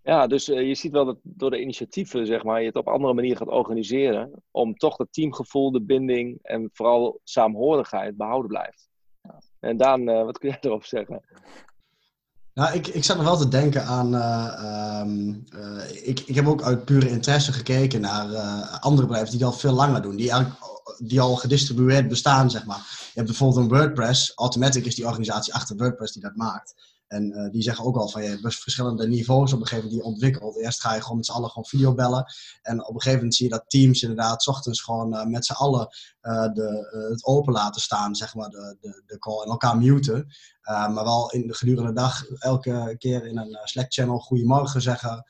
Ja, 0.02 0.26
dus 0.26 0.46
je 0.46 0.74
ziet 0.74 0.92
wel 0.92 1.04
dat 1.04 1.18
door 1.22 1.50
de 1.50 1.60
initiatieven 1.60 2.26
zeg 2.26 2.44
maar, 2.44 2.60
je 2.60 2.66
het 2.66 2.76
op 2.76 2.88
andere 2.88 3.14
manier 3.14 3.36
gaat 3.36 3.48
organiseren. 3.48 4.42
Om 4.50 4.74
toch 4.74 4.96
het 4.96 5.12
teamgevoel, 5.12 5.72
de 5.72 5.82
binding 5.82 6.38
en 6.42 6.70
vooral 6.72 7.20
saamhorigheid 7.24 8.16
behouden 8.16 8.48
blijft. 8.48 8.88
Ja. 9.22 9.38
En 9.60 9.76
Daan, 9.76 10.04
wat 10.04 10.38
kun 10.38 10.48
jij 10.48 10.58
erover 10.70 10.88
zeggen? 10.88 11.22
Nou, 12.56 12.74
ik, 12.74 12.86
ik 12.86 13.04
zat 13.04 13.16
nog 13.16 13.26
wel 13.26 13.36
te 13.36 13.48
denken 13.48 13.84
aan. 13.84 14.14
Uh, 14.14 15.00
um, 15.00 15.44
uh, 15.56 16.08
ik, 16.08 16.20
ik 16.20 16.34
heb 16.34 16.46
ook 16.46 16.62
uit 16.62 16.84
pure 16.84 17.10
interesse 17.10 17.52
gekeken 17.52 18.00
naar 18.00 18.30
uh, 18.30 18.80
andere 18.80 19.06
bedrijven 19.06 19.30
die 19.30 19.40
dat 19.40 19.60
veel 19.60 19.72
langer 19.72 20.02
doen. 20.02 20.16
Die, 20.16 20.32
die 20.98 21.20
al 21.20 21.36
gedistribueerd 21.36 22.08
bestaan, 22.08 22.50
zeg 22.50 22.64
maar. 22.64 22.76
Je 22.76 23.12
hebt 23.14 23.26
bijvoorbeeld 23.26 23.60
een 23.60 23.78
WordPress. 23.78 24.32
Automatic 24.34 24.84
is 24.84 24.94
die 24.94 25.06
organisatie 25.06 25.54
achter 25.54 25.76
WordPress 25.76 26.12
die 26.12 26.22
dat 26.22 26.36
maakt. 26.36 26.74
En 27.06 27.32
uh, 27.32 27.50
die 27.50 27.62
zeggen 27.62 27.84
ook 27.84 27.96
al 27.96 28.08
van 28.08 28.22
je 28.22 28.28
hebt 28.28 28.54
verschillende 28.54 29.08
niveaus 29.08 29.52
op 29.52 29.60
een 29.60 29.66
gegeven 29.66 29.84
moment 29.84 29.90
die 29.90 29.98
je 29.98 30.14
ontwikkelt. 30.14 30.56
Eerst 30.56 30.80
ga 30.80 30.94
je 30.94 31.00
gewoon 31.00 31.16
met 31.16 31.26
z'n 31.26 31.32
allen 31.32 31.48
gewoon 31.48 31.66
video 31.66 31.94
bellen. 31.94 32.26
En 32.62 32.80
op 32.80 32.94
een 32.94 33.00
gegeven 33.00 33.16
moment 33.18 33.34
zie 33.34 33.46
je 33.48 33.52
dat 33.52 33.64
teams 33.66 34.02
inderdaad 34.02 34.46
ochtends 34.46 34.80
gewoon 34.80 35.14
uh, 35.14 35.24
met 35.24 35.44
z'n 35.46 35.52
allen 35.52 35.88
de, 36.54 37.06
het 37.10 37.24
open 37.24 37.52
laten 37.52 37.80
staan, 37.80 38.14
zeg 38.14 38.34
maar, 38.34 38.48
de, 38.48 38.76
de, 38.80 39.02
de 39.06 39.18
call 39.18 39.42
en 39.42 39.50
elkaar 39.50 39.78
muten. 39.78 40.26
maar 40.64 41.04
wel 41.04 41.30
in 41.30 41.46
de 41.46 41.54
gedurende 41.54 41.92
dag 41.92 42.24
elke 42.38 42.94
keer 42.98 43.26
in 43.26 43.38
een 43.38 43.58
Slack-channel 43.64 44.18
goedemorgen 44.18 44.82
zeggen. 44.82 45.24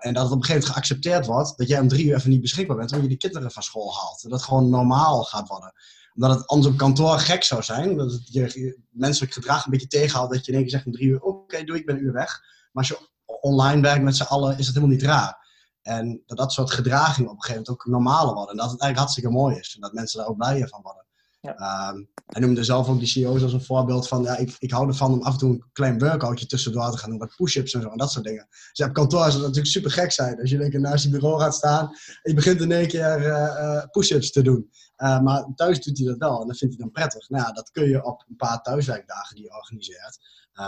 en 0.00 0.14
dat 0.14 0.22
het 0.22 0.32
op 0.32 0.38
een 0.38 0.44
gegeven 0.44 0.52
moment 0.52 0.64
geaccepteerd 0.64 1.26
wordt 1.26 1.56
dat 1.56 1.68
jij 1.68 1.80
om 1.80 1.88
drie 1.88 2.06
uur 2.06 2.14
even 2.14 2.30
niet 2.30 2.40
beschikbaar 2.40 2.76
bent, 2.76 2.90
omdat 2.90 3.04
je 3.04 3.12
de 3.12 3.26
kinderen 3.26 3.50
van 3.50 3.62
school 3.62 3.94
haalt. 3.94 4.22
Dat 4.22 4.32
het 4.32 4.42
gewoon 4.42 4.70
normaal 4.70 5.22
gaat 5.22 5.48
worden 5.48 5.72
omdat 6.14 6.38
het 6.38 6.46
anders 6.46 6.72
op 6.72 6.78
kantoor 6.78 7.18
gek 7.18 7.44
zou 7.44 7.62
zijn. 7.62 7.96
Dat 7.96 8.12
het 8.12 8.32
je 8.32 8.78
menselijk 8.90 9.32
gedrag 9.32 9.64
een 9.64 9.70
beetje 9.70 9.86
tegenhoudt. 9.86 10.32
Dat 10.32 10.44
je 10.44 10.52
in 10.52 10.58
één 10.58 10.66
keer 10.66 10.72
zegt 10.72 10.86
om 10.86 10.92
drie 10.92 11.08
uur, 11.08 11.20
oké, 11.20 11.64
doe 11.64 11.76
ik 11.76 11.86
ben 11.86 11.96
een 11.96 12.02
uur 12.02 12.12
weg. 12.12 12.42
Maar 12.72 12.88
als 12.88 12.88
je 12.88 13.08
online 13.40 13.80
werkt 13.80 14.02
met 14.02 14.16
z'n 14.16 14.22
allen, 14.22 14.58
is 14.58 14.66
dat 14.66 14.74
helemaal 14.74 14.96
niet 14.96 15.04
raar. 15.04 15.40
En 15.82 16.22
dat 16.26 16.38
dat 16.38 16.52
soort 16.52 16.70
gedragingen 16.70 17.30
op 17.30 17.36
een 17.36 17.42
gegeven 17.42 17.62
moment 17.66 17.86
ook 17.86 17.92
normaler 17.92 18.34
worden. 18.34 18.50
En 18.50 18.56
dat 18.56 18.70
het 18.70 18.80
eigenlijk 18.80 18.98
hartstikke 18.98 19.30
mooi 19.30 19.56
is. 19.56 19.74
En 19.74 19.80
dat 19.80 19.92
mensen 19.92 20.18
daar 20.18 20.28
ook 20.28 20.36
blijer 20.36 20.68
van 20.68 20.82
worden. 20.82 21.04
Ja. 21.42 21.90
Um, 21.90 22.08
hij 22.26 22.40
noemde 22.40 22.64
zelf 22.64 22.88
ook 22.88 22.98
die 22.98 23.08
CEO's 23.08 23.42
als 23.42 23.52
een 23.52 23.64
voorbeeld 23.64 24.08
van, 24.08 24.22
ja, 24.22 24.36
ik, 24.36 24.56
ik 24.58 24.70
hou 24.70 24.88
ervan 24.88 25.12
om 25.12 25.22
af 25.22 25.32
en 25.32 25.38
toe 25.38 25.50
een 25.50 25.64
klein 25.72 25.98
workoutje 25.98 26.46
tussendoor 26.46 26.90
te 26.90 26.98
gaan 26.98 27.10
doen, 27.10 27.18
wat 27.18 27.36
push-ups 27.36 27.74
en 27.74 27.82
zo, 27.82 27.88
en 27.88 27.96
dat 27.96 28.10
soort 28.10 28.24
dingen. 28.24 28.46
Dus 28.72 28.86
op 28.86 28.92
kantoor 28.92 29.26
is 29.26 29.32
het 29.32 29.42
natuurlijk 29.42 29.66
super 29.66 29.90
gek 29.90 30.12
zijn. 30.12 30.40
Als 30.40 30.50
je 30.50 30.58
lekker 30.58 30.80
naast 30.80 31.04
je 31.04 31.10
bureau 31.10 31.40
gaat 31.40 31.54
staan 31.54 31.86
en 31.86 32.30
je 32.30 32.34
begint 32.34 32.60
in 32.60 32.72
één 32.72 32.88
keer 32.88 33.26
uh, 33.26 33.84
push-ups 33.90 34.32
te 34.32 34.42
doen. 34.42 34.70
Uh, 34.96 35.20
maar 35.20 35.46
thuis 35.54 35.80
doet 35.80 35.98
hij 35.98 36.06
dat 36.06 36.18
wel 36.18 36.40
en 36.40 36.46
dat 36.46 36.58
vindt 36.58 36.74
hij 36.74 36.84
dan 36.84 36.92
prettig. 36.92 37.28
Nou 37.28 37.44
ja, 37.44 37.52
dat 37.52 37.70
kun 37.70 37.88
je 37.88 38.04
op 38.04 38.24
een 38.28 38.36
paar 38.36 38.62
thuiswerkdagen 38.62 39.36
die 39.36 39.44
je 39.44 39.56
organiseert 39.56 40.18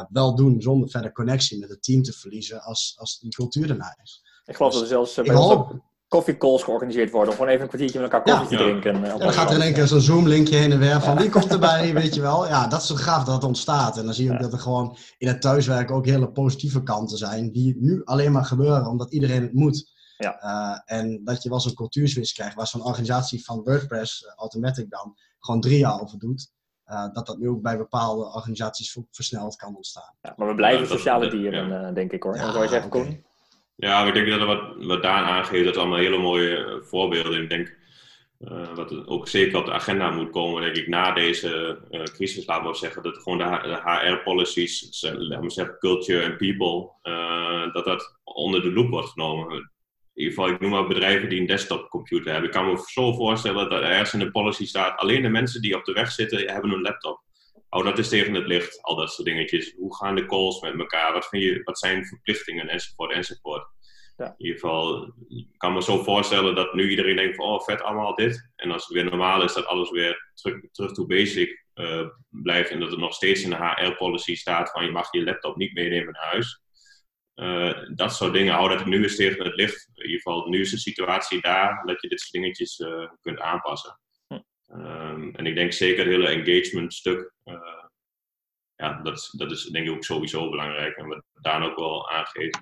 wel 0.08 0.34
doen 0.34 0.62
zonder 0.62 0.88
verder 0.88 1.12
connectie 1.12 1.58
met 1.58 1.68
het 1.68 1.82
team 1.82 2.02
te 2.02 2.12
verliezen 2.12 2.62
als, 2.62 2.94
als 2.98 3.18
die 3.18 3.30
cultuur 3.30 3.70
ernaar 3.70 3.98
is. 4.02 4.22
Ik 4.44 4.56
geloof 4.56 4.72
dus, 4.72 4.80
dat 4.80 4.90
er 4.90 5.06
zelfs 5.06 5.28
bij 5.28 5.36
ons 5.36 5.80
koffiecalls 6.14 6.62
georganiseerd 6.62 7.10
worden. 7.10 7.28
Om 7.28 7.34
gewoon 7.34 7.50
even 7.50 7.62
een 7.62 7.68
kwartiertje 7.68 8.00
met 8.00 8.12
elkaar 8.12 8.38
koffie 8.38 8.56
te 8.56 8.64
drinken. 8.64 9.00
Ja, 9.00 9.16
dan 9.16 9.32
gaat 9.32 9.50
er 9.50 9.56
in 9.56 9.62
één 9.62 9.74
keer 9.74 9.86
zo'n 9.86 10.00
Zoom-linkje 10.00 10.56
heen 10.56 10.72
en 10.72 10.78
weer 10.78 11.00
van 11.00 11.16
wie 11.16 11.30
komt 11.30 11.52
erbij, 11.52 11.92
weet 12.02 12.14
je 12.14 12.20
wel. 12.20 12.48
Ja, 12.48 12.66
dat 12.66 12.80
is 12.80 12.86
zo 12.86 12.94
gaaf 12.94 13.24
dat 13.24 13.34
het 13.34 13.44
ontstaat. 13.44 13.98
En 13.98 14.04
dan 14.04 14.14
zie 14.14 14.24
je 14.24 14.32
ook 14.32 14.40
dat 14.40 14.52
er 14.52 14.58
gewoon 14.58 14.96
in 15.18 15.28
het 15.28 15.40
thuiswerken 15.40 15.94
ook 15.94 16.06
hele 16.06 16.30
positieve 16.30 16.82
kanten 16.82 17.18
zijn. 17.18 17.52
Die 17.52 17.76
nu 17.78 18.04
alleen 18.04 18.32
maar 18.32 18.44
gebeuren 18.44 18.86
omdat 18.86 19.12
iedereen 19.12 19.42
het 19.42 19.54
moet. 19.54 19.92
Ja. 20.16 20.42
Uh, 20.42 20.98
en 20.98 21.20
dat 21.24 21.42
je 21.42 21.48
wel 21.48 21.60
zo'n 21.60 21.74
cultuurswitch 21.74 22.32
krijgt 22.32 22.54
waar 22.54 22.66
zo'n 22.66 22.84
organisatie 22.84 23.44
van 23.44 23.62
WordPress, 23.64 24.22
uh, 24.22 24.32
Automatic 24.36 24.90
dan, 24.90 25.16
gewoon 25.38 25.60
drie 25.60 25.78
jaar 25.78 26.00
over 26.00 26.18
doet. 26.18 26.52
Uh, 26.86 27.12
dat 27.12 27.26
dat 27.26 27.38
nu 27.38 27.48
ook 27.48 27.62
bij 27.62 27.76
bepaalde 27.76 28.24
organisaties 28.24 28.98
versneld 29.10 29.56
kan 29.56 29.76
ontstaan. 29.76 30.14
Ja, 30.22 30.34
maar 30.36 30.48
we 30.48 30.54
blijven 30.54 30.86
sociale 30.86 31.30
dieren, 31.30 31.94
denk 31.94 32.12
ik 32.12 32.22
hoor. 32.22 32.36
Ja, 32.36 32.42
en 32.42 32.52
zou 32.52 32.62
je 32.62 32.68
zeggen, 32.68 32.92
okay. 32.92 33.02
Koen? 33.02 33.24
Ja, 33.76 34.06
ik 34.06 34.14
denk 34.14 34.28
dat 34.28 34.46
wat, 34.46 34.74
wat 34.78 35.02
Daan 35.02 35.24
aangeeft, 35.24 35.64
dat 35.64 35.76
allemaal 35.76 35.98
hele 35.98 36.18
mooie 36.18 36.56
eh, 36.56 36.82
voorbeelden. 36.82 37.42
Ik 37.42 37.48
denk 37.48 37.76
uh, 38.40 38.74
wat 38.74 39.06
ook 39.06 39.28
zeker 39.28 39.58
op 39.58 39.64
de 39.64 39.72
agenda 39.72 40.10
moet 40.10 40.30
komen, 40.30 40.62
denk 40.62 40.76
ik, 40.76 40.88
na 40.88 41.12
deze 41.12 41.78
uh, 41.90 42.02
crisis, 42.02 42.46
laten 42.46 42.70
we 42.70 42.76
zeggen, 42.76 43.02
dat 43.02 43.18
gewoon 43.18 43.38
de, 43.38 43.80
HR-policies, 43.84 45.02
laten 45.02 45.40
we 45.40 45.50
zeggen, 45.50 45.78
culture 45.78 46.22
en 46.22 46.36
people, 46.36 46.90
dat 47.72 47.84
dat 47.84 48.18
onder 48.24 48.62
de 48.62 48.72
loep 48.72 48.90
wordt 48.90 49.08
genomen. 49.08 49.54
In 50.14 50.22
ieder 50.22 50.34
geval, 50.34 50.54
ik 50.54 50.60
noem 50.60 50.70
maar 50.70 50.86
bedrijven 50.86 51.28
die 51.28 51.40
een 51.40 51.46
desktopcomputer 51.46 52.32
hebben. 52.32 52.50
Ik 52.50 52.56
kan 52.56 52.70
me 52.70 52.82
zo 52.86 53.12
voorstellen 53.12 53.70
dat 53.70 53.80
er 53.80 53.88
ergens 53.88 54.12
in 54.12 54.18
de 54.18 54.30
policy 54.30 54.66
staat, 54.66 54.98
alleen 54.98 55.22
de 55.22 55.28
mensen 55.28 55.62
die 55.62 55.76
op 55.76 55.84
de 55.84 55.92
weg 55.92 56.10
zitten, 56.10 56.52
hebben 56.52 56.70
een 56.70 56.80
laptop. 56.80 57.22
Oh, 57.74 57.84
dat 57.84 57.98
is 57.98 58.08
tegen 58.08 58.34
het 58.34 58.46
licht, 58.46 58.82
al 58.82 58.96
dat 58.96 59.12
soort 59.12 59.26
dingetjes. 59.26 59.74
Hoe 59.76 59.96
gaan 59.96 60.14
de 60.14 60.26
calls 60.26 60.60
met 60.60 60.78
elkaar? 60.78 61.12
Wat, 61.12 61.28
vind 61.28 61.42
je, 61.42 61.62
wat 61.62 61.78
zijn 61.78 62.06
verplichtingen 62.06 62.68
enzovoort 62.68 63.12
enzovoort. 63.12 63.66
Ja. 64.16 64.26
In 64.26 64.34
ieder 64.36 64.60
geval, 64.60 65.12
ik 65.28 65.46
kan 65.56 65.72
me 65.72 65.82
zo 65.82 66.02
voorstellen 66.02 66.54
dat 66.54 66.74
nu 66.74 66.90
iedereen 66.90 67.16
denkt 67.16 67.36
van, 67.36 67.44
oh 67.44 67.62
vet 67.62 67.82
allemaal 67.82 68.14
dit. 68.14 68.50
En 68.56 68.70
als 68.70 68.84
het 68.84 68.92
weer 68.92 69.04
normaal 69.04 69.42
is, 69.42 69.54
dat 69.54 69.66
alles 69.66 69.90
weer 69.90 70.30
terug, 70.34 70.60
terug 70.70 70.92
to 70.92 71.06
basic 71.06 71.66
uh, 71.74 72.08
blijft. 72.28 72.70
En 72.70 72.80
dat 72.80 72.92
er 72.92 72.98
nog 72.98 73.14
steeds 73.14 73.42
in 73.42 73.50
de 73.50 73.56
HR-policy 73.56 74.34
staat 74.34 74.70
van, 74.70 74.84
je 74.84 74.90
mag 74.90 75.12
je 75.12 75.24
laptop 75.24 75.56
niet 75.56 75.74
meenemen 75.74 76.12
naar 76.12 76.30
huis. 76.30 76.62
Uh, 77.34 77.72
dat 77.94 78.14
soort 78.14 78.32
dingen 78.32 78.54
hou 78.54 78.68
dat 78.68 78.86
nu 78.86 79.02
eens 79.02 79.16
tegen 79.16 79.44
het 79.44 79.54
licht. 79.54 79.90
In 79.94 80.04
ieder 80.04 80.20
geval, 80.20 80.48
nu 80.48 80.60
is 80.60 80.70
de 80.70 80.78
situatie 80.78 81.40
daar 81.40 81.82
dat 81.86 82.02
je 82.02 82.08
dit 82.08 82.20
soort 82.20 82.32
dingetjes 82.32 82.78
uh, 82.78 83.08
kunt 83.20 83.40
aanpassen. 83.40 83.98
Hm. 84.74 84.80
Um, 84.80 85.34
en 85.34 85.46
ik 85.46 85.54
denk 85.54 85.72
zeker 85.72 86.04
het 86.04 86.12
hele 86.12 86.28
engagement 86.28 86.94
stuk 86.94 87.32
ja, 88.76 89.02
dat, 89.02 89.30
dat 89.32 89.50
is 89.50 89.64
denk 89.64 89.86
ik 89.86 89.94
ook 89.94 90.04
sowieso 90.04 90.50
belangrijk. 90.50 90.96
En 90.96 91.06
wat 91.06 91.22
Daan 91.32 91.62
ook 91.62 91.76
wel 91.76 92.10
aangeeft. 92.10 92.56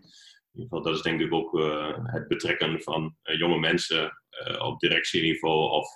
In 0.52 0.60
ieder 0.60 0.68
geval, 0.68 0.82
dat 0.82 0.94
is 0.94 1.02
denk 1.02 1.20
ik 1.20 1.32
ook 1.32 1.54
uh, 1.54 1.98
het 2.02 2.28
betrekken 2.28 2.82
van 2.82 3.16
uh, 3.22 3.38
jonge 3.38 3.58
mensen 3.58 4.16
op 4.58 4.78
directieniveau 4.78 5.70
of 5.70 5.88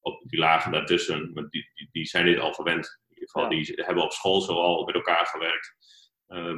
op 0.00 0.22
die 0.26 0.38
lagen 0.38 0.72
daartussen. 0.72 1.32
Want 1.34 1.50
die, 1.50 1.70
die, 1.74 1.88
die, 1.92 2.04
zijn 2.04 2.24
dit 2.24 2.38
al 2.38 2.52
gewend. 2.52 3.00
In 3.08 3.14
ieder 3.14 3.30
geval, 3.30 3.48
die 3.48 3.72
hebben 3.84 4.04
op 4.04 4.12
school 4.12 4.40
zoal 4.40 4.84
met 4.84 4.94
elkaar 4.94 5.26
gewerkt. 5.26 5.74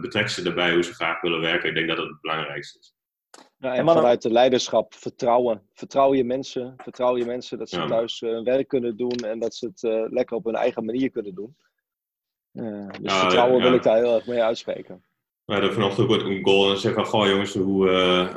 betrek 0.00 0.28
ze 0.28 0.48
erbij 0.48 0.72
hoe 0.72 0.82
ze 0.82 0.94
graag 0.94 1.20
willen 1.20 1.40
werken. 1.40 1.68
Ik 1.68 1.74
denk 1.74 1.88
dat 1.88 1.96
dat 1.96 2.06
het 2.06 2.20
belangrijkste 2.20 2.78
is. 2.78 2.91
Ja, 3.62 3.74
en 3.74 3.86
vanuit 3.86 4.22
de 4.22 4.30
leiderschap 4.30 4.94
vertrouwen. 4.94 5.62
Vertrouw 5.72 6.14
je 6.14 6.24
mensen. 6.24 6.74
Vertrouw 6.76 7.16
je 7.16 7.24
mensen 7.24 7.58
dat 7.58 7.68
ze 7.68 7.76
ja. 7.76 7.86
thuis 7.86 8.20
hun 8.20 8.44
werk 8.44 8.68
kunnen 8.68 8.96
doen 8.96 9.16
en 9.16 9.38
dat 9.38 9.54
ze 9.54 9.66
het 9.66 10.10
lekker 10.12 10.36
op 10.36 10.44
hun 10.44 10.54
eigen 10.54 10.84
manier 10.84 11.10
kunnen 11.10 11.34
doen. 11.34 11.56
Uh, 12.52 12.86
dus 12.88 12.98
Ja, 13.02 13.20
vertrouwen 13.20 13.56
ja. 13.58 13.62
wil 13.62 13.74
ik 13.74 13.82
daar 13.82 13.96
heel 13.96 14.14
erg 14.14 14.26
mee 14.26 14.42
uitspreken. 14.42 15.04
We 15.44 15.52
hadden 15.52 15.72
vanochtend 15.72 16.10
ook 16.10 16.20
een 16.20 16.44
goal 16.44 16.70
en 16.70 16.78
zeggen 16.78 17.04
van, 17.06 17.20
goh 17.20 17.28
jongens, 17.28 17.54
hoe, 17.54 17.90
eh, 17.90 18.36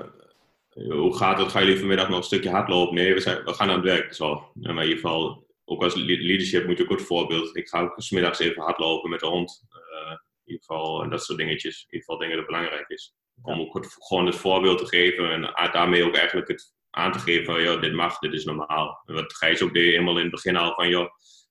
hoe 0.89 1.15
gaat 1.17 1.37
het? 1.37 1.47
Ga 1.47 1.59
jullie 1.59 1.79
vanmiddag 1.79 2.09
nog 2.09 2.17
een 2.17 2.23
stukje 2.23 2.49
hardlopen? 2.49 2.95
Nee, 2.95 3.13
we, 3.13 3.19
zijn, 3.19 3.43
we 3.43 3.53
gaan 3.53 3.69
aan 3.69 3.75
het 3.75 3.83
werk. 3.85 4.13
Zo. 4.13 4.51
Ja, 4.53 4.73
maar 4.73 4.83
in 4.83 4.89
ieder 4.89 5.03
geval, 5.03 5.47
ook 5.65 5.83
als 5.83 5.95
le- 5.95 6.03
leadership 6.03 6.67
moet 6.67 6.77
je 6.77 6.83
ook 6.83 6.89
een 6.89 6.97
goed 6.97 7.05
voorbeeld. 7.05 7.55
Ik 7.55 7.67
ga 7.67 7.81
ook 7.81 7.93
smiddags 7.97 8.39
even 8.39 8.61
hardlopen 8.63 9.09
met 9.09 9.19
de 9.19 9.27
hond. 9.27 9.63
Eh, 9.69 10.11
in 10.11 10.51
ieder 10.51 10.65
geval, 10.65 11.03
en 11.03 11.09
dat 11.09 11.23
soort 11.23 11.37
dingetjes. 11.37 11.79
In 11.79 11.85
ieder 11.85 11.99
geval 11.99 12.17
dingen 12.17 12.37
dat 12.37 12.45
belangrijk 12.45 12.89
is. 12.89 13.13
Om 13.41 13.59
ook 13.59 13.85
gewoon 13.99 14.25
het 14.25 14.35
voorbeeld 14.35 14.77
te 14.77 14.87
geven 14.87 15.31
en 15.31 15.71
daarmee 15.71 16.05
ook 16.05 16.15
eigenlijk 16.15 16.47
het 16.47 16.73
aan 16.89 17.11
te 17.11 17.19
geven 17.19 17.45
van, 17.45 17.61
joh, 17.61 17.81
dit 17.81 17.93
mag, 17.93 18.19
dit 18.19 18.33
is 18.33 18.45
normaal. 18.45 19.01
En 19.05 19.13
wat 19.13 19.35
Gijs 19.35 19.61
ook 19.61 19.73
deed 19.73 19.91
helemaal 19.91 20.17
in 20.17 20.21
het 20.21 20.31
begin 20.31 20.55
al 20.55 20.73
van, 20.73 20.89
joh, 20.89 21.09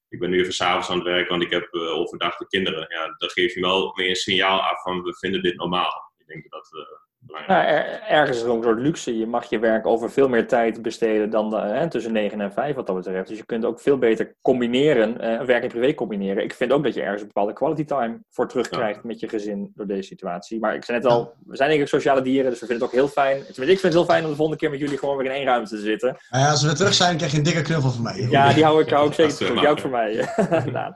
ik 0.08 0.18
ben 0.18 0.30
nu 0.30 0.40
even 0.40 0.52
s'avonds 0.52 0.90
aan 0.90 0.96
het 0.96 1.06
werk, 1.06 1.28
want 1.28 1.42
ik 1.42 1.50
heb 1.50 1.74
uh, 1.74 1.90
overdag 1.90 2.36
de 2.36 2.46
kinderen. 2.46 2.86
Ja, 2.88 3.14
dan 3.18 3.30
geef 3.30 3.54
je 3.54 3.60
wel 3.60 3.92
meer 3.96 4.08
een 4.08 4.14
signaal 4.16 4.60
af 4.60 4.82
van 4.82 5.02
we 5.02 5.14
vinden 5.14 5.42
dit 5.42 5.56
normaal. 5.56 6.12
Ik 6.18 6.26
denk 6.26 6.42
dat 6.42 6.50
dat 6.50 6.80
uh, 6.80 7.03
Ja, 7.46 7.66
er, 7.66 8.00
ergens 8.08 8.36
is 8.36 8.42
het 8.42 8.50
ook 8.50 8.56
een 8.56 8.62
soort 8.62 8.78
luxe. 8.78 9.18
Je 9.18 9.26
mag 9.26 9.50
je 9.50 9.58
werk 9.58 9.86
over 9.86 10.10
veel 10.10 10.28
meer 10.28 10.46
tijd 10.46 10.82
besteden 10.82 11.30
dan 11.30 11.50
de, 11.50 11.56
hè, 11.56 11.90
tussen 11.90 12.12
9 12.12 12.40
en 12.40 12.52
5 12.52 12.74
wat 12.74 12.86
dat 12.86 12.96
betreft. 12.96 13.28
Dus 13.28 13.38
je 13.38 13.44
kunt 13.44 13.64
ook 13.64 13.80
veel 13.80 13.98
beter 13.98 14.34
combineren, 14.42 15.24
uh, 15.24 15.40
werk 15.40 15.62
en 15.62 15.68
privé 15.68 15.94
combineren. 15.94 16.42
Ik 16.42 16.54
vind 16.54 16.72
ook 16.72 16.84
dat 16.84 16.94
je 16.94 17.02
ergens 17.02 17.20
een 17.20 17.26
bepaalde 17.26 17.52
quality 17.52 17.84
time 17.84 18.18
voor 18.30 18.48
terugkrijgt 18.48 19.00
ja. 19.02 19.08
met 19.08 19.20
je 19.20 19.28
gezin 19.28 19.72
door 19.74 19.86
deze 19.86 20.02
situatie. 20.02 20.60
Maar 20.60 20.74
ik 20.74 20.84
zei 20.84 20.98
net 20.98 21.06
al, 21.06 21.34
we 21.46 21.56
zijn 21.56 21.68
eigenlijk 21.68 22.02
sociale 22.02 22.22
dieren, 22.22 22.50
dus 22.50 22.60
we 22.60 22.66
vinden 22.66 22.84
het 22.84 22.94
ook 22.94 23.00
heel 23.00 23.08
fijn. 23.08 23.36
Tenminste, 23.36 23.62
ik 23.62 23.68
vind 23.68 23.82
het 23.82 23.92
heel 23.92 24.04
fijn 24.04 24.24
om 24.24 24.30
de 24.30 24.36
volgende 24.36 24.60
keer 24.60 24.70
met 24.70 24.80
jullie 24.80 24.98
gewoon 24.98 25.16
weer 25.16 25.26
in 25.26 25.32
één 25.32 25.44
ruimte 25.44 25.70
te 25.70 25.80
zitten. 25.80 26.16
Ja, 26.30 26.50
als 26.50 26.60
we 26.60 26.66
weer 26.66 26.76
terug 26.76 26.94
zijn, 26.94 27.16
krijg 27.16 27.32
je 27.32 27.38
een 27.38 27.44
dikke 27.44 27.62
knuffel 27.62 27.90
van 27.90 28.02
mij. 28.02 28.26
Ja, 28.30 28.52
die 28.52 28.64
hou 28.64 28.82
ik, 28.82 28.90
hou 28.90 29.08
ik 29.08 29.14
zeker 29.14 29.46
voor. 29.46 29.56
Die 29.56 29.68
ook 29.68 29.80
voor 29.80 29.90
mij. 29.90 30.28
nou. 30.72 30.92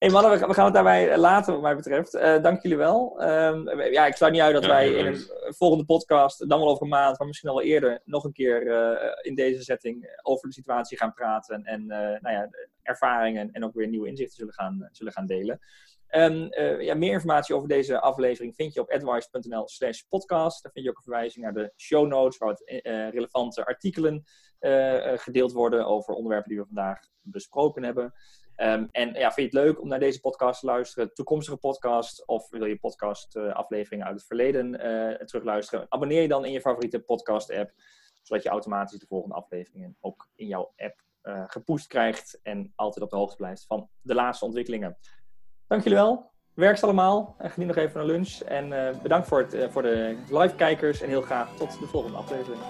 Hey 0.00 0.10
mannen, 0.10 0.48
we, 0.48 0.54
gaan 0.54 0.64
het 0.64 0.74
daarbij 0.74 1.18
laten 1.18 1.52
wat 1.52 1.62
mij 1.62 1.76
betreft. 1.76 2.14
Uh, 2.14 2.42
dank 2.42 2.62
jullie 2.62 2.76
wel. 2.76 3.22
Um, 3.22 3.80
ja, 3.92 4.06
ik 4.06 4.16
sluit 4.16 4.32
niet 4.32 4.42
uit 4.42 4.54
dat 4.54 4.64
ja, 4.64 4.68
wij 4.68 4.92
in 4.92 5.06
een 5.06 5.20
volgende 5.54 5.84
podcast, 5.84 6.48
dan 6.48 6.58
wel 6.58 6.68
over 6.68 6.82
een 6.82 6.88
maand, 6.88 7.18
maar 7.18 7.26
misschien 7.26 7.48
al 7.48 7.56
wel 7.56 7.64
eerder, 7.64 8.00
nog 8.04 8.24
een 8.24 8.32
keer 8.32 8.66
uh, 8.66 9.08
in 9.22 9.34
deze 9.34 9.62
setting 9.62 10.18
over 10.22 10.48
de 10.48 10.54
situatie 10.54 10.98
gaan 10.98 11.12
praten. 11.12 11.64
En 11.64 11.82
uh, 11.82 11.88
nou 11.98 12.30
ja, 12.30 12.48
ervaringen 12.82 13.52
en 13.52 13.64
ook 13.64 13.74
weer 13.74 13.88
nieuwe 13.88 14.08
inzichten 14.08 14.36
zullen 14.36 14.54
gaan, 14.54 14.88
zullen 14.92 15.12
gaan 15.12 15.26
delen. 15.26 15.60
Um, 16.10 16.48
ja, 16.80 16.94
meer 16.94 17.12
informatie 17.12 17.54
over 17.54 17.68
deze 17.68 18.00
aflevering 18.00 18.54
vind 18.54 18.74
je 18.74 18.80
op 18.80 18.90
advice.nl 18.90 19.68
slash 19.68 20.00
podcast. 20.00 20.62
Daar 20.62 20.72
vind 20.72 20.84
je 20.84 20.90
ook 20.90 20.96
een 20.96 21.02
verwijzing 21.02 21.44
naar 21.44 21.54
de 21.54 21.72
show 21.76 22.06
notes, 22.06 22.38
waar 22.38 22.48
wat 22.48 22.62
relevante 23.12 23.66
artikelen 23.66 24.24
gedeeld 25.16 25.52
worden 25.52 25.86
over 25.86 26.14
onderwerpen 26.14 26.48
die 26.48 26.58
we 26.58 26.66
vandaag 26.66 26.98
besproken 27.22 27.82
hebben. 27.82 28.12
Um, 28.62 28.88
en 28.90 29.12
ja, 29.12 29.32
vind 29.32 29.52
je 29.52 29.58
het 29.58 29.66
leuk 29.66 29.80
om 29.80 29.88
naar 29.88 29.98
deze 29.98 30.20
podcast 30.20 30.60
te 30.60 30.66
luisteren, 30.66 31.14
toekomstige 31.14 31.56
podcast, 31.56 32.26
of 32.26 32.50
wil 32.50 32.64
je 32.64 32.78
podcast 32.78 33.36
uh, 33.36 33.52
afleveringen 33.52 34.06
uit 34.06 34.16
het 34.16 34.26
verleden 34.26 34.74
uh, 34.74 35.14
terugluisteren? 35.14 35.86
Abonneer 35.88 36.22
je 36.22 36.28
dan 36.28 36.44
in 36.44 36.52
je 36.52 36.60
favoriete 36.60 37.00
podcast 37.00 37.52
app, 37.52 37.72
zodat 38.22 38.42
je 38.42 38.48
automatisch 38.48 38.98
de 38.98 39.06
volgende 39.06 39.34
afleveringen 39.34 39.96
ook 40.00 40.28
in 40.34 40.46
jouw 40.46 40.72
app 40.76 41.02
uh, 41.22 41.44
gepusht 41.46 41.86
krijgt 41.86 42.40
en 42.42 42.72
altijd 42.74 43.04
op 43.04 43.10
de 43.10 43.16
hoogte 43.16 43.36
blijft 43.36 43.64
van 43.66 43.88
de 44.00 44.14
laatste 44.14 44.44
ontwikkelingen. 44.44 44.98
Dank 45.66 45.82
jullie 45.82 45.98
wel. 45.98 46.30
Werkt 46.54 46.82
allemaal. 46.82 47.34
En 47.38 47.50
geniet 47.50 47.68
nog 47.68 47.76
even 47.76 47.96
naar 47.96 48.06
lunch. 48.06 48.40
En 48.40 48.98
bedankt 49.02 49.28
voor, 49.28 49.38
het, 49.38 49.72
voor 49.72 49.82
de 49.82 50.16
live 50.30 50.54
kijkers 50.54 51.00
en 51.00 51.08
heel 51.08 51.22
graag 51.22 51.56
tot 51.56 51.78
de 51.78 51.86
volgende 51.86 52.16
aflevering. 52.16 52.60